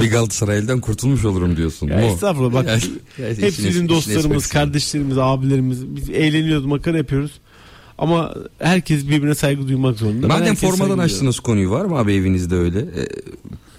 Bir 0.00 0.10
Galatasaray'dan 0.10 0.80
kurtulmuş 0.80 1.24
olurum 1.24 1.56
diyorsun. 1.56 1.88
Ya 1.88 1.96
Mu? 1.98 2.04
estağfurullah 2.04 2.52
bak. 2.54 2.66
Ya, 2.66 2.72
ya 2.72 2.78
hep 3.30 3.38
işin 3.38 3.42
es- 3.42 3.46
bizim 3.58 3.70
işin 3.70 3.88
dostlarımız, 3.88 4.46
kardeşlerimiz, 4.46 5.18
abilerimiz. 5.18 5.86
Biz 5.96 6.10
eğleniyoruz, 6.10 6.64
makara 6.66 6.96
yapıyoruz. 6.96 7.30
Ama 7.98 8.34
herkes 8.58 9.06
birbirine 9.08 9.34
saygı 9.34 9.68
duymak 9.68 9.98
zorunda. 9.98 10.26
Madem 10.26 10.54
formadan 10.54 10.98
açtınız 10.98 11.40
konuyu 11.40 11.70
var 11.70 11.84
mı 11.84 11.98
abi 11.98 12.12
evinizde 12.12 12.54
öyle? 12.56 12.78
E, 12.78 13.08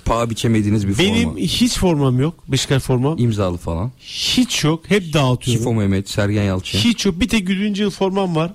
paha 0.06 0.30
biçemediğiniz 0.30 0.88
bir 0.88 0.98
Benim 0.98 1.24
forma. 1.24 1.38
hiç 1.40 1.78
formam 1.78 2.20
yok. 2.20 2.34
Beşiktaş 2.48 2.84
formam. 2.84 3.18
İmzalı 3.18 3.58
falan. 3.58 3.92
Hiç 4.00 4.64
yok. 4.64 4.84
Hep 4.88 5.04
dağıtıyorum. 5.14 5.42
Şifo 5.64 5.74
Mehmet, 5.74 6.10
Sergen 6.10 6.44
Yalçın. 6.44 6.80
Hiç 6.80 7.06
yok. 7.06 7.20
Bir 7.20 7.28
tek 7.28 7.50
100. 7.50 7.80
yıl 7.80 7.90
formam 7.92 8.36
var. 8.36 8.54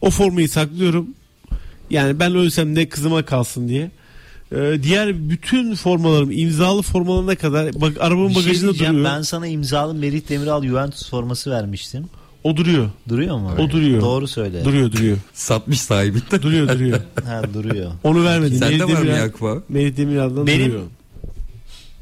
O 0.00 0.10
formayı 0.10 0.48
saklıyorum. 0.48 1.06
Yani 1.90 2.18
ben 2.20 2.34
ölsem 2.34 2.76
de 2.76 2.88
kızıma 2.88 3.24
kalsın 3.24 3.68
diye. 3.68 3.90
Ee, 4.54 4.82
diğer 4.82 5.30
bütün 5.30 5.74
formalarım 5.74 6.30
imzalı 6.32 6.82
formalarına 6.82 7.34
kadar 7.34 7.80
bak 7.80 7.92
arabamın 8.00 8.28
Bir 8.28 8.34
şey 8.34 8.42
bagajında 8.44 8.74
duruyor. 8.74 9.04
ben 9.04 9.22
sana 9.22 9.46
imzalı 9.46 9.94
Merih 9.94 10.28
Demiral 10.28 10.64
Juventus 10.64 11.10
forması 11.10 11.50
vermiştim. 11.50 12.04
O 12.44 12.56
duruyor. 12.56 12.90
Duruyor 13.08 13.38
mu? 13.38 13.50
O 13.58 13.70
duruyor. 13.70 14.00
Doğru 14.00 14.28
söyle. 14.28 14.64
Duruyor 14.64 14.92
duruyor. 14.92 15.16
Satmış 15.34 15.80
sahibinden. 15.80 16.42
Duruyor 16.42 16.68
duruyor. 16.68 17.00
Ha 17.24 17.42
duruyor. 17.54 17.90
Onu 18.04 18.24
vermedim. 18.24 18.58
Sende 18.58 18.84
Melih 18.84 18.94
var 18.94 19.02
mı 19.02 19.52
abi? 19.52 19.60
Melih 19.68 19.96
Demiral'dan 19.96 20.46
Benim- 20.46 20.66
duruyor. 20.66 20.82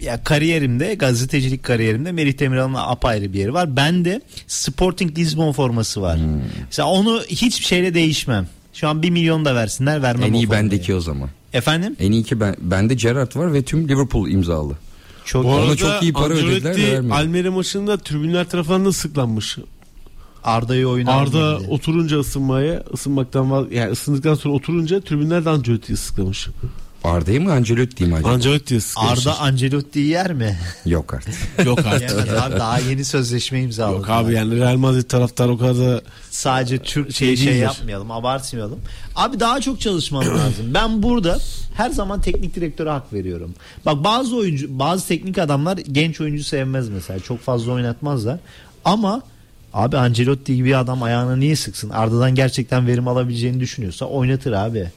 Ya 0.00 0.24
kariyerimde 0.24 0.94
gazetecilik 0.94 1.62
kariyerimde 1.62 2.12
Merih 2.12 2.38
Demiral'ın 2.38 2.74
apayrı 2.74 3.32
bir 3.32 3.38
yeri 3.38 3.54
var. 3.54 3.76
Bende 3.76 4.20
Sporting 4.46 5.18
Lisbon 5.18 5.52
forması 5.52 6.02
var. 6.02 6.18
Hmm. 6.18 6.40
Mesela 6.66 6.88
onu 6.88 7.20
hiçbir 7.28 7.64
şeyle 7.64 7.94
değişmem. 7.94 8.48
Şu 8.72 8.88
an 8.88 9.02
1 9.02 9.10
milyon 9.10 9.44
da 9.44 9.54
versinler 9.54 10.02
vermem 10.02 10.28
En 10.28 10.32
iyi 10.32 10.50
bendeki 10.50 10.94
o 10.94 11.00
zaman. 11.00 11.28
Efendim? 11.52 11.96
En 12.00 12.12
iyi 12.12 12.22
ki 12.24 12.40
ben, 12.40 12.56
bende 12.60 12.94
Gerrard 12.94 13.36
var 13.36 13.52
ve 13.54 13.62
tüm 13.62 13.88
Liverpool 13.88 14.28
imzalı. 14.28 14.72
Çok 15.24 15.44
Bu 15.44 15.48
Ona 15.48 15.62
arada 15.62 15.76
çok 15.76 16.02
iyi 16.02 16.12
para 16.12 16.34
ödediler 16.34 16.70
Ancelotti 16.70 16.92
vermiyor. 16.92 17.16
Almere 17.16 17.48
maçında 17.48 17.96
tribünler 17.96 18.48
tarafından 18.48 18.84
da 18.84 18.92
sıklanmış. 18.92 19.58
Arda'yı 20.44 20.88
oyuna 20.88 21.12
Arda 21.12 21.44
almadı. 21.46 21.66
oturunca 21.70 22.18
ısınmaya, 22.18 22.84
ısınmaktan 22.94 23.50
vaz 23.50 23.66
yani 23.72 23.90
ısındıktan 23.90 24.34
sonra 24.34 24.54
oturunca 24.54 25.00
tribünler 25.00 25.44
de 25.44 25.50
Ancelotti'yi 25.50 25.96
sıklamış. 25.96 26.48
Arda'yı 27.04 27.40
mı 27.40 27.52
Ancelotti'yi 27.52 28.08
mi 28.10 28.16
acaba? 28.16 28.28
Ancelotti'yi 28.30 28.80
sıklamış. 28.80 29.26
Arda 29.26 29.38
Ancelotti'yi 29.40 30.06
yer 30.06 30.32
mi? 30.32 30.58
Yok 30.86 31.14
artık. 31.14 31.34
yok 31.66 31.78
artık. 31.86 32.10
Yemez 32.10 32.28
abi 32.42 32.56
daha 32.58 32.78
yeni 32.78 33.04
sözleşme 33.04 33.62
imzaladı. 33.62 33.96
Yok 33.96 34.10
abi 34.10 34.34
yani 34.34 34.56
Real 34.56 34.76
Madrid 34.76 35.02
taraftar 35.02 35.48
o 35.48 35.58
kadar 35.58 35.76
da 35.78 36.02
Sadece 36.30 36.78
Türk 36.78 37.14
Şey 37.14 37.28
şey, 37.28 37.36
şey 37.36 37.46
değildir. 37.46 37.62
yapmayalım, 37.62 38.10
abartmayalım. 38.10 38.78
Abi 39.16 39.40
daha 39.40 39.60
çok 39.60 39.80
çalışman 39.80 40.24
lazım. 40.38 40.74
Ben 40.74 41.02
burada 41.02 41.38
her 41.76 41.90
zaman 41.90 42.20
teknik 42.20 42.54
direktöre 42.54 42.90
hak 42.90 43.12
veriyorum. 43.12 43.54
Bak 43.86 44.04
bazı 44.04 44.36
oyuncu, 44.36 44.78
bazı 44.78 45.08
teknik 45.08 45.38
adamlar 45.38 45.76
genç 45.78 46.20
oyuncu 46.20 46.44
sevmez 46.44 46.88
mesela. 46.88 47.20
Çok 47.20 47.40
fazla 47.40 47.72
oynatmazlar. 47.72 48.38
Ama 48.84 49.22
abi 49.74 49.96
Ancelotti 49.98 50.56
gibi 50.56 50.68
bir 50.68 50.80
adam 50.80 51.02
ayağına 51.02 51.36
niye 51.36 51.56
sıksın? 51.56 51.90
Arda'dan 51.90 52.34
gerçekten 52.34 52.86
verim 52.86 53.08
alabileceğini 53.08 53.60
düşünüyorsa 53.60 54.06
oynatır 54.06 54.52
abi. 54.52 54.90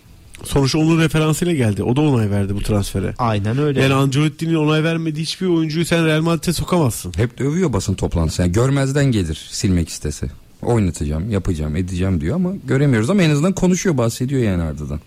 Sonuçta 0.44 0.78
onun 0.80 0.99
referansıyla 0.99 1.53
geldi. 1.53 1.84
O 1.84 1.95
da 1.95 2.02
onay 2.02 2.32
verdi 2.32 2.56
bu 2.56 2.62
transfere. 2.62 3.14
Aynen 3.18 3.57
öyle. 3.57 3.82
Yani 3.82 3.94
Ancelotti'nin 3.94 4.56
onay 4.56 4.84
vermediği 4.84 5.26
hiçbir 5.26 5.48
oyuncuyu 5.48 5.86
sen 5.86 6.06
Real 6.06 6.22
Madrid'e 6.22 6.53
sokamazsın. 6.53 7.14
Hep 7.16 7.41
övüyor 7.41 7.74
basın 7.74 7.94
toplantısı. 7.94 8.41
Yani 8.41 8.52
görmezden 8.52 9.06
gelir 9.06 9.48
silmek 9.49 9.90
istese. 9.90 10.28
Oynatacağım, 10.62 11.30
yapacağım, 11.30 11.76
edeceğim 11.76 12.22
diyor 12.22 12.36
ama 12.36 12.52
göremiyoruz 12.68 13.10
ama 13.10 13.24
en 13.24 13.30
azından 13.30 13.53
konuşuyor, 13.53 13.98
bahsediyor 13.98 14.41
yani 14.41 14.64
Arda'dan. 14.64 14.99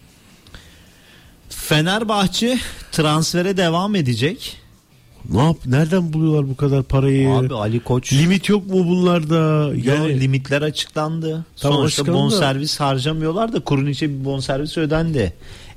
Fenerbahçe 1.48 2.58
transfere 2.92 3.56
devam 3.56 3.94
edecek. 3.94 4.56
Ne 5.28 5.42
yap? 5.42 5.56
Nereden 5.66 6.12
buluyorlar 6.12 6.48
bu 6.50 6.56
kadar 6.56 6.82
parayı? 6.82 7.30
Abi 7.30 7.54
Ali 7.54 7.80
Koç 7.80 8.12
Limit 8.12 8.48
yok 8.48 8.66
mu 8.66 8.88
bunlarda? 8.88 9.36
Yani 9.74 9.86
Yani 9.86 10.20
limitler 10.20 10.62
açıklandı. 10.62 11.44
Tamam, 11.56 11.78
Sonuçta 11.78 12.02
açıklandı. 12.02 12.18
bonservis 12.22 12.80
harcamıyorlar 12.80 13.52
da 13.52 13.60
Kuruniç'e 13.60 14.10
bir 14.10 14.24
bonservis 14.24 14.78
ödendi. 14.78 15.32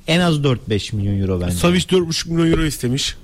En 0.06 0.20
az 0.20 0.34
4-5 0.36 0.96
milyon 0.96 1.20
euro 1.20 1.40
bence. 1.40 1.54
Savic 1.54 1.80
4,5 1.82 2.28
milyon 2.30 2.50
euro 2.50 2.64
istemiş. 2.64 3.16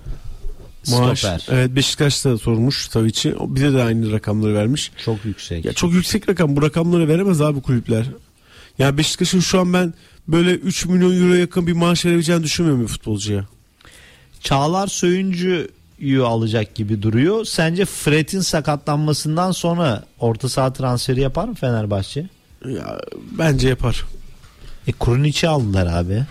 Maaş. 0.91 1.19
Stoper. 1.19 1.47
Evet 1.51 1.77
Beşiktaş'ta 1.77 2.39
sormuş 2.39 2.89
Savic'i. 2.91 3.35
Bize 3.41 3.73
de 3.73 3.83
aynı 3.83 4.13
rakamları 4.13 4.55
vermiş. 4.55 4.91
Çok 5.05 5.25
yüksek. 5.25 5.65
Ya 5.65 5.73
çok 5.73 5.93
yüksek 5.93 6.29
rakam. 6.29 6.57
Bu 6.57 6.63
rakamları 6.63 7.09
veremez 7.09 7.41
abi 7.41 7.61
kulüpler. 7.63 8.07
Ya 8.79 8.99
Beşiktaş'ın 8.99 9.41
şu 9.41 9.61
an 9.61 9.73
ben 9.73 9.95
böyle 10.29 10.51
3 10.55 10.87
milyon 10.87 11.13
euro 11.23 11.35
yakın 11.35 11.67
bir 11.67 11.73
maaş 11.73 12.05
verebileceğini 12.07 12.43
düşünmüyorum 12.45 12.83
bir 12.83 12.89
futbolcuya. 12.89 13.45
Çağlar 14.41 14.87
Söyüncü 14.87 15.69
alacak 16.27 16.75
gibi 16.75 17.03
duruyor. 17.03 17.45
Sence 17.45 17.85
Fred'in 17.85 18.41
sakatlanmasından 18.41 19.53
sonra 19.53 20.05
orta 20.19 20.49
saha 20.49 20.73
transferi 20.73 21.21
yapar 21.21 21.49
mı 21.49 21.55
Fenerbahçe? 21.55 22.29
Ya, 22.69 22.99
bence 23.39 23.69
yapar. 23.69 24.05
E 24.87 24.93
Kuruniç'i 24.93 25.49
aldılar 25.49 25.87
abi. 25.87 26.25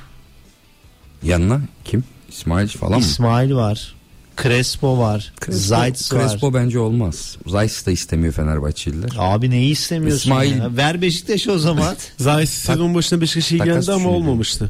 Yanına 1.23 1.61
kim? 1.85 2.03
İsmail 2.30 2.68
falan 2.68 2.94
mı? 2.94 2.99
İsmail 2.99 3.53
var. 3.53 3.95
Crespo 4.44 4.98
var. 4.98 5.34
Zayt 5.49 6.14
var. 6.14 6.19
Crespo 6.30 6.53
bence 6.53 6.80
olmaz. 6.80 7.38
Zayt 7.48 7.85
da 7.85 7.91
istemiyor 7.91 8.34
Fenerbahçeliler. 8.34 9.10
Abi 9.18 9.49
neyi 9.49 9.72
istemiyorsun 9.72 10.31
İsmail- 10.31 10.57
ya? 10.60 10.77
Ver 10.77 11.02
Beşiktaş 11.02 11.48
o 11.48 11.60
zaman. 11.60 11.95
Zayt 12.18 12.49
sezon 12.49 12.95
başına 12.95 13.22
Beşiktaş'a 13.22 13.56
ilgilendi 13.56 13.91
ama 13.91 13.99
düşünüyor. 13.99 14.19
olmamıştı. 14.19 14.69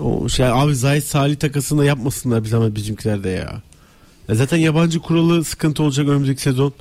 O 0.00 0.28
şey 0.28 0.46
abi 0.46 0.74
Zayt 0.76 1.04
Salih 1.04 1.36
takasını 1.36 1.84
yapmasınlar 1.84 2.44
bir 2.44 2.48
zaman 2.48 2.74
bizimkiler 2.74 3.24
de 3.24 3.28
ya. 3.28 3.62
Ya 4.28 4.34
Zaten 4.34 4.56
yabancı 4.56 4.98
kuralı 4.98 5.44
sıkıntı 5.44 5.82
olacak 5.82 6.08
önümüzdeki 6.08 6.42
sezon. 6.42 6.72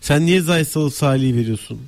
Sen 0.00 0.26
niye 0.26 0.40
Zayt 0.40 0.68
salıp 0.68 0.94
Salih'i 0.94 1.36
veriyorsun? 1.36 1.78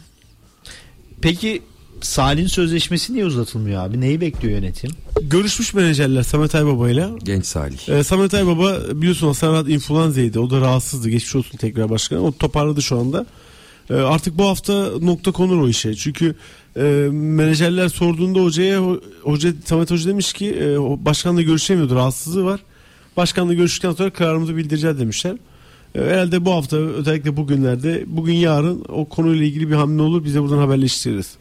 Peki 1.21 1.63
Salih'in 2.01 2.47
sözleşmesi 2.47 3.15
niye 3.15 3.25
uzatılmıyor 3.25 3.83
abi? 3.85 4.01
Neyi 4.01 4.21
bekliyor 4.21 4.55
yönetim? 4.55 4.91
Görüşmüş 5.23 5.75
menajerler 5.75 6.23
Samet 6.23 6.55
Aybaba'yla. 6.55 7.11
Genç 7.25 7.47
Salih. 7.47 7.89
Ee, 7.89 8.05
Samet 8.05 8.35
Aybaba 8.35 8.79
biliyorsun 8.95 9.27
Hasan 9.27 9.53
Rahat 9.53 9.69
influenza'ydı. 9.69 10.41
O 10.41 10.51
da 10.51 10.61
rahatsızdı. 10.61 11.09
Geçmiş 11.09 11.37
olsun 11.37 11.59
tekrar 11.59 11.91
başkan. 11.91 12.25
O 12.25 12.33
toparladı 12.33 12.83
şu 12.83 12.99
anda. 12.99 13.27
Ee, 13.91 13.95
artık 13.95 14.39
bu 14.39 14.47
hafta 14.47 14.91
nokta 15.01 15.33
konur 15.33 15.63
o 15.63 15.69
işe. 15.69 15.95
Çünkü 15.95 16.35
e, 16.79 17.09
menajerler 17.13 17.89
sorduğunda 17.89 18.41
hocaya 18.41 18.79
ho- 18.79 19.01
hoca 19.23 19.53
Samet 19.65 19.91
Hoca 19.91 20.11
demiş 20.11 20.33
ki 20.33 20.47
e, 20.63 20.77
başkanla 21.05 21.43
görüşemiyordu. 21.43 21.95
Rahatsızlığı 21.95 22.45
var. 22.45 22.61
Başkanla 23.17 23.55
görüştükten 23.55 23.93
sonra 23.93 24.11
kararımızı 24.11 24.57
bildireceğiz 24.57 24.99
demişler. 24.99 25.37
E, 25.95 26.01
herhalde 26.01 26.45
bu 26.45 26.51
hafta 26.53 26.77
özellikle 26.77 27.37
bugünlerde 27.37 28.05
bugün 28.07 28.35
yarın 28.35 28.85
o 28.89 29.05
konuyla 29.09 29.45
ilgili 29.47 29.69
bir 29.71 29.75
hamle 29.75 30.03
olur. 30.03 30.25
Bize 30.25 30.43
buradan 30.43 30.59
haberleştiririz. 30.59 31.37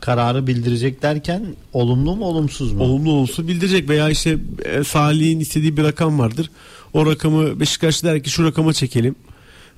Kararı 0.00 0.46
bildirecek 0.46 1.02
derken 1.02 1.42
olumlu 1.72 2.16
mu 2.16 2.24
olumsuz 2.24 2.72
mu? 2.72 2.82
olumlu 2.82 3.10
olumsuz 3.12 3.48
bildirecek 3.48 3.88
veya 3.88 4.10
işte 4.10 4.38
e, 4.64 4.84
Salih'in 4.84 5.40
istediği 5.40 5.76
bir 5.76 5.82
rakam 5.82 6.18
vardır. 6.18 6.50
O 6.92 7.06
rakamı 7.06 7.60
Beşiktaş 7.60 8.04
der 8.04 8.22
ki 8.22 8.30
şu 8.30 8.44
rakama 8.44 8.72
çekelim. 8.72 9.14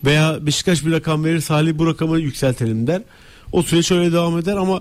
Veya 0.05 0.47
Beşiktaş 0.47 0.87
bir 0.87 0.93
rakam 0.93 1.25
verir 1.25 1.41
Salih 1.41 1.79
bu 1.79 1.87
rakamı 1.87 2.21
yükseltelim 2.21 2.87
der. 2.87 3.03
O 3.53 3.63
süreç 3.63 3.93
öyle 3.93 4.13
devam 4.13 4.39
eder 4.39 4.57
ama 4.57 4.81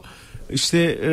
işte 0.49 0.77
e, 0.79 1.11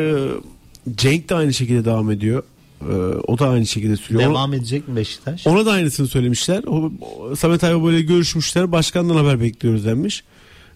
Cenk 0.95 1.29
de 1.29 1.35
aynı 1.35 1.53
şekilde 1.53 1.85
devam 1.85 2.11
ediyor. 2.11 2.43
E, 2.81 2.93
o 3.27 3.39
da 3.39 3.49
aynı 3.49 3.65
şekilde 3.65 3.97
sürüyor. 3.97 4.21
Ona- 4.23 4.29
Devam 4.29 4.53
edecek 4.53 4.87
mi 4.87 4.95
Beşiktaş? 4.95 5.47
Ona 5.47 5.65
da 5.65 5.71
aynısını 5.71 6.07
söylemişler. 6.07 6.63
O, 6.67 6.91
o- 7.19 7.35
Samet 7.35 7.63
Aybaba 7.63 7.91
ile 7.91 8.01
görüşmüşler. 8.01 8.71
Başkandan 8.71 9.15
haber 9.15 9.41
bekliyoruz 9.41 9.85
denmiş. 9.85 10.23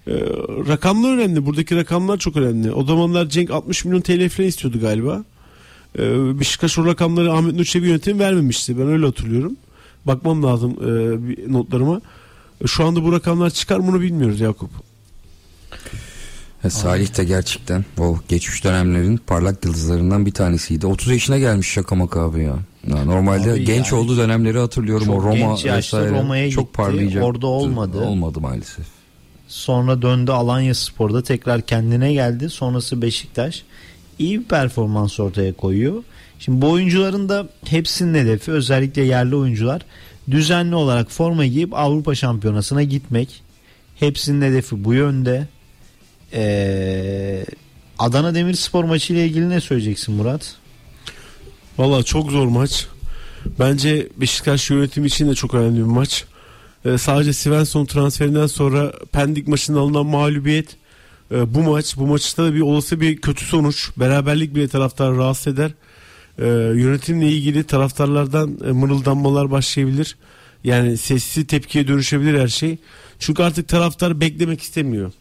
Ee, 0.08 0.12
rakamlar 0.68 1.14
önemli. 1.18 1.46
Buradaki 1.46 1.76
rakamlar 1.76 2.18
çok 2.18 2.36
önemli. 2.38 2.72
O 2.72 2.86
zamanlar 2.86 3.30
Cenk 3.30 3.52
60 3.52 3.86
milyon 3.86 4.02
TL 4.02 4.30
falan 4.30 4.48
istiyordu 4.48 4.80
galiba. 4.82 5.24
Ee, 6.00 6.40
Beşiktaş 6.40 6.80
o 6.80 6.86
rakamları 6.86 7.34
Ahmet 7.34 7.56
Nur 7.56 7.64
Çebi 7.64 7.88
yönetim 7.88 8.20
vermemişti. 8.20 8.80
Ben 8.80 8.88
öyle 8.88 9.06
hatırlıyorum. 9.06 9.56
Bakmam 10.06 10.44
lazım 10.44 10.72
e, 10.82 11.28
bir 11.30 11.54
notlarıma. 11.54 12.02
E, 12.64 12.68
Şu 12.68 12.86
anda 12.86 13.04
bu 13.04 13.12
rakamlar 13.12 13.50
çıkar 13.50 13.78
mı 13.80 13.88
bunu 13.88 14.02
bilmiyoruz 14.02 14.40
Yakup. 14.40 14.70
Ya 16.64 16.70
Salih 16.70 17.18
de 17.18 17.24
gerçekten 17.24 17.86
o 18.00 18.18
geçmiş 18.30 18.64
dönemlerin 18.64 19.18
parlak 19.18 19.66
yıldızlarından 19.66 20.26
bir 20.26 20.32
tanesiydi. 20.32 20.88
30 20.88 21.12
yaşına 21.12 21.38
gelmiş 21.38 21.68
şaka 21.68 22.22
abi 22.22 22.44
ya. 22.44 22.56
Ya 22.88 23.06
normalde 23.06 23.52
Abi 23.52 23.64
genç 23.64 23.92
yani 23.92 24.02
olduğu 24.02 24.18
dönemleri 24.18 24.60
hatırlıyorum. 24.60 25.10
o 25.10 25.24
Roma 25.24 25.54
vesaire 25.54 26.10
Roma'ya 26.10 26.50
çok 26.52 26.92
gitti. 26.92 27.22
Orada 27.22 27.48
olmadı. 27.48 28.00
Olmadı 28.02 28.42
maalesef. 28.42 28.86
Sonra 29.48 30.02
döndü 30.02 30.32
Alanya 30.32 30.76
Spor'da 30.76 31.24
tekrar 31.24 31.62
kendine 31.62 32.14
geldi. 32.14 32.50
Sonrası 32.50 33.02
Beşiktaş. 33.02 33.64
İyi 34.20 34.40
bir 34.40 34.46
performans 34.46 35.20
ortaya 35.20 35.54
koyuyor. 35.54 36.04
Şimdi 36.40 36.62
bu 36.62 36.70
oyuncuların 36.70 37.30
da 37.30 37.48
hepsinin 37.66 38.14
hedefi 38.14 38.52
özellikle 38.52 39.02
yerli 39.02 39.36
oyuncular 39.36 39.82
düzenli 40.32 40.76
olarak 40.76 41.12
forma 41.12 41.46
giyip 41.46 41.74
Avrupa 41.74 42.16
Şampiyonası'na 42.16 42.84
gitmek. 42.84 43.44
Hepsinin 43.96 44.42
hedefi 44.42 44.84
bu 44.84 44.94
yönde. 44.94 45.48
Ee, 46.34 47.46
Adana 48.00 48.36
Demirspor 48.36 48.84
maçı 48.84 49.14
ile 49.14 49.26
ilgili 49.26 49.50
ne 49.50 49.62
söyleyeceksin 49.62 50.16
Murat? 50.16 50.56
Valla 51.78 52.04
çok 52.04 52.32
zor 52.32 52.48
maç. 52.48 52.88
Bence 53.60 54.08
Beşiktaş 54.18 54.70
yönetimi 54.70 55.08
için 55.08 55.30
de 55.30 55.36
çok 55.36 55.54
önemli 55.54 55.78
bir 55.78 55.84
maç. 55.84 56.26
Ee, 56.86 56.98
sadece 56.98 57.34
Svensson 57.34 57.86
transferinden 57.86 58.48
sonra 58.48 58.94
Pendik 59.12 59.48
maçında 59.48 59.80
alınan 59.80 60.06
mağlubiyet 60.06 60.76
e, 61.32 61.54
bu 61.54 61.60
maç. 61.60 61.98
Bu 61.98 62.08
maçta 62.08 62.44
da 62.44 62.54
bir 62.54 62.62
olası 62.62 63.02
bir 63.02 63.18
kötü 63.22 63.46
sonuç. 63.46 63.90
Beraberlik 63.98 64.56
bile 64.56 64.68
taraftarı 64.68 65.18
rahatsız 65.18 65.54
eder. 65.54 65.72
Ee, 66.40 66.46
yönetimle 66.76 67.32
ilgili 67.32 67.64
taraftarlardan 67.64 68.60
e, 68.66 68.72
mırıldanmalar 68.72 69.52
başlayabilir. 69.52 70.18
Yani 70.64 70.98
sessiz 70.98 71.48
tepkiye 71.48 71.88
dönüşebilir 71.88 72.40
her 72.40 72.48
şey. 72.48 72.78
Çünkü 73.20 73.44
artık 73.44 73.68
taraftar 73.68 74.22
beklemek 74.22 74.62
istemiyor. 74.62 75.12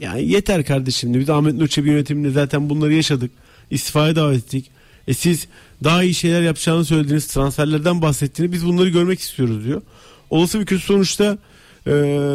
Yani 0.00 0.28
yeter 0.28 0.64
kardeşim. 0.64 1.14
Biz 1.14 1.30
Ahmet 1.30 1.54
Nur 1.54 1.68
Çebi 1.68 1.88
yönetiminde 1.88 2.30
zaten 2.30 2.70
bunları 2.70 2.94
yaşadık. 2.94 3.30
İstifaya 3.70 4.16
davet 4.16 4.38
ettik. 4.38 4.70
E 5.08 5.14
siz 5.14 5.46
daha 5.84 6.02
iyi 6.02 6.14
şeyler 6.14 6.42
yapacağını 6.42 6.84
söylediğiniz 6.84 7.26
transferlerden 7.26 8.02
bahsettiğini 8.02 8.52
biz 8.52 8.66
bunları 8.66 8.88
görmek 8.88 9.20
istiyoruz 9.20 9.64
diyor. 9.64 9.82
Olası 10.30 10.60
bir 10.60 10.66
kötü 10.66 10.82
sonuçta 10.82 11.38
e, 11.86 11.90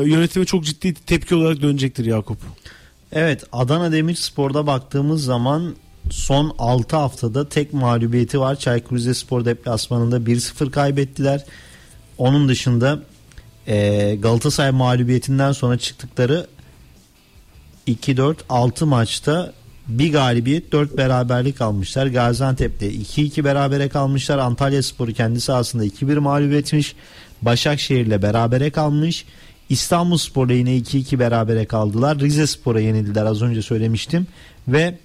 yönetime 0.05 0.45
çok 0.45 0.65
ciddi 0.65 0.93
tepki 0.93 1.35
olarak 1.35 1.61
dönecektir 1.61 2.05
Yakup. 2.05 2.37
Evet 3.11 3.43
Adana 3.51 3.91
Demirspor'da 3.91 4.67
baktığımız 4.67 5.23
zaman 5.23 5.75
son 6.11 6.55
6 6.57 6.97
haftada 6.97 7.49
tek 7.49 7.73
mağlubiyeti 7.73 8.39
var. 8.39 8.55
Çaykur 8.55 8.95
Rizespor 8.95 9.45
deplasmanında 9.45 10.17
1-0 10.17 10.71
kaybettiler. 10.71 11.45
Onun 12.17 12.47
dışında 12.49 12.99
e, 13.67 14.15
Galatasaray 14.21 14.71
mağlubiyetinden 14.71 15.51
sonra 15.51 15.77
çıktıkları 15.77 16.47
2-4-6 17.87 18.85
maçta 18.85 19.53
bir 19.87 20.11
galibiyet 20.11 20.71
4 20.71 20.97
beraberlik 20.97 21.61
almışlar. 21.61 22.07
Gaziantep'te 22.07 22.91
2-2 22.91 23.43
berabere 23.43 23.89
kalmışlar. 23.89 24.37
Antalya 24.37 24.83
Sporu 24.83 25.13
kendi 25.13 25.41
sahasında 25.41 25.85
2-1 25.85 26.19
mağlup 26.19 26.53
etmiş. 26.53 26.95
Başakşehir'le 27.41 28.21
berabere 28.21 28.69
kalmış. 28.69 29.25
İstanbul 29.69 30.17
Spor'la 30.17 30.53
yine 30.53 30.77
2-2 30.77 31.19
berabere 31.19 31.65
kaldılar. 31.65 32.19
Rize 32.19 32.47
Spor'a 32.47 32.79
yenildiler 32.79 33.25
az 33.25 33.41
önce 33.41 33.61
söylemiştim. 33.61 34.27
Ve 34.67 34.97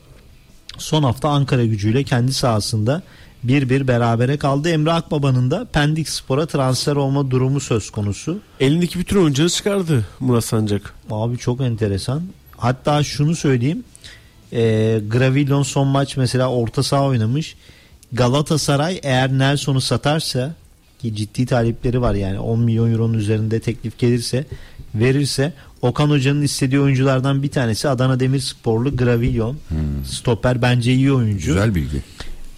son 0.78 1.02
hafta 1.02 1.28
Ankara 1.28 1.64
gücüyle 1.64 2.04
kendi 2.04 2.32
sahasında 2.32 3.02
1-1 3.46 3.88
berabere 3.88 4.36
kaldı. 4.36 4.68
Emre 4.68 4.92
Akbaba'nın 4.92 5.50
da 5.50 5.64
Pendik 5.64 6.08
Spor'a 6.08 6.46
transfer 6.46 6.96
olma 6.96 7.30
durumu 7.30 7.60
söz 7.60 7.90
konusu. 7.90 8.38
Elindeki 8.60 8.98
bütün 8.98 9.16
oyuncuları 9.16 9.50
çıkardı 9.50 10.06
Murat 10.20 10.44
Sancak. 10.44 10.94
Abi 11.10 11.38
çok 11.38 11.60
enteresan. 11.60 12.22
Hatta 12.58 13.02
şunu 13.02 13.36
söyleyeyim. 13.36 13.84
E, 14.52 14.60
Gravillon 15.08 15.62
son 15.62 15.88
maç 15.88 16.16
mesela 16.16 16.50
orta 16.50 16.82
saha 16.82 17.04
oynamış. 17.04 17.56
Galatasaray 18.12 19.00
eğer 19.02 19.32
Nelson'u 19.32 19.80
satarsa 19.80 20.54
ki 20.98 21.16
ciddi 21.16 21.46
talipleri 21.46 22.00
var 22.00 22.14
yani 22.14 22.38
10 22.38 22.60
milyon 22.60 22.92
euronun 22.92 23.14
üzerinde 23.14 23.60
teklif 23.60 23.98
gelirse 23.98 24.44
verirse 24.94 25.52
Okan 25.82 26.10
Hoca'nın 26.10 26.42
istediği 26.42 26.80
oyunculardan 26.80 27.42
bir 27.42 27.50
tanesi 27.50 27.88
Adana 27.88 28.20
Demirsporlu 28.20 28.96
Gravillon. 28.96 29.56
Stoper 30.10 30.62
bence 30.62 30.92
iyi 30.94 31.12
oyuncu. 31.12 31.46
Güzel 31.46 31.74
bilgi. 31.74 32.02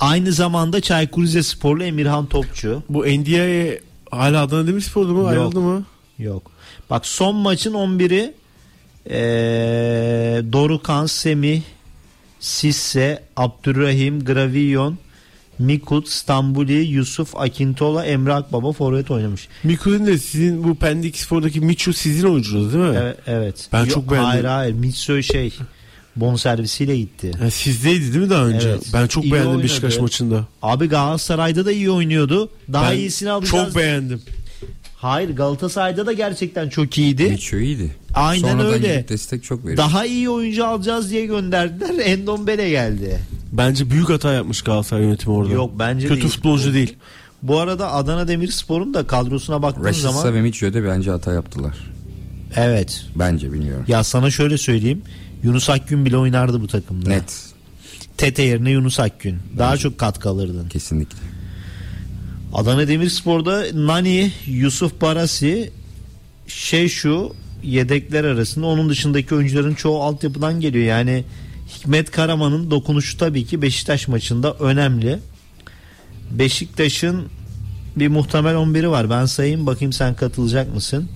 Aynı 0.00 0.32
zamanda 0.32 0.80
Çaykur 0.80 1.22
Rizesporlu 1.22 1.84
Emirhan 1.84 2.26
Topçu. 2.26 2.82
Bu 2.88 3.04
NDI'ye 3.06 3.80
hala 4.10 4.42
Adana 4.42 4.66
Demirspor'da 4.66 5.12
mı 5.12 5.18
Yok. 5.18 5.28
ayrıldı 5.28 5.60
mı? 5.60 5.84
Yok. 6.18 6.50
Bak 6.90 7.06
son 7.06 7.36
maçın 7.36 7.72
11'i 7.74 8.34
ee, 9.06 10.42
Dorukan, 10.52 11.06
Semih, 11.06 11.62
Sisse, 12.40 13.22
Abdurrahim, 13.36 14.24
Gravillon, 14.24 14.98
Mikut, 15.58 16.08
Stambuli, 16.08 16.72
Yusuf, 16.72 17.36
Akintola, 17.36 18.06
Emre 18.06 18.32
Akbaba 18.32 18.72
forvet 18.72 19.10
oynamış. 19.10 19.48
Miku'nun 19.64 20.06
de 20.06 20.18
sizin 20.18 20.64
bu 20.64 20.74
Pendik 20.74 21.16
Spor'daki 21.16 21.60
Michu 21.60 21.92
sizin 21.92 22.28
oyuncunuz 22.28 22.74
değil 22.74 22.84
mi? 22.84 22.98
Evet. 23.02 23.18
evet. 23.26 23.68
Ben 23.72 23.84
çok 23.84 24.10
beğendim. 24.10 24.28
Hayır 24.28 24.44
hayır. 24.44 24.74
Mitsoy 24.74 25.22
şey 25.22 25.54
bonservisiyle 26.16 26.96
gitti. 26.96 27.32
Ha, 27.38 27.50
sizdeydi 27.50 28.12
değil 28.12 28.24
mi 28.24 28.30
daha 28.30 28.46
önce? 28.46 28.68
Evet. 28.68 28.90
Ben 28.94 29.06
çok 29.06 29.24
İyi 29.24 29.32
beğendim 29.32 29.50
oynadı. 29.50 29.64
Beşiktaş 29.64 29.98
maçında. 29.98 30.46
Abi 30.62 30.88
Galatasaray'da 30.88 31.66
da 31.66 31.72
iyi 31.72 31.90
oynuyordu. 31.90 32.50
Daha 32.72 32.90
Ben 32.90 32.96
iyisini 32.96 33.30
alacağız. 33.30 33.66
Çok 33.66 33.76
beğendim. 33.76 34.22
Hayır 34.96 35.36
Galatasaray'da 35.36 36.06
da 36.06 36.12
gerçekten 36.12 36.68
çok 36.68 36.98
iyiydi. 36.98 37.24
Miço 37.24 37.56
iyiydi. 37.56 37.90
Aynen 38.14 38.40
Sonradan 38.48 38.66
öyle. 38.72 39.08
destek 39.08 39.44
çok 39.44 39.62
veriyor. 39.64 39.76
Daha 39.76 40.06
iyi 40.06 40.30
oyuncu 40.30 40.66
alacağız 40.66 41.10
diye 41.10 41.26
gönderdiler. 41.26 41.98
Endombele 42.06 42.70
geldi. 42.70 43.18
Bence 43.52 43.90
büyük 43.90 44.08
hata 44.08 44.32
yapmış 44.32 44.62
Galatasaray 44.62 45.02
yönetimi 45.04 45.34
orada. 45.34 45.52
Yok 45.52 45.70
bence 45.78 46.08
Kötü 46.08 46.20
değil. 46.20 46.32
futbolcu 46.32 46.74
değil. 46.74 46.96
Bu 47.42 47.58
arada 47.58 47.92
Adana 47.92 48.28
Demirspor'un 48.28 48.94
da 48.94 49.06
kadrosuna 49.06 49.62
baktığın 49.62 49.84
Rashid 49.84 50.02
zaman 50.02 50.22
Savemicio'da 50.22 50.84
bence 50.84 51.10
hata 51.10 51.32
yaptılar. 51.32 51.76
evet. 52.56 53.04
Bence 53.16 53.52
bilmiyorum. 53.52 53.84
Ya 53.88 54.04
sana 54.04 54.30
şöyle 54.30 54.58
söyleyeyim. 54.58 55.02
Yunus 55.42 55.70
Akgün 55.70 56.04
bile 56.04 56.16
oynardı 56.16 56.60
bu 56.60 56.66
takımda. 56.66 57.08
Net. 57.08 57.44
Tete 58.16 58.42
yerine 58.42 58.70
Yunus 58.70 59.00
Akgün. 59.00 59.36
Daha 59.58 59.76
çok 59.76 59.98
katkı 59.98 60.28
alırdın. 60.28 60.68
Kesinlikle. 60.68 61.18
Adana 62.54 62.88
Demirspor'da 62.88 63.64
Nani, 63.74 64.32
Yusuf 64.46 65.00
Barasi, 65.00 65.70
Şeşu 66.46 67.32
yedekler 67.62 68.24
arasında. 68.24 68.66
Onun 68.66 68.88
dışındaki 68.88 69.34
oyuncuların 69.34 69.74
çoğu 69.74 70.02
altyapıdan 70.02 70.60
geliyor. 70.60 70.84
Yani 70.84 71.24
Hikmet 71.76 72.10
Karaman'ın 72.10 72.70
dokunuşu 72.70 73.18
tabii 73.18 73.44
ki 73.44 73.62
Beşiktaş 73.62 74.08
maçında 74.08 74.54
önemli. 74.54 75.18
Beşiktaş'ın 76.30 77.26
bir 77.96 78.08
muhtemel 78.08 78.54
11'i 78.54 78.90
var. 78.90 79.10
Ben 79.10 79.24
sayayım 79.26 79.66
bakayım 79.66 79.92
sen 79.92 80.14
katılacak 80.14 80.74
mısın? 80.74 81.08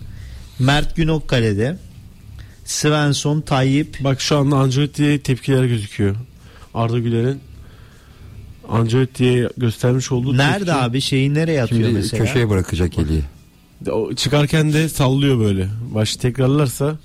Mert 0.59 0.97
Günok 0.97 1.29
kalede. 1.29 1.79
Svensson, 2.65 3.41
Tayyip, 3.41 3.97
Bak 4.05 4.21
şu 4.21 4.37
anda 4.39 4.57
Ancelotti'ye 4.57 5.19
tepkiler 5.21 5.65
gözüküyor. 5.65 6.17
Arda 6.75 6.99
Güler'in 6.99 7.41
Ancelotti'ye 8.69 9.49
göstermiş 9.57 10.13
olduğu 10.13 10.37
Nerede 10.37 10.65
tepki- 10.65 10.73
abi 10.75 11.01
şeyi 11.01 11.35
nereye 11.35 11.63
atıyor 11.63 11.81
Şimdi 11.83 11.95
mesela? 11.99 12.25
köşeye 12.25 12.51
bırakacak 12.51 12.99
Eli'yi. 12.99 13.23
O 13.93 14.15
çıkarken 14.15 14.73
de 14.73 14.89
sallıyor 14.89 15.41
böyle. 15.41 15.69
Baş 15.95 16.17
tekrarlarsa 16.17 16.97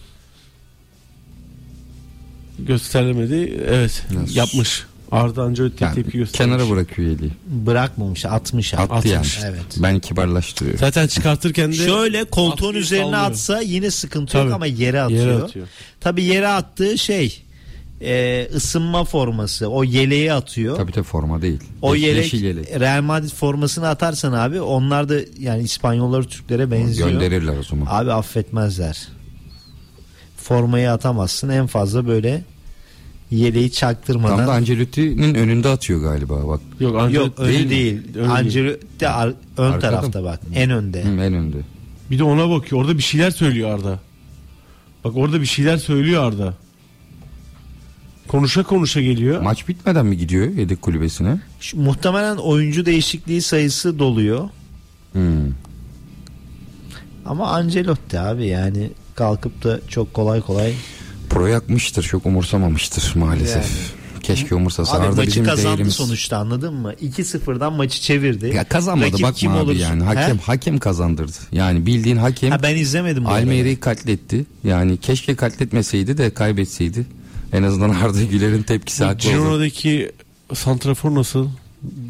gösteremedi. 2.60 3.62
Evet 3.68 4.04
Nasıl? 4.12 4.36
yapmış. 4.36 4.84
Arda 5.12 5.44
Ancelotti'ye 5.44 5.88
Yani 5.90 5.96
tepki 5.96 6.18
göstermiş. 6.18 6.58
kenara 6.58 6.70
bırakıyor 6.70 7.12
Eli'yi. 7.12 7.32
Bırakmamış, 7.48 8.26
atmış. 8.26 8.74
Attı 8.74 8.94
Atmış. 8.94 9.12
yani. 9.14 9.26
Evet. 9.50 9.62
Ben 9.78 10.00
kibarlaştırıyorum. 10.00 10.80
Zaten 10.80 11.08
çıkartırken 11.08 11.72
de 11.72 11.76
Şöyle 11.76 12.24
koltuğun 12.24 12.74
üzerine 12.74 13.04
sallıyor. 13.04 13.22
atsa 13.32 13.62
yine 13.62 13.92
sıkıntı 13.92 14.38
yok 14.38 14.46
Tabii. 14.46 14.54
ama 14.56 14.66
yere 14.66 15.02
atıyor. 15.02 15.26
Yere 15.28 15.44
atıyor. 15.44 15.68
Tabii 16.00 16.24
yere 16.24 16.48
attığı 16.48 16.98
şey 16.98 17.42
e, 18.02 18.48
ısınma 18.56 19.04
forması. 19.04 19.68
O 19.68 19.84
yeleği 19.84 20.34
atıyor. 20.34 20.78
Tabii 20.78 20.92
tabii 20.92 21.06
forma 21.06 21.42
değil. 21.42 21.60
O 21.82 21.96
Yeş- 21.96 22.04
yelek, 22.08 22.24
Yeşil 22.24 22.44
yelek. 22.44 22.80
Real 22.80 23.02
Madrid 23.02 23.30
formasını 23.30 23.88
atarsan 23.88 24.34
abi 24.34 24.62
onlar 24.62 25.10
da 25.10 25.16
yani 25.40 25.64
İspanyolları 25.64 26.24
Türklere 26.28 26.72
benziyor. 26.72 27.10
Gönderirler 27.10 27.58
o 27.58 27.64
zaman. 27.64 27.88
Abi 27.90 28.12
affetmezler. 28.12 29.08
Formayı 30.38 30.92
atamazsın 30.92 31.50
en 31.50 31.68
fazla 31.68 32.08
böyle 32.08 32.42
yeleği 33.32 33.72
çaktırmadan. 33.72 34.38
Tam 34.38 34.48
da 34.48 34.52
Ancelotti'nin 34.54 35.36
önünde 35.36 35.68
atıyor 35.70 36.02
galiba 36.02 36.48
bak. 36.48 36.62
Yok 36.80 36.94
Yok 36.94 37.02
Ancelotti 37.02 37.42
önü 37.42 37.52
değil 37.54 37.70
değil. 37.70 38.02
Önü. 38.16 38.28
Ancelotti 38.28 39.08
ar- 39.08 39.34
ön 39.58 39.72
Arkada 39.72 39.80
tarafta 39.80 40.20
mı? 40.22 40.26
bak. 40.26 40.40
En 40.56 40.70
önde. 40.70 41.04
Hı, 41.04 41.08
en 41.10 41.34
önde. 41.34 41.58
Bir 42.12 42.20
de 42.20 42.24
ona 42.24 42.50
bakıyor. 42.50 42.82
Orada 42.82 42.98
bir 42.98 43.04
şeyler 43.04 43.32
söylüyor 43.32 43.70
Arda. 43.70 44.00
Bak 45.04 45.14
orada 45.18 45.42
bir 45.42 45.46
şeyler 45.46 45.78
söylüyor 45.78 46.24
Arda. 46.24 46.54
Konuşa 48.30 48.64
konuşa 48.64 49.02
geliyor. 49.02 49.42
Maç 49.42 49.68
bitmeden 49.68 50.06
mi 50.06 50.18
gidiyor 50.18 50.54
yedek 50.54 50.82
kulübesine? 50.82 51.40
Şu- 51.60 51.80
muhtemelen 51.80 52.38
oyuncu 52.38 52.86
değişikliği 52.86 53.42
sayısı 53.42 54.00
doluyor. 54.00 54.50
Hmm. 55.14 55.52
Ama 57.26 57.48
Ancelotti 57.48 58.20
abi 58.20 58.48
yani 58.48 58.90
kalkıp 59.16 59.64
da 59.64 59.80
çok 59.88 60.14
kolay 60.14 60.42
kolay. 60.42 60.74
Pro 61.30 61.48
yakmıştır 61.48 62.04
çok 62.04 62.26
umursamamıştır 62.26 63.16
maalesef. 63.16 63.94
Keşke 64.24 64.56
umursasa. 64.56 64.98
Abi 64.98 65.04
Arda 65.06 65.16
maçı 65.16 65.28
bizim 65.28 65.44
kazandı 65.46 65.68
değerimiz. 65.68 65.94
sonuçta 65.94 66.38
anladın 66.38 66.74
mı? 66.74 66.94
2-0'dan 67.02 67.74
maçı 67.74 68.02
çevirdi. 68.02 68.52
Ya 68.56 68.64
kazanmadı 68.64 69.08
Rakip 69.08 69.24
bakma 69.24 69.34
kim 69.38 69.52
abi 69.52 69.60
olursa- 69.60 69.82
yani. 69.82 70.04
Hakem 70.04 70.38
He? 70.38 70.42
hakem 70.42 70.78
kazandırdı. 70.78 71.38
Yani 71.52 71.86
bildiğin 71.86 72.18
hakem 72.18 72.52
Ha 72.52 72.64
ben 72.64 72.76
izlemedim. 72.76 73.28
Almeyre'yi 73.28 73.80
katletti. 73.80 74.46
Yani 74.64 74.98
keşke 74.98 75.36
katletmeseydi 75.36 76.18
de 76.18 76.34
kaybetseydi. 76.34 77.06
En 77.54 77.64
azından 77.64 77.90
Arda 77.90 78.24
Güler'in 78.24 78.64
tepkisi 78.64 79.04
haklı 79.04 79.30
oldu. 79.30 79.38
Gironna'daki 79.38 80.12
santrafor 80.54 81.16
nasıl? 81.16 81.48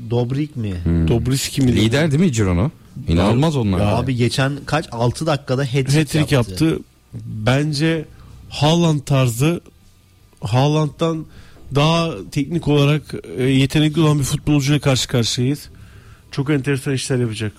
Dobrik 0.10 0.56
mi? 0.56 0.74
Hmm. 0.84 1.08
Dobriski 1.08 1.62
mi? 1.62 1.76
Lider 1.76 2.12
değil 2.12 2.24
mi 2.24 2.32
Cirono? 2.34 2.70
İnanılmaz 3.08 3.56
onlar. 3.56 3.80
Abi 3.80 4.16
geçen 4.16 4.52
kaç 4.66 4.86
6 4.92 5.26
dakikada 5.26 5.62
hat-trick, 5.62 6.00
Hat-trick 6.00 6.36
yaptı. 6.36 6.66
yaptı. 6.66 6.80
Bence 7.26 8.06
Haaland 8.50 9.00
tarzı 9.02 9.62
Haaland'dan 10.42 11.26
daha 11.76 12.12
teknik 12.32 12.68
olarak 12.68 13.02
e, 13.38 13.44
yetenekli 13.44 14.02
olan 14.02 14.20
bir 14.20 14.24
futbolcuyla 14.24 14.80
karşı 14.80 15.08
karşıyayız. 15.08 15.70
Çok 16.32 16.50
enteresan 16.50 16.94
işler 16.94 17.18
yapacak. 17.20 17.54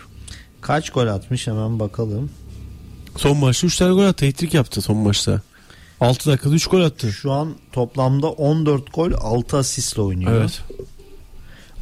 Kaç 0.60 0.90
gol 0.90 1.06
atmış 1.06 1.46
hemen 1.46 1.78
bakalım. 1.78 2.30
Son 3.16 3.36
maçta 3.36 3.66
3 3.66 3.76
tane 3.76 3.92
gol 3.94 4.04
attı. 4.04 4.26
Hat-trick 4.26 4.56
yaptı 4.56 4.82
son 4.82 4.96
maçta. 4.96 5.42
6 6.00 6.30
dakikada 6.30 6.54
3 6.54 6.66
gol 6.66 6.80
attı. 6.80 7.12
Şu 7.12 7.32
an 7.32 7.54
toplamda 7.72 8.30
14 8.30 8.94
gol 8.94 9.12
6 9.20 9.56
asistle 9.56 10.02
oynuyor. 10.02 10.32
Evet. 10.32 10.60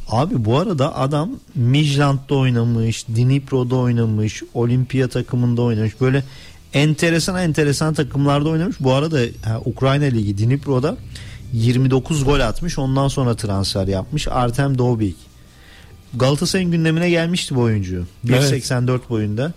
Abi 0.07 0.45
bu 0.45 0.57
arada 0.57 0.97
adam 0.97 1.29
Midland'da 1.55 2.35
oynamış, 2.35 3.07
Dnipro'da 3.07 3.75
oynamış, 3.75 4.43
Olimpiya 4.53 5.07
takımında 5.07 5.61
oynamış. 5.61 6.01
Böyle 6.01 6.23
enteresan 6.73 7.43
enteresan 7.43 7.93
takımlarda 7.93 8.49
oynamış. 8.49 8.75
Bu 8.79 8.93
arada 8.93 9.19
ha, 9.45 9.61
Ukrayna 9.65 10.05
Ligi 10.05 10.37
Dnipro'da 10.37 10.97
29 11.53 12.25
gol 12.25 12.39
atmış. 12.39 12.79
Ondan 12.79 13.07
sonra 13.07 13.35
transfer 13.35 13.87
yapmış. 13.87 14.27
Artem 14.27 14.77
Dobik. 14.77 15.15
Galatasaray'ın 16.13 16.71
gündemine 16.71 17.09
gelmişti 17.09 17.55
bu 17.55 17.61
oyuncu. 17.61 18.05
1.84 18.25 18.99
boyunda. 19.09 19.53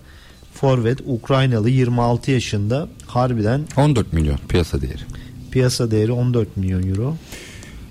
Forvet 0.62 0.98
Ukraynalı 1.06 1.70
26 1.70 2.30
yaşında. 2.30 2.89
Harbiden 3.06 3.60
14 3.76 4.12
milyon 4.12 4.36
piyasa 4.48 4.80
değeri. 4.82 5.01
piyasa 5.51 5.90
değeri 5.90 6.12
14 6.12 6.56
milyon 6.56 6.89
euro. 6.89 7.16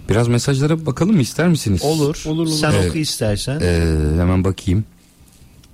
Biraz 0.10 0.28
mesajlara 0.28 0.86
bakalım 0.86 1.16
mı 1.16 1.22
ister 1.22 1.48
misiniz? 1.48 1.82
Olur. 1.84 2.24
Olur, 2.28 2.48
olur. 2.48 2.48
Sen 2.58 2.72
Evet. 2.72 2.90
oku 2.90 2.98
istersen. 2.98 3.60
Ee, 3.64 3.82
hemen 4.22 4.44
bakayım. 4.44 4.86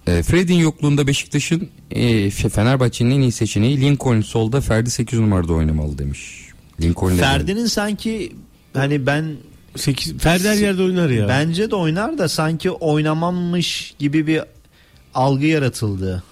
Ee, 0.07 0.24
Fred'in 0.24 0.53
yokluğunda 0.56 1.07
Beşiktaş'ın 1.07 1.69
e, 1.91 2.30
Fenerbahçe'nin 2.30 3.11
en 3.11 3.22
iyi 3.22 3.32
seçeneği 3.32 3.82
Lincoln 3.82 4.22
solda 4.22 4.61
Ferdi 4.61 4.90
8 4.91 5.19
numarada 5.19 5.53
oynamalı 5.53 5.98
demiş. 5.98 6.48
Lincoln 6.82 7.15
Ferdi'nin 7.15 7.65
sanki 7.65 8.36
hani 8.74 9.06
ben 9.06 9.36
8 9.76 10.18
Ferdi 10.18 10.48
her 10.48 10.56
yerde 10.56 10.82
oynar 10.84 11.10
ya. 11.10 11.28
bence 11.28 11.72
de 11.72 11.76
oynar 11.76 12.18
da 12.18 12.30
sanki 12.30 12.72
oynamamış 12.72 13.94
gibi 13.99 14.28
bir 14.28 14.41
algı 15.14 15.45
yaratıldı. 15.45 16.24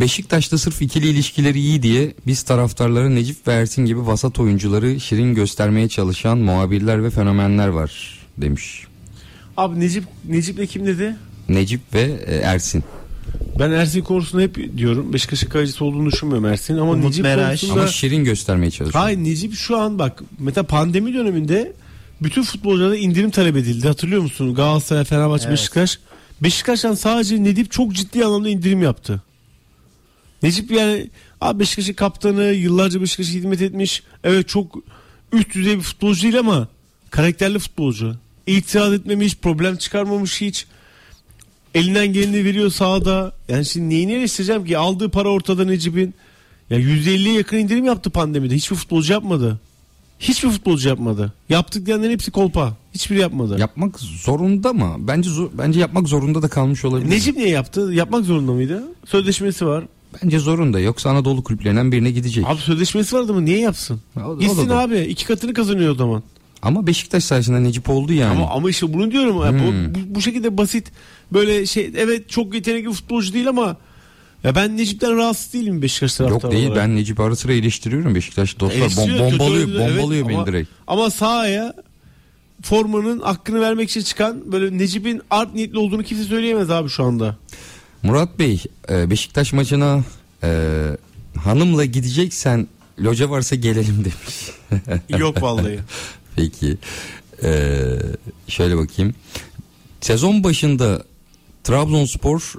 Beşiktaş'ta 0.00 0.58
sırf 0.58 0.82
ikili 0.82 1.08
ilişkileri 1.08 1.58
iyi 1.58 1.82
diye 1.82 2.14
biz 2.26 2.42
taraftarları 2.42 3.14
Necip 3.14 3.48
ve 3.48 3.52
Ersin 3.52 3.84
gibi 3.84 4.06
vasat 4.06 4.38
oyuncuları 4.38 5.00
şirin 5.00 5.34
göstermeye 5.34 5.88
çalışan 5.88 6.38
muhabirler 6.38 7.04
ve 7.04 7.10
fenomenler 7.10 7.68
var 7.68 8.18
demiş. 8.38 8.84
Abi 9.56 9.80
Necip 9.80 10.04
Necip'le 10.28 10.70
kim 10.70 10.86
dedi? 10.86 11.16
Necip 11.48 11.80
ve 11.94 12.02
e, 12.26 12.34
Ersin. 12.34 12.84
Ben 13.58 13.70
Ersin 13.70 14.02
konusunda 14.02 14.42
hep 14.42 14.76
diyorum. 14.76 15.12
Beşiktaş'ın 15.12 15.48
kalecisi 15.48 15.84
olduğunu 15.84 16.10
düşünmüyorum 16.12 16.44
Ersin 16.46 16.76
ama 16.76 16.90
Umut 16.92 17.04
Necip 17.04 17.22
Meraş. 17.22 17.60
konusunda 17.60 17.80
Ama 17.80 17.90
şirin 17.90 18.24
göstermeye 18.24 18.70
çalışıyor. 18.70 19.02
Hayır 19.02 19.18
Necip 19.18 19.54
şu 19.54 19.78
an 19.78 19.98
bak 19.98 20.22
mesela 20.38 20.66
pandemi 20.66 21.14
döneminde 21.14 21.72
bütün 22.22 22.42
futbolculara 22.42 22.96
indirim 22.96 23.30
talep 23.30 23.56
edildi. 23.56 23.88
Hatırlıyor 23.88 24.22
musun? 24.22 24.54
Galatasaray, 24.54 25.04
Fenerbahçe, 25.04 25.44
Evet. 25.44 25.52
Beşiktaş. 25.52 25.98
Beşiktaş'tan 26.42 26.94
sadece 26.94 27.44
Necip 27.44 27.70
çok 27.70 27.92
ciddi 27.92 28.24
anlamda 28.24 28.48
indirim 28.48 28.82
yaptı. 28.82 29.22
Necip 30.42 30.70
yani 30.70 31.10
abi 31.40 31.58
Beşiktaş'ın 31.60 31.92
kaptanı 31.92 32.42
yıllarca 32.42 33.00
Beşiktaş'a 33.00 33.32
hizmet 33.32 33.62
etmiş. 33.62 34.02
Evet 34.24 34.48
çok 34.48 34.74
üst 35.32 35.54
düzey 35.54 35.76
bir 35.76 35.82
futbolcu 35.82 36.22
değil 36.22 36.38
ama 36.38 36.68
karakterli 37.10 37.58
futbolcu. 37.58 38.16
İtiraz 38.46 38.92
etmemiş, 38.92 39.36
problem 39.36 39.76
çıkarmamış 39.76 40.40
hiç. 40.40 40.66
Elinden 41.74 42.12
geleni 42.12 42.44
veriyor 42.44 42.70
sahada. 42.70 43.32
Yani 43.48 43.64
şimdi 43.64 43.88
neyini 43.94 44.12
eleştireceğim 44.12 44.64
ki? 44.64 44.78
Aldığı 44.78 45.08
para 45.10 45.28
ortada 45.28 45.64
Necip'in. 45.64 46.14
Ya 46.70 46.78
%50'ye 46.80 47.34
yakın 47.34 47.56
indirim 47.56 47.84
yaptı 47.84 48.10
pandemide. 48.10 48.54
Hiçbir 48.54 48.76
futbolcu 48.76 49.12
yapmadı. 49.12 49.60
Hiçbir 50.20 50.48
futbolcu 50.48 50.88
yapmadı. 50.88 51.32
Yaptık 51.48 51.86
diyenlerin 51.86 52.12
hepsi 52.12 52.30
kolpa. 52.30 52.76
Hiçbiri 52.94 53.18
yapmadı. 53.20 53.58
Yapmak 53.60 54.00
zorunda 54.00 54.72
mı? 54.72 54.96
Bence 54.98 55.30
zor- 55.30 55.50
bence 55.58 55.80
yapmak 55.80 56.08
zorunda 56.08 56.42
da 56.42 56.48
kalmış 56.48 56.84
olabilir. 56.84 57.10
Necip 57.10 57.36
niye 57.36 57.48
yaptı? 57.48 57.80
Yapmak 57.92 58.24
zorunda 58.24 58.52
mıydı? 58.52 58.82
Sözleşmesi 59.06 59.66
var. 59.66 59.84
Bence 60.22 60.38
zorunda. 60.38 60.80
Yoksa 60.80 61.10
Anadolu 61.10 61.44
kulüplerinden 61.44 61.92
birine 61.92 62.10
gidecek. 62.10 62.44
Abi 62.48 62.60
sözleşmesi 62.60 63.16
vardı 63.16 63.34
mı? 63.34 63.44
Niye 63.44 63.58
yapsın? 63.58 64.00
O- 64.16 64.20
o 64.20 64.36
da 64.38 64.42
Gitsin 64.42 64.68
doğru. 64.68 64.76
abi. 64.76 64.98
iki 64.98 65.26
katını 65.26 65.54
kazanıyor 65.54 65.92
o 65.92 65.94
zaman. 65.94 66.22
Ama 66.62 66.86
Beşiktaş 66.86 67.24
sayesinde 67.24 67.62
Necip 67.62 67.90
oldu 67.90 68.12
yani. 68.12 68.36
Ama, 68.36 68.50
ama 68.50 68.70
işte 68.70 68.92
bunu 68.94 69.10
diyorum. 69.10 69.36
ya. 69.36 69.52
Bu, 69.54 69.70
Hmm. 69.72 69.94
bu, 69.94 69.98
bu 70.14 70.20
şekilde 70.20 70.56
basit 70.56 70.92
böyle 71.32 71.66
şey 71.66 71.90
evet 71.96 72.28
çok 72.30 72.54
yetenekli 72.54 72.92
futbolcu 72.92 73.32
değil 73.32 73.48
ama 73.48 73.76
ya 74.44 74.54
ben 74.54 74.76
Necip'ten 74.76 75.16
rahatsız 75.16 75.52
değilim 75.52 75.82
Beşiktaş 75.82 76.14
taraftarı 76.14 76.42
Yok 76.44 76.52
değil 76.52 76.66
olarak. 76.70 76.76
ben 76.88 76.96
Necip 76.96 77.20
ara 77.20 77.36
sıra 77.36 77.52
eleştiriyorum 77.52 78.14
Beşiktaş 78.14 78.60
dostlar. 78.60 78.80
Bom, 78.80 78.82
Eleştiriyor, 78.82 79.18
kötü 79.30 79.38
bombalıyor 79.38 79.66
oynadı, 79.68 79.82
evet. 79.82 79.98
bombalıyor 79.98 80.28
beni 80.28 80.36
ama, 80.36 80.46
direkt. 80.46 80.70
Ama 80.86 81.10
sahaya 81.10 81.74
formanın 82.62 83.20
hakkını 83.20 83.60
vermek 83.60 83.90
için 83.90 84.00
çıkan 84.02 84.52
böyle 84.52 84.78
Necip'in 84.78 85.22
art 85.30 85.54
niyetli 85.54 85.78
olduğunu 85.78 86.02
kimse 86.02 86.24
söyleyemez 86.24 86.70
abi 86.70 86.88
şu 86.88 87.04
anda. 87.04 87.36
Murat 88.02 88.38
Bey 88.38 88.62
e, 88.90 89.10
Beşiktaş 89.10 89.52
maçına 89.52 90.04
e, 90.42 90.72
hanımla 91.36 91.84
gideceksen 91.84 92.66
loca 93.00 93.30
varsa 93.30 93.56
gelelim 93.56 94.04
demiş. 94.04 94.50
Yok 95.18 95.42
vallahi. 95.42 95.78
Peki. 96.36 96.78
E, 97.42 97.82
şöyle 98.48 98.76
bakayım. 98.76 99.14
Sezon 100.00 100.44
başında 100.44 101.04
Trabzonspor 101.64 102.54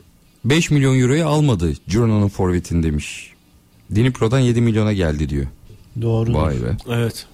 5 0.46 0.72
milyon 0.72 1.00
euroya 1.00 1.28
almadı 1.28 1.74
Gironda'nın 1.88 2.28
forvetini 2.28 2.84
demiş. 2.84 3.34
Dinipro'dan 3.96 4.40
7 4.40 4.62
milyona 4.62 4.94
geldi 4.94 5.30
diyor. 5.30 5.48
Doğru. 6.02 6.34
Vay 6.34 6.56
be. 6.56 6.78
evet. 6.90 7.26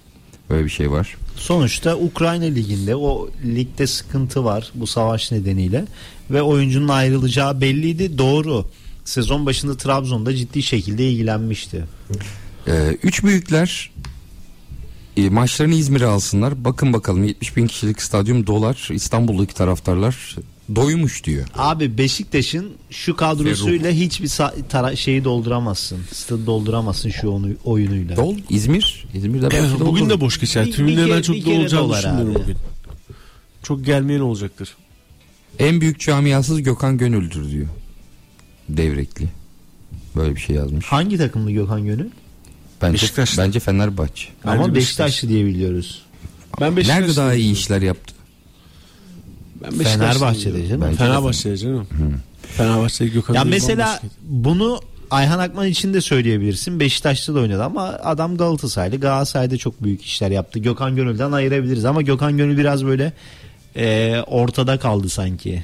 Böyle 0.50 0.66
bir 0.66 0.70
şey 0.70 0.92
var. 0.92 1.18
Sonuçta 1.36 1.98
Ukrayna 1.98 2.46
liginde 2.46 2.96
o 2.96 3.30
ligde 3.46 3.88
sıkıntı 3.88 4.46
var 4.46 4.72
bu 4.76 4.88
savaş 4.88 5.32
nedeniyle 5.32 5.86
ve 6.32 6.42
oyuncunun 6.42 6.88
ayrılacağı 6.88 7.62
belliydi. 7.62 8.18
Doğru. 8.18 8.66
Sezon 9.06 9.46
başında 9.46 9.78
Trabzon'da 9.78 10.36
ciddi 10.36 10.64
şekilde 10.64 11.10
ilgilenmişti. 11.10 11.86
Ee, 12.68 12.98
üç 13.04 13.24
büyükler 13.24 13.92
e, 15.18 15.30
maçlarını 15.30 15.76
İzmir'e 15.76 16.06
alsınlar. 16.06 16.66
Bakın 16.66 16.94
bakalım 16.94 17.24
70 17.24 17.58
bin 17.58 17.68
kişilik 17.68 18.02
stadyum 18.02 18.48
dolar. 18.48 18.90
İstanbul'daki 18.92 19.54
taraftarlar 19.54 20.36
doymuş 20.76 21.24
diyor. 21.24 21.48
Abi 21.56 21.98
Beşiktaş'ın 21.98 22.72
şu 22.90 23.16
kadrosuyla 23.16 23.92
hiçbir 23.92 24.28
sa- 24.28 24.54
tara- 24.70 24.96
şeyi 24.96 25.24
dolduramazsın. 25.24 26.00
Stadı 26.12 26.46
dolduramazsın 26.46 27.10
şu 27.10 27.30
onu- 27.30 27.54
oyunuyla. 27.64 28.16
Dol 28.16 28.36
İzmir. 28.50 29.06
İzmir'de 29.14 29.52
de 29.52 29.64
bugün 29.80 30.02
olur. 30.02 30.10
de 30.10 30.22
boş 30.22 30.40
geçer. 30.40 30.72
Kere- 30.72 31.10
ben 31.12 31.22
çok 31.22 31.36
bir 31.36 31.42
da 31.42 31.46
kere 31.46 31.60
olacağını 31.60 31.84
dolar 31.88 31.98
düşünmüyorum 32.00 32.32
abi. 32.36 32.40
bugün. 32.44 32.58
Çok 33.64 33.86
gelmeyen 33.86 34.20
olacaktır. 34.20 34.76
En 35.60 35.82
büyük 35.82 36.00
camiasız 36.00 36.64
Gökhan 36.64 36.98
Gönül'dür 36.98 37.52
diyor. 37.52 37.68
Devrekli. 38.70 39.26
Böyle 40.16 40.36
bir 40.36 40.40
şey 40.42 40.56
yazmış. 40.56 40.86
Hangi 40.86 41.18
takımlı 41.18 41.52
Gökhan 41.52 41.86
Gönül? 41.86 42.10
Bence, 42.82 42.94
Beşiktaş'ta. 42.94 43.44
bence 43.44 43.60
Fenerbahçe. 43.60 44.28
Ama 44.44 44.62
Bence 44.64 44.76
Beşiktaşlı 44.76 45.30
diye 45.30 45.46
biliyoruz. 45.46 46.02
Ben 46.62 46.76
Nerede 46.76 47.16
daha 47.16 47.34
iyi 47.34 47.54
işler 47.54 47.82
yaptı? 47.82 48.15
Ben 49.64 49.72
Fenerbahçe'de 49.72 50.68
canım. 50.68 50.82
Bence 50.82 50.94
de 50.94 50.98
Fenerbahçe'de 50.98 51.58
canım. 51.58 51.88
Fenerbahçe'de 52.58 53.10
Gökhan 53.10 53.34
Ya 53.34 53.44
mesela 53.44 54.00
bunu 54.22 54.80
Ayhan 55.12 55.40
Akman 55.40 55.68
için 55.68 55.94
de 55.94 56.02
söyleyebilirsin. 56.02 56.80
Beşiktaş'ta 56.80 57.36
da 57.36 57.40
oynadı 57.40 57.64
ama 57.64 57.84
adam 57.84 58.38
Galatasaraylı. 58.38 59.00
Galatasaray'da 59.00 59.58
çok 59.58 59.84
büyük 59.84 60.02
işler 60.06 60.32
yaptı. 60.32 60.60
Gökhan 60.60 60.96
Gönül'den 60.96 61.32
ayırabiliriz 61.32 61.86
ama 61.86 62.02
Gökhan 62.02 62.38
Gönül 62.38 62.58
biraz 62.58 62.86
böyle 62.86 63.14
e, 63.76 64.16
ortada 64.28 64.80
kaldı 64.80 65.10
sanki. 65.10 65.64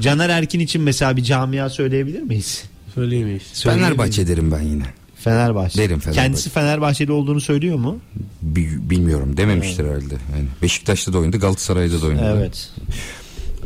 Caner 0.00 0.28
Erkin 0.28 0.60
için 0.60 0.82
mesela 0.82 1.16
bir 1.16 1.22
camia 1.22 1.70
söyleyebilir 1.70 2.22
miyiz? 2.22 2.64
söyleyemeyiz. 2.94 3.42
Söyleyebilir 3.52 3.86
Fenerbahçe 3.88 4.28
derim 4.28 4.52
ben 4.52 4.62
yine. 4.62 4.84
Fenerbahçe. 5.24 5.78
Derim 5.78 5.98
Fenerbahçe. 5.98 6.22
Kendisi 6.22 6.50
Fenerbahçeli 6.50 7.12
olduğunu 7.12 7.40
söylüyor 7.40 7.76
mu? 7.78 7.98
Bi- 8.42 8.90
bilmiyorum 8.90 9.36
dememiştir 9.36 9.84
herhalde. 9.84 10.14
Yani 10.36 10.46
Beşiktaş'ta 10.62 11.12
da 11.12 11.18
oynadı 11.18 11.38
Galatasaray'da 11.38 12.02
da 12.02 12.06
oynadı. 12.06 12.34
Evet. 12.38 12.70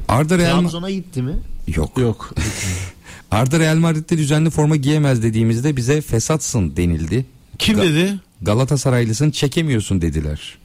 Arda 0.08 0.38
Real 0.38 0.60
Trabzon'a 0.60 0.90
gitti 0.90 1.22
mi? 1.22 1.38
Yok. 1.76 1.98
Yok. 1.98 2.34
Arda 3.30 3.58
Real 3.58 3.76
Madrid'de 3.76 4.18
düzenli 4.18 4.50
forma 4.50 4.76
giyemez 4.76 5.22
dediğimizde 5.22 5.76
bize 5.76 6.00
fesatsın 6.00 6.76
denildi. 6.76 7.26
Kim 7.58 7.78
Ga- 7.78 7.82
dedi? 7.82 8.14
Galatasaraylısın 8.42 9.30
çekemiyorsun 9.30 10.02
dediler. 10.02 10.58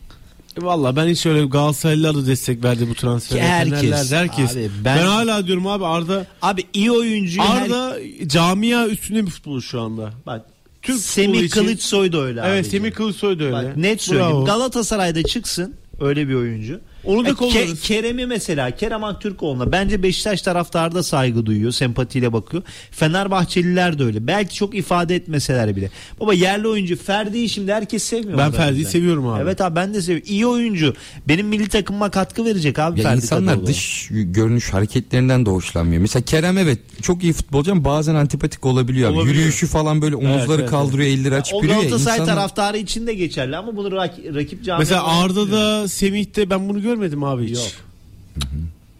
E 0.61 0.65
Valla 0.65 0.95
ben 0.95 1.07
hiç 1.07 1.25
öyle 1.25 1.45
Galatasaraylılar 1.45 2.15
da 2.15 2.25
destek 2.27 2.63
verdi 2.63 2.89
bu 2.89 2.93
transfere. 2.95 3.41
Herkes. 3.41 3.79
Fenerler 3.81 4.17
herkes. 4.17 4.51
Abi 4.51 4.69
ben... 4.85 4.97
ben- 4.97 5.05
hala 5.05 5.47
diyorum 5.47 5.67
abi 5.67 5.85
Arda 5.85 6.25
Abi 6.41 6.63
iyi 6.73 6.91
oyuncu. 6.91 7.41
Arda 7.41 7.97
camia 8.27 8.87
üstünde 8.87 9.25
bir 9.25 9.31
futbol 9.31 9.61
şu 9.61 9.81
anda. 9.81 10.13
Bak 10.25 10.45
Türk 10.87 10.99
Semih 10.99 11.39
için- 11.39 11.49
Kılıçsoy 11.61 12.11
da 12.11 12.21
öyle 12.21 12.41
Evet 12.45 12.65
abicim. 12.65 12.71
Semih 12.79 12.91
Kılıçsoy 12.95 13.39
da 13.39 13.43
öyle. 13.43 13.53
Bak 13.55 13.77
net 13.77 14.01
söyleyeyim. 14.01 14.31
Bravo. 14.31 14.45
Galatasaray'da 14.45 15.23
çıksın 15.23 15.73
öyle 16.01 16.29
bir 16.29 16.33
oyuncu. 16.33 16.79
Onu 17.03 17.25
da 17.25 17.29
Ya 17.29 17.35
Ke-. 17.35 17.75
Kerem'i 17.81 18.25
mesela 18.25 18.71
Kerem 18.71 19.03
Aktürkoğlu'na 19.03 19.71
bence 19.71 20.03
Beşiktaş 20.03 20.41
taraftarı 20.41 20.95
da 20.95 21.03
saygı 21.03 21.45
duyuyor. 21.45 21.71
Sempatiyle 21.71 22.33
bakıyor. 22.33 22.63
Fenerbahçeliler 22.91 23.99
de 23.99 24.03
öyle. 24.03 24.27
Belki 24.27 24.55
çok 24.55 24.75
ifade 24.75 25.15
etmeseler 25.15 25.75
bile. 25.75 25.89
Baba 26.19 26.33
yerli 26.33 26.67
oyuncu 26.67 26.95
Ferdi'yi 26.97 27.49
şimdi 27.49 27.73
herkes 27.73 28.03
sevmiyor. 28.03 28.37
Ben 28.37 28.51
Ferdi'yi 28.51 28.85
seviyorum 28.85 29.27
abi. 29.27 29.43
Evet 29.43 29.61
abi 29.61 29.75
ben 29.75 29.93
de 29.93 30.01
seviyorum. 30.01 30.27
İyi 30.29 30.47
oyuncu. 30.47 30.93
Benim 31.27 31.47
milli 31.47 31.69
takımıma 31.69 32.11
katkı 32.11 32.45
verecek 32.45 32.79
abi 32.79 32.99
Ya 32.99 33.03
Ferdi 33.03 33.17
insanlar 33.17 33.53
Kadıoğlu. 33.53 33.67
dış 33.67 34.07
görünüş 34.11 34.73
hareketlerinden 34.73 35.45
de 35.45 35.49
hoşlanmıyor. 35.49 36.01
Mesela 36.01 36.25
Kerem 36.25 36.57
evet 36.57 36.79
çok 37.01 37.23
iyi 37.23 37.33
futbolcu 37.33 37.71
ama 37.71 37.85
bazen 37.85 38.15
antipatik 38.15 38.65
olabiliyor. 38.65 39.09
abi. 39.09 39.17
Olabiliyor. 39.17 39.35
Yürüyüşü 39.37 39.67
falan 39.67 40.01
böyle 40.01 40.15
omuzları 40.15 40.61
evet, 40.61 40.69
kaldırıyor, 40.69 41.09
elleri 41.09 41.35
açıp 41.35 41.55
O 41.55 41.61
yürüyor. 41.61 41.75
ya. 41.77 41.83
Galatasaray 41.83 42.17
İnsanlar- 42.17 42.35
taraftarı 42.35 42.77
için 42.77 43.07
de 43.07 43.13
geçerli 43.13 43.57
ama 43.57 43.75
bunu 43.75 43.87
rak- 43.87 44.35
rakip 44.35 44.63
camiada 44.63 44.79
Mesela 44.79 45.03
Arda'da 45.07 45.87
Semih'te 45.87 46.49
ben 46.49 46.69
bunu 46.69 46.81
görmedim 46.87 47.23
abi 47.23 47.43
hiç. 47.43 47.57
Yok. 47.57 47.67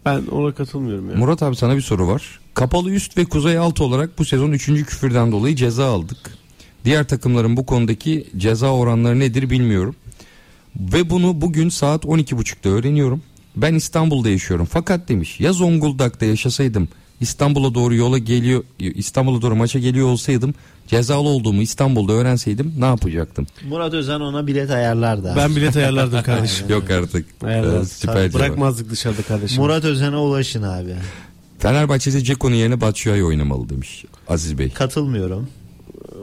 Ben 0.04 0.22
ona 0.26 0.54
katılmıyorum 0.54 1.10
ya. 1.10 1.16
Murat 1.16 1.42
abi 1.42 1.56
sana 1.56 1.76
bir 1.76 1.80
soru 1.80 2.08
var. 2.08 2.40
Kapalı 2.54 2.90
üst 2.90 3.16
ve 3.18 3.24
kuzey 3.24 3.58
alt 3.58 3.80
olarak 3.80 4.18
bu 4.18 4.24
sezon 4.24 4.52
3. 4.52 4.66
küfürden 4.66 5.32
dolayı 5.32 5.56
ceza 5.56 5.86
aldık. 5.86 6.18
Diğer 6.84 7.08
takımların 7.08 7.56
bu 7.56 7.66
konudaki 7.66 8.26
ceza 8.36 8.74
oranları 8.74 9.18
nedir 9.18 9.50
bilmiyorum. 9.50 9.96
Ve 10.76 11.10
bunu 11.10 11.40
bugün 11.40 11.68
saat 11.68 12.04
12.30'da 12.04 12.68
öğreniyorum. 12.68 13.22
Ben 13.56 13.74
İstanbul'da 13.74 14.30
yaşıyorum. 14.30 14.68
Fakat 14.70 15.08
demiş 15.08 15.40
ya 15.40 15.52
Zonguldak'ta 15.52 16.26
yaşasaydım 16.26 16.88
İstanbul'a 17.20 17.74
doğru 17.74 17.94
yola 17.94 18.18
geliyor 18.18 18.64
İstanbul'a 18.78 19.42
doğru 19.42 19.56
maça 19.56 19.78
geliyor 19.78 20.06
olsaydım 20.08 20.54
cezalı 20.86 21.28
olduğumu 21.28 21.62
İstanbul'da 21.62 22.12
öğrenseydim 22.12 22.74
ne 22.78 22.84
yapacaktım? 22.84 23.46
Murat 23.68 23.94
Özen 23.94 24.20
ona 24.20 24.46
bilet 24.46 24.70
ayarlardı. 24.70 25.32
abi. 25.32 25.38
Ben 25.38 25.56
bilet 25.56 25.76
ayarlardım 25.76 26.22
kardeşim. 26.26 26.68
Yok 26.68 26.90
artık. 26.90 27.26
Ayarlardım. 27.44 27.82
Ee, 27.82 27.84
süper. 27.84 28.32
Bırakmazdık 28.34 28.90
dışarıda 28.90 29.22
kardeşim. 29.22 29.62
Murat 29.62 29.84
Özen'e 29.84 30.16
ulaşın 30.16 30.62
abi. 30.62 30.94
Fenerbahçe'de 31.58 32.20
Ceko'nun 32.20 32.54
yerine 32.54 32.80
Batshuayi 32.80 33.24
oynamalı 33.24 33.68
demiş 33.68 34.04
Aziz 34.28 34.58
Bey. 34.58 34.70
Katılmıyorum. 34.70 35.48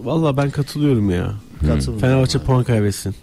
Valla 0.03 0.37
ben 0.37 0.49
katılıyorum 0.49 1.09
ya. 1.09 1.33
Katılmıyorum. 1.59 1.99
Fenerbahçe 1.99 2.39
puan 2.39 2.63
kaybetsin. 2.63 3.15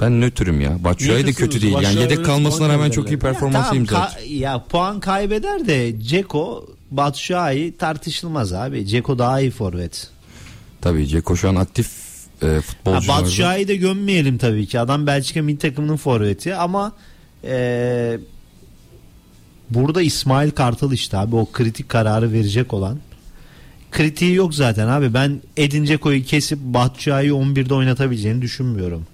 Ben 0.00 0.20
nötrüm 0.20 0.60
ya. 0.60 0.84
Batshuayi 0.84 1.26
de 1.26 1.32
kötü 1.32 1.62
değil. 1.62 1.76
Yani 1.82 2.00
yedek 2.00 2.24
kalmasına 2.24 2.68
rağmen 2.68 2.90
çok 2.90 3.08
iyi 3.10 3.18
performans 3.18 3.64
tamam, 3.66 3.76
imza 3.76 3.94
ka- 3.96 3.98
attı. 3.98 4.24
ya 4.28 4.64
puan 4.68 5.00
kaybeder 5.00 5.66
de 5.66 6.00
Ceko 6.00 6.66
Batshuayi 6.96 7.76
tartışılmaz 7.76 8.52
abi. 8.52 8.86
Ceko 8.86 9.18
daha 9.18 9.40
iyi 9.40 9.50
forvet. 9.50 10.08
Tabii 10.80 11.06
Ceko 11.06 11.36
şu 11.36 11.48
an 11.48 11.54
aktif 11.54 11.90
e, 12.42 12.46
Ha, 12.46 12.60
futbolcularda. 12.60 13.08
Batshuayi'yi 13.22 13.68
de 13.68 13.76
gömmeyelim 13.76 14.38
tabii 14.38 14.66
ki. 14.66 14.80
Adam 14.80 15.06
Belçika 15.06 15.42
milli 15.42 15.58
takımının 15.58 15.96
forveti 15.96 16.54
ama 16.54 16.92
e, 17.44 18.18
burada 19.70 20.02
İsmail 20.02 20.50
Kartal 20.50 20.92
işte 20.92 21.16
abi 21.18 21.36
o 21.36 21.46
kritik 21.52 21.88
kararı 21.88 22.32
verecek 22.32 22.74
olan. 22.74 22.98
Kritiği 23.90 24.34
yok 24.34 24.54
zaten 24.54 24.88
abi. 24.88 25.14
Ben 25.14 25.40
Edin 25.56 25.84
Dzeko'yu 25.86 26.24
kesip 26.24 26.58
Batshuayi'yi 26.58 27.32
11'de 27.32 27.74
oynatabileceğini 27.74 28.42
düşünmüyorum. 28.42 29.06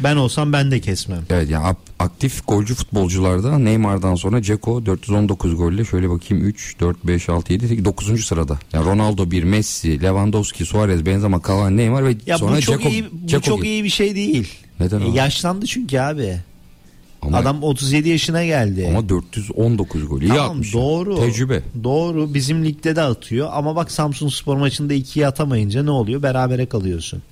Ben 0.00 0.16
olsam 0.16 0.52
ben 0.52 0.70
de 0.70 0.80
kesmem. 0.80 1.22
Evet 1.30 1.50
yani 1.50 1.76
aktif 1.98 2.46
golcü 2.48 2.74
futbolcularda 2.74 3.58
Neymar'dan 3.58 4.14
sonra 4.14 4.42
Ceko 4.42 4.86
419 4.86 5.56
golle 5.56 5.84
şöyle 5.84 6.10
bakayım 6.10 6.44
3 6.44 6.80
4 6.80 7.06
5 7.06 7.28
6 7.28 7.52
7 7.52 7.68
8 7.68 7.84
9. 7.84 8.24
sırada. 8.26 8.58
Yani 8.72 8.86
Ronaldo 8.86 9.30
1, 9.30 9.42
Messi, 9.44 10.02
Lewandowski, 10.02 10.64
Suarez, 10.64 11.06
Benzema, 11.06 11.40
Cavani, 11.48 11.76
Neymar 11.76 12.04
ve 12.04 12.16
Ya 12.26 12.38
sonra 12.38 12.56
bu 12.56 12.60
çok 12.60 12.78
Ceko, 12.78 12.88
iyi 12.90 13.04
bu 13.12 13.26
Ceko 13.26 13.42
çok 13.42 13.64
iyi 13.64 13.84
bir 13.84 13.88
şey 13.88 14.14
değil. 14.14 14.48
Neden 14.80 15.00
E, 15.00 15.08
yaşlandı 15.08 15.66
çünkü 15.66 15.98
abi. 15.98 16.36
Ama, 17.22 17.38
Adam 17.38 17.62
37 17.62 18.08
yaşına 18.08 18.44
geldi. 18.44 18.86
ama 18.90 19.08
419 19.08 20.08
gol. 20.08 20.20
İyi 20.22 20.28
Tamam 20.28 20.50
atmış. 20.50 20.74
doğru. 20.74 21.16
Tecrübe. 21.20 21.62
Doğru. 21.84 22.34
Bizim 22.34 22.64
ligde 22.64 22.96
de 22.96 23.02
atıyor 23.02 23.48
ama 23.52 23.76
bak 23.76 23.90
Samsun 23.90 24.28
Spor 24.28 24.56
maçında 24.56 24.94
2'yi 24.94 25.26
atamayınca 25.26 25.82
ne 25.82 25.90
oluyor? 25.90 26.22
Berabere 26.22 26.66
kalıyorsun. 26.66 27.22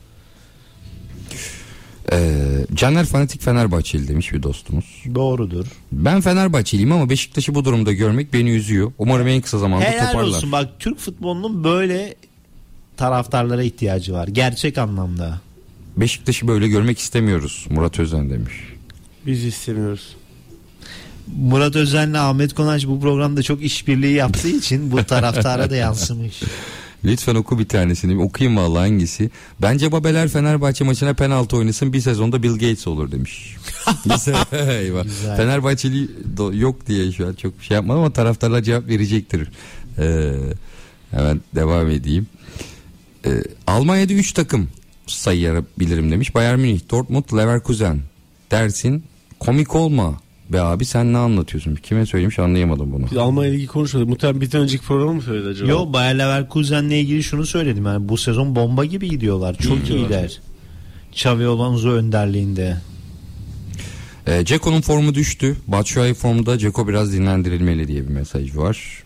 Ee, 2.13 2.41
Caner 2.75 3.07
Fanatik 3.07 3.43
Fenerbahçeli 3.43 4.09
demiş 4.09 4.33
bir 4.33 4.43
dostumuz. 4.43 5.03
Doğrudur. 5.15 5.67
Ben 5.93 6.21
Fenerbahçeliyim 6.21 6.93
ama 6.93 7.11
Beşiktaş'ı 7.11 7.55
bu 7.55 7.65
durumda 7.65 7.93
görmek 7.93 8.33
beni 8.33 8.51
üzüyor. 8.51 8.93
Umarım 8.99 9.29
en 9.29 9.41
kısa 9.41 9.59
zamanda 9.59 9.85
Helal 9.85 10.07
toparlar. 10.07 10.29
olsun. 10.29 10.53
Bak 10.53 10.69
Türk 10.79 10.99
futbolunun 10.99 11.65
böyle 11.65 12.15
taraftarlara 12.97 13.63
ihtiyacı 13.63 14.13
var. 14.13 14.29
Gerçek 14.29 14.79
anlamda. 14.79 15.41
Beşiktaş'ı 15.97 16.49
böyle 16.49 16.69
görmek 16.69 16.99
istemiyoruz 16.99 17.67
Murat 17.71 17.99
Özen 17.99 18.31
demiş. 18.31 18.55
Biz 19.27 19.45
istemiyoruz. 19.45 20.17
Murat 21.37 21.77
Özen'le 21.77 22.15
Ahmet 22.15 22.55
Konaç 22.55 22.87
bu 22.87 23.01
programda 23.01 23.43
çok 23.43 23.63
işbirliği 23.63 24.15
yaptığı 24.15 24.49
için 24.49 24.93
bu 24.93 25.05
taraftara 25.05 25.71
da 25.71 25.77
yansımış. 25.77 26.43
Lütfen 27.05 27.35
oku 27.35 27.59
bir 27.59 27.69
tanesini. 27.69 28.23
Okuyayım 28.23 28.59
vallahi 28.59 28.89
hangisi. 28.89 29.31
Bence 29.63 29.93
Babeler 29.93 30.29
Fenerbahçe 30.29 30.85
maçına 30.85 31.15
penaltı 31.15 31.57
oynasın 31.57 31.93
bir 31.93 32.01
sezonda 32.01 32.43
Bill 32.43 32.53
Gates 32.53 32.87
olur 32.87 33.13
demiş. 33.13 33.57
Güzel. 34.05 34.37
Eyvah. 34.69 35.05
Fenerbahçeli 35.37 36.09
yok 36.61 36.87
diye 36.87 37.13
şu 37.13 37.27
an 37.27 37.33
çok 37.35 37.53
şey 37.63 37.75
yapmadım 37.75 38.01
ama 38.01 38.13
taraftarlar 38.13 38.63
cevap 38.63 38.89
verecektir. 38.89 39.49
Ee, 39.99 40.35
hemen 41.11 41.41
devam 41.55 41.91
edeyim. 41.91 42.27
Ee, 43.27 43.31
Almanya'da 43.67 44.13
3 44.13 44.33
takım 44.33 44.69
sayabilirim 45.07 46.11
demiş. 46.11 46.35
Bayern 46.35 46.59
Münih, 46.59 46.81
Dortmund, 46.91 47.25
Leverkusen 47.37 48.01
dersin. 48.51 49.05
Komik 49.41 49.75
olma 49.75 50.21
be 50.51 50.61
abi 50.61 50.85
sen 50.85 51.12
ne 51.12 51.19
anlatıyorsun? 51.19 51.75
Kime 51.75 52.07
söylemiş 52.07 52.39
anlayamadım 52.39 52.93
bunu. 52.93 53.07
Biz 53.11 53.19
Almanya 53.19 53.53
Ligi 53.53 53.66
konuşmadık. 53.66 54.09
Muhtemelen 54.09 54.41
bir 54.41 54.55
önceki 54.55 54.85
programı 54.85 55.15
mı 55.15 55.23
söyledi 55.23 55.49
acaba? 55.49 55.71
Yo 55.71 55.93
Bayer 55.93 56.19
Leverkusen'le 56.19 56.91
ilgili 56.91 57.23
şunu 57.23 57.47
söyledim. 57.47 57.87
Yani 57.87 58.09
bu 58.09 58.16
sezon 58.16 58.55
bomba 58.57 58.85
gibi 58.85 59.09
gidiyorlar. 59.11 59.55
Çok 59.59 59.89
Hmm. 59.89 59.97
iyiler. 59.97 60.41
Xavi 61.12 61.45
Alonso 61.47 61.89
önderliğinde. 61.89 62.77
E, 64.27 64.45
Ceko'nun 64.45 64.81
formu 64.81 65.15
düştü. 65.15 65.57
Batshuayi 65.66 66.15
formda 66.15 66.59
Ceko 66.59 66.89
biraz 66.89 67.12
dinlendirilmeli 67.12 67.89
diye 67.89 68.03
bir 68.09 68.12
mesaj 68.12 68.57
var. 68.57 69.03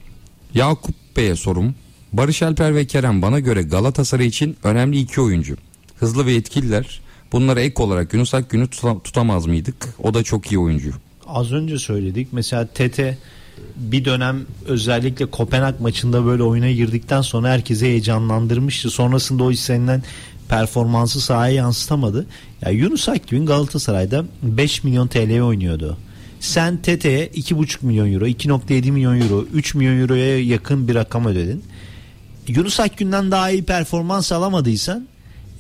Yakup 0.55 0.95
Bey'e 1.17 1.37
sorum. 1.37 1.75
Barış 2.13 2.43
Alper 2.43 2.75
ve 2.75 2.87
Kerem 2.87 3.23
bana 3.23 3.39
göre 3.41 3.63
Galatasaray 3.63 4.27
için 4.27 4.57
önemli 4.65 4.99
iki 4.99 5.21
oyuncu. 5.21 5.57
Hızlı 5.99 6.27
ve 6.27 6.35
etkililer. 6.35 7.01
Bunlara 7.33 7.61
ek 7.61 7.83
olarak 7.83 8.15
Yunus 8.15 8.35
Akgün'ü 8.35 8.65
tuta- 8.69 9.03
tutamaz 9.03 9.47
mıydık? 9.47 9.89
O 10.03 10.15
da 10.15 10.23
çok 10.23 10.53
iyi 10.53 10.59
oyuncu. 10.59 10.91
Az 11.29 11.53
önce 11.53 11.79
söyledik. 11.79 12.29
Mesela 12.33 12.67
Tete 12.67 13.19
bir 13.77 14.05
dönem 14.05 14.47
özellikle 14.67 15.27
Kopenhag 15.27 15.81
maçında 15.81 16.27
böyle 16.27 16.43
oyuna 16.43 16.71
girdikten 16.71 17.21
sonra 17.21 17.49
herkese 17.49 17.87
heyecanlandırmıştı. 17.87 18.91
Sonrasında 18.91 19.45
o 19.45 19.51
istenilen 19.51 20.03
performansı 20.49 21.21
sahaya 21.21 21.55
yansıtamadı. 21.55 22.27
Ya 22.63 22.71
Yunus 22.71 23.09
Akgün 23.09 23.47
Galatasaray'da 23.47 24.25
5 24.43 24.85
milyon 24.85 25.09
TL'ye 25.09 25.43
oynuyordu. 25.43 25.99
Sen 26.41 26.77
Tete'ye 26.77 27.27
2,5 27.27 27.87
milyon 27.87 28.13
euro, 28.13 28.27
2.7 28.27 28.91
milyon 28.91 29.21
euro, 29.21 29.45
3 29.55 29.75
milyon 29.75 30.01
euroya 30.01 30.45
yakın 30.45 30.89
bir 30.89 30.95
rakam 30.95 31.27
ödedin. 31.27 31.65
Yunus 32.49 32.81
Akgün'den 32.81 33.31
daha 33.31 33.51
iyi 33.51 33.65
performans 33.65 34.33
alamadıysan 34.33 35.09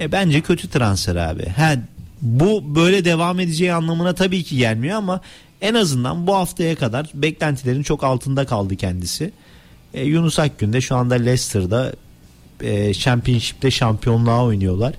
e, 0.00 0.12
bence 0.12 0.40
kötü 0.40 0.68
transfer 0.68 1.16
abi. 1.16 1.46
Ha, 1.46 1.74
bu 2.22 2.74
böyle 2.74 3.04
devam 3.04 3.40
edeceği 3.40 3.72
anlamına 3.72 4.14
tabii 4.14 4.42
ki 4.42 4.56
gelmiyor 4.56 4.96
ama 4.96 5.20
en 5.60 5.74
azından 5.74 6.26
bu 6.26 6.34
haftaya 6.34 6.74
kadar 6.74 7.10
beklentilerin 7.14 7.82
çok 7.82 8.04
altında 8.04 8.46
kaldı 8.46 8.76
kendisi. 8.76 9.32
E, 9.94 10.04
Yunus 10.04 10.38
Akgün 10.38 10.72
de 10.72 10.80
şu 10.80 10.96
anda 10.96 11.14
Leicester'da 11.14 11.92
e, 12.60 12.94
Championship'te 12.94 13.70
şampiyonluğa 13.70 14.44
oynuyorlar. 14.44 14.94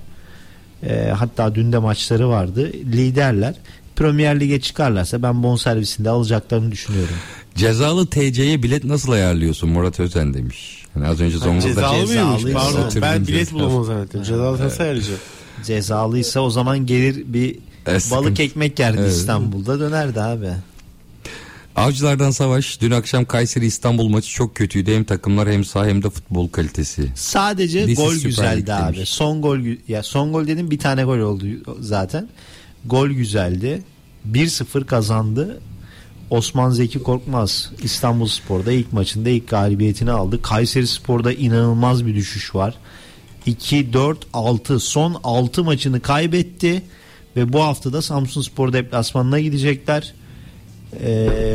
E, 0.82 1.12
hatta 1.18 1.54
dün 1.54 1.72
de 1.72 1.78
maçları 1.78 2.28
vardı. 2.28 2.72
Liderler. 2.72 3.54
Premier 3.96 4.40
Lig'e 4.40 4.60
çıkarlarsa 4.60 5.22
ben 5.22 5.42
bonservisinde 5.42 6.10
alacaklarını 6.10 6.72
düşünüyorum. 6.72 7.14
Cezalı 7.54 8.06
TC'ye 8.06 8.62
bilet 8.62 8.84
nasıl 8.84 9.12
ayarlıyorsun 9.12 9.70
Murat 9.70 10.00
Özen 10.00 10.34
demiş. 10.34 10.86
Hani 10.94 11.06
az 11.06 11.20
önce 11.20 11.38
Zonguldak'ta 11.38 11.96
Cezalı 11.96 12.26
mıymış? 12.26 12.52
Pardon 12.52 13.02
ben 13.02 13.26
bilet 13.26 13.52
bulamam 13.52 13.84
zannettim. 13.84 14.22
Cezalı 14.22 14.60
nasıl 14.60 14.82
ayarlayacağım? 14.82 15.18
Cezalıysa 15.64 16.40
o 16.40 16.50
zaman 16.50 16.86
gelir 16.86 17.22
bir 17.26 17.58
E, 17.86 17.98
balık 18.10 18.40
ekmek 18.40 18.78
yerdi 18.78 18.98
Evet. 19.00 19.12
İstanbul'da 19.12 19.80
dönerdi 19.80 20.20
abi. 20.20 20.50
Avcılardan 21.76 22.30
Savaş. 22.30 22.80
Dün 22.80 22.90
akşam 22.90 23.24
Kayseri 23.24 23.66
İstanbul 23.66 24.08
maçı 24.08 24.30
çok 24.30 24.54
kötüydü. 24.54 24.94
Hem 24.94 25.04
takımlar 25.04 25.50
hem 25.50 25.64
saha 25.64 25.86
hem 25.86 26.02
de 26.02 26.10
futbol 26.10 26.48
kalitesi. 26.48 27.08
Sadece 27.14 27.86
This 27.86 27.98
is 27.98 28.04
gol 28.04 28.14
güzeldi 28.14 28.60
Lig 28.60 28.70
abi. 28.70 28.96
demiş. 28.96 29.08
Son 29.08 29.42
gol 29.42 29.58
ya 29.88 30.02
son 30.02 30.32
gol 30.32 30.46
dedim 30.46 30.70
bir 30.70 30.78
tane 30.78 31.04
gol 31.04 31.18
oldu 31.18 31.44
zaten. 31.80 32.28
Gol 32.86 33.08
güzeldi. 33.08 33.82
1-0 34.32 34.84
kazandı. 34.86 35.60
Osman 36.30 36.70
Zeki 36.70 36.98
Korkmaz 37.02 37.70
İstanbul 37.82 38.26
Spor'da 38.26 38.72
ilk 38.72 38.92
maçında 38.92 39.28
ilk 39.28 39.48
galibiyetini 39.48 40.10
aldı. 40.10 40.42
Kayseri 40.42 40.86
Spor'da 40.86 41.32
inanılmaz 41.32 42.06
bir 42.06 42.14
düşüş 42.14 42.54
var. 42.54 42.74
2 43.46 43.92
4 43.92 44.18
6 44.32 44.80
son 44.80 45.20
6 45.24 45.64
maçını 45.64 46.00
kaybetti 46.00 46.82
ve 47.36 47.52
bu 47.52 47.62
hafta 47.62 47.92
da 47.92 48.02
Samsun 48.02 48.42
Spor 48.42 48.72
deplasmanına 48.72 49.40
gidecekler. 49.40 50.14
Ee, 50.92 51.08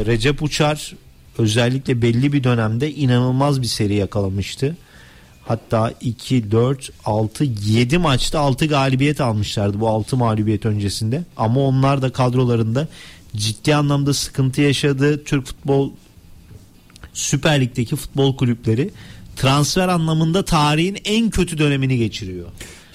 Recep 0.06 0.44
Uçar 0.44 0.96
özellikle 1.38 2.02
belli 2.02 2.34
bir 2.34 2.44
dönemde 2.44 2.92
inanılmaz 2.92 3.62
bir 3.62 3.68
seri 3.68 3.96
yakalamıştı. 3.96 4.78
Hatta 5.48 5.94
2, 6.02 6.52
4, 6.52 6.92
6, 7.06 7.44
7 7.44 7.98
maçta 7.98 8.40
6 8.40 8.66
galibiyet 8.66 9.22
almışlardı 9.22 9.80
bu 9.80 9.90
6 9.90 10.18
mağlubiyet 10.18 10.66
öncesinde. 10.66 11.24
Ama 11.38 11.62
onlar 11.62 12.02
da 12.02 12.10
kadrolarında 12.10 12.88
ciddi 13.36 13.76
anlamda 13.76 14.14
sıkıntı 14.14 14.62
yaşadı. 14.62 15.24
Türk 15.24 15.46
futbol 15.46 15.92
Süper 17.14 17.62
Lig'deki 17.62 17.96
futbol 17.96 18.38
kulüpleri 18.38 18.90
transfer 19.36 19.88
anlamında 19.88 20.46
tarihin 20.46 20.98
en 21.06 21.30
kötü 21.30 21.58
dönemini 21.58 21.98
geçiriyor. 21.98 22.48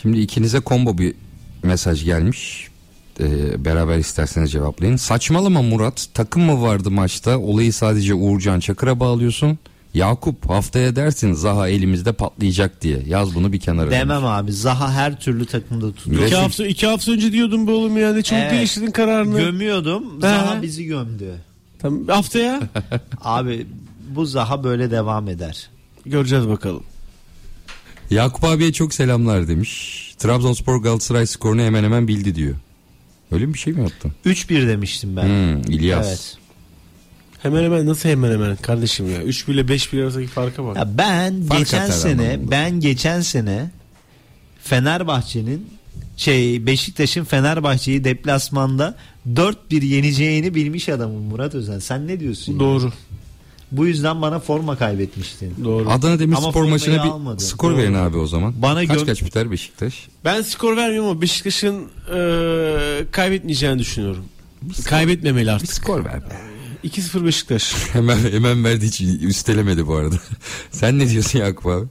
Şimdi 0.02 0.20
ikinize 0.20 0.60
combo 0.66 0.98
bir 0.98 1.14
mesaj 1.62 2.04
gelmiş. 2.04 2.69
Ee, 3.20 3.64
beraber 3.64 3.98
isterseniz 3.98 4.52
cevaplayın. 4.52 4.96
Saçmalama 4.96 5.62
Murat. 5.62 6.06
Takım 6.14 6.42
mı 6.42 6.62
vardı 6.62 6.90
maçta? 6.90 7.38
Olayı 7.38 7.72
sadece 7.72 8.14
Uğurcan 8.14 8.60
Çakır'a 8.60 9.00
bağlıyorsun. 9.00 9.58
Yakup 9.94 10.50
haftaya 10.50 10.96
dersin 10.96 11.32
Zaha 11.32 11.68
elimizde 11.68 12.12
patlayacak 12.12 12.82
diye. 12.82 13.02
Yaz 13.06 13.34
bunu 13.34 13.52
bir 13.52 13.60
kenara. 13.60 13.90
Demem 13.90 14.08
demiş. 14.16 14.24
abi. 14.30 14.52
Zaha 14.52 14.92
her 14.92 15.20
türlü 15.20 15.46
takımda 15.46 15.92
tutuyor. 15.92 16.22
İki 16.22 16.36
hafta, 16.36 16.66
iki 16.66 16.86
hafta 16.86 17.12
önce 17.12 17.32
diyordum 17.32 17.66
be 17.66 17.70
oğlum 17.70 17.96
yani. 17.98 18.22
Çok 18.24 18.38
Evet. 18.38 18.52
değiştirdin 18.52 18.90
kararını. 18.90 19.40
Gömüyordum. 19.40 20.20
Zaha 20.20 20.58
He. 20.58 20.62
bizi 20.62 20.84
gömdü. 20.84 21.34
Tamam, 21.78 22.08
haftaya 22.08 22.60
Abi 23.24 23.66
bu 24.10 24.26
Zaha 24.26 24.64
böyle 24.64 24.90
devam 24.90 25.28
eder. 25.28 25.70
göreceğiz 26.06 26.48
bakalım. 26.48 26.82
Yakup 28.10 28.44
abiye 28.44 28.72
çok 28.72 28.94
selamlar 28.94 29.48
demiş. 29.48 30.00
Trabzonspor 30.18 30.82
Galatasaray 30.82 31.26
skorunu 31.26 31.62
hemen 31.62 31.84
hemen 31.84 32.08
bildi 32.08 32.34
diyor. 32.34 32.54
Öyle 33.32 33.54
bir 33.54 33.58
şey 33.58 33.72
mi 33.72 33.80
yaptın? 33.80 34.12
3-1 34.26 34.68
demiştim 34.68 35.16
ben. 35.16 35.24
Hmm, 35.24 35.72
İlyas. 35.72 36.06
Evet. 36.08 36.36
Hemen 37.42 37.62
hemen 37.64 37.86
nasıl 37.86 38.08
hemen 38.08 38.30
hemen 38.32 38.56
kardeşim 38.56 39.10
ya. 39.12 39.22
3 39.22 39.48
ile 39.48 39.68
5 39.68 39.92
bir 39.92 40.02
arasındaki 40.02 40.28
farka 40.28 40.64
bak. 40.64 40.76
Ya 40.76 40.98
ben 40.98 41.42
Fark 41.42 41.58
geçen 41.58 41.90
sene 41.90 42.22
anlamında. 42.28 42.50
ben 42.50 42.80
geçen 42.80 43.20
sene 43.20 43.70
Fenerbahçe'nin 44.62 45.66
şey 46.16 46.66
Beşiktaş'ın 46.66 47.24
Fenerbahçe'yi 47.24 48.04
deplasmanda 48.04 48.96
4-1 49.34 49.84
yeneceğini 49.84 50.54
bilmiş 50.54 50.88
adamım 50.88 51.22
Murat 51.22 51.54
Özen. 51.54 51.78
Sen 51.78 52.06
ne 52.08 52.20
diyorsun? 52.20 52.52
ya? 52.52 52.60
Doğru. 52.60 52.92
Bu 53.72 53.86
yüzden 53.86 54.22
bana 54.22 54.38
forma 54.38 54.76
kaybetmiştin. 54.76 55.54
Doğru. 55.64 55.90
Adana 55.90 56.18
Demirspor 56.18 56.64
maçına 56.64 57.04
bir 57.04 57.08
almadı. 57.08 57.42
skor 57.42 57.76
verin 57.76 57.94
abi 57.94 58.16
o 58.16 58.26
zaman. 58.26 58.62
Bana 58.62 58.86
kaç 58.86 58.96
göm- 58.98 59.06
kaç 59.06 59.22
biter 59.24 59.50
Beşiktaş? 59.50 60.08
Ben 60.24 60.42
skor 60.42 60.76
vermiyorum 60.76 61.10
ama 61.10 61.20
Beşiktaş'ın 61.22 61.84
e, 62.14 63.04
kaybetmeyeceğini 63.12 63.78
düşünüyorum. 63.78 64.24
Kaybetmemeli 64.84 65.46
Bir 65.46 65.52
artık. 65.52 65.72
skor 65.72 66.04
ver 66.04 66.20
be. 66.20 66.36
2-0 66.88 67.24
Beşiktaş. 67.24 67.74
Hemen 67.92 68.18
hemen 68.18 68.64
verdi 68.64 68.86
hiç 68.86 69.00
üstelemedi 69.00 69.86
bu 69.86 69.94
arada. 69.94 70.16
Sen 70.70 70.98
ne 70.98 71.08
diyorsun 71.10 71.38
Yakup 71.38 71.66
abi? 71.66 71.86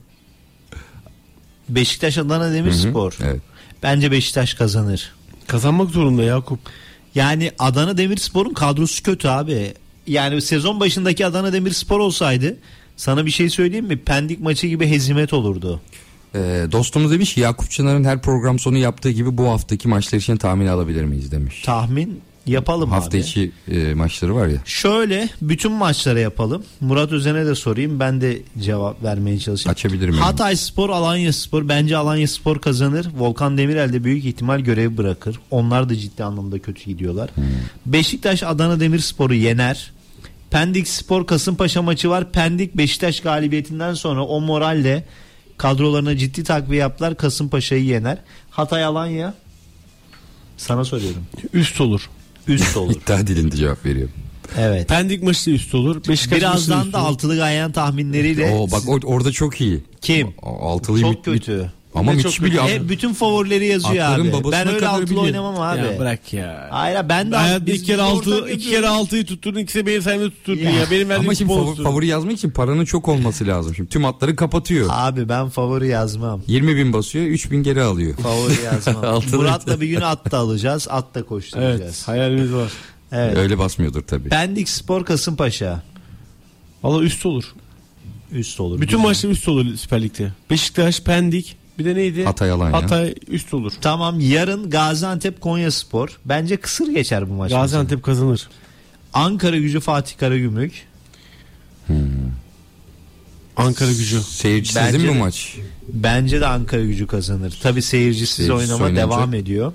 Beşiktaş 1.68 2.18
Adana 2.18 2.52
Demirspor. 2.52 3.16
Evet. 3.24 3.40
Bence 3.82 4.10
Beşiktaş 4.10 4.54
kazanır. 4.54 5.12
Kazanmak 5.46 5.90
zorunda 5.90 6.22
Yakup. 6.22 6.58
Yani 7.14 7.52
Adana 7.58 7.96
Demirspor'un 7.96 8.54
kadrosu 8.54 9.02
kötü 9.02 9.28
abi. 9.28 9.74
Yani 10.06 10.42
sezon 10.42 10.80
başındaki 10.80 11.26
Adana 11.26 11.52
Demirspor 11.52 12.00
olsaydı 12.00 12.56
sana 12.96 13.26
bir 13.26 13.30
şey 13.30 13.50
söyleyeyim 13.50 13.86
mi? 13.86 13.96
Pendik 13.96 14.40
maçı 14.40 14.66
gibi 14.66 14.86
hezimet 14.86 15.32
olurdu. 15.32 15.80
Ee, 16.34 16.66
dostumuz 16.72 17.12
demiş 17.12 17.34
ki 17.34 17.40
Yakup 17.40 17.70
Çınar'ın 17.70 18.04
her 18.04 18.22
program 18.22 18.58
sonu 18.58 18.78
yaptığı 18.78 19.10
gibi 19.10 19.38
bu 19.38 19.48
haftaki 19.48 19.88
maçlar 19.88 20.18
için 20.18 20.36
tahmin 20.36 20.66
alabilir 20.66 21.04
miyiz 21.04 21.32
demiş. 21.32 21.62
Tahmin 21.62 22.20
yapalım 22.50 22.90
Hafta 22.90 23.10
abi. 23.10 23.18
içi 23.18 23.52
e, 23.68 23.94
maçları 23.94 24.34
var 24.34 24.46
ya. 24.46 24.58
Şöyle 24.64 25.28
bütün 25.42 25.72
maçlara 25.72 26.18
yapalım. 26.20 26.64
Murat 26.80 27.12
Özen'e 27.12 27.46
de 27.46 27.54
sorayım. 27.54 28.00
Ben 28.00 28.20
de 28.20 28.42
cevap 28.60 29.02
vermeye 29.02 29.38
çalışayım. 29.38 29.72
Açabilirim. 29.72 30.14
yani. 30.14 30.22
Hatay 30.24 30.56
Spor, 30.56 30.90
Alanya 30.90 31.32
Spor. 31.32 31.68
Bence 31.68 31.96
Alanya 31.96 32.28
Spor 32.28 32.60
kazanır. 32.60 33.06
Volkan 33.18 33.58
Demirel 33.58 33.92
de 33.92 34.04
büyük 34.04 34.24
ihtimal 34.24 34.60
görev 34.60 34.96
bırakır. 34.96 35.36
Onlar 35.50 35.88
da 35.88 35.96
ciddi 35.96 36.24
anlamda 36.24 36.58
kötü 36.58 36.84
gidiyorlar. 36.84 37.30
Hmm. 37.34 37.44
Beşiktaş 37.86 38.42
Adana 38.42 38.80
Demirspor'u 38.80 39.34
yener. 39.34 39.92
Pendik 40.50 40.88
Spor 40.88 41.26
Kasımpaşa 41.26 41.82
maçı 41.82 42.10
var. 42.10 42.32
Pendik 42.32 42.76
Beşiktaş 42.76 43.20
galibiyetinden 43.20 43.94
sonra 43.94 44.24
o 44.24 44.40
moralle 44.40 45.04
kadrolarına 45.56 46.16
ciddi 46.16 46.44
takviye 46.44 46.80
yaptılar. 46.80 47.16
Kasımpaşa'yı 47.16 47.84
yener. 47.84 48.18
Hatay 48.50 48.84
Alanya 48.84 49.34
sana 50.56 50.84
soruyorum. 50.84 51.22
Üst 51.52 51.80
olur. 51.80 52.10
Üst 52.48 52.76
olur. 52.76 52.94
İddia 53.04 53.26
dilinde 53.26 53.56
cevap 53.56 53.84
veriyorum. 53.86 54.12
Evet. 54.58 54.88
Pendik 54.88 55.22
maçı 55.22 55.50
üst 55.50 55.74
olur. 55.74 56.02
Beşiktaş 56.08 56.38
Birazdan 56.38 56.92
da 56.92 56.98
olur. 56.98 57.06
altılı 57.08 57.36
gayen 57.36 57.72
tahminleriyle 57.72 58.50
Oo 58.50 58.70
bak 58.70 58.88
o- 58.88 59.06
orada 59.06 59.32
çok 59.32 59.60
iyi. 59.60 59.80
kim? 60.00 60.28
Altılıyı 60.42 61.02
Çok 61.04 61.24
kötü. 61.24 61.72
Ama 61.94 62.12
müthiş 62.12 62.42
biliyor. 62.42 62.64
Hep 62.68 62.88
bütün 62.88 63.12
favorileri 63.12 63.66
yazıyor 63.66 64.04
Atların 64.04 64.32
abi. 64.32 64.52
Ben 64.52 64.68
öyle 64.74 64.88
altılı 64.88 65.06
biliyor. 65.06 65.22
oynamam 65.22 65.60
abi. 65.60 65.78
Ya 65.78 65.98
bırak 65.98 66.32
ya. 66.32 66.68
Hayır 66.70 67.08
ben 67.08 67.32
de 67.32 67.36
Hayat 67.36 67.66
biz- 67.66 67.74
iki 67.74 67.84
kere 67.86 68.02
altı, 68.02 68.50
iki 68.50 68.70
kere 68.70 68.88
altıyı 68.88 69.26
tutturdun, 69.26 69.58
ikisi 69.58 69.86
benim 69.86 70.02
sayımda 70.02 70.30
tutturdun 70.30 70.60
ya. 70.60 70.70
Ya. 70.70 70.90
Benim 70.90 71.08
verdiğim 71.08 71.28
Ama 71.28 71.34
şimdi 71.34 71.54
favori, 71.54 71.82
favori 71.82 72.06
yazmak 72.06 72.32
için 72.32 72.50
paranın 72.50 72.84
çok 72.84 73.08
olması 73.08 73.46
lazım. 73.46 73.74
Şimdi 73.74 73.88
tüm 73.88 74.04
atları 74.04 74.36
kapatıyor. 74.36 74.88
Abi 74.92 75.28
ben 75.28 75.48
favori 75.48 75.88
yazmam. 75.88 76.42
20 76.46 76.76
bin 76.76 76.92
basıyor 76.92 77.24
3 77.26 77.50
bin 77.50 77.62
geri 77.62 77.82
alıyor. 77.82 78.16
Favori 78.16 78.54
yazmam. 78.64 79.22
Murat'la 79.32 79.80
bir 79.80 79.86
gün 79.86 80.00
at 80.00 80.30
da 80.30 80.38
alacağız. 80.38 80.86
At 80.90 81.04
da 81.04 81.18
Evet, 81.18 81.28
koşturacağız. 81.28 82.08
hayalimiz 82.08 82.52
var. 82.52 82.72
Evet. 83.12 83.36
Öyle 83.36 83.58
basmıyordur 83.58 84.02
tabii. 84.02 84.28
Pendik 84.28 84.68
Spor 84.68 85.04
Kasımpaşa. 85.04 85.82
Valla 86.82 87.02
üst 87.02 87.26
olur. 87.26 87.44
Üst 88.32 88.60
olur. 88.60 88.80
Bütün 88.80 89.00
maçlar 89.00 89.30
üst 89.30 89.48
olur 89.48 89.76
Süper 89.76 90.02
Lig'de. 90.02 90.32
Beşiktaş, 90.50 91.00
Pendik, 91.00 91.56
bir 91.80 91.84
de 91.84 91.94
neydi? 91.94 92.24
Hatay 92.24 92.50
Alanya. 92.50 92.76
Hatay 92.76 93.14
üst 93.28 93.54
olur. 93.54 93.72
Tamam 93.80 94.20
yarın 94.20 94.70
Gaziantep 94.70 95.40
Konya 95.40 95.70
Spor. 95.70 96.20
Bence 96.24 96.56
kısır 96.56 96.88
geçer 96.88 97.30
bu 97.30 97.32
maç. 97.34 97.50
Gaziantep 97.50 98.02
kazanır. 98.02 98.48
Ankara 99.12 99.56
gücü 99.56 99.80
Fatih 99.80 100.18
Karagümrük. 100.18 100.86
Ankara 103.56 103.90
gücü. 103.90 104.20
Seyircisiz 104.20 104.76
Bence 104.76 104.98
değil 104.98 105.10
mi 105.10 105.14
bu 105.14 105.18
maç? 105.18 105.56
Bence 105.88 106.40
de 106.40 106.46
Ankara 106.46 106.82
gücü 106.84 107.06
kazanır. 107.06 107.58
Tabi 107.62 107.82
seyircisiz 107.82 108.28
Seyircisiz 108.36 108.50
oynama 108.70 108.84
oynayınca. 108.84 109.16
devam 109.16 109.34
ediyor. 109.34 109.72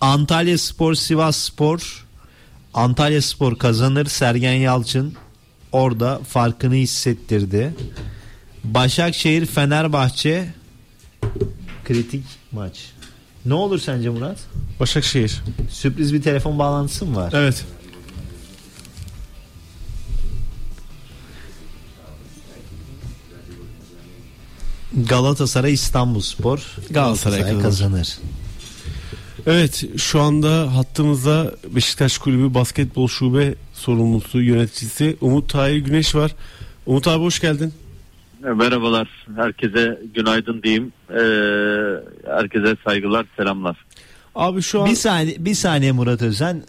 Antalya 0.00 0.58
Spor 0.58 0.94
Sivas 0.94 1.36
Spor 1.36 2.06
Antalya 2.74 3.22
Spor 3.22 3.58
kazanır 3.58 4.06
Sergen 4.06 4.52
Yalçın 4.52 5.14
orada 5.72 6.20
farkını 6.28 6.74
hissettirdi. 6.74 7.74
Başakşehir 8.64 9.46
Fenerbahçe 9.46 10.48
kritik 11.84 12.24
maç. 12.52 12.78
Ne 13.46 13.54
olur 13.54 13.78
sence 13.78 14.08
Murat? 14.08 14.38
Başakşehir. 14.80 15.42
Sürpriz 15.70 16.14
bir 16.14 16.22
telefon 16.22 16.58
bağlantısı 16.58 17.06
mı 17.06 17.16
var? 17.16 17.32
Evet. 17.36 17.64
Galatasaray 24.94 25.72
İstanbulspor 25.72 26.76
Galatasaray 26.90 27.60
kazanır. 27.60 28.18
Evet 29.50 29.84
şu 29.98 30.20
anda 30.20 30.76
hattımızda 30.76 31.52
Beşiktaş 31.74 32.18
Kulübü 32.18 32.54
Basketbol 32.54 33.08
Şube 33.08 33.54
sorumlusu 33.72 34.40
yöneticisi 34.40 35.16
Umut 35.20 35.48
Tahir 35.48 35.76
Güneş 35.76 36.14
var. 36.14 36.34
Umut 36.86 37.08
abi 37.08 37.24
hoş 37.24 37.40
geldin. 37.40 37.72
Merhabalar. 38.40 39.08
Herkese 39.36 40.00
günaydın 40.14 40.62
diyeyim. 40.62 40.92
Ee, 41.10 41.14
herkese 42.26 42.76
saygılar, 42.84 43.26
selamlar. 43.36 43.76
Abi 44.34 44.62
şu 44.62 44.82
an 44.82 44.90
Bir 44.90 44.94
saniye 44.94 45.36
bir 45.38 45.54
saniye 45.54 45.92
Murat 45.92 46.22
Özen. 46.22 46.62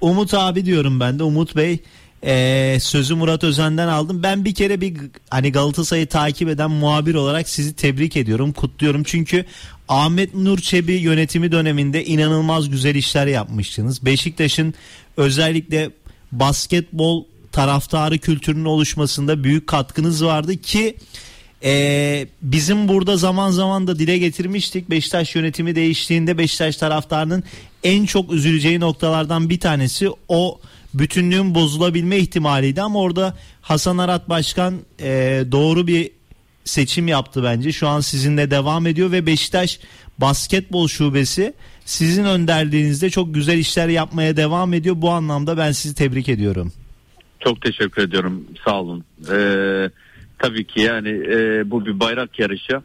Umut 0.00 0.34
abi 0.34 0.64
diyorum 0.64 1.00
ben 1.00 1.18
de 1.18 1.22
Umut 1.22 1.56
Bey 1.56 1.78
eee, 2.22 2.78
sözü 2.80 3.14
Murat 3.14 3.44
Özen'den 3.44 3.88
aldım. 3.88 4.22
Ben 4.22 4.44
bir 4.44 4.54
kere 4.54 4.80
bir 4.80 4.96
hani 5.30 5.52
Galatasaray'ı 5.52 6.06
takip 6.06 6.48
eden 6.48 6.70
muhabir 6.70 7.14
olarak 7.14 7.48
sizi 7.48 7.76
tebrik 7.76 8.16
ediyorum, 8.16 8.52
kutluyorum. 8.52 9.02
Çünkü 9.04 9.44
Ahmet 9.88 10.34
Nur 10.34 10.58
Çebi 10.58 10.92
yönetimi 10.92 11.52
döneminde 11.52 12.04
inanılmaz 12.04 12.70
güzel 12.70 12.94
işler 12.94 13.26
yapmıştınız. 13.26 14.04
Beşiktaş'ın 14.04 14.74
özellikle 15.16 15.90
basketbol 16.32 17.24
taraftarı 17.52 18.18
kültürünün 18.18 18.64
oluşmasında 18.64 19.44
büyük 19.44 19.66
katkınız 19.66 20.24
vardı 20.24 20.56
ki 20.56 20.96
ee, 21.64 22.26
bizim 22.42 22.88
burada 22.88 23.16
zaman 23.16 23.50
zaman 23.50 23.86
da 23.86 23.98
dile 23.98 24.18
getirmiştik. 24.18 24.90
Beşiktaş 24.90 25.34
yönetimi 25.34 25.74
değiştiğinde 25.74 26.38
Beşiktaş 26.38 26.76
taraftarının 26.76 27.44
en 27.84 28.06
çok 28.06 28.32
üzüleceği 28.32 28.80
noktalardan 28.80 29.50
bir 29.50 29.60
tanesi 29.60 30.08
o 30.28 30.60
bütünlüğün 30.94 31.54
bozulabilme 31.54 32.16
ihtimaliydi 32.16 32.82
ama 32.82 33.00
orada 33.00 33.36
Hasan 33.62 33.98
Arat 33.98 34.28
Başkan 34.28 34.74
e, 35.00 35.42
doğru 35.52 35.86
bir 35.86 36.10
seçim 36.64 37.08
yaptı 37.08 37.42
bence. 37.42 37.72
Şu 37.72 37.88
an 37.88 38.00
sizinle 38.00 38.50
devam 38.50 38.86
ediyor 38.86 39.12
ve 39.12 39.26
Beşiktaş 39.26 39.80
basketbol 40.18 40.88
şubesi 40.88 41.54
sizin 41.84 42.24
önderliğinizde 42.24 43.10
çok 43.10 43.34
güzel 43.34 43.58
işler 43.58 43.88
yapmaya 43.88 44.36
devam 44.36 44.74
ediyor. 44.74 44.94
Bu 44.98 45.10
anlamda 45.10 45.58
ben 45.58 45.72
sizi 45.72 45.94
tebrik 45.94 46.28
ediyorum. 46.28 46.72
Çok 47.40 47.62
teşekkür 47.62 48.02
ediyorum. 48.02 48.44
Sağ 48.64 48.80
olun. 48.80 49.04
Ee, 49.32 49.90
tabii 50.38 50.64
ki 50.64 50.80
yani 50.80 51.08
e, 51.08 51.70
bu 51.70 51.86
bir 51.86 52.00
bayrak 52.00 52.38
yarışı. 52.38 52.80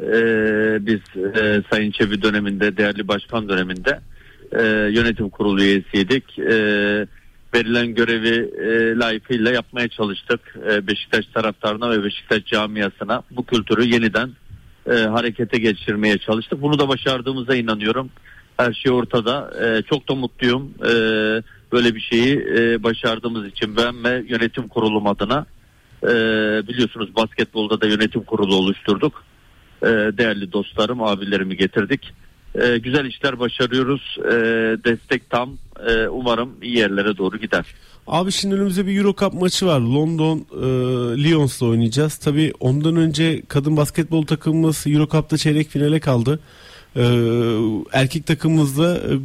Ee, 0.00 0.86
biz 0.86 1.00
e, 1.36 1.62
Sayın 1.70 1.90
Çebi 1.90 2.22
döneminde, 2.22 2.76
değerli 2.76 3.08
başkan 3.08 3.48
döneminde 3.48 4.00
e, 4.52 4.62
yönetim 4.92 5.28
kurulu 5.28 5.62
üyesiydik. 5.62 6.38
E, 6.38 6.56
verilen 7.54 7.94
görevi 7.94 8.50
e, 8.60 8.98
layıkıyla 8.98 9.52
yapmaya 9.52 9.88
çalıştık. 9.88 10.40
E, 10.70 10.86
Beşiktaş 10.86 11.26
taraftarına 11.34 11.90
ve 11.90 12.04
Beşiktaş 12.04 12.44
camiasına 12.44 13.22
bu 13.30 13.46
kültürü 13.46 13.84
yeniden 13.84 14.30
e, 14.90 14.92
harekete 14.92 15.58
geçirmeye 15.58 16.18
çalıştık. 16.18 16.62
Bunu 16.62 16.78
da 16.78 16.88
başardığımıza 16.88 17.54
inanıyorum. 17.56 18.10
Her 18.56 18.72
şey 18.72 18.92
ortada. 18.92 19.50
E, 19.64 19.82
çok 19.82 20.08
da 20.08 20.14
mutluyum. 20.14 20.74
E, 20.80 20.92
böyle 21.72 21.94
bir 21.94 22.00
şeyi 22.00 22.36
e, 22.36 22.82
başardığımız 22.82 23.46
için 23.46 23.76
ben 23.76 24.04
ve 24.04 24.24
yönetim 24.28 24.68
kurulum 24.68 25.06
adına 25.06 25.46
e, 26.02 26.08
biliyorsunuz 26.68 27.16
basketbolda 27.16 27.80
da 27.80 27.86
yönetim 27.86 28.24
kurulu 28.24 28.54
oluşturduk. 28.54 29.24
E, 29.82 29.86
değerli 29.86 30.52
dostlarım, 30.52 31.02
abilerimi 31.02 31.56
getirdik. 31.56 32.12
E, 32.54 32.78
güzel 32.78 33.04
işler 33.04 33.38
başarıyoruz. 33.38 34.18
E, 34.24 34.32
destek 34.84 35.30
tam. 35.30 35.50
E, 35.88 36.08
umarım 36.08 36.50
iyi 36.62 36.78
yerlere 36.78 37.16
doğru 37.16 37.38
gider. 37.38 37.64
Abi 38.06 38.32
şimdi 38.32 38.54
önümüzde 38.54 38.86
bir 38.86 38.98
Euro 38.98 39.14
Cup 39.14 39.32
maçı 39.34 39.66
var. 39.66 39.80
London 39.80 40.38
e, 40.38 40.64
Lions'la 41.24 41.66
oynayacağız. 41.66 42.16
Tabii 42.16 42.52
ondan 42.60 42.96
önce 42.96 43.42
kadın 43.48 43.76
basketbol 43.76 44.26
takımımız 44.26 44.86
Euro 44.86 45.08
Cup'ta 45.08 45.36
çeyrek 45.36 45.68
finale 45.68 46.00
kaldı. 46.00 46.40
E, 46.96 47.04
erkek 47.92 48.26
takımımız 48.26 48.78
da 48.78 48.96
e, 48.96 49.18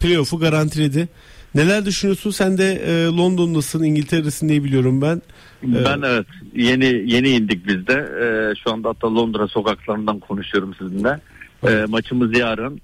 playoff'u 0.00 0.38
garantiledi. 0.38 1.08
Neler 1.54 1.86
düşünüyorsun? 1.86 2.30
Sen 2.30 2.58
de 2.58 2.72
e, 2.72 3.06
London'dasın, 3.06 3.82
İngiltere'desin 3.82 4.48
diye 4.48 4.64
biliyorum 4.64 5.02
ben. 5.02 5.22
Ben 5.62 6.02
evet 6.02 6.26
yeni 6.54 7.12
yeni 7.12 7.28
indik 7.28 7.66
biz 7.66 7.86
de. 7.86 7.92
Ee, 7.92 8.54
şu 8.64 8.72
anda 8.72 8.88
hatta 8.88 9.14
Londra 9.14 9.48
sokaklarından 9.48 10.18
konuşuyorum 10.18 10.74
sizinle. 10.74 11.20
Ee, 11.68 11.84
maçımız 11.88 12.38
yarın. 12.38 12.80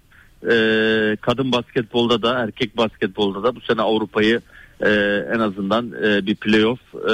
Ee, 0.50 1.16
kadın 1.20 1.52
basketbolda 1.52 2.22
da 2.22 2.38
erkek 2.38 2.76
basketbolda 2.76 3.42
da 3.42 3.56
bu 3.56 3.60
sene 3.60 3.82
Avrupa'yı 3.82 4.40
e, 4.80 4.90
en 5.34 5.38
azından 5.38 5.92
e, 6.04 6.26
bir 6.26 6.34
playoff 6.34 6.80
e, 6.94 7.08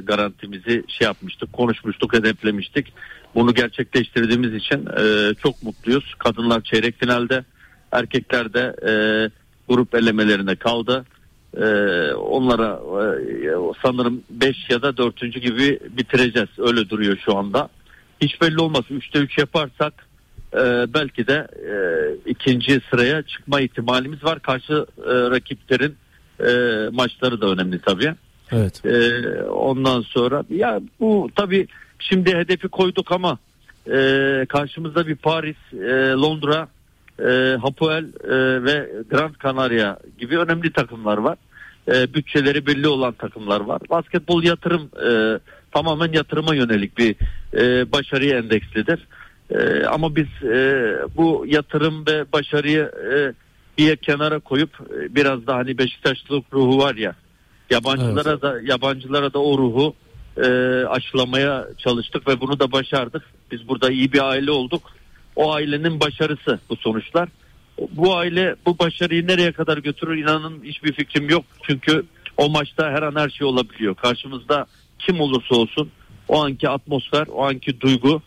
garantimizi 0.00 0.84
şey 0.98 1.04
yapmıştık, 1.04 1.52
konuşmuştuk, 1.52 2.14
hedeflemiştik. 2.14 2.92
Bunu 3.34 3.54
gerçekleştirdiğimiz 3.54 4.54
için 4.54 4.86
e, 4.98 5.34
çok 5.42 5.62
mutluyuz. 5.62 6.14
Kadınlar 6.18 6.60
çeyrek 6.60 7.00
finalde, 7.00 7.44
erkekler 7.92 8.54
de 8.54 8.74
e, 8.88 8.92
grup 9.68 9.94
elemelerine 9.94 10.56
kaldı. 10.56 11.04
Ee, 11.56 12.12
onlara 12.12 12.80
e, 13.22 13.74
sanırım 13.82 14.22
5 14.30 14.56
ya 14.70 14.82
da 14.82 14.96
4. 14.96 15.20
gibi 15.20 15.80
bitireceğiz. 15.90 16.48
Öyle 16.58 16.88
duruyor 16.88 17.16
şu 17.24 17.36
anda. 17.36 17.68
Hiç 18.20 18.40
belli 18.40 18.60
olmaz. 18.60 18.84
3'te 18.90 19.18
3 19.18 19.38
yaparsak 19.38 20.09
e, 20.54 20.94
belki 20.94 21.26
de 21.26 21.46
e, 21.72 21.74
ikinci 22.30 22.80
sıraya 22.90 23.22
çıkma 23.22 23.60
ihtimalimiz 23.60 24.24
var. 24.24 24.40
Karşı 24.40 24.86
e, 24.98 25.12
rakiplerin 25.12 25.96
e, 26.40 26.52
maçları 26.92 27.40
da 27.40 27.46
önemli 27.46 27.80
tabii. 27.80 28.14
Evet. 28.52 28.84
E, 28.84 29.42
ondan 29.42 30.00
sonra 30.00 30.44
ya 30.50 30.80
bu 31.00 31.30
tabii 31.36 31.66
şimdi 31.98 32.36
hedefi 32.36 32.68
koyduk 32.68 33.12
ama 33.12 33.38
e, 33.86 34.46
karşımızda 34.48 35.06
bir 35.06 35.16
Paris, 35.16 35.56
e, 35.72 36.12
Londra, 36.12 36.68
e, 37.18 37.56
Hapoel 37.62 38.04
e, 38.04 38.64
ve 38.64 38.90
Grand 39.10 39.34
Canaria 39.42 39.96
gibi 40.18 40.38
önemli 40.38 40.72
takımlar 40.72 41.18
var. 41.18 41.38
E, 41.88 42.14
bütçeleri 42.14 42.66
belli 42.66 42.88
olan 42.88 43.12
takımlar 43.12 43.60
var. 43.60 43.80
Basketbol 43.90 44.42
yatırım 44.42 44.90
e, 45.06 45.38
tamamen 45.72 46.12
yatırıma 46.12 46.54
yönelik 46.54 46.98
bir 46.98 47.16
e, 47.54 47.92
başarıya 47.92 48.38
endekslidir. 48.38 49.06
E, 49.50 49.84
ama 49.84 50.16
biz 50.16 50.42
e, 50.42 50.94
bu 51.16 51.44
yatırım 51.46 52.06
ve 52.06 52.32
başarıyı 52.32 52.90
e, 53.12 53.32
bir 53.78 53.96
kenara 53.96 54.38
koyup 54.38 54.70
e, 54.80 55.14
biraz 55.14 55.46
da 55.46 55.54
hani 55.54 55.78
Beşiktaşlılık 55.78 56.44
ruhu 56.52 56.78
var 56.78 56.94
ya 56.94 57.14
yabancılara 57.70 58.42
da 58.42 58.56
yabancılara 58.62 59.32
da 59.32 59.38
o 59.38 59.58
ruhu 59.58 59.94
e, 60.36 60.48
aşılamaya 60.84 61.66
çalıştık 61.78 62.28
ve 62.28 62.40
bunu 62.40 62.60
da 62.60 62.72
başardık. 62.72 63.22
Biz 63.52 63.68
burada 63.68 63.90
iyi 63.90 64.12
bir 64.12 64.28
aile 64.28 64.50
olduk. 64.50 64.82
o 65.36 65.52
ailenin 65.52 66.00
başarısı 66.00 66.60
bu 66.70 66.76
sonuçlar. 66.76 67.28
Bu 67.90 68.16
aile 68.16 68.56
bu 68.66 68.78
başarıyı 68.78 69.26
nereye 69.26 69.52
kadar 69.52 69.78
götürür 69.78 70.16
inanın 70.16 70.64
hiçbir 70.64 70.92
fikrim 70.92 71.28
yok. 71.28 71.44
Çünkü 71.62 72.04
o 72.36 72.48
maçta 72.48 72.90
her 72.90 73.02
an 73.02 73.16
her 73.16 73.28
şey 73.28 73.46
olabiliyor. 73.46 73.94
Karşımızda 73.94 74.66
kim 74.98 75.20
olursa 75.20 75.54
olsun 75.54 75.90
o 76.28 76.44
anki 76.44 76.68
atmosfer, 76.68 77.26
o 77.32 77.44
anki 77.44 77.80
duygu 77.80 78.22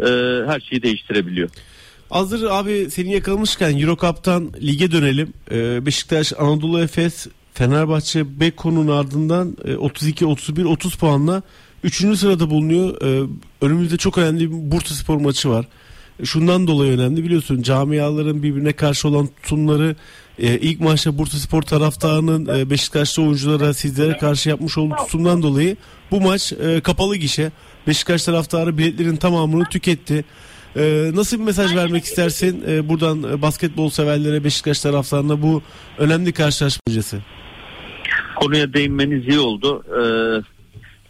e, 0.00 0.06
her 0.46 0.60
şeyi 0.60 0.82
değiştirebiliyor. 0.82 1.48
Hazır 2.10 2.50
abi 2.50 2.90
seni 2.90 3.12
yakalamışken 3.12 3.78
Euro 3.78 3.96
Cup'tan 3.96 4.52
lige 4.62 4.90
dönelim. 4.90 5.32
Ee, 5.50 5.86
Beşiktaş, 5.86 6.32
Anadolu 6.38 6.82
Efes, 6.82 7.26
Fenerbahçe, 7.54 8.40
Beko'nun 8.40 8.88
ardından 8.88 9.56
e, 9.64 9.76
32, 9.76 10.26
31, 10.26 10.64
30 10.64 10.94
puanla 10.94 11.42
3. 11.84 11.94
sırada 12.18 12.50
bulunuyor. 12.50 13.02
Ee, 13.02 13.28
önümüzde 13.60 13.96
çok 13.96 14.18
önemli 14.18 14.50
bir 14.50 14.70
Bursa 14.70 14.94
Spor 14.94 15.16
maçı 15.16 15.50
var. 15.50 15.66
E, 16.20 16.24
Şundan 16.24 16.66
dolayı 16.66 16.92
önemli 16.92 17.24
biliyorsun 17.24 17.62
camiaların 17.62 18.42
birbirine 18.42 18.72
karşı 18.72 19.08
olan 19.08 19.26
tutumları 19.26 19.96
e, 20.38 20.58
ilk 20.58 20.80
maçta 20.80 21.18
Bursa 21.18 21.38
Spor 21.38 21.62
taraftarının 21.62 22.58
e, 22.58 22.70
Beşiktaşlı 22.70 23.22
oyunculara 23.22 23.74
sizlere 23.74 24.18
karşı 24.18 24.48
yapmış 24.48 24.78
olduğu 24.78 24.96
tutumdan 24.96 25.42
dolayı 25.42 25.76
bu 26.10 26.20
maç 26.20 26.52
e, 26.52 26.80
kapalı 26.80 27.16
gişe. 27.16 27.52
Beşiktaş 27.86 28.24
taraftarı 28.24 28.78
biletlerin 28.78 29.16
tamamını 29.16 29.64
tüketti. 29.64 30.24
Ee, 30.76 31.10
nasıl 31.14 31.38
bir 31.38 31.44
mesaj 31.44 31.76
vermek 31.76 32.04
istersin 32.04 32.64
ee, 32.68 32.88
buradan 32.88 33.22
e, 33.22 33.42
basketbol 33.42 33.90
severlere 33.90 34.44
Beşiktaş 34.44 34.80
taraftarına 34.80 35.42
bu 35.42 35.62
önemli 35.98 36.32
karşılaşma 36.32 36.80
öncesi? 36.88 37.16
konuya 38.36 38.72
değinmeniz 38.72 39.28
iyi 39.28 39.38
oldu. 39.38 39.84
Ee, 39.88 40.02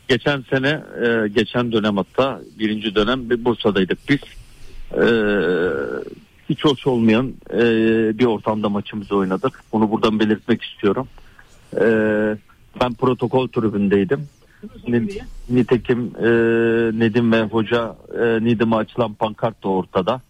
geçen 0.08 0.44
sene, 0.50 0.82
e, 1.04 1.28
geçen 1.28 1.72
dönem 1.72 1.96
hatta 1.96 2.40
birinci 2.58 2.94
dönem 2.94 3.30
bir 3.30 3.44
Bursa'daydık 3.44 3.98
biz. 4.08 4.20
Ee, 4.94 5.06
hiç 6.48 6.64
hoş 6.64 6.86
olmayan 6.86 7.34
e, 7.52 7.58
bir 8.18 8.24
ortamda 8.24 8.68
maçımızı 8.68 9.16
oynadık. 9.16 9.60
Bunu 9.72 9.90
buradan 9.90 10.20
belirtmek 10.20 10.62
istiyorum. 10.62 11.08
Ee, 11.80 12.36
ben 12.80 12.94
protokol 12.94 13.48
tribündeydim. 13.48 14.28
Ni- 14.88 15.08
Nitekim 15.50 16.12
e, 16.18 16.28
Nedim 16.98 17.32
ve 17.32 17.42
Hoca 17.42 17.96
e, 18.20 18.44
Nidim'e 18.44 18.76
açılan 18.76 19.14
pankart 19.14 19.62
da 19.64 19.68
ortada. 19.68 20.20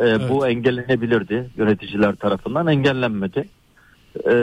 E, 0.00 0.28
Bu 0.30 0.46
engellenebilirdi 0.46 1.50
yöneticiler 1.56 2.14
tarafından 2.14 2.66
engellenmedi. 2.66 3.48
E, 4.30 4.34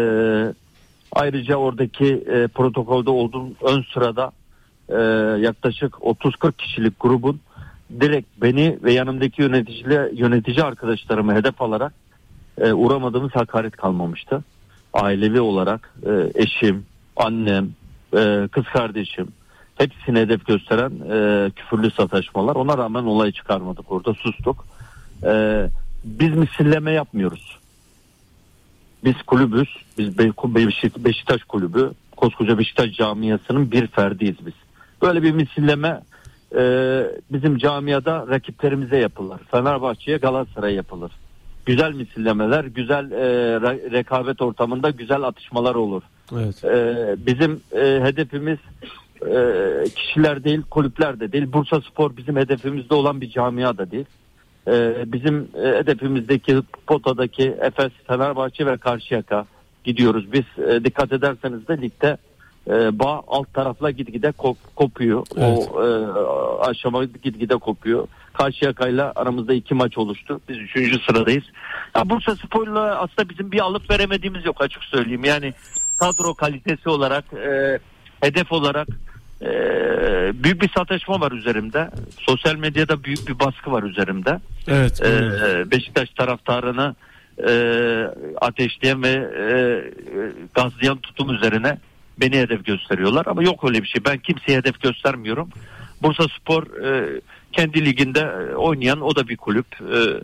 Ayrıca 1.12 1.56
oradaki 1.56 2.06
e, 2.06 2.48
protokolde 2.48 3.10
olduğum 3.10 3.48
ön 3.64 3.84
sırada 3.94 4.32
e, 4.90 4.96
yaklaşık 5.42 5.94
30-40 5.94 6.52
kişilik 6.58 7.00
grubun 7.00 7.40
direkt 8.02 8.42
beni 8.42 8.78
ve 8.84 8.94
yanımdaki 8.94 9.42
yöneticiyle 9.42 10.10
yönetici 10.14 10.64
arkadaşlarımı 10.64 11.34
hedef 11.36 11.62
alarak 11.62 11.94
e, 12.58 12.74
uğramadığımız 12.74 13.32
hakaret 13.36 13.76
kalmamıştı. 13.78 14.44
Ailevi 14.94 15.42
olarak 15.42 15.94
e, 16.06 16.32
eşim, 16.44 16.86
annem, 17.18 17.70
e, 18.18 18.48
kız 18.52 18.64
kardeşim 18.66 19.28
hepsini 19.76 20.20
hedef 20.20 20.46
gösteren 20.46 20.92
e, 21.12 21.52
küfürlü 21.52 21.92
sataşmalar. 21.92 22.56
Ona 22.56 22.78
rağmen 22.78 23.04
olay 23.04 23.32
çıkarmadık 23.32 23.92
orada 23.92 24.14
sustuk. 24.14 24.66
E, 25.24 25.66
biz 26.04 26.30
misilleme 26.30 26.92
yapmıyoruz. 26.92 27.58
Biz 29.04 29.16
kulübüz. 29.28 29.70
Biz 29.98 30.18
Be- 30.18 30.24
Beşik- 30.30 31.06
Beşiktaş 31.06 31.44
kulübü. 31.44 31.92
Koskoca 32.18 32.58
Beşiktaş 32.58 32.92
camiasının 32.92 33.72
bir 33.72 33.88
ferdiyiz 33.88 34.36
biz. 34.46 34.54
Böyle 35.02 35.24
bir 35.24 35.32
misilleme 35.32 36.02
e, 36.58 36.62
bizim 37.32 37.58
camiada 37.58 38.26
rakiplerimize 38.30 38.98
yapılır. 38.98 39.40
Fenerbahçe'ye 39.52 40.18
Galatasaray'a 40.18 40.76
yapılır. 40.76 41.12
Güzel 41.66 41.94
misillemeler, 41.94 42.64
güzel 42.66 43.12
e, 43.12 43.16
re- 43.58 43.92
rekabet 43.92 44.42
ortamında 44.42 44.90
güzel 44.90 45.22
atışmalar 45.24 45.76
olur. 45.76 46.04
Evet. 46.36 46.64
Ee, 46.64 47.16
bizim 47.26 47.62
e, 47.72 47.80
hedefimiz 48.04 48.58
e, 49.22 49.36
kişiler 49.96 50.44
değil, 50.44 50.62
kulüpler 50.62 51.20
de 51.20 51.32
değil. 51.32 51.54
Bursa 51.54 51.82
Spor 51.82 52.18
bizim 52.18 52.36
hedefimizde 52.36 52.94
olan 52.96 53.22
bir 53.22 53.30
camia 53.30 53.78
da 53.78 53.92
değil. 53.92 54.06
Ee, 54.68 54.94
bizim 55.06 55.48
e, 55.64 55.68
hedefimizdeki 55.68 56.62
potadaki 56.88 57.56
Efes, 57.62 57.92
Fenerbahçe 58.08 58.66
ve 58.66 58.78
Karşıyaka 58.78 59.46
gidiyoruz. 59.84 60.34
Biz 60.34 60.66
e, 60.68 60.84
dikkat 60.84 61.14
ederseniz 61.14 61.68
de 61.68 61.82
ligde 61.82 62.18
e, 62.68 63.00
bağ 63.00 63.22
alt 63.28 63.54
tarafla 63.54 63.92
gitgide 63.92 64.28
kop- 64.28 64.76
kopuyor. 64.76 65.26
Evet. 65.38 65.70
O 65.74 65.84
e, 65.86 65.90
aşama 66.70 67.04
gitgide 67.06 67.56
kopuyor. 67.56 68.08
Karşıyaka'yla 68.34 69.14
aramızda 69.16 69.54
iki 69.54 69.74
maç 69.74 69.98
oluştu. 69.98 70.42
Biz 70.50 70.58
üçüncü 70.58 71.00
sıradayız. 71.00 71.44
Ya 71.96 72.10
Bursa 72.10 72.36
Spor'la 72.36 73.00
aslında 73.00 73.30
bizim 73.30 73.52
bir 73.52 73.60
alıp 73.60 73.92
veremediğimiz 73.92 74.46
yok 74.46 74.62
açık 74.62 74.84
söyleyeyim. 74.84 75.24
Yani 75.24 75.54
kadro 76.02 76.34
kalitesi 76.34 76.90
olarak, 76.90 77.34
e, 77.34 77.80
hedef 78.22 78.52
olarak 78.52 78.88
e, 79.42 79.50
büyük 80.44 80.62
bir 80.62 80.70
sataşma 80.78 81.22
var 81.22 81.32
üzerimde. 81.32 81.90
Sosyal 82.20 82.56
medyada 82.56 83.04
büyük 83.04 83.28
bir 83.28 83.40
baskı 83.40 83.72
var 83.72 83.84
üzerimde. 83.84 84.40
Evet. 84.68 85.02
E, 85.02 85.72
Beşiktaş 85.72 86.10
taraftarını 86.10 86.96
e, 87.48 87.54
ateşleyen 88.42 89.04
ve 89.04 89.10
e, 89.10 89.44
e, 89.44 90.32
gazlayan 90.54 90.98
tutum 90.98 91.36
üzerine 91.36 91.78
beni 92.18 92.38
hedef 92.40 92.66
gösteriyorlar. 92.66 93.26
Ama 93.26 93.44
yok 93.44 93.64
öyle 93.70 93.84
bir 93.84 93.88
şey. 93.88 94.06
Ben 94.06 94.18
kimseye 94.18 94.58
hedef 94.58 94.82
göstermiyorum. 94.82 95.50
Bursa 96.02 96.24
Spor 96.40 96.84
e, 96.86 97.22
kendi 97.52 97.86
liginde 97.86 98.20
e, 98.20 98.56
oynayan 98.56 99.02
o 99.02 99.16
da 99.16 99.28
bir 99.28 99.38
kulüp. 99.38 99.66
E, 99.82 99.98
e, 99.98 100.22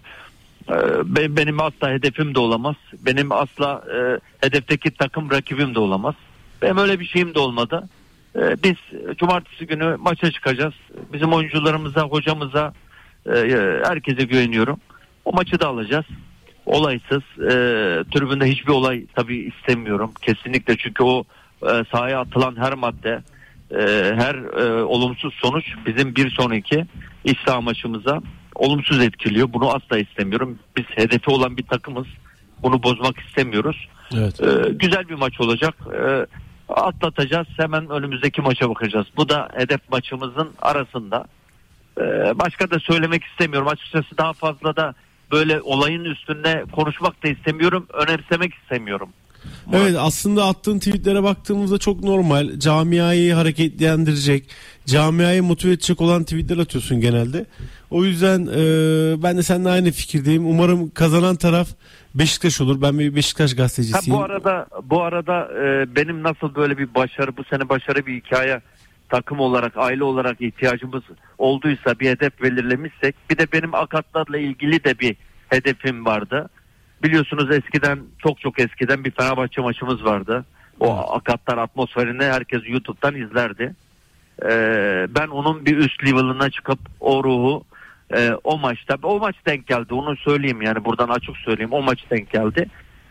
benim 1.07 1.61
asla 1.61 1.89
hedefim 1.89 2.35
de 2.35 2.39
olamaz. 2.39 2.75
Benim 3.05 3.31
asla 3.31 3.83
e, 3.93 4.19
hedefteki 4.45 4.91
takım 4.91 5.31
rakibim 5.31 5.75
de 5.75 5.79
olamaz. 5.79 6.15
Benim 6.61 6.77
öyle 6.77 6.99
bir 6.99 7.05
şeyim 7.05 7.35
de 7.35 7.39
olmadı. 7.39 7.89
E, 8.35 8.63
biz 8.63 8.75
cumartesi 9.17 9.67
günü 9.67 9.95
maça 9.95 10.31
çıkacağız. 10.31 10.73
Bizim 11.13 11.33
oyuncularımıza, 11.33 12.01
hocamıza, 12.01 12.73
e, 13.25 13.31
herkese 13.83 14.23
güveniyorum. 14.23 14.79
O 15.25 15.31
maçı 15.33 15.59
da 15.59 15.67
alacağız. 15.67 16.05
Olaysız. 16.65 17.23
E, 17.39 17.49
tribünde 18.13 18.45
hiçbir 18.45 18.71
olay 18.71 19.05
tabii 19.15 19.37
istemiyorum. 19.37 20.11
Kesinlikle 20.21 20.77
çünkü 20.77 21.03
o 21.03 21.23
e, 21.63 21.83
sahaya 21.91 22.19
atılan 22.19 22.55
her 22.57 22.73
madde, 22.73 23.21
e, 23.71 23.81
her 24.17 24.35
e, 24.35 24.83
olumsuz 24.83 25.33
sonuç 25.33 25.65
bizim 25.85 26.15
bir 26.15 26.29
sonraki 26.29 26.85
iç 27.23 27.37
maçımıza 27.61 28.21
olumsuz 28.57 29.01
etkiliyor. 29.01 29.53
Bunu 29.53 29.75
asla 29.75 29.97
istemiyorum. 29.97 30.59
Biz 30.77 30.85
hedefi 30.95 31.29
olan 31.31 31.57
bir 31.57 31.63
takımız. 31.63 32.07
Bunu 32.63 32.83
bozmak 32.83 33.19
istemiyoruz. 33.19 33.87
Evet. 34.15 34.41
Ee, 34.41 34.69
güzel 34.69 35.09
bir 35.09 35.15
maç 35.15 35.41
olacak. 35.41 35.75
Ee, 35.93 36.25
atlatacağız. 36.69 37.47
Hemen 37.57 37.89
önümüzdeki 37.89 38.41
maça 38.41 38.69
bakacağız. 38.69 39.07
Bu 39.17 39.29
da 39.29 39.49
hedef 39.55 39.89
maçımızın 39.91 40.49
arasında. 40.61 41.25
Ee, 41.97 42.03
başka 42.35 42.71
da 42.71 42.79
söylemek 42.79 43.23
istemiyorum. 43.23 43.67
Açıkçası 43.67 44.17
daha 44.17 44.33
fazla 44.33 44.75
da 44.75 44.93
böyle 45.31 45.61
olayın 45.61 46.03
üstünde 46.03 46.65
konuşmak 46.71 47.23
da 47.23 47.27
istemiyorum. 47.27 47.87
Önemsemek 47.93 48.53
istemiyorum. 48.53 49.09
Evet 49.73 49.95
aslında 49.99 50.45
attığın 50.45 50.79
tweetlere 50.79 51.23
baktığımızda 51.23 51.77
çok 51.77 52.03
normal. 52.03 52.59
Camiayı 52.59 53.33
hareketlendirecek, 53.33 54.49
camiayı 54.85 55.43
motive 55.43 55.71
edecek 55.71 56.01
olan 56.01 56.23
tweetler 56.23 56.57
atıyorsun 56.57 57.01
genelde. 57.01 57.45
O 57.91 58.03
yüzden 58.05 58.39
e, 58.47 59.23
ben 59.23 59.37
de 59.37 59.43
seninle 59.43 59.69
aynı 59.69 59.91
fikirdeyim. 59.91 60.47
Umarım 60.47 60.89
kazanan 60.89 61.35
taraf 61.35 61.67
Beşiktaş 62.15 62.61
olur. 62.61 62.81
Ben 62.81 62.99
bir 62.99 63.15
Beşiktaş 63.15 63.51
Ha, 63.51 63.55
gazetecisiyim. 63.57 64.19
bu 64.19 64.23
arada 64.23 64.67
bu 64.83 65.03
arada 65.03 65.49
e, 65.63 65.95
benim 65.95 66.23
nasıl 66.23 66.55
böyle 66.55 66.77
bir 66.77 66.95
başarı 66.95 67.37
bu 67.37 67.43
sene 67.43 67.69
başarı 67.69 68.05
bir 68.05 68.15
hikaye 68.21 68.61
takım 69.09 69.39
olarak 69.39 69.77
aile 69.77 70.03
olarak 70.03 70.41
ihtiyacımız 70.41 71.03
olduysa 71.37 71.99
bir 71.99 72.09
hedef 72.09 72.41
belirlemişsek 72.41 73.15
bir 73.29 73.37
de 73.37 73.47
benim 73.53 73.75
akatlarla 73.75 74.37
ilgili 74.37 74.83
de 74.83 74.99
bir 74.99 75.15
hedefim 75.49 76.05
vardı. 76.05 76.49
Biliyorsunuz 77.03 77.51
eskiden 77.51 77.99
çok 78.19 78.41
çok 78.41 78.59
eskiden 78.59 79.03
bir 79.03 79.11
Fenerbahçe 79.11 79.61
maçımız 79.61 80.05
vardı. 80.05 80.45
O 80.79 81.13
akatlar 81.13 81.57
atmosferini 81.57 82.23
herkes 82.23 82.61
YouTube'dan 82.67 83.15
izlerdi. 83.15 83.75
Ee, 84.43 85.07
ben 85.09 85.27
onun 85.27 85.65
bir 85.65 85.77
üst 85.77 86.03
level'ına 86.03 86.49
çıkıp 86.49 86.79
o 86.99 87.23
ruhu 87.23 87.63
e, 88.15 88.31
o 88.43 88.57
maçta 88.57 88.97
o 89.03 89.19
maç 89.19 89.35
denk 89.45 89.67
geldi 89.67 89.93
onu 89.93 90.17
söyleyeyim 90.17 90.61
yani 90.61 90.85
buradan 90.85 91.09
açık 91.09 91.37
söyleyeyim 91.37 91.73
o 91.73 91.81
maç 91.81 91.99
denk 92.11 92.31
geldi. 92.31 92.69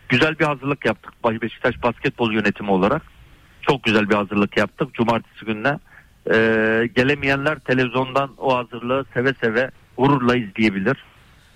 Güzel 0.09 0.39
bir 0.39 0.45
hazırlık 0.45 0.85
yaptık 0.85 1.13
Beşiktaş 1.41 1.83
basketbol 1.83 2.33
yönetimi 2.33 2.71
olarak. 2.71 3.01
Çok 3.61 3.83
güzel 3.83 4.09
bir 4.09 4.15
hazırlık 4.15 4.57
yaptık 4.57 4.93
cumartesi 4.93 5.45
gününe. 5.45 5.79
Ee, 6.33 6.89
gelemeyenler 6.95 7.59
televizyondan 7.59 8.29
o 8.37 8.57
hazırlığı 8.57 9.05
seve 9.13 9.33
seve 9.33 9.71
gururla 9.97 10.35
izleyebilir. 10.35 11.03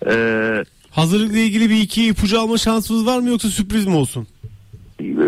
Ee, 0.07 0.63
Hazırlıkla 0.91 1.38
ilgili 1.38 1.69
bir 1.69 1.81
iki 1.81 2.07
ipucu 2.07 2.39
alma 2.39 2.57
şansımız 2.57 3.05
var 3.05 3.19
mı 3.19 3.30
yoksa 3.30 3.47
sürpriz 3.49 3.88
mi 3.88 3.95
olsun? 3.95 4.27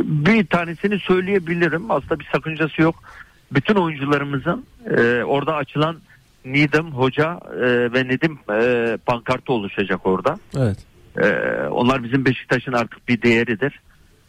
bir 0.04 0.46
tanesini 0.46 1.00
söyleyebilirim. 1.00 1.92
Aslında 1.92 2.20
bir 2.20 2.30
sakıncası 2.32 2.82
yok. 2.82 2.96
Bütün 3.52 3.76
oyuncularımızın 3.76 4.66
e, 4.98 5.24
orada 5.24 5.56
açılan 5.56 5.98
Needham 6.46 6.92
Hoca 6.92 7.40
e, 7.56 7.94
ve 7.94 8.08
Nedim 8.08 8.40
e, 8.52 8.98
pankartı 9.06 9.54
oluşacak 9.54 10.06
orada. 10.06 10.40
Evet. 10.58 10.78
E, 11.18 11.28
onlar 11.68 12.04
bizim 12.04 12.26
Beşiktaş'ın 12.26 12.74
artık 12.74 13.08
bir 13.08 13.22
değeridir. 13.22 13.80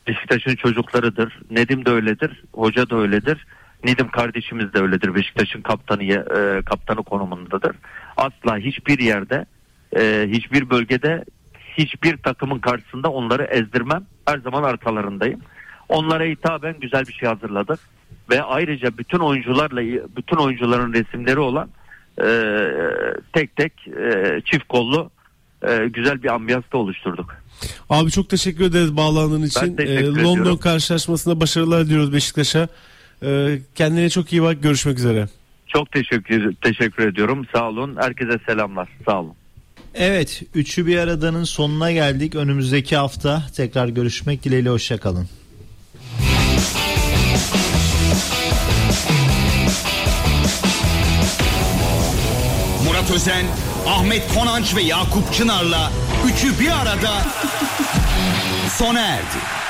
Beşiktaş'ın 0.08 0.56
çocuklarıdır. 0.56 1.40
Nedim 1.50 1.84
de 1.84 1.90
öyledir. 1.90 2.42
Hoca 2.52 2.90
da 2.90 2.96
öyledir. 2.96 3.46
Nedim 3.84 4.08
kardeşimiz 4.08 4.72
de 4.72 4.78
öyledir. 4.78 5.14
Beşiktaş'ın 5.14 5.62
kaptanı 5.62 6.04
e, 6.04 6.62
kaptanı 6.62 7.02
konumundadır. 7.02 7.76
Asla 8.16 8.58
hiçbir 8.58 8.98
yerde 8.98 9.46
e, 9.96 10.26
hiçbir 10.30 10.70
bölgede 10.70 11.24
hiçbir 11.78 12.16
takımın 12.16 12.58
karşısında 12.58 13.10
onları 13.10 13.44
ezdirmem. 13.44 14.06
Her 14.26 14.38
zaman 14.38 14.62
arkalarındayım. 14.62 15.40
Onlara 15.88 16.24
hitaben 16.24 16.80
güzel 16.80 17.06
bir 17.06 17.12
şey 17.12 17.28
hazırladık 17.28 17.80
ve 18.30 18.42
ayrıca 18.42 18.98
bütün 18.98 19.18
oyuncularla 19.18 19.80
bütün 20.16 20.36
oyuncuların 20.36 20.92
resimleri 20.92 21.38
olan 21.38 21.68
e, 22.18 22.28
tek 23.32 23.56
tek 23.56 23.72
e, 23.88 24.40
çift 24.44 24.68
kollu 24.68 25.10
e, 25.68 25.86
güzel 25.86 26.22
bir 26.22 26.34
ambiyans 26.34 26.64
da 26.72 26.78
oluşturduk. 26.78 27.36
Abi 27.90 28.10
çok 28.10 28.30
teşekkür 28.30 28.64
ederiz 28.64 28.96
bağlandığın 28.96 29.42
için. 29.42 29.76
teşekkür 29.76 29.84
Ee, 29.84 29.94
ediyorum. 29.94 30.24
London 30.24 30.56
karşılaşmasında 30.56 31.40
başarılar 31.40 31.86
diliyoruz 31.86 32.12
Beşiktaş'a. 32.12 32.68
Ee, 33.22 33.58
kendine 33.74 34.10
çok 34.10 34.32
iyi 34.32 34.42
bak. 34.42 34.62
Görüşmek 34.62 34.98
üzere. 34.98 35.28
Çok 35.66 35.92
teşekkür 35.92 36.54
teşekkür 36.54 37.08
ediyorum. 37.08 37.46
Sağ 37.54 37.68
olun. 37.68 37.96
Herkese 38.00 38.38
selamlar. 38.46 38.88
Sağ 39.06 39.20
olun. 39.20 39.34
Evet, 39.94 40.42
üçü 40.54 40.86
bir 40.86 40.98
aradanın 40.98 41.44
sonuna 41.44 41.92
geldik. 41.92 42.34
Önümüzdeki 42.34 42.96
hafta 42.96 43.42
tekrar 43.56 43.88
görüşmek 43.88 44.44
dileğiyle 44.44 44.70
hoşçakalın. 44.70 45.28
Murat 52.86 53.10
Özen, 53.10 53.46
Ahmet 53.86 54.34
Konanç 54.34 54.76
ve 54.76 54.82
Yakup 54.82 55.32
Çınar'la 55.32 55.90
üçü 56.26 56.60
bir 56.60 56.70
arada 56.70 57.22
sona 58.78 59.00
erdi. 59.00 59.63